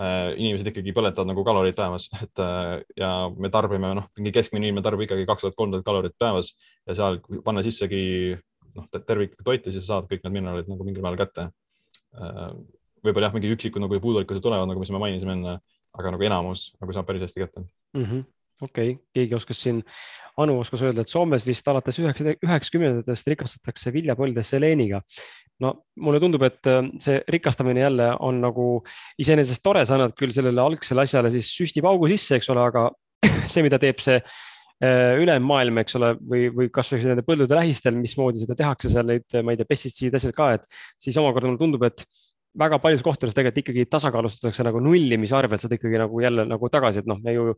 äh, 0.00 0.32
inimesed 0.38 0.68
ikkagi 0.70 0.94
põletavad 0.96 1.30
nagu 1.30 1.44
kaloreid 1.46 1.76
päevas, 1.78 2.08
et 2.24 2.42
äh, 2.42 2.82
ja 2.98 3.12
me 3.36 3.50
tarbime, 3.52 3.94
noh, 3.98 4.08
mingi 4.18 4.34
keskmine 4.34 4.68
inimene 4.68 4.84
tarbib 4.86 5.06
ikkagi 5.08 5.26
kaks 5.28 5.46
tuhat, 5.46 5.58
kolm 5.58 5.74
tuhat 5.74 5.86
kalorit 5.86 6.16
päevas 6.20 6.52
ja 6.86 6.96
seal 6.98 7.20
panna 7.44 7.64
sissegi 7.66 8.04
noh, 8.76 8.86
terviklikku 8.94 9.44
toitu, 9.46 9.74
siis 9.74 9.86
sa 9.86 9.98
saad 9.98 10.08
kõik 10.10 10.24
need 10.24 10.38
mineraalid 10.38 10.70
nagu 10.70 10.86
mingil 10.86 11.04
määral 11.04 11.20
kätte 11.24 11.48
äh, 11.48 12.54
võib-olla 13.02 13.28
jah, 13.28 13.36
mingi 13.36 13.52
üksikud 13.54 13.82
nagu 13.82 14.00
puudulikkused 14.02 14.44
tulevad, 14.44 14.70
nagu 14.70 14.86
me 14.94 15.02
mainisime 15.02 15.36
enne, 15.36 15.58
aga 15.98 16.14
nagu 16.14 16.28
enamus 16.28 16.70
nagu 16.80 16.94
saab 16.94 17.08
päris 17.08 17.26
hästi 17.26 17.44
kätte 17.44 17.62
mm 17.62 18.04
-hmm. 18.04 18.24
okei 18.62 18.94
okay., 18.94 19.04
keegi 19.14 19.38
oskas 19.38 19.62
siin, 19.62 19.82
Anu 20.40 20.54
oskas 20.62 20.80
öelda, 20.80 21.02
et 21.02 21.08
Soomes 21.08 21.44
vist 21.46 21.66
alates 21.68 21.98
üheksakümnendatest 22.00 23.26
rikastatakse 23.28 23.92
viljapõlde 23.92 24.42
seleeniga. 24.42 25.02
no 25.60 25.84
mulle 25.96 26.20
tundub, 26.20 26.42
et 26.42 26.60
see 27.00 27.22
rikastamine 27.28 27.80
jälle 27.80 28.16
on 28.20 28.40
nagu 28.40 28.82
iseenesest 29.18 29.62
tore, 29.62 29.84
sa 29.86 29.94
annad 29.94 30.14
küll 30.16 30.32
sellele 30.32 30.60
algsele 30.60 31.02
asjale 31.02 31.30
siis 31.30 31.52
süstipaugu 31.56 32.08
sisse, 32.08 32.36
eks 32.36 32.48
ole, 32.48 32.60
aga 32.60 32.90
see, 33.52 33.62
mida 33.62 33.78
teeb 33.78 34.00
see 34.00 34.22
ülejäänud 34.82 35.46
maailm, 35.46 35.78
eks 35.78 35.94
ole, 35.94 36.14
või, 36.18 36.48
või 36.50 36.70
kasvõi 36.74 37.04
nende 37.04 37.22
põldude 37.22 37.54
lähistel, 37.54 37.94
mismoodi 37.94 38.42
seda 38.42 38.56
tehakse 38.58 38.90
seal 38.90 39.06
neid, 39.06 39.28
ma 39.44 39.54
ei 39.54 39.60
tea, 39.60 39.68
pestitsiide, 39.68 40.18
asjad 40.18 40.34
ka, 40.34 40.48
et 40.56 40.64
siis 40.98 41.18
omakorda 41.20 41.46
mulle 41.46 41.60
tundub, 41.60 41.84
et 41.86 42.02
väga 42.58 42.78
paljudes 42.82 43.04
kohtades 43.06 43.34
tegelikult 43.36 43.62
ikkagi 43.62 43.88
tasakaalustatakse 43.90 44.66
nagu 44.66 44.80
nullimise 44.84 45.36
arvelt 45.36 45.62
seda 45.62 45.78
ikkagi 45.78 46.00
nagu 46.02 46.20
jälle 46.20 46.44
nagu 46.48 46.70
tagasi, 46.72 47.02
et 47.02 47.10
noh, 47.10 47.20
me 47.22 47.34
ju 47.36 47.54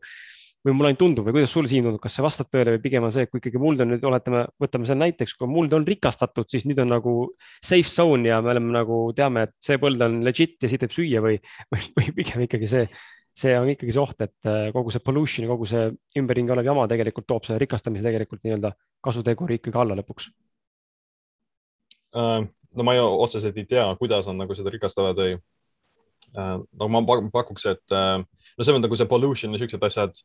või 0.65 0.73
mulle 0.73 0.89
ainult 0.89 1.01
tundub 1.01 1.27
või 1.27 1.35
kuidas 1.35 1.51
sul 1.53 1.67
siin 1.69 1.85
tundub, 1.85 2.01
kas 2.01 2.15
see 2.17 2.23
vastab 2.25 2.47
tõele 2.49 2.73
või 2.73 2.81
pigem 2.81 3.05
on 3.05 3.11
see, 3.13 3.27
et 3.27 3.29
kui 3.29 3.37
ikkagi 3.41 3.59
muld 3.61 3.81
on 3.83 3.91
nüüd, 3.93 4.05
oletame, 4.09 4.45
võtame 4.61 4.87
selle 4.89 5.03
näiteks, 5.03 5.35
kui 5.37 5.49
muld 5.49 5.73
on 5.77 5.85
rikastatud, 5.85 6.49
siis 6.49 6.65
nüüd 6.65 6.81
on 6.81 6.89
nagu 6.95 7.13
safe 7.59 7.91
zone 7.91 8.31
ja 8.31 8.39
me 8.41 8.49
oleme 8.55 8.73
nagu 8.73 9.01
teame, 9.17 9.45
et 9.45 9.53
see 9.61 9.77
põld 9.81 10.01
on 10.01 10.17
legit 10.25 10.57
ja 10.65 10.71
siit 10.71 10.87
võib 10.87 10.95
süüa 10.95 11.21
või, 11.21 11.37
või, 11.73 11.85
või 11.99 12.15
pigem 12.17 12.47
ikkagi 12.47 12.71
see, 12.71 12.89
see 13.43 13.53
on 13.59 13.69
ikkagi 13.75 13.93
see 13.93 14.01
oht, 14.01 14.25
et 14.25 14.49
äh, 14.49 14.71
kogu 14.73 14.95
see 14.95 15.05
pollution, 15.05 15.45
kogu 15.53 15.69
see 15.69 15.85
ümberringi 16.17 16.57
olev 16.57 16.71
jama 16.71 16.89
tegelikult 16.89 17.29
toob 17.29 17.45
selle 17.45 17.61
rikastamise 17.61 18.07
tegelikult 18.07 18.41
nii-öelda 18.47 18.73
kasuteguri 19.05 19.59
ikkagi 19.61 19.81
alla 19.83 19.99
lõpuks. 20.01 20.31
Äh, 22.75 22.79
no 22.79 22.87
ma 22.87 22.95
ei, 22.95 23.03
otseselt 23.03 23.57
ei 23.57 23.67
tea, 23.69 23.85
kuidas 23.99 24.27
nad 24.27 24.43
nagu 24.43 24.57
seda 24.57 24.73
rikastavad 24.73 25.19
või. 25.19 25.37
no 26.35 26.87
ma 26.91 26.99
pakuks, 27.31 27.65
et 27.71 27.93
no 27.95 28.65
see 28.65 28.73
on 28.75 28.83
nagu 28.83 28.97
see 28.99 29.07
pollution 29.07 29.53
ja 29.55 29.61
siuksed 29.61 29.83
asjad. 29.87 30.17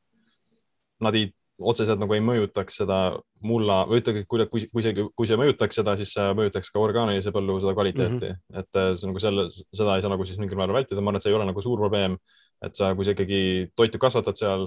Nad 1.00 1.14
ei 1.14 1.30
otseselt 1.60 2.00
nagu 2.00 2.14
ei 2.16 2.22
mõjutaks 2.24 2.78
seda 2.80 2.98
mulla 3.44 3.82
või 3.88 4.00
ütlegi, 4.00 4.24
kui, 4.28 4.44
kui, 4.52 4.64
kui 4.72 4.84
see, 4.84 5.06
kui 5.16 5.28
see 5.28 5.38
mõjutaks 5.40 5.80
seda, 5.80 5.94
siis 6.00 6.12
see 6.16 6.26
mõjutaks 6.36 6.72
ka 6.72 6.80
orgaanilise 6.80 7.32
põllu 7.34 7.58
seda 7.60 7.74
kvaliteeti 7.76 8.30
mm, 8.30 8.38
-hmm. 8.38 8.60
et 8.62 8.80
äh, 8.80 8.90
see 8.94 9.06
on 9.06 9.12
nagu 9.12 9.22
selle, 9.22 9.46
seda 9.76 9.96
ei 9.96 10.04
saa 10.04 10.12
nagu 10.12 10.26
siis 10.28 10.40
mingil 10.40 10.58
määral 10.60 10.78
vältida, 10.78 11.00
ma 11.00 11.12
arvan, 11.12 11.20
et 11.20 11.26
see 11.26 11.32
ei 11.32 11.36
ole 11.36 11.48
nagu 11.48 11.64
suur 11.64 11.78
probleem. 11.78 12.16
et 12.64 12.76
sa, 12.76 12.94
kui 12.94 13.04
sa 13.04 13.14
ikkagi 13.14 13.70
toitu 13.76 13.98
kasvatad 13.98 14.36
seal, 14.36 14.66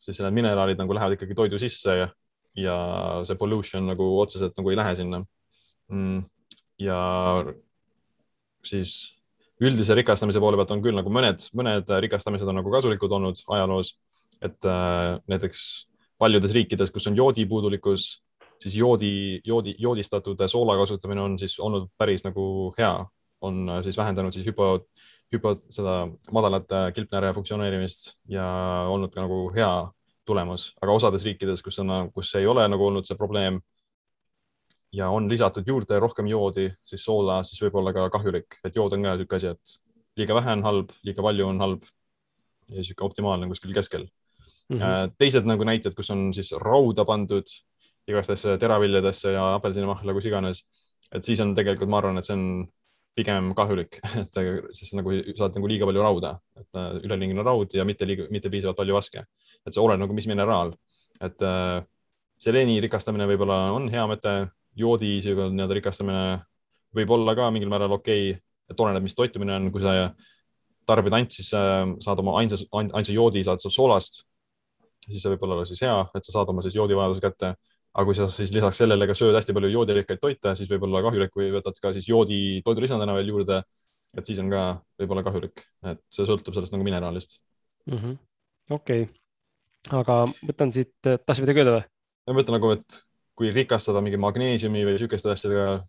siis 0.00 0.18
need 0.20 0.36
mineraalid 0.36 0.80
nagu 0.80 0.94
lähevad 0.96 1.16
ikkagi 1.16 1.36
toidu 1.36 1.58
sisse 1.58 1.96
ja, 1.96 2.08
ja 2.56 2.76
see 3.24 3.36
pollution 3.40 3.86
nagu 3.86 4.08
otseselt 4.20 4.56
nagu 4.56 4.70
ei 4.70 4.76
lähe 4.76 4.96
sinna 4.96 5.24
mm,. 5.88 6.24
Ja 6.80 7.00
siis 8.66 9.14
üldise 9.60 9.94
rikastamise 9.94 10.40
poole 10.40 10.56
pealt 10.56 10.72
on 10.72 10.82
küll 10.84 10.96
nagu 10.96 11.12
mõned, 11.12 11.44
mõned 11.56 11.90
rikastamised 12.04 12.48
on 12.48 12.60
nagu 12.62 12.72
kasulikud 12.72 13.12
olnud 13.12 13.42
ajaloos 13.52 13.94
et 14.42 14.64
äh, 14.64 15.20
näiteks 15.28 15.60
paljudes 16.18 16.52
riikides, 16.52 16.90
kus 16.90 17.06
on 17.10 17.16
joodipuudulikkus, 17.16 18.10
siis 18.60 18.76
joodi, 18.76 19.40
joodi, 19.44 19.74
joodistatud 19.78 20.40
soola 20.46 20.76
kasutamine 20.80 21.20
on 21.20 21.38
siis 21.38 21.58
olnud 21.60 21.88
päris 21.98 22.24
nagu 22.24 22.74
hea, 22.78 22.92
on 23.40 23.68
äh, 23.68 23.82
siis 23.84 23.98
vähendanud 23.98 24.32
siis 24.32 24.46
hüpo, 24.46 24.72
hüpo 25.32 25.54
seda 25.68 26.02
madalat 26.32 26.72
äh, 26.72 26.92
kilpnääre 26.96 27.32
funktsioneerimist 27.36 28.14
ja 28.28 28.46
olnud 28.88 29.12
ka 29.14 29.24
nagu 29.26 29.48
hea 29.56 29.72
tulemus, 30.28 30.70
aga 30.82 30.94
osades 30.94 31.24
riikides, 31.26 31.62
kus 31.62 31.80
on, 31.82 32.10
kus 32.14 32.34
ei 32.38 32.46
ole 32.46 32.66
nagu 32.68 32.86
olnud 32.86 33.08
see 33.08 33.18
probleem 33.18 33.60
ja 34.92 35.10
on 35.10 35.28
lisatud 35.30 35.66
juurde 35.66 35.98
rohkem 36.02 36.26
joodi, 36.30 36.68
siis 36.84 37.04
soola, 37.04 37.40
siis 37.46 37.62
võib 37.62 37.78
olla 37.80 37.92
ka 37.94 38.08
kahjulik, 38.10 38.58
et 38.64 38.76
jood 38.76 38.96
on 38.96 39.06
ka 39.06 39.14
niisugune 39.14 39.38
asi, 39.38 39.54
et 39.54 40.20
liiga 40.20 40.36
vähe 40.36 40.56
on 40.58 40.64
halb, 40.66 40.94
liiga 41.06 41.22
palju 41.22 41.46
on 41.46 41.60
halb 41.62 41.84
ja 42.70 42.80
niisugune 42.80 43.06
optimaalne 43.06 43.48
kuskil 43.50 43.74
keskel 43.76 44.08
mm. 44.70 44.78
-hmm. 44.78 45.14
teised 45.18 45.46
nagu 45.46 45.64
näited, 45.64 45.94
kus 45.94 46.10
on 46.10 46.30
siis 46.34 46.52
rauda 46.52 47.04
pandud 47.04 47.46
igastahes 48.08 48.42
teraviljadesse 48.60 49.32
ja 49.32 49.54
apelsinimahla, 49.54 50.14
kus 50.16 50.26
iganes, 50.26 50.64
et 51.14 51.24
siis 51.24 51.40
on 51.40 51.54
tegelikult, 51.54 51.90
ma 51.90 52.00
arvan, 52.00 52.18
et 52.18 52.26
see 52.26 52.36
on 52.36 52.44
pigem 53.14 53.52
kahjulik, 53.54 54.00
et 54.22 54.38
siis 54.76 54.94
nagu 54.98 55.14
saad 55.38 55.58
nagu 55.58 55.70
liiga 55.70 55.88
palju 55.88 56.02
rauda, 56.04 56.36
et 56.58 56.78
äh, 56.78 56.92
üleliigne 57.06 57.44
raud 57.46 57.74
ja 57.74 57.86
mitte 57.86 58.08
liiga, 58.08 58.26
mitte 58.30 58.50
piisavalt 58.50 58.78
palju 58.80 58.96
vaske. 58.96 59.24
et 59.66 59.74
see 59.74 59.82
oleneb 59.82 60.06
nagu, 60.06 60.16
mis 60.16 60.28
mineraal, 60.30 60.72
et 61.20 61.42
äh, 61.44 61.82
seleeni 62.40 62.80
rikastamine 62.80 63.26
võib-olla 63.28 63.70
on 63.76 63.90
hea 63.92 64.06
mõte, 64.08 64.34
joodi 64.80 65.18
nii-öelda 65.20 65.76
rikastamine 65.78 66.24
võib 66.96 67.12
olla 67.14 67.36
ka 67.38 67.50
mingil 67.54 67.70
määral 67.70 67.98
okei 67.98 68.32
okay., 68.32 68.42
et 68.70 68.80
oleneb, 68.80 69.02
mis 69.02 69.16
toitumine 69.18 69.56
on, 69.56 69.70
kui 69.74 69.82
sa 69.82 70.12
tarbid 70.86 71.14
ant, 71.14 71.32
siis 71.34 71.48
saad 71.50 72.20
oma 72.22 72.36
ainsa, 72.38 72.58
ainsa 72.70 73.14
joodi 73.14 73.42
saad 73.46 73.62
sa 73.62 73.70
soolast 73.70 74.22
siis 75.08 75.22
see 75.24 75.32
võib 75.34 75.44
olla 75.46 75.66
siis 75.68 75.82
hea, 75.84 75.98
et 76.16 76.26
sa 76.26 76.34
saad 76.34 76.50
oma 76.52 76.64
siis 76.64 76.76
joodivajaduse 76.78 77.24
kätte. 77.24 77.54
aga 77.90 78.06
kui 78.06 78.14
sa 78.14 78.28
siis 78.30 78.52
lisaks 78.54 78.78
sellele 78.78 79.06
ka 79.10 79.16
sööd 79.18 79.34
hästi 79.34 79.54
palju 79.56 79.70
joodirikkaid 79.72 80.20
toite, 80.22 80.52
siis 80.58 80.68
võib 80.70 80.84
olla 80.86 81.00
kahjulik 81.02 81.32
või 81.34 81.48
võtad 81.56 81.78
ka 81.82 81.90
siis 81.96 82.06
joodi 82.06 82.60
toidulisandina 82.66 83.16
veel 83.16 83.32
juurde. 83.32 83.62
et 84.16 84.26
siis 84.26 84.38
on 84.42 84.50
ka 84.50 84.64
võib-olla 84.98 85.22
kahjulik, 85.22 85.62
et 85.86 86.00
see 86.10 86.26
sõltub 86.26 86.54
sellest 86.54 86.74
nagu 86.74 86.86
mineraalist 86.86 87.38
mm 87.86 87.98
-hmm.. 87.98 88.18
okei 88.70 89.02
okay., 89.02 90.00
aga 90.00 90.24
võtan 90.46 90.72
siit, 90.72 90.94
tahtsid 91.02 91.44
midagi 91.46 91.62
öelda 91.62 91.76
või? 91.78 91.84
ma 92.26 92.38
mõtlen 92.38 92.58
nagu, 92.58 92.70
et 92.78 93.02
kui 93.40 93.50
rikastada 93.54 94.02
mingi 94.04 94.20
magneesiumi 94.20 94.84
või 94.84 94.98
sihukeste 95.00 95.32
asjadega, 95.32 95.80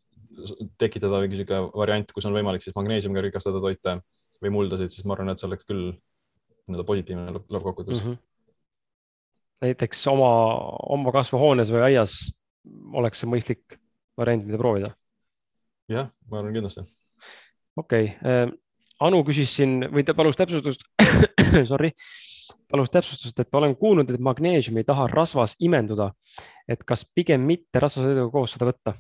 tekitada 0.80 1.20
mingi 1.24 1.41
sihuke 1.41 1.60
variant, 1.76 2.12
kus 2.16 2.28
on 2.30 2.36
võimalik 2.38 2.64
siis 2.64 2.76
magneesiumiga 2.78 3.28
rikastada 3.28 3.60
toite 3.64 3.99
või 4.41 4.56
muldasid, 4.56 4.93
siis 4.93 5.06
ma 5.06 5.18
arvan, 5.18 5.34
et 5.34 5.41
see 5.41 5.49
oleks 5.49 5.68
küll 5.68 5.91
nii-öelda 5.91 6.88
positiivne 6.88 7.34
lõppkokkuvõttes 7.36 8.04
mm. 8.04 8.12
-hmm 8.12 8.20
näiteks 9.62 10.08
oma, 10.10 10.32
oma 10.89 11.14
kasvuhoones 11.14 11.72
või 11.74 11.84
aias 11.91 12.16
oleks 12.97 13.22
see 13.22 13.30
mõistlik 13.30 13.78
variant, 14.20 14.45
mida 14.47 14.60
proovida? 14.62 14.91
jah, 15.91 16.10
ma 16.32 16.41
arvan 16.41 16.56
kindlasti. 16.58 16.86
okei 17.78 18.12
okay., 18.16 18.43
äh, 18.47 18.58
Anu 19.02 19.24
küsis 19.26 19.49
siin 19.58 19.80
või 19.89 20.04
ta 20.06 20.14
palus 20.14 20.38
täpsustust 20.38 20.84
sorry, 21.72 21.89
palus 22.72 22.91
täpsustust, 22.93 23.39
et 23.39 23.59
olen 23.59 23.76
kuulnud, 23.80 24.09
et 24.09 24.24
magneesium 24.24 24.80
ei 24.82 24.88
taha 24.88 25.07
rasvas 25.11 25.55
imenduda. 25.59 26.11
et 26.67 26.84
kas 26.88 27.05
pigem 27.15 27.41
mitte 27.43 27.80
rasvasõiduga 27.84 28.32
koos 28.32 28.55
seda 28.55 28.69
võtta? 28.69 28.95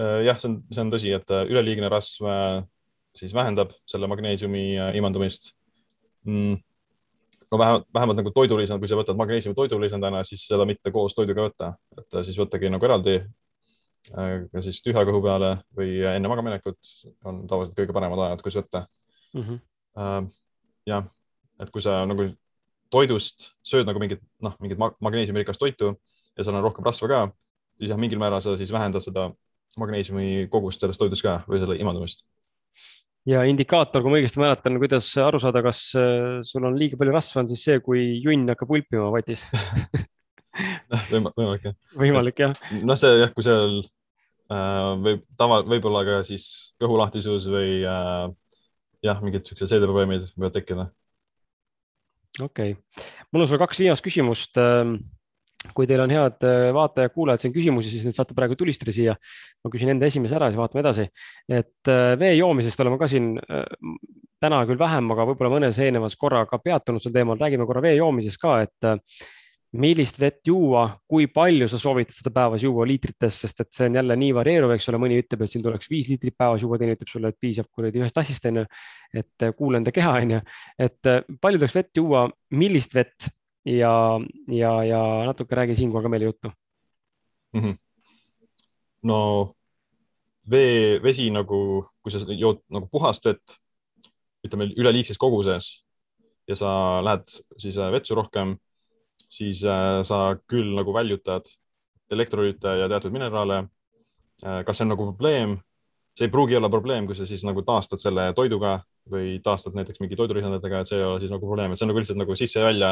Äh, 0.00 0.22
jah, 0.28 0.38
see 0.38 0.50
on, 0.50 0.60
see 0.70 0.84
on 0.84 0.94
tõsi, 0.94 1.12
et 1.16 1.34
äh, 1.34 1.46
üleliigne 1.48 1.90
rasv 1.92 2.28
siis 3.18 3.32
vähendab 3.34 3.72
selle 3.88 4.06
magneesiumi 4.06 4.76
imandumist 4.94 5.52
mm 6.28 6.58
no 7.50 7.58
vähemalt, 7.58 7.86
vähemalt 7.94 8.20
nagu 8.20 8.32
toidulisand, 8.34 8.80
kui 8.82 8.90
sa 8.90 8.98
võtad 8.98 9.18
magneesiumi 9.18 9.56
toidulisandina, 9.56 10.22
siis 10.26 10.44
seda 10.48 10.66
mitte 10.68 10.92
koos 10.94 11.16
toiduga 11.16 11.46
võtta, 11.48 11.70
et 11.96 12.16
äh, 12.16 12.24
siis 12.26 12.38
võttagi 12.40 12.70
nagu 12.72 12.88
eraldi. 12.88 13.18
Äh, 14.12 14.34
ka 14.52 14.62
siis 14.64 14.80
tühja 14.84 15.04
kõhu 15.08 15.22
peale 15.24 15.54
või 15.76 15.98
enne 16.06 16.30
magamaminekut 16.30 16.92
on 17.28 17.42
tavaliselt 17.50 17.76
kõige 17.78 17.96
paremad 17.96 18.22
ajad, 18.26 18.44
kus 18.44 18.58
võtta 18.60 18.84
mm. 19.34 19.42
-hmm. 19.42 20.28
jah, 20.88 21.08
et 21.62 21.72
kui 21.74 21.84
sa 21.84 22.00
nagu 22.08 22.30
toidust 22.92 23.50
sööd 23.66 23.88
nagu 23.88 24.00
mingit, 24.00 24.22
noh, 24.44 24.54
mingit 24.62 24.80
magneesiumirikast 24.80 25.60
toitu 25.60 25.92
ja 25.92 26.44
seal 26.44 26.56
on 26.56 26.64
rohkem 26.64 26.86
rasva 26.86 27.10
ka, 27.10 27.20
siis 27.78 27.92
jah, 27.92 28.00
mingil 28.00 28.20
määral 28.20 28.42
sa 28.44 28.56
siis 28.56 28.72
vähendad 28.72 29.04
seda 29.04 29.28
magneesiumi 29.78 30.48
kogust 30.52 30.80
sellest 30.82 31.00
toidust 31.02 31.24
ka 31.26 31.40
või 31.48 31.60
selle 31.62 31.78
imandumist 31.78 32.24
ja 33.28 33.42
indikaator, 33.48 34.02
kui 34.02 34.12
ma 34.12 34.20
õigesti 34.20 34.40
mäletan, 34.40 34.78
kuidas 34.80 35.10
aru 35.20 35.40
saada, 35.42 35.62
kas 35.64 35.82
äh, 35.98 36.38
sul 36.46 36.64
on 36.68 36.78
liiga 36.78 36.98
palju 37.00 37.14
rasva, 37.14 37.42
on 37.42 37.50
siis 37.50 37.64
see, 37.66 37.80
kui 37.84 38.04
junn 38.24 38.48
hakkab 38.48 38.72
ulpima 38.72 39.10
vatis 39.12 39.44
võimalik 41.12 41.68
jah. 41.68 41.76
võimalik 41.98 42.42
jah. 42.44 42.54
noh, 42.82 42.98
see 42.98 43.18
jah, 43.20 43.32
kui 43.34 43.46
seal 43.46 43.80
äh, 43.82 44.92
võib 45.04 45.24
tava, 45.40 45.60
võib-olla 45.66 46.04
ka 46.08 46.20
siis 46.28 46.48
kõhulahtisus 46.80 47.48
või 47.52 47.82
äh, 47.82 48.28
jah, 49.04 49.20
mingid 49.24 49.46
siuksed 49.46 49.70
seedeprobleemid 49.70 50.30
võivad 50.34 50.56
tekkida. 50.56 50.88
Okei 52.44 52.74
okay., 52.76 53.06
mul 53.32 53.44
on 53.44 53.50
sulle 53.50 53.62
kaks 53.62 53.80
viimast 53.82 54.04
küsimust 54.04 54.60
äh, 54.62 54.96
kui 55.74 55.88
teil 55.90 56.02
on 56.04 56.12
head 56.14 56.44
äh, 56.46 56.68
vaatajad-kuulajad 56.74 57.42
siin 57.42 57.54
küsimusi, 57.54 57.90
siis 57.90 58.06
neid 58.06 58.16
saate 58.16 58.36
praegu 58.36 58.56
tulistada 58.58 58.94
siia. 58.94 59.16
ma 59.64 59.72
küsin 59.72 59.90
enda 59.92 60.06
esimese 60.06 60.38
ära, 60.38 60.50
siis 60.52 60.60
vaatame 60.60 60.84
edasi. 60.84 61.08
et 61.50 61.90
äh, 61.90 62.12
vee 62.20 62.34
joomisest 62.38 62.80
oleme 62.84 62.98
ka 63.00 63.08
siin 63.10 63.34
äh, 63.42 63.64
täna 64.42 64.62
küll 64.68 64.78
vähem, 64.78 65.10
aga 65.14 65.26
võib-olla 65.32 65.56
mõnes 65.56 65.80
eelnevas 65.82 66.16
korra 66.16 66.44
ka 66.46 66.60
peatunud 66.62 67.02
sel 67.02 67.14
teemal, 67.14 67.40
räägime 67.40 67.66
korra 67.66 67.82
vee 67.82 67.96
joomisest 67.98 68.40
ka, 68.42 68.60
et 68.68 68.92
millist 69.76 70.16
vett 70.20 70.46
juua, 70.48 70.86
kui 71.08 71.26
palju 71.28 71.66
sa 71.68 71.78
soovitad 71.80 72.16
seda 72.16 72.30
päevas 72.32 72.62
juua 72.64 72.86
liitrites, 72.88 73.40
sest 73.42 73.60
et 73.60 73.72
see 73.76 73.88
on 73.90 73.98
jälle 74.00 74.16
nii 74.16 74.30
varieeruv, 74.38 74.72
eks 74.72 74.88
ole, 74.88 75.00
mõni 75.02 75.18
ütleb, 75.20 75.42
et 75.44 75.52
siin 75.52 75.64
tuleks 75.64 75.90
viis 75.92 76.08
liitrit 76.08 76.36
päevas 76.38 76.62
juua, 76.64 76.78
teine 76.80 76.94
ütleb 76.96 77.10
sulle, 77.10 77.32
et 77.32 77.40
piisab 77.40 77.68
kuradi 77.68 78.00
ühest 78.00 78.16
tassist 78.16 78.48
onju. 78.48 78.64
et 79.12 79.48
kuula 79.58 79.82
enda 79.82 79.92
keha 79.92 80.14
onju, 80.22 80.40
et 80.78 81.12
palju 81.40 81.60
tuleks 81.60 81.76
vett 81.76 82.00
juua, 82.00 82.24
millist 82.56 82.96
vett 82.96 83.28
ja, 83.68 83.92
ja, 84.48 84.72
ja 84.84 85.02
natuke 85.28 85.54
räägi 85.54 85.76
siinkohal 85.82 86.06
ka 86.06 86.08
meile 86.08 86.24
juttu 86.24 86.52
mm. 87.52 87.60
-hmm. 87.60 87.76
no 89.02 89.54
vee, 90.50 91.02
vesi 91.02 91.30
nagu, 91.30 91.84
kui 92.02 92.12
sa 92.12 92.18
jood 92.32 92.62
nagu 92.72 92.88
puhast 92.90 93.24
vett, 93.24 93.58
ütleme 94.46 94.70
üleliigses 94.76 95.18
koguses 95.18 95.84
ja 96.48 96.56
sa 96.56 96.70
lähed 97.04 97.28
siis 97.58 97.76
äh, 97.76 97.92
vetsu 97.92 98.14
rohkem, 98.14 98.56
siis 99.28 99.62
äh, 99.68 100.00
sa 100.08 100.36
küll 100.48 100.74
nagu 100.76 100.92
väljutad 100.94 101.48
elektrolüüte 102.10 102.74
ja 102.82 102.88
teatud 102.88 103.14
mineraale. 103.14 103.64
Äh, 104.44 104.62
kas 104.66 104.80
see 104.80 104.88
on 104.88 104.94
nagu 104.96 105.10
probleem? 105.12 105.58
see 106.18 106.26
ei 106.26 106.32
pruugi 106.34 106.56
olla 106.58 106.66
probleem, 106.66 107.04
kui 107.06 107.14
sa 107.14 107.22
siis 107.28 107.44
nagu 107.46 107.62
taastad 107.62 108.00
selle 108.02 108.32
toiduga 108.34 108.80
või 109.06 109.36
taastad 109.38 109.76
näiteks 109.78 110.00
mingi 110.02 110.16
toidulisanditega, 110.18 110.80
et 110.82 110.90
see 110.90 110.96
ei 110.98 111.04
ole 111.06 111.20
siis 111.22 111.30
nagu 111.30 111.46
probleem, 111.46 111.70
et 111.70 111.78
see 111.78 111.86
on 111.86 111.92
nagu 111.92 112.02
lihtsalt 112.02 112.18
nagu 112.18 112.34
sisse-välja 112.34 112.88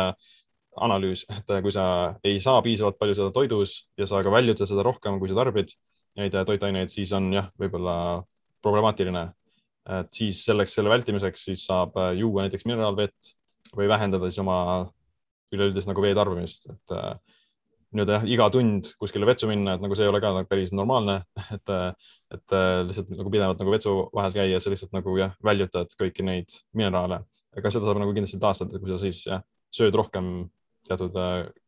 analüüs, 0.86 1.24
et 1.34 1.50
kui 1.64 1.74
sa 1.74 1.86
ei 2.22 2.38
saa 2.44 2.60
piisavalt 2.62 3.00
palju 3.00 3.16
seda 3.18 3.32
toidus 3.34 3.74
ja 3.98 4.06
sa 4.06 4.20
ka 4.22 4.30
väljutad 4.30 4.70
seda 4.70 4.84
rohkem, 4.86 5.18
kui 5.18 5.32
sa 5.32 5.40
tarbid 5.40 5.74
neid 6.20 6.38
toitaineid, 6.46 6.92
siis 6.94 7.10
on 7.18 7.26
jah, 7.34 7.50
võib-olla 7.58 7.96
problemaatiline. 8.62 9.26
et 9.98 10.14
siis 10.14 10.44
selleks, 10.46 10.78
selle 10.78 10.90
vältimiseks 10.90 11.48
siis 11.50 11.66
saab 11.66 11.98
juua 12.14 12.46
näiteks 12.46 12.66
mineraalvett 12.66 13.34
või 13.74 13.90
vähendada 13.90 14.30
siis 14.30 14.38
oma 14.42 14.86
üleüldist 15.57 15.91
nagu 15.91 16.05
vee 16.05 16.15
tarbimist, 16.16 16.69
et 16.73 16.95
äh, 16.95 17.15
nii-öelda 17.97 18.19
jah, 18.19 18.27
iga 18.37 18.49
tund 18.53 18.91
kuskile 19.01 19.28
vetsu 19.28 19.49
minna, 19.51 19.77
et 19.77 19.85
nagu 19.85 19.97
see 19.97 20.07
ei 20.07 20.11
ole 20.11 20.20
ka 20.23 20.33
nagu 20.37 20.51
päris 20.51 20.74
normaalne, 20.77 21.20
et, 21.57 21.73
et 22.35 22.57
lihtsalt 22.89 23.12
nagu 23.15 23.33
pidevalt 23.33 23.62
nagu 23.62 23.73
vetsu 23.73 23.97
vahel 24.16 24.37
käia, 24.37 24.61
sa 24.61 24.73
lihtsalt 24.73 24.95
nagu 24.97 25.16
jah, 25.20 25.33
väljutad 25.47 25.95
kõiki 26.01 26.27
neid 26.27 26.59
mineraale. 26.77 27.23
Aga 27.57 27.73
seda 27.73 27.89
saab 27.89 28.03
nagu 28.03 28.12
kindlasti 28.12 28.41
taastada, 28.43 28.81
kui 28.83 28.93
sa 28.93 29.01
siis 29.01 29.23
jah, 29.24 29.45
sööd 29.73 29.97
rohkem 29.97 30.51
teatud, 30.87 31.16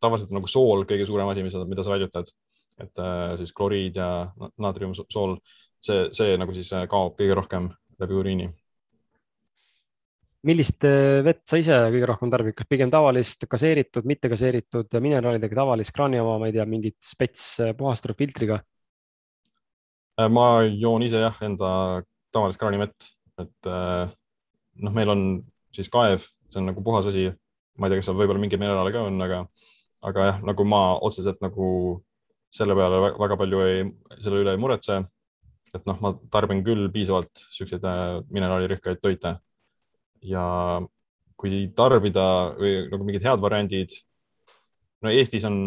tavaliselt 0.02 0.34
nagu 0.36 0.50
sool 0.50 0.84
kõige 0.88 1.06
suurem 1.08 1.30
asi, 1.32 1.46
mida 1.46 1.84
sa 1.84 1.94
väljutad, 1.94 2.30
et 2.78 3.02
siis 3.40 3.54
kloriid 3.56 3.96
ja 3.98 4.10
naatriumsool, 4.60 5.38
see, 5.82 6.06
see 6.14 6.36
nagu 6.38 6.54
siis 6.54 6.70
kaob 6.90 7.16
kõige 7.18 7.38
rohkem 7.38 7.72
läbi 7.98 8.14
uriini 8.14 8.48
millist 10.46 10.84
äh, 10.86 11.20
vett 11.26 11.42
sa 11.48 11.58
ise 11.58 11.76
kõige 11.90 12.08
rohkem 12.08 12.30
tarbid, 12.30 12.54
kas 12.58 12.68
pigem 12.70 12.90
tavalist 12.92 13.46
gaseeritud, 13.50 14.06
mitte 14.08 14.30
gaseeritud 14.30 14.98
mineraalidega 15.02 15.58
tavalist 15.60 15.94
kraani 15.94 16.20
oma, 16.22 16.36
ma 16.42 16.50
ei 16.50 16.54
tea, 16.54 16.66
mingit 16.68 16.98
spets 17.02 17.44
äh, 17.64 17.74
puhastatud 17.78 18.18
filtriga? 18.18 18.60
Äh, 20.18 20.28
ma 20.30 20.62
joon 20.68 21.06
ise 21.06 21.24
jah, 21.24 21.40
enda 21.46 21.70
tavalist 22.34 22.60
kraanivett, 22.60 23.10
et 23.40 23.68
noh, 23.68 24.92
meil 24.92 25.08
on 25.08 25.22
siis 25.74 25.88
kaev, 25.90 26.26
see 26.52 26.60
on 26.60 26.68
nagu 26.68 26.82
puhas 26.84 27.06
asi. 27.08 27.30
ma 27.78 27.86
ei 27.86 27.92
tea, 27.92 28.00
kas 28.00 28.08
seal 28.10 28.18
võib-olla 28.18 28.42
mingeid 28.42 28.60
mineraale 28.60 28.90
ka 28.92 29.04
on, 29.06 29.16
aga, 29.22 29.44
aga 30.10 30.24
jah, 30.26 30.40
nagu 30.44 30.64
ma 30.66 30.82
otseselt 31.06 31.38
nagu 31.40 31.68
selle 32.52 32.74
peale 32.74 32.98
väga 33.14 33.36
palju 33.38 33.62
ei, 33.62 33.84
selle 34.18 34.42
üle 34.42 34.54
ei 34.54 34.60
muretse. 34.60 34.98
et 35.74 35.86
noh, 35.86 35.98
ma 36.02 36.12
tarbin 36.32 36.64
küll 36.66 36.90
piisavalt 36.92 37.46
siukseid 37.54 37.86
mineraalirikkaid 38.34 39.00
toite 39.00 39.36
ja 40.22 40.44
kui 41.38 41.68
tarbida 41.76 42.26
või 42.58 42.74
nagu 42.90 43.06
mingid 43.06 43.26
head 43.26 43.40
variandid. 43.42 43.94
no 45.02 45.10
Eestis 45.14 45.44
on 45.46 45.58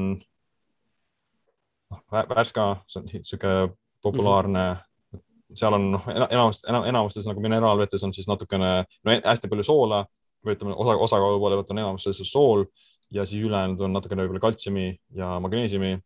noh, 1.92 2.02
Värska, 2.12 2.66
see 2.88 3.02
on 3.02 3.08
niisugune 3.08 3.74
populaarne 4.04 4.66
mm, 4.72 5.20
-hmm. 5.20 5.56
seal 5.56 5.78
on 5.78 5.92
noh, 5.96 6.08
enamus, 6.30 6.64
enamustes 6.68 7.28
nagu 7.28 7.44
mineraalvetes 7.44 8.04
on 8.04 8.14
siis 8.14 8.28
natukene 8.28 8.72
no, 9.04 9.18
hästi 9.26 9.48
palju 9.48 9.64
soola 9.64 10.06
või 10.46 10.56
ütleme, 10.58 10.76
osa, 10.76 10.98
osakaalu 11.08 11.40
poole 11.40 11.60
pealt 11.60 11.72
on 11.72 11.84
enamuses 11.84 12.22
sool 12.32 12.66
ja 13.12 13.26
siis 13.26 13.44
ülejäänud 13.46 13.82
on 13.82 13.94
natukene 13.94 14.24
võib-olla 14.24 14.44
kaltsiumi 14.48 14.88
ja 15.16 15.40
magneesiumi. 15.40 16.00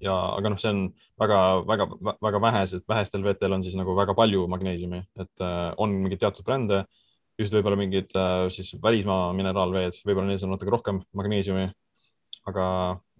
ja, 0.00 0.14
aga 0.14 0.50
noh, 0.50 0.58
see 0.58 0.70
on 0.70 0.84
väga-väga-väga 1.18 2.40
vähesed, 2.40 2.84
vähestel 2.88 3.24
vetel 3.24 3.52
on 3.52 3.64
siis 3.64 3.74
nagu 3.74 3.96
väga 3.96 4.14
palju 4.14 4.46
magneesiumi, 4.46 5.02
et 5.18 5.42
äh, 5.42 5.72
on 5.76 5.90
mingeid 5.90 6.20
teatud 6.22 6.46
brände 6.46 6.84
just 7.38 7.54
võib-olla 7.54 7.78
mingid 7.78 8.14
äh, 8.18 8.46
siis 8.52 8.74
välismaa 8.82 9.30
mineraalveed, 9.36 10.00
võib-olla 10.06 10.32
neis 10.32 10.44
on 10.46 10.54
natuke 10.54 10.74
rohkem 10.74 11.02
magneesiumi. 11.16 11.68
aga 12.48 12.64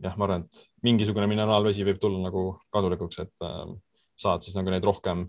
jah, 0.00 0.14
ma 0.16 0.24
arvan, 0.24 0.46
et 0.46 0.62
mingisugune 0.86 1.26
mineraalvesi 1.28 1.84
võib 1.84 1.98
tulla 2.00 2.22
nagu 2.22 2.44
kasulikuks, 2.72 3.18
et 3.26 3.46
äh, 3.46 3.64
saad 4.18 4.46
siis 4.46 4.56
nagu 4.56 4.72
neid 4.72 4.84
rohkem, 4.84 5.26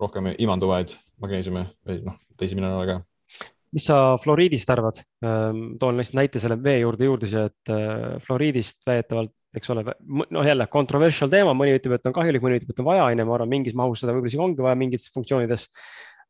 rohkem 0.00 0.32
imanduvaid 0.38 0.94
magneesiumi 1.20 1.64
või 1.88 2.02
noh, 2.06 2.18
teisi 2.38 2.58
mineraale 2.58 2.92
ka 2.92 3.00
mis 3.74 3.88
sa 3.88 4.16
fluoriidist 4.20 4.70
arvad? 4.72 5.02
Ähm, 5.24 5.64
toon 5.80 5.98
lihtsalt 5.98 6.16
näite 6.22 6.40
selle 6.40 6.56
vee 6.62 6.78
juurde 6.80 7.08
juurde 7.08 7.28
siia, 7.28 7.48
et 7.50 7.72
äh, 7.72 8.16
fluoriidist 8.24 8.80
väidetavalt, 8.88 9.34
eks 9.58 9.72
ole, 9.74 9.84
noh, 10.32 10.46
jälle 10.46 10.66
controversial 10.72 11.30
teema, 11.32 11.54
mõni 11.56 11.74
ütleb, 11.76 11.98
et 11.98 12.08
on 12.08 12.14
kahjulik, 12.16 12.44
mõni 12.44 12.60
ütleb, 12.60 12.72
et 12.72 12.80
on 12.80 12.88
vaja, 12.88 13.08
onju, 13.08 13.26
ma 13.28 13.36
arvan, 13.36 13.50
mingis 13.52 13.76
mahus 13.76 14.02
seda 14.02 14.14
võib-olla 14.14 14.32
isegi 14.32 14.44
ongi 14.44 14.64
vaja 14.64 14.78
mingites 14.78 15.12
funktsioonides 15.12 15.68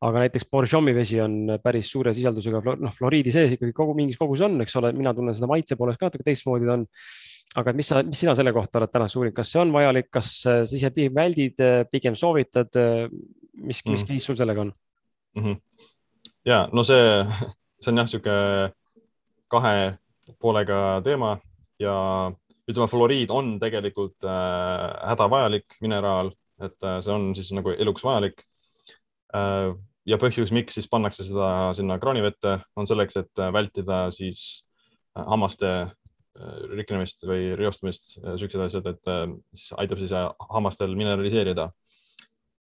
aga 0.05 0.25
näiteks 0.25 0.47
Borjomi 0.51 0.95
vesi 0.95 1.19
on 1.21 1.57
päris 1.63 1.91
suure 1.91 2.13
sisaldusega, 2.15 2.61
noh, 2.79 2.93
fluoriidi 2.95 3.33
sees 3.35 3.57
ikkagi 3.57 3.75
kogu 3.75 3.97
mingis 3.99 4.19
kogus 4.21 4.45
on, 4.47 4.61
eks 4.63 4.77
ole, 4.79 4.93
mina 4.97 5.15
tunnen 5.15 5.35
seda 5.35 5.49
maitse 5.51 5.79
poolest 5.79 5.99
ka 5.99 6.09
natuke 6.09 6.27
teistmoodi 6.27 6.69
ta 6.69 6.77
on. 6.79 6.87
aga 7.59 7.73
mis 7.75 7.89
sa, 7.91 8.03
mis 8.07 8.21
sina 8.21 8.35
selle 8.39 8.53
kohta 8.55 8.79
oled 8.79 8.93
tänaseks 8.93 9.19
uurinud, 9.19 9.37
kas 9.37 9.53
see 9.55 9.63
on 9.63 9.73
vajalik, 9.75 10.11
kas 10.13 10.33
sa 10.45 10.59
ise 10.63 10.91
pigem 10.95 11.15
väldid, 11.17 11.63
pigem 11.91 12.19
soovitad, 12.19 12.69
mis 13.59 13.81
mm., 13.83 13.95
mis 13.95 14.05
case 14.07 14.25
sul 14.27 14.37
sellega 14.39 14.67
on 14.67 14.73
mm? 15.35 15.45
-hmm. 15.45 15.57
ja 16.45 16.69
no 16.73 16.85
see, 16.85 17.25
see 17.81 17.93
on 17.93 18.03
jah, 18.03 18.07
niisugune 18.07 18.73
kahe 19.49 19.99
poolega 20.39 21.01
teema 21.05 21.39
ja 21.81 21.97
ütleme, 22.69 22.89
fluoriid 22.91 23.31
on 23.33 23.57
tegelikult 23.61 24.25
äh, 24.29 25.09
hädavajalik 25.09 25.79
mineraal, 25.81 26.31
et 26.61 26.85
äh, 26.85 27.01
see 27.01 27.15
on 27.15 27.35
siis 27.35 27.51
nagu 27.57 27.73
eluks 27.73 28.05
vajalik 28.05 28.45
äh, 28.45 28.48
ja 30.09 30.19
põhjus, 30.21 30.53
miks 30.55 30.79
siis 30.79 30.89
pannakse 30.91 31.27
seda 31.27 31.71
sinna 31.77 31.99
kraanivette, 32.01 32.59
on 32.79 32.89
selleks, 32.89 33.19
et 33.21 33.43
vältida 33.55 34.07
siis 34.15 34.43
äh, 35.17 35.25
hammaste 35.29 35.73
äh, 35.85 36.61
riknemist 36.79 37.27
või 37.29 37.53
reostumist, 37.59 38.15
äh, 38.23 38.37
siuksed 38.41 38.65
asjad, 38.69 38.89
et 38.93 39.13
siis 39.53 39.73
aitab 39.81 40.03
siis 40.03 40.15
hammastel 40.53 40.95
mineraliseerida. 40.99 41.71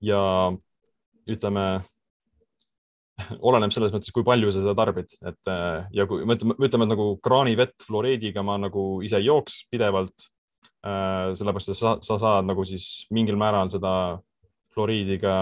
ja 0.03 0.22
ütleme, 1.31 1.65
oleneb 3.48 3.72
selles 3.72 3.94
mõttes, 3.94 4.11
kui 4.11 4.26
palju 4.27 4.52
sa 4.52 4.64
seda 4.64 4.76
tarbid, 4.76 5.15
et 5.23 5.52
ja 5.95 6.06
kui 6.10 6.26
me 6.26 6.35
ütleme, 6.35 6.57
ütleme, 6.60 6.88
nagu 6.90 7.06
kraanivett 7.23 7.85
fluoriidiga 7.85 8.44
ma 8.44 8.57
nagu 8.60 9.02
ise 9.06 9.19
ei 9.22 9.30
jooks 9.30 9.65
pidevalt. 9.72 10.30
sellepärast, 10.84 11.69
et 11.72 11.77
sa, 11.80 11.94
sa 12.03 12.18
saad 12.19 12.44
nagu 12.49 12.65
siis 12.68 13.06
mingil 13.15 13.38
määral 13.40 13.69
seda 13.72 14.19
fluoriidiga 14.76 15.35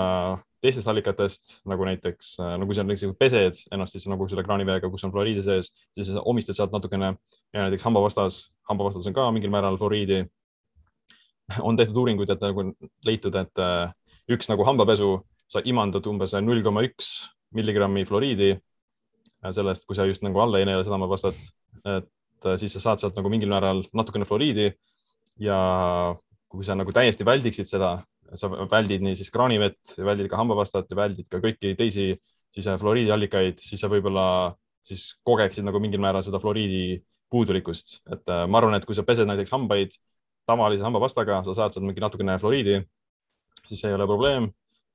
teistest 0.62 0.90
allikatest, 0.92 1.52
nagu 1.70 1.86
näiteks, 1.88 2.36
äh, 2.42 2.54
no 2.60 2.68
kui 2.70 2.78
sa 2.78 2.86
näiteks 2.86 3.16
pesed 3.20 3.64
ennast 3.74 3.98
siis 3.98 4.06
nagu 4.12 4.28
selle 4.30 4.44
kraaniveega, 4.46 4.90
kus 4.94 5.04
on 5.08 5.14
fluoriidi 5.14 5.44
sees, 5.46 5.72
siis 5.96 6.12
omistad 6.22 6.58
sealt 6.58 6.74
natukene 6.76 7.16
näiteks 7.58 7.86
hambapastas, 7.88 8.44
hambapastas 8.70 9.10
on 9.10 9.18
ka 9.18 9.28
mingil 9.34 9.54
määral 9.54 9.80
fluoriidi. 9.82 10.24
on 11.68 11.76
tehtud 11.76 11.98
uuringuid, 11.98 12.30
et 12.30 12.44
nagu 12.46 12.64
leitud, 13.06 13.36
et 13.36 13.60
äh, 13.60 13.92
üks 14.32 14.48
nagu 14.52 14.66
hambapesu, 14.68 15.18
sa 15.52 15.60
imandad 15.68 16.06
umbes 16.08 16.38
null 16.40 16.64
koma 16.64 16.86
üks 16.88 17.32
milligrammi 17.58 18.06
fluoriidi 18.08 18.54
äh, 18.54 19.52
sellest, 19.52 19.88
kui 19.88 19.98
sa 19.98 20.06
just 20.06 20.24
nagu 20.24 20.40
alla 20.40 20.62
ei 20.62 20.70
neela 20.70 20.86
seda 20.86 20.96
hambapastat, 20.96 21.42
et 21.98 22.48
siis 22.62 22.74
sa 22.78 22.80
saad 22.86 23.02
sealt 23.02 23.18
nagu 23.18 23.30
mingil 23.30 23.50
määral 23.50 23.82
natukene 23.94 24.26
fluoriidi 24.30 24.72
ja 25.42 25.58
kui 26.52 26.64
sa 26.68 26.76
nagu 26.78 26.94
täiesti 26.94 27.26
väldiksid 27.26 27.70
seda, 27.70 27.98
sa 28.40 28.50
väldid 28.50 29.04
nii 29.06 29.18
siis 29.20 29.32
kraanivett, 29.34 29.96
väldid 29.98 30.30
ka 30.32 30.40
hambapastat 30.40 30.92
ja 30.92 30.98
väldid 31.00 31.28
ka 31.32 31.42
kõiki 31.44 31.74
teisi 31.80 32.14
siis 32.52 32.68
fluoriidiallikaid, 32.80 33.60
siis 33.64 33.82
sa 33.82 33.90
võib-olla 33.92 34.54
siis 34.88 35.12
kogeksid 35.28 35.66
nagu 35.68 35.80
mingil 35.84 36.02
määral 36.04 36.24
seda 36.26 36.40
fluoriidi 36.42 37.02
puudulikkust, 37.32 38.02
et 38.12 38.32
äh, 38.32 38.46
ma 38.48 38.60
arvan, 38.60 38.76
et 38.76 38.88
kui 38.88 38.98
sa 38.98 39.06
pesed 39.08 39.30
näiteks 39.30 39.54
hambaid 39.56 39.96
tavalise 40.50 40.84
hambapastaga, 40.84 41.44
sa 41.46 41.56
saad 41.56 41.76
sealt 41.76 41.86
mingi 41.86 42.04
natukene 42.04 42.36
fluoriidi, 42.42 42.82
siis 43.70 43.80
see 43.80 43.92
ei 43.92 43.96
ole 43.96 44.10
probleem. 44.10 44.50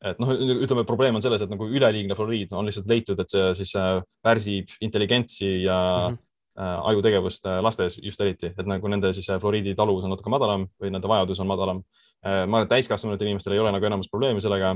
et 0.04 0.18
noh, 0.20 0.28
ütleme, 0.36 0.82
probleem 0.84 1.16
on 1.16 1.22
selles, 1.24 1.40
et 1.40 1.48
nagu 1.50 1.66
üleliigne 1.72 2.14
fluoriid 2.14 2.50
on 2.52 2.66
lihtsalt 2.68 2.90
leitud, 2.90 3.20
et 3.22 3.32
see 3.32 3.46
siis 3.62 3.72
äh, 3.80 4.02
pärsib 4.22 4.74
intelligentsi 4.84 5.48
ja 5.64 5.78
mm 6.10 6.14
-hmm 6.14 6.26
ajutegevust 6.56 7.46
äh, 7.46 7.60
lastes 7.62 7.98
just 8.02 8.20
eriti, 8.20 8.48
et 8.48 8.68
nagu 8.68 8.88
nende 8.88 9.12
siis 9.16 9.28
äh, 9.28 9.40
fluoriidi 9.40 9.74
taluvus 9.76 10.06
on 10.06 10.14
natuke 10.14 10.32
madalam 10.32 10.64
või 10.80 10.92
nende 10.94 11.08
vajadus 11.10 11.40
on 11.44 11.50
madalam. 11.50 11.82
ma 12.26 12.42
arvan, 12.42 12.64
et 12.64 12.70
täiskasvanud 12.72 13.20
inimestel 13.22 13.54
ei 13.54 13.60
ole 13.62 13.70
nagu 13.70 13.86
enamus 13.86 14.08
probleemi 14.10 14.40
sellega. 14.42 14.72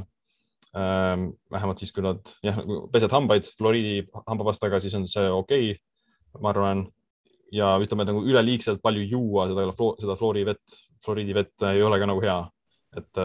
Ähm, 0.77 1.31
vähemalt 1.51 1.81
siis, 1.81 1.90
kui 1.90 2.05
nad 2.05 2.20
jah, 2.44 2.61
pesed 2.93 3.11
hambaid 3.11 3.48
fluoriidi 3.59 4.05
hambapastaga, 4.27 4.78
siis 4.81 4.94
on 4.94 5.09
see 5.11 5.24
okei 5.27 5.70
okay,, 5.73 5.81
ma 6.39 6.52
arvan. 6.52 6.85
ja 7.51 7.73
ütleme, 7.82 8.05
et 8.05 8.12
nagu 8.12 8.20
üleliigselt 8.23 8.78
palju 8.82 9.02
juua 9.11 9.48
seda, 9.51 9.65
seda 9.98 10.15
fluorivett, 10.20 10.77
fluoriidivett 11.02 11.65
ei 11.73 11.82
ole 11.82 11.98
ka 11.98 12.07
nagu 12.07 12.23
hea. 12.23 12.39
et 13.01 13.23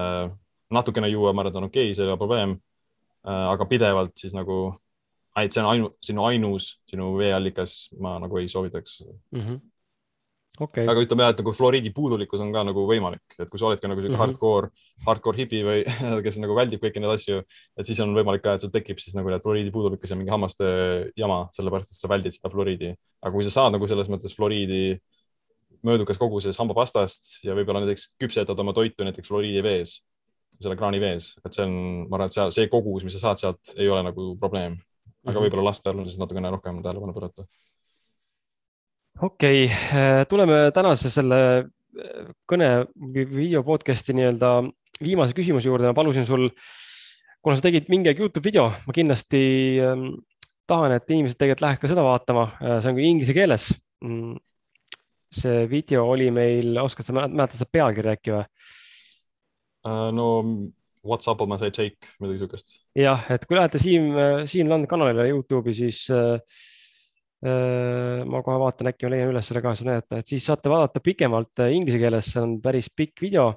natukene 0.73 1.11
juua, 1.11 1.33
ma 1.33 1.43
arvan, 1.43 1.51
et 1.51 1.59
on 1.59 1.67
okei 1.67 1.91
okay,, 1.91 1.97
see 1.99 2.07
ei 2.07 2.09
ole 2.09 2.17
probleem. 2.17 2.57
aga 3.25 3.65
pidevalt 3.65 4.17
siis 4.17 4.33
nagu 4.33 4.73
et 5.43 5.53
see 5.53 5.61
on 5.63 5.69
ainu, 5.73 5.93
sinu 6.03 6.25
ainus, 6.29 6.75
sinu 6.89 7.13
veeallikas, 7.19 7.77
ma 7.99 8.15
nagu 8.23 8.39
ei 8.39 8.51
soovitaks 8.51 9.01
mm. 9.03 9.41
-hmm. 9.41 9.63
Okay. 10.55 10.85
aga 10.87 11.01
ütleme 11.03 11.25
jah, 11.25 11.33
et 11.33 11.39
nagu 11.41 11.51
fluoriidi 11.51 11.89
puudulikkus 11.91 12.39
on 12.39 12.53
ka 12.55 12.61
nagu 12.63 12.85
võimalik, 12.87 13.23
et 13.35 13.49
kui 13.51 13.59
sa 13.59 13.67
oled 13.67 13.81
ka 13.81 13.89
nagu 13.91 13.99
sihuke 13.99 14.15
mm 14.15 14.21
-hmm. 14.21 14.31
hardcore, 14.31 14.69
hardcore 15.07 15.37
hipi 15.41 15.59
või 15.67 15.81
kes 16.25 16.37
nagu 16.39 16.55
väldib 16.55 16.79
kõiki 16.79 17.01
neid 17.03 17.11
asju, 17.11 17.41
et 17.75 17.85
siis 17.85 17.99
on 17.99 18.15
võimalik 18.15 18.43
ka, 18.45 18.53
et 18.55 18.63
sul 18.63 18.71
tekib 18.71 19.01
siis 19.03 19.17
nagu 19.17 19.27
fluoriidi 19.43 19.71
puudulikkus 19.71 20.09
ja 20.09 20.15
mingi 20.15 20.31
hammaste 20.31 21.11
jama, 21.15 21.49
sellepärast 21.51 21.91
et 21.91 21.99
sa 21.99 22.07
väldid 22.07 22.31
seda 22.31 22.49
fluoriidi. 22.49 22.95
aga 23.21 23.33
kui 23.33 23.43
sa 23.43 23.51
saad 23.51 23.75
nagu 23.75 23.87
selles 23.87 24.07
mõttes 24.07 24.35
fluoriidi 24.35 24.97
möödukas 25.83 26.17
koguses 26.17 26.57
hambapastast 26.57 27.43
ja 27.43 27.53
võib-olla 27.53 27.83
näiteks 27.83 28.15
küpsetad 28.17 28.59
oma 28.59 28.73
toitu 28.73 29.03
näiteks 29.03 29.27
fluoriidi 29.27 29.61
vees, 29.63 30.01
selle 30.59 30.75
kraani 30.79 30.99
vees, 31.03 31.35
et 31.45 31.53
see 31.53 31.65
on, 31.67 32.07
ma 32.07 32.15
arvan, 32.15 32.31
et 32.31 32.33
seal 32.33 32.51
see 32.51 32.71
kogus, 32.71 33.03
mis 33.03 33.13
sa 33.13 33.27
saad 33.27 33.43
sealt, 33.43 33.75
ei 33.75 33.89
ole 33.89 34.03
nagu 34.07 34.37
probleem 34.39 34.79
aga 35.25 35.33
mhm. 35.33 35.45
võib-olla 35.45 35.71
lastel 35.71 35.97
on 35.97 36.07
siis 36.07 36.19
natukene 36.21 36.51
rohkem 36.53 36.81
tähelepanu 36.85 37.15
pöörata. 37.15 37.47
okei 39.21 39.65
okay., 39.65 39.99
äh, 39.99 40.23
tuleme 40.29 40.59
tänase 40.75 41.11
selle 41.13 41.39
äh, 41.59 42.31
kõne 42.49 42.71
video 43.13 43.63
podcast'i 43.67 44.15
nii-öelda 44.17 44.55
viimase 45.03 45.35
küsimuse 45.35 45.67
juurde, 45.67 45.89
ma 45.89 45.97
palusin 45.97 46.27
sul, 46.27 46.47
kuna 47.43 47.57
sa 47.57 47.65
tegid 47.65 47.89
mingi 47.91 48.11
aeg 48.11 48.21
Youtube 48.23 48.45
video, 48.45 48.69
ma 48.87 48.95
kindlasti 48.95 49.41
ähm, 49.83 50.07
tahan, 50.69 50.95
et 50.95 51.11
inimesed 51.11 51.39
tegelikult 51.39 51.65
läheks 51.65 51.81
ka 51.81 51.91
seda 51.91 52.05
vaatama, 52.05 52.47
äh, 52.61 52.77
see 52.79 52.91
on 52.91 52.99
küll 52.99 53.09
inglise 53.09 53.35
keeles. 53.35 53.67
Mm, 54.05 54.37
see 55.35 55.65
video 55.71 56.05
oli 56.07 56.29
meil, 56.31 56.77
oskad 56.79 57.07
sa 57.07 57.15
mäletada 57.15 57.57
seda 57.57 57.71
pealkirja 57.73 58.15
äkki 58.15 58.35
või? 58.37 58.47
no 59.85 60.25
What's 61.05 61.27
supplement 61.27 61.61
I 61.61 61.71
take, 61.73 62.13
midagi 62.23 62.41
siukest. 62.43 62.79
jah, 62.97 63.27
et 63.29 63.45
kui 63.45 63.57
lähete 63.57 63.81
Siim, 63.81 64.09
Siim 64.49 64.71
Land 64.71 64.87
kanalile 64.89 65.27
Youtube'i, 65.29 65.75
siis 65.77 65.99
äh, 66.13 66.39
äh, 67.45 68.23
ma 68.25 68.41
kohe 68.45 68.57
vaatan, 68.61 68.89
äkki 68.91 69.07
ma 69.07 69.13
leian 69.13 69.33
üles 69.33 69.49
selle 69.49 69.61
ka, 69.65 69.75
siis 69.77 69.89
näete, 69.89 70.21
et 70.21 70.33
siis 70.33 70.47
saate 70.49 70.71
vaadata 70.71 71.03
pikemalt 71.05 71.65
äh, 71.65 71.75
inglise 71.77 72.01
keeles, 72.01 72.31
see 72.33 72.41
on 72.41 72.57
päris 72.63 72.89
pikk 72.89 73.25
video 73.27 73.51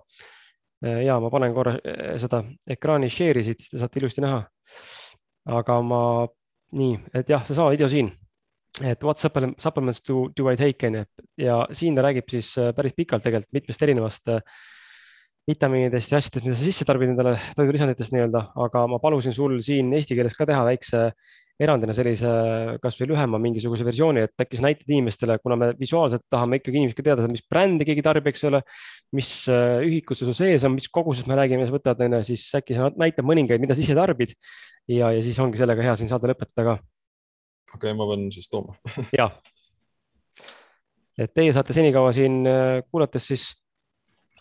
äh,. 0.84 1.04
ja 1.06 1.18
ma 1.22 1.32
panen 1.32 1.56
korra 1.56 1.78
äh, 1.80 2.14
seda 2.20 2.42
ekraani 2.76 3.10
share'i 3.12 3.46
siit, 3.46 3.64
siis 3.64 3.74
te 3.74 3.82
saate 3.82 4.02
ilusti 4.02 4.24
näha. 4.24 4.44
aga 5.58 5.80
ma, 5.80 6.00
nii, 6.76 6.96
et 7.16 7.30
jah, 7.32 7.44
seesama 7.48 7.72
video 7.72 7.88
siin 7.88 8.12
et 8.84 9.02
what 9.02 9.18
supplements 9.18 10.02
do, 10.02 10.28
do 10.36 10.48
I 10.50 10.56
take 10.56 10.86
on 10.86 11.00
ju, 11.00 11.04
ja 11.40 11.60
siin 11.72 11.96
ta 11.96 12.04
räägib 12.04 12.28
siis 12.30 12.52
äh, 12.58 12.72
päris 12.76 12.94
pikalt 12.96 13.24
tegelikult 13.24 13.52
mitmest 13.52 13.82
erinevast 13.82 14.28
äh, 14.28 14.42
vitamiinidest 15.48 16.12
ja 16.12 16.20
asjadest, 16.20 16.44
mida 16.44 16.56
sa 16.56 16.66
sisse 16.66 16.86
tarbid 16.88 17.14
endale 17.14 17.36
toidulisanditest 17.56 18.12
nii-öelda, 18.14 18.42
aga 18.66 18.84
ma 18.92 18.98
palusin 19.00 19.34
sul 19.36 19.56
siin 19.64 19.90
eesti 19.96 20.16
keeles 20.18 20.36
ka 20.36 20.46
teha 20.48 20.64
väikse 20.66 21.06
erandina 21.58 21.94
sellise 21.96 22.30
kasvõi 22.82 23.08
lühema 23.10 23.40
mingisuguse 23.42 23.86
versiooni, 23.86 24.22
et 24.28 24.44
äkki 24.44 24.60
sa 24.60 24.66
näitad 24.68 24.92
inimestele, 24.92 25.38
kuna 25.42 25.56
me 25.58 25.70
visuaalselt 25.78 26.22
tahame 26.30 26.60
ikkagi 26.60 26.78
inimesed 26.82 26.98
ka 27.00 27.06
teada, 27.08 27.26
mis 27.30 27.42
brändi 27.50 27.86
keegi 27.88 28.04
tarbib, 28.06 28.28
eks 28.30 28.46
ole, 28.46 28.60
mis 29.18 29.32
äh, 29.50 29.80
ühikud 29.86 30.20
sul 30.20 30.30
sees 30.38 30.66
on, 30.68 30.76
mis 30.76 30.86
koguses 30.92 31.26
me 31.26 31.38
räägime, 31.38 31.66
sa 31.66 31.74
võtad, 31.74 32.04
onju, 32.06 32.22
siis 32.28 32.46
äkki 32.60 32.78
sa 32.78 32.92
näitad 32.94 33.26
mõningaid, 33.26 33.62
mida 33.62 33.74
sa 33.74 33.82
ise 33.82 33.96
tarbid. 33.98 34.36
Ja, 34.88 35.10
ja 35.12 35.24
siis 35.24 35.38
ongi 35.42 35.58
sellega 35.60 35.82
hea 35.84 35.96
siin 35.98 36.08
saade 36.08 36.30
lõpetada 36.30 36.64
ka. 36.64 36.76
Okei 37.74 37.90
okay,, 37.90 37.96
ma 37.98 38.06
pean 38.12 38.28
siis 38.32 38.46
tooma. 38.52 38.78
Jah. 39.18 39.34
et 41.18 41.32
teie 41.34 41.50
saate 41.50 41.74
senikaua 41.74 42.12
siin 42.14 42.44
äh, 42.46 42.84
kuulates 42.86 43.32
siis 43.32 43.50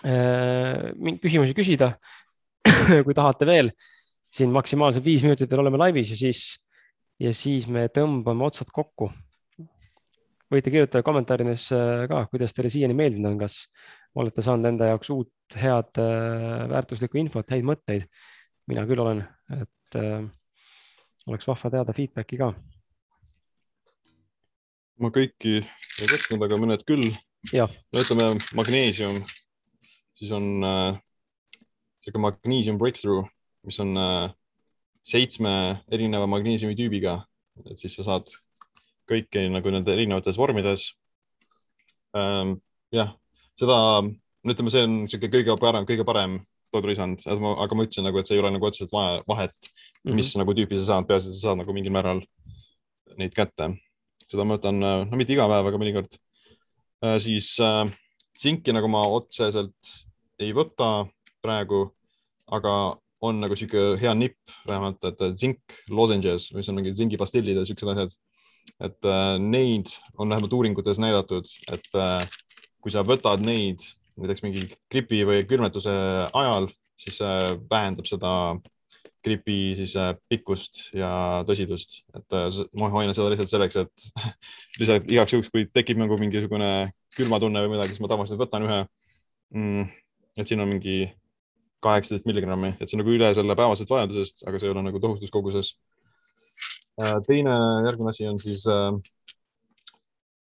küsimusi 0.03 1.55
küsida 1.57 1.93
kui 3.05 3.15
tahate 3.17 3.47
veel, 3.47 3.71
siin 4.33 4.51
maksimaalselt 4.53 5.05
viis 5.05 5.23
minutit 5.25 5.51
veel 5.51 5.63
oleme 5.63 5.79
laivis 5.81 6.11
ja 6.13 6.19
siis, 6.19 6.41
ja 7.21 7.33
siis 7.35 7.67
me 7.71 7.87
tõmbame 7.93 8.47
otsad 8.47 8.71
kokku. 8.73 9.11
võite 10.51 10.71
kirjutada 10.71 11.03
kommentaarides 11.03 11.67
äh, 11.75 12.05
ka, 12.07 12.23
kuidas 12.31 12.55
teile 12.55 12.71
siiani 12.71 12.95
meeldinud 12.95 13.33
on, 13.33 13.39
kas 13.41 13.65
olete 14.15 14.43
saanud 14.45 14.69
enda 14.69 14.93
jaoks 14.93 15.11
uut 15.11 15.57
head 15.59 15.99
äh, 16.01 16.63
väärtuslikku 16.71 17.19
infot, 17.19 17.49
häid 17.51 17.67
mõtteid. 17.67 18.07
mina 18.67 18.85
küll 18.87 19.03
olen, 19.03 19.23
et 19.61 19.99
äh, 19.99 20.23
oleks 21.27 21.47
vahva 21.47 21.71
teada 21.73 21.95
feedback'i 21.95 22.39
ka 22.39 22.53
ma 25.01 25.11
kõiki 25.13 25.59
ei 25.61 26.07
võtnud, 26.09 26.43
aga 26.45 26.57
mõned 26.61 26.85
küll. 26.87 27.11
no 27.93 28.01
ütleme 28.01 28.31
magneesium, 28.57 29.19
siis 30.17 30.33
on 30.35 30.65
äh, 30.65 30.97
sihuke 32.03 32.21
magnesium 32.21 32.79
breakthrough, 32.81 33.27
mis 33.67 33.79
on 33.83 33.95
äh, 34.01 34.27
seitsme 35.07 35.53
erineva 35.93 36.27
magneesiumi 36.29 36.75
tüübiga, 36.77 37.21
et 37.65 37.79
siis 37.79 37.95
sa 37.99 38.05
saad 38.11 38.33
kõiki 39.07 39.47
nagu 39.53 39.71
nende 39.71 39.93
erinevates 39.93 40.39
vormides 40.39 40.91
ähm,. 42.17 42.57
jah, 42.91 43.13
seda, 43.59 43.77
ütleme, 44.47 44.71
see 44.73 44.85
on 44.87 44.93
niisugune 45.03 45.31
kõige 45.33 45.57
parem, 45.61 45.87
kõige 45.87 46.05
parem 46.07 46.37
toidulisand, 46.71 47.23
aga 47.31 47.75
ma 47.75 47.87
ütlesin 47.87 48.07
nagu, 48.07 48.19
et 48.19 48.27
see 48.27 48.35
ei 48.35 48.43
ole 48.43 48.51
nagu 48.51 48.67
otseselt 48.67 48.91
vahet, 48.91 49.55
mis 50.03 50.11
mm 50.11 50.19
-hmm. 50.19 50.39
nagu 50.43 50.55
tüüpi 50.55 50.79
sa 50.79 50.93
saad, 50.93 51.07
peaasi, 51.07 51.31
et 51.31 51.39
sa 51.39 51.49
saad 51.49 51.61
nagu 51.63 51.73
mingil 51.75 51.95
määral 51.95 52.23
neid 53.17 53.33
kätte 53.35 53.71
seda 54.27 54.43
ma 54.43 54.57
võtan, 54.57 54.81
äh, 54.83 55.05
no 55.07 55.19
mitte 55.19 55.35
iga 55.35 55.47
päev, 55.49 55.69
aga 55.69 55.79
mõnikord. 55.81 56.19
Äh, 57.05 57.17
siis 57.23 57.53
äh, 57.63 57.85
tsinki 58.37 58.75
nagu 58.75 58.89
ma 58.91 59.03
otseselt 59.17 59.93
ei 60.39 60.53
võta 60.55 61.07
praegu, 61.43 61.87
aga 62.53 62.73
on 63.25 63.39
nagu 63.41 63.57
sihuke 63.57 63.97
hea 64.01 64.13
nipp 64.13 64.57
vähemalt, 64.67 65.01
et 65.09 65.21
tsink 65.35 65.77
lozenges, 65.89 66.51
mis 66.53 66.69
on 66.69 66.77
mingid 66.77 66.97
tsinkipastillid 66.97 67.57
ja 67.57 67.65
siuksed 67.65 67.93
asjad. 67.93 68.17
et 68.83 69.05
äh, 69.07 69.37
neid 69.39 69.87
on 70.19 70.29
vähemalt 70.29 70.53
uuringutes 70.53 70.99
näidatud, 70.99 71.47
et 71.71 71.87
äh, 71.95 72.25
kui 72.83 72.91
sa 72.91 73.01
võtad 73.07 73.41
neid 73.45 73.81
näiteks 74.17 74.43
mingi 74.43 74.65
gripi 74.91 75.21
või 75.25 75.45
külmetuse 75.47 75.93
ajal, 76.33 76.67
siis 76.99 77.19
see 77.21 77.37
vähendab 77.71 78.09
seda 78.09 78.31
gripi 79.27 79.75
siis 79.77 79.95
äh, 79.99 80.13
pikkust 80.29 80.87
ja 80.95 81.09
tõsidust, 81.47 82.01
et 82.15 82.35
äh, 82.37 82.61
ma 82.79 82.89
hoian 82.93 83.13
seda 83.15 83.31
lihtsalt 83.33 83.51
selleks, 83.51 83.79
et 83.83 84.07
lihtsalt 84.79 85.11
igaks 85.11 85.35
juhuks, 85.35 85.51
kui 85.53 85.67
tekib 85.73 85.99
nagu 86.01 86.19
mingisugune 86.21 86.71
külmatunne 87.17 87.63
või 87.65 87.75
midagi, 87.75 87.95
siis 87.95 88.03
ma 88.03 88.11
tavaliselt 88.11 88.41
võtan 88.41 88.67
ühe 88.67 88.81
mm,. 89.55 89.87
Et 90.37 90.47
siin 90.47 90.61
on 90.61 90.69
mingi 90.69 91.07
kaheksateist 91.83 92.25
milligrammi, 92.25 92.73
et 92.77 92.89
see 92.89 92.97
on 92.97 93.03
nagu 93.03 93.13
üle 93.13 93.29
selle 93.37 93.55
päevasest 93.57 93.91
vajadusest, 93.91 94.45
aga 94.49 94.59
see 94.59 94.69
ei 94.69 94.73
ole 94.73 94.85
nagu 94.87 95.01
tohutus 95.01 95.33
koguses. 95.33 95.73
Äh, 96.97 97.17
teine, 97.27 97.53
järgmine 97.85 98.13
asi 98.13 98.27
on 98.29 98.39
siis 98.41 98.65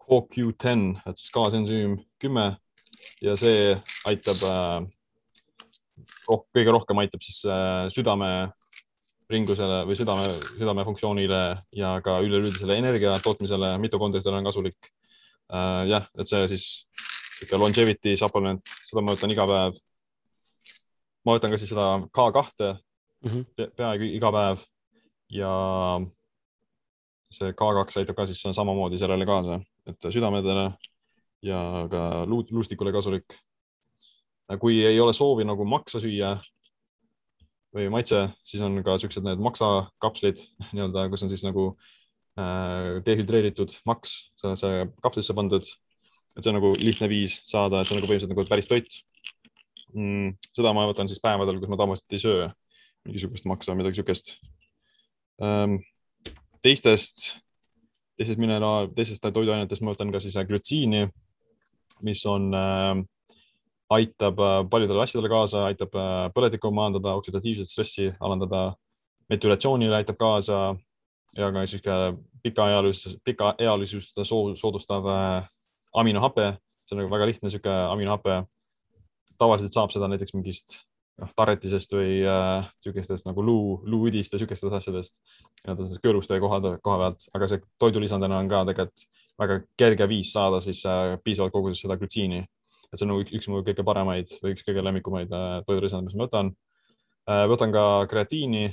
CoQ10, 0.05 0.85
et 1.09 1.19
siis 1.19 1.34
kaasensüüm 1.35 1.97
kümme 2.22 2.51
ja 3.23 3.35
see 3.39 3.73
aitab 4.07 4.39
roh 6.26 6.45
kõige 6.55 6.73
rohkem 6.73 7.01
aitab 7.03 7.22
siis 7.26 7.43
südame 7.93 8.30
ringlusele 9.31 9.81
või 9.89 9.97
südame, 9.97 10.30
südamefunktsioonile 10.59 11.41
ja 11.73 11.95
ka 12.05 12.19
üleüldisele 12.26 12.77
energia 12.77 13.15
tootmisele, 13.26 13.76
mitokondritele 13.81 14.41
on 14.41 14.47
kasulik 14.47 14.91
jah, 15.89 16.07
et 16.17 16.30
see 16.30 16.47
siis 16.53 16.65
sihuke 17.36 17.60
longevity 17.60 18.16
supplement, 18.20 18.62
seda 18.88 19.03
ma 19.03 19.16
võtan 19.16 19.34
iga 19.34 19.45
päev. 19.49 19.80
ma 21.26 21.38
võtan 21.38 21.53
ka 21.53 21.57
siis 21.62 21.72
seda 21.74 21.88
K2 22.16 22.72
mm 22.72 23.30
-hmm. 23.30 23.72
peaaegu 23.78 24.03
iga 24.03 24.32
päev 24.32 24.66
ja 25.30 25.53
see 27.32 27.52
K2 27.52 27.99
aitab 27.99 28.16
ka 28.16 28.26
siis 28.26 28.41
samamoodi 28.56 28.98
sellele 28.98 29.26
kaasa, 29.26 29.60
et 29.88 30.12
südamedele 30.12 30.72
ja 31.41 31.88
ka 31.91 32.26
luustikule 32.26 32.91
kasulik. 32.91 33.40
kui 34.60 34.86
ei 34.86 34.99
ole 34.99 35.14
soovi 35.14 35.44
nagu 35.44 35.66
maksa 35.66 35.99
süüa, 35.99 36.40
või 37.76 37.91
maitse, 37.91 38.22
siis 38.48 38.64
on 38.64 38.80
ka 38.86 38.95
siuksed 39.02 39.26
need 39.26 39.41
maksakapslid 39.44 40.41
nii-öelda, 40.76 41.10
kus 41.12 41.26
on 41.26 41.32
siis 41.32 41.44
nagu 41.45 41.68
äh, 42.40 43.02
dehüdreeritud 43.06 43.76
maks 43.90 44.18
sellesse 44.41 44.88
kapslisse 45.03 45.36
pandud. 45.38 45.68
Et 46.36 46.44
see 46.44 46.52
on 46.52 46.57
nagu 46.60 46.74
lihtne 46.80 47.10
viis 47.12 47.40
saada, 47.48 47.82
et 47.82 47.88
see 47.88 47.95
on 47.95 48.02
nagu 48.02 48.10
põhimõtteliselt 48.10 48.36
nagu 48.36 48.48
päris 48.49 48.70
toit 48.72 48.99
mm,. 49.94 50.36
seda 50.56 50.74
ma 50.76 50.86
võtan 50.90 51.10
siis 51.12 51.24
päevadel, 51.24 51.60
kus 51.62 51.72
ma 51.72 51.80
tavaliselt 51.80 52.16
ei 52.16 52.24
söö 52.24 52.48
mingisugust 53.06 53.49
maksa 53.49 53.76
midagi 53.78 54.02
siukest 54.02 54.38
ähm,. 55.44 55.80
teistest, 56.66 57.38
teistest 58.18 58.41
mineraal, 58.41 58.90
teistest 58.95 59.26
toiduainetest 59.26 59.86
ma 59.86 59.94
võtan 59.94 60.14
ka 60.14 60.24
siis 60.24 60.38
glütsiini, 60.49 61.06
mis 62.03 62.24
on 62.30 62.49
äh, 62.57 63.03
aitab 63.90 64.40
äh, 64.40 64.64
paljudele 64.70 65.03
asjadele 65.03 65.30
kaasa, 65.30 65.66
aitab 65.70 65.95
äh, 65.95 66.26
põletikku 66.36 66.72
maandada, 66.74 67.16
oksidatiivset 67.20 67.70
stressi 67.70 68.10
alandada, 68.20 68.74
metülatsioonile 69.30 69.99
aitab 69.99 70.18
kaasa 70.22 70.60
ja 71.38 71.52
ka 71.52 71.66
sihuke 71.70 71.98
pikaealisust, 72.44 73.20
pikaealisust 73.26 74.22
soodustav 74.26 75.10
äh, 75.12 75.49
aminohape, 76.01 76.51
see 76.85 76.95
on 76.95 77.03
nagu 77.03 77.13
väga 77.13 77.30
lihtne 77.31 77.53
sihuke 77.53 77.72
aminohape. 77.91 78.43
tavaliselt 79.35 79.73
saab 79.76 79.91
seda 79.91 80.07
näiteks 80.07 80.31
mingist 80.31 80.77
noh, 81.19 81.31
tarretisest 81.35 81.91
või 81.91 82.22
äh, 82.23 82.67
sihukestest 82.84 83.27
nagu 83.27 83.43
luu, 83.43 83.81
luuüdist 83.84 84.34
ja 84.34 84.39
sihukestest 84.39 84.73
asjadest, 84.77 85.19
nii-öelda 85.65 85.99
kõõruste 86.03 86.39
koha, 86.39 86.59
koha 86.84 86.97
pealt, 87.01 87.27
aga 87.35 87.49
see 87.51 87.63
toidulisandina 87.80 88.39
on 88.39 88.51
ka 88.51 88.63
tegelikult 88.69 89.07
väga 89.39 89.59
kerge 89.76 90.07
viis 90.07 90.31
saada 90.31 90.61
siis 90.63 90.85
äh, 90.88 91.17
piisavalt 91.23 91.55
koguses 91.55 91.84
seda 91.84 91.97
glütsiini 91.99 92.45
et 92.95 92.99
see 92.99 93.05
on 93.05 93.13
nagu 93.13 93.23
üks, 93.26 93.34
üks 93.35 93.49
mu 93.51 93.61
kõige 93.65 93.85
paremaid 93.85 94.31
või 94.41 94.55
üks 94.55 94.65
kõige 94.65 94.84
lemmikumaid 94.85 95.31
äh, 95.35 95.59
toidulisandeid, 95.67 96.11
mis 96.11 96.17
ma 96.17 96.27
võtan. 96.27 96.51
Äh, 97.27 97.43
võtan 97.51 97.73
ka 97.76 97.84
kreatiini, 98.11 98.69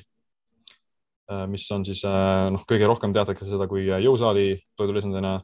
äh, 1.33 1.45
mis 1.51 1.67
on 1.75 1.87
siis 1.89 2.05
noh, 2.07 2.63
kõige 2.69 2.89
rohkem 2.91 3.15
teatakse 3.17 3.49
seda 3.49 3.69
kui 3.71 3.89
jõusaali 3.89 4.63
toidulisandina, 4.79 5.41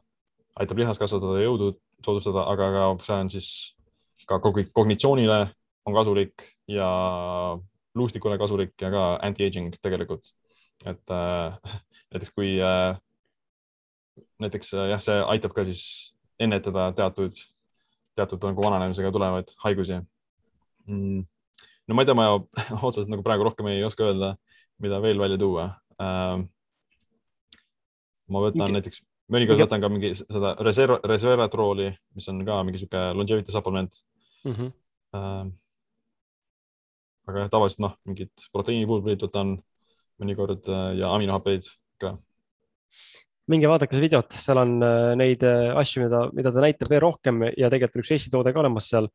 aitab 0.57 0.81
lihast 0.81 1.01
kasvatada, 1.01 1.41
jõudu 1.43 1.73
soodustada, 2.05 2.45
aga 2.51 2.71
ka 2.73 2.85
see 3.05 3.17
on 3.17 3.29
siis 3.33 3.49
ka 4.29 4.39
kognitsioonile 4.41 5.39
on 5.85 5.95
kasulik 5.95 6.45
ja 6.67 6.89
luustikule 7.95 8.37
kasulik 8.37 8.73
ja 8.81 8.91
ka 8.93 9.03
anti-aging 9.25 9.73
tegelikult. 9.81 10.33
et 10.85 11.11
äh, 11.11 11.57
näiteks 12.13 12.31
kui 12.31 12.55
äh, 12.63 12.97
näiteks 14.39 14.73
jah, 14.73 15.01
see 15.03 15.17
aitab 15.33 15.53
ka 15.55 15.65
siis 15.67 16.13
ennetada 16.39 16.91
teatud 16.95 17.35
teatud 18.15 18.45
nagu 18.47 18.63
vananemisega 18.63 19.11
tulevaid 19.11 19.51
haigusi 19.63 19.99
mm.. 20.87 21.25
no 21.87 21.95
ma 21.95 22.03
ei 22.03 22.09
tea, 22.09 22.17
ma 22.17 22.29
otseselt 22.87 23.11
nagu 23.11 23.25
praegu 23.25 23.47
rohkem 23.47 23.71
ei 23.71 23.83
oska 23.87 24.07
öelda, 24.07 24.33
mida 24.79 25.01
veel 25.03 25.19
välja 25.21 25.39
tuua 25.41 25.67
äh,. 25.99 26.39
ma 28.29 28.45
võtan 28.45 28.69
Mingi... 28.69 28.79
näiteks, 28.79 29.03
mõnikord 29.29 29.63
võtan 29.63 29.81
ka 29.81 29.89
mingi 29.93 30.13
seda 30.19 30.55
reserv, 30.65 30.99
resveratrooli, 31.07 31.89
mis 32.17 32.29
on 32.31 32.43
ka 32.47 32.61
mingi 32.65 32.81
sihuke 32.81 33.09
longevity 33.15 33.55
supplement 33.55 34.03
mm. 34.45 34.53
-hmm. 34.53 34.77
Äh, 35.09 35.45
aga 37.29 37.45
jah, 37.45 37.49
tavaliselt 37.49 37.81
noh, 37.85 37.95
mingid 38.05 38.29
proteiinipulbrid 38.53 39.23
võtan 39.25 39.57
mõnikord 40.19 40.69
äh, 40.71 40.93
ja 40.99 41.11
aminohappeid 41.15 41.67
ka. 42.01 42.15
minge 43.49 43.69
vaadake 43.69 43.95
seda 43.95 44.05
videot, 44.05 44.39
seal 44.45 44.61
on 44.61 44.77
äh, 44.85 45.11
neid 45.19 45.43
äh, 45.47 45.69
asju, 45.79 46.05
mida, 46.05 46.25
mida 46.35 46.53
ta 46.53 46.63
näitab 46.65 46.91
veel 46.91 47.03
rohkem 47.05 47.45
ja 47.49 47.71
tegelikult 47.71 48.03
üks 48.03 48.15
Eesti 48.15 48.33
toode 48.33 48.53
ka 48.55 48.63
olemas 48.63 48.89
seal. 48.93 49.11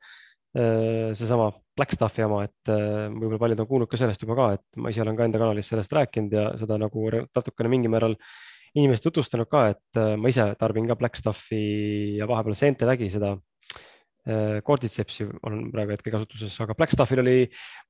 seesama 0.54 1.48
Black 1.74 1.90
Stuffi 1.96 2.22
oma, 2.22 2.44
et 2.46 2.70
võib-olla 2.70 3.40
paljud 3.42 3.62
on 3.64 3.66
kuulnud 3.66 3.88
ka 3.90 3.98
sellest 3.98 4.22
juba 4.22 4.36
ka, 4.38 4.44
et 4.54 4.78
ma 4.78 4.92
ise 4.92 5.00
olen 5.02 5.16
ka 5.18 5.24
enda 5.26 5.40
kanalis 5.42 5.66
sellest 5.66 5.96
rääkinud 5.96 6.36
ja 6.36 6.44
seda 6.60 6.76
nagu 6.78 7.08
natukene 7.10 7.72
mingil 7.72 7.90
määral 7.90 8.14
inimestele 8.74 9.12
tutvustanud 9.12 9.48
ka, 9.50 9.66
et 9.74 10.00
ma 10.18 10.30
ise 10.30 10.48
tarbin 10.58 10.88
ka 10.90 10.96
Black 10.98 11.18
Stuffi 11.18 11.64
ja 12.18 12.26
vahepeal 12.30 12.56
seente 12.58 12.88
vägi 12.88 13.10
seda 13.12 13.36
Cordycepsi 14.64 15.26
äh, 15.26 15.32
on 15.44 15.66
praegu 15.72 15.92
hetkel 15.92 16.14
kasutuses, 16.14 16.54
aga 16.64 16.72
Blackstaffil 16.78 17.20
oli, 17.20 17.34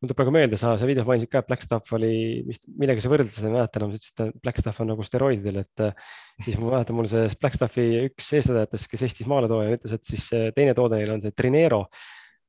mul 0.00 0.10
tuleb 0.10 0.18
praegu 0.18 0.32
meelde, 0.34 0.58
sa, 0.58 0.72
sa 0.80 0.88
videos 0.88 1.06
mainisid 1.06 1.30
ka, 1.30 1.44
et 1.44 1.50
Blackstaff 1.50 1.94
oli 1.94 2.10
vist, 2.48 2.64
millega 2.66 3.02
sa 3.02 3.12
võrdlesid 3.12 3.38
seda, 3.38 3.52
ei 3.52 3.54
mäleta 3.54 3.78
enam, 3.78 3.92
sa 3.92 4.00
ütlesid, 4.00 4.22
et 4.24 4.40
Blackstaff 4.42 4.82
on 4.82 4.90
nagu 4.90 5.06
steroididel, 5.06 5.60
et 5.62 5.84
äh, 5.86 6.10
siis 6.42 6.58
ma 6.58 6.72
mäletan, 6.72 6.98
mul 6.98 7.06
see 7.10 7.28
Blackstaffi 7.38 7.84
üks 8.08 8.32
eestvedajatest, 8.40 8.90
kes 8.90 9.06
Eestis 9.06 9.30
maaletooja, 9.30 9.78
ütles, 9.78 9.94
et 9.94 10.10
siis 10.10 10.26
teine 10.58 10.74
toode 10.74 10.98
neil 10.98 11.14
on 11.14 11.22
see 11.22 11.36
Trinero, 11.38 11.84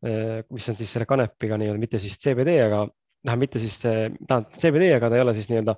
äh, 0.02 0.42
mis 0.50 0.72
on 0.74 0.82
siis 0.82 0.98
selle 0.98 1.06
kanepiga 1.10 1.62
nii-öelda, 1.62 1.84
mitte 1.86 2.02
siis 2.02 2.18
CBD, 2.26 2.58
aga 2.66 2.88
noh, 2.90 3.38
mitte 3.38 3.62
siis, 3.62 3.78
tähendab 3.86 4.58
CBD, 4.58 4.96
aga 4.98 5.14
ta 5.14 5.20
ei 5.20 5.28
ole 5.28 5.38
siis 5.38 5.54
nii-öelda 5.54 5.78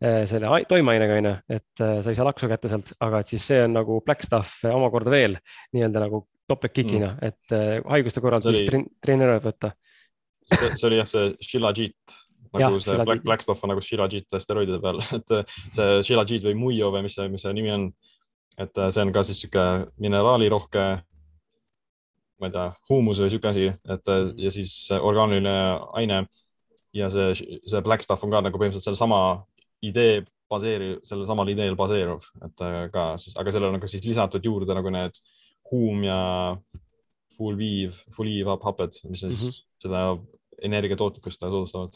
selle 0.00 0.48
toimeainega 0.68 1.16
onju, 1.20 1.32
et 1.54 1.80
sa 1.80 2.10
ei 2.10 2.16
saa 2.18 2.26
laksu 2.26 2.48
kätte 2.50 2.68
sealt, 2.68 2.90
aga 3.04 3.20
et 3.22 3.30
siis 3.30 3.44
see 3.46 3.60
on 3.64 3.76
nagu 3.76 4.00
Blackstaff 4.04 4.64
omakorda 4.68 5.12
veel 5.14 5.36
nii-öelda 5.72 6.02
nagu 6.02 6.24
topeltkikina 6.48 7.14
mm., 7.14 7.18
et 7.22 7.52
äh, 7.52 7.80
haiguste 7.88 8.20
korral 8.20 8.42
see 8.44 8.58
siis 8.58 8.68
oli... 8.70 8.84
treenereid 9.04 9.44
võtta. 9.44 9.72
see, 10.50 10.74
see 10.74 10.88
oli 10.90 11.00
jah, 11.00 11.08
see 11.08 11.32
Shilajit 11.40 12.16
nagu 12.54 12.76
ja, 12.76 12.82
see 12.82 12.98
Black, 13.00 13.24
Black 13.24 13.46
Stuff 13.46 13.64
on 13.64 13.72
nagu 13.72 13.82
Shilajit 13.84 14.36
steroidide 14.42 14.80
peal, 14.82 15.00
et 15.18 15.34
äh, 15.38 15.56
see 15.76 16.04
Shilajit 16.10 16.44
või 16.48 16.58
Muio 16.60 16.92
või 16.94 17.06
mis 17.06 17.16
see, 17.18 17.30
mis 17.32 17.46
see 17.46 17.56
nimi 17.56 17.72
on. 17.74 17.88
et 18.58 18.78
äh, 18.78 18.92
see 18.94 19.06
on 19.06 19.12
ka 19.14 19.24
siis 19.26 19.40
sihuke 19.44 19.64
mineraalirohke, 20.04 20.86
ma 22.40 22.50
ei 22.50 22.54
tea, 22.54 22.68
huumus 22.90 23.22
või 23.24 23.32
sihuke 23.32 23.50
asi, 23.50 23.70
et 23.96 24.14
ja 24.44 24.52
siis 24.52 24.76
orgaaniline 25.00 25.56
aine. 26.00 26.24
ja 26.94 27.10
see, 27.10 27.32
see 27.40 27.82
Black 27.82 28.04
Stuff 28.04 28.24
on 28.24 28.34
ka 28.34 28.44
nagu 28.44 28.60
põhimõtteliselt 28.60 28.92
sellesama 28.92 29.20
idee 29.88 30.22
baseeriv, 30.50 30.98
sellel 31.08 31.26
samal 31.28 31.48
ideel 31.50 31.76
baseeruv, 31.78 32.26
et 32.46 32.64
ka 32.92 33.04
siis, 33.20 33.34
aga 33.40 33.54
sellele 33.54 33.76
on 33.76 33.82
ka 33.82 33.90
siis 33.90 34.04
lisatud 34.04 34.44
juurde 34.44 34.76
nagu 34.76 34.92
need 34.92 35.18
kuum 35.64 36.04
ja 36.04 36.18
full 37.34 37.58
viiv, 37.58 37.96
full 38.14 38.30
viiv 38.30 38.50
happed, 38.52 39.00
mis 39.10 39.24
siis 39.24 39.42
mm 39.42 39.48
-hmm. 39.48 39.62
seda 39.82 40.02
energiatootlikkust 40.62 41.40
soodustavad. 41.40 41.94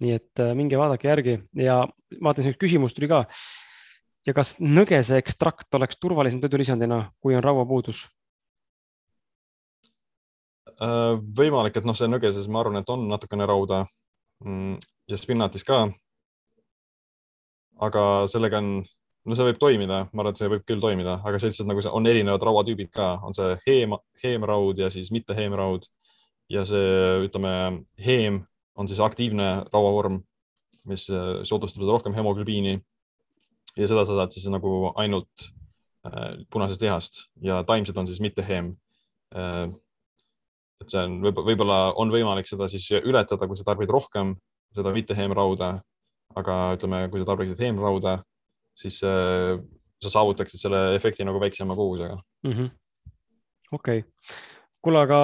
nii 0.00 0.12
et 0.16 0.40
äh, 0.40 0.54
minge 0.54 0.78
vaadake 0.78 1.08
järgi 1.08 1.40
ja 1.54 1.86
vaatasin, 2.24 2.52
üks 2.52 2.60
küsimus 2.60 2.94
tuli 2.94 3.08
ka. 3.08 3.24
ja 4.26 4.34
kas 4.34 4.56
nõgese 4.60 5.16
ekstrakt 5.16 5.74
oleks 5.74 5.96
turvalisem 6.00 6.40
toidulisandina, 6.40 7.12
kui 7.20 7.36
on 7.36 7.44
rauapuudus? 7.44 8.08
Äh, 10.80 11.16
võimalik, 11.36 11.76
et 11.76 11.84
noh, 11.84 11.96
see 11.96 12.08
nõgeses, 12.08 12.48
ma 12.48 12.60
arvan, 12.60 12.80
et 12.80 12.88
on 12.88 13.08
natukene 13.08 13.46
rauda 13.46 13.86
mm, 14.44 14.78
ja 15.08 15.16
spinnatis 15.16 15.64
ka. 15.64 15.90
Aga 17.80 18.04
sellega 18.30 18.60
on 18.60 18.72
no 19.28 19.36
see 19.36 19.46
võib 19.50 19.60
toimida, 19.60 20.04
ma 20.12 20.22
arvan, 20.22 20.34
et 20.34 20.40
see 20.40 20.50
võib 20.50 20.64
küll 20.68 20.82
toimida, 20.82 21.18
aga 21.26 21.40
see 21.40 21.50
lihtsalt 21.50 21.68
nagu 21.68 21.82
see 21.84 21.92
on 21.96 22.08
erinevad 22.08 22.44
rauatüübid 22.46 22.90
ka, 22.94 23.12
on 23.26 23.36
see 23.36 23.56
heem, 23.66 23.96
heemraud 24.22 24.80
ja 24.80 24.90
siis 24.92 25.10
mitte 25.14 25.36
heemraud. 25.36 25.88
ja 26.50 26.64
see, 26.66 27.26
ütleme, 27.28 27.84
heem 28.02 28.40
on 28.74 28.88
siis 28.90 28.98
aktiivne 28.98 29.66
rauavorm, 29.70 30.16
mis 30.90 31.04
äh, 31.12 31.44
soodustab 31.46 31.84
seda 31.84 31.92
rohkem 31.92 32.16
hemoglübiini. 32.16 32.80
ja 33.76 33.86
seda 33.86 34.04
sa 34.06 34.16
saad 34.18 34.34
siis 34.34 34.48
nagu 34.50 34.92
ainult 34.98 35.44
äh, 36.06 36.40
punasest 36.50 36.82
lihast 36.82 37.22
ja 37.42 37.62
taimsed 37.64 37.96
on 37.96 38.08
siis 38.08 38.20
mitte 38.20 38.42
heem 38.42 38.74
äh,. 39.36 39.68
et 40.80 40.88
see 40.90 41.04
on 41.04 41.20
võib-olla, 41.20 41.46
võib-olla 41.46 41.78
on 42.00 42.10
võimalik 42.10 42.48
seda 42.48 42.68
siis 42.72 42.88
ületada, 42.98 43.46
kui 43.46 43.56
sa 43.56 43.68
tarbid 43.68 43.92
rohkem 43.92 44.34
seda 44.74 44.92
mitte 44.94 45.14
heemrauda. 45.14 45.80
Aga 46.38 46.58
ütleme, 46.76 47.02
kui 47.10 47.22
sa 47.22 47.30
tarbiksid 47.32 47.64
heemrauda 47.64 48.20
siis 48.78 49.00
äh, 49.06 49.58
sa 50.00 50.12
saavutaksid 50.16 50.62
selle 50.62 50.94
efekti 50.96 51.26
nagu 51.26 51.40
väiksema 51.42 51.76
kogusega 51.76 52.16
mm 52.46 52.52
-hmm.. 52.52 52.70
okei. 53.72 53.98
Okay., 53.98 54.08
kuule, 54.80 55.02
aga 55.04 55.20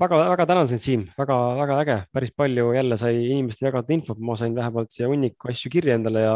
väga-väga 0.00 0.46
tänan 0.46 0.68
sind, 0.68 0.82
Siim. 0.84 1.04
Väga,, 1.18 1.36
väga-väga 1.56 1.82
äge, 1.84 1.96
päris 2.12 2.32
palju 2.36 2.72
jälle 2.76 2.98
sai 3.00 3.14
inimestele 3.30 3.70
jagada 3.70 3.94
infot, 3.94 4.18
ma 4.18 4.36
sain 4.36 4.54
vähemalt 4.54 4.92
siia 4.92 5.08
hunniku 5.08 5.48
asju 5.48 5.72
kirja 5.72 5.96
endale 5.96 6.24
ja 6.24 6.34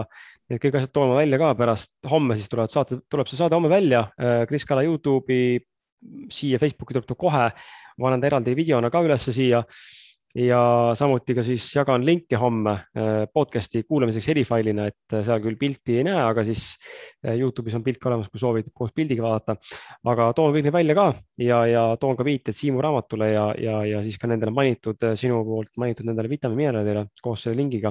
need 0.49 0.63
kõik 0.63 0.79
asjad 0.81 0.93
toome 0.97 1.19
välja 1.19 1.39
ka 1.39 1.53
pärast. 1.55 1.93
homme 2.11 2.37
siis 2.37 2.49
tulevad 2.49 2.73
saate, 2.73 3.01
tuleb 3.11 3.29
see 3.29 3.37
saade 3.37 3.55
homme 3.55 3.69
välja. 3.69 4.07
Äh, 4.21 4.47
Kris 4.49 4.65
Kala 4.65 4.83
Youtube'i, 4.83 5.61
siia 6.33 6.59
Facebooki 6.59 6.97
tuleb 6.97 7.09
ta 7.09 7.15
kohe, 7.15 7.51
ma 7.99 8.07
panen 8.07 8.21
ta 8.21 8.31
eraldi 8.31 8.57
videona 8.57 8.91
ka 8.91 9.05
ülesse 9.05 9.37
siia 9.37 9.65
ja 10.39 10.61
samuti 10.95 11.35
ka 11.35 11.43
siis 11.43 11.65
jagan 11.75 12.05
linke 12.07 12.39
homme 12.39 12.73
äh, 12.95 13.25
podcast'i 13.35 13.83
kuulamiseks 13.89 14.29
erifailina, 14.31 14.87
et 14.91 15.15
äh, 15.17 15.25
seal 15.27 15.43
küll 15.43 15.59
pilti 15.59 15.97
ei 15.99 16.05
näe, 16.07 16.21
aga 16.23 16.45
siis 16.47 16.69
äh, 17.27 17.35
Youtube'is 17.35 17.75
on 17.79 17.85
pilt 17.87 17.99
ka 18.03 18.11
olemas, 18.13 18.31
kui 18.31 18.43
soovid 18.43 18.71
koos 18.75 18.93
pildiga 18.95 19.25
vaadata. 19.27 19.57
aga 20.07 20.31
toon 20.37 20.55
kõik 20.55 20.69
need 20.69 20.77
välja 20.77 20.95
ka 20.99 21.07
ja, 21.43 21.61
ja 21.67 21.85
toon 22.01 22.19
ka 22.19 22.27
viited 22.27 22.55
Siimu 22.55 22.83
raamatule 22.85 23.31
ja, 23.33 23.47
ja, 23.59 23.81
ja 23.89 24.03
siis 24.07 24.19
ka 24.21 24.31
nendele 24.31 24.55
mainitud, 24.55 25.03
sinu 25.19 25.43
poolt 25.47 25.73
mainitud 25.81 26.07
nendele 26.07 26.31
vitamiinmineraalidele 26.31 27.09
koos 27.23 27.47
selle 27.47 27.59
lingiga, 27.59 27.91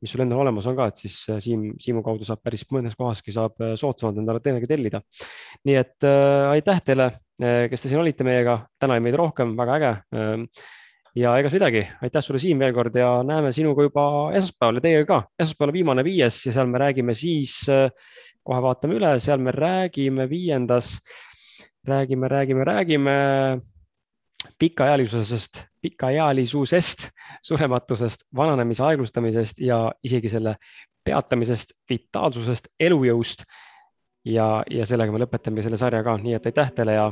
mis 0.00 0.12
sul 0.12 0.24
endal 0.24 0.42
olemas 0.44 0.68
on 0.68 0.76
ka, 0.76 0.90
et 0.90 1.00
siis 1.00 1.16
Siim, 1.40 1.70
Siimu 1.80 2.04
kaudu 2.04 2.28
saab 2.28 2.42
päris 2.44 2.66
mõnes 2.74 2.96
kohaski 2.98 3.32
saab 3.32 3.56
soodsamalt 3.80 4.20
endale 4.20 4.44
teenega 4.44 4.68
tellida. 4.68 5.00
nii 5.64 5.80
et 5.80 6.04
äh, 6.04 6.50
aitäh 6.58 6.84
teile, 6.84 7.08
kes 7.40 7.80
te 7.80 7.88
siin 7.88 8.02
olite 8.02 8.24
meiega, 8.26 8.58
täna 8.76 8.98
oli 8.98 9.06
meid 9.08 9.16
rohkem, 9.16 9.56
väga 9.56 9.80
äge 9.80 9.92
äh, 10.12 10.68
ja 11.16 11.32
egas 11.40 11.54
midagi, 11.54 11.82
aitäh 12.02 12.22
sulle, 12.22 12.40
Siim, 12.42 12.60
veel 12.62 12.74
kord 12.74 12.94
ja 12.96 13.20
näeme 13.26 13.52
sinuga 13.52 13.82
juba 13.86 14.04
esmaspäeval 14.36 14.78
ja 14.78 14.84
teiega 14.84 15.06
ka. 15.08 15.18
esmaspäeval 15.38 15.72
viimane 15.74 16.04
viies 16.06 16.44
ja 16.46 16.54
seal 16.54 16.70
me 16.70 16.78
räägime 16.78 17.14
siis, 17.14 17.56
äh, 17.68 17.90
kohe 18.46 18.62
vaatame 18.62 18.96
üle, 18.98 19.16
seal 19.20 19.42
me 19.42 19.54
räägime 19.54 20.28
viiendas, 20.30 20.98
räägime, 21.86 22.28
räägime, 22.28 22.64
räägime 22.64 23.16
pikaealisusest, 24.58 25.64
pikaealisusest, 25.82 27.08
surematusest, 27.42 28.24
vananemise 28.36 28.84
aeglustamisest 28.84 29.60
ja 29.60 29.90
isegi 30.04 30.28
selle 30.32 30.56
peatamisest, 31.04 31.74
vitaalsusest, 31.90 32.68
elujõust. 32.80 33.44
ja, 34.24 34.62
ja 34.70 34.86
sellega 34.86 35.12
me 35.12 35.22
lõpetamegi 35.22 35.64
selle 35.64 35.80
sarja 35.80 36.04
ka, 36.04 36.18
nii 36.20 36.36
et 36.36 36.46
aitäh 36.52 36.76
teile 36.76 36.98
ja 36.98 37.08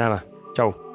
näeme, 0.00 0.18
tšau 0.56 0.93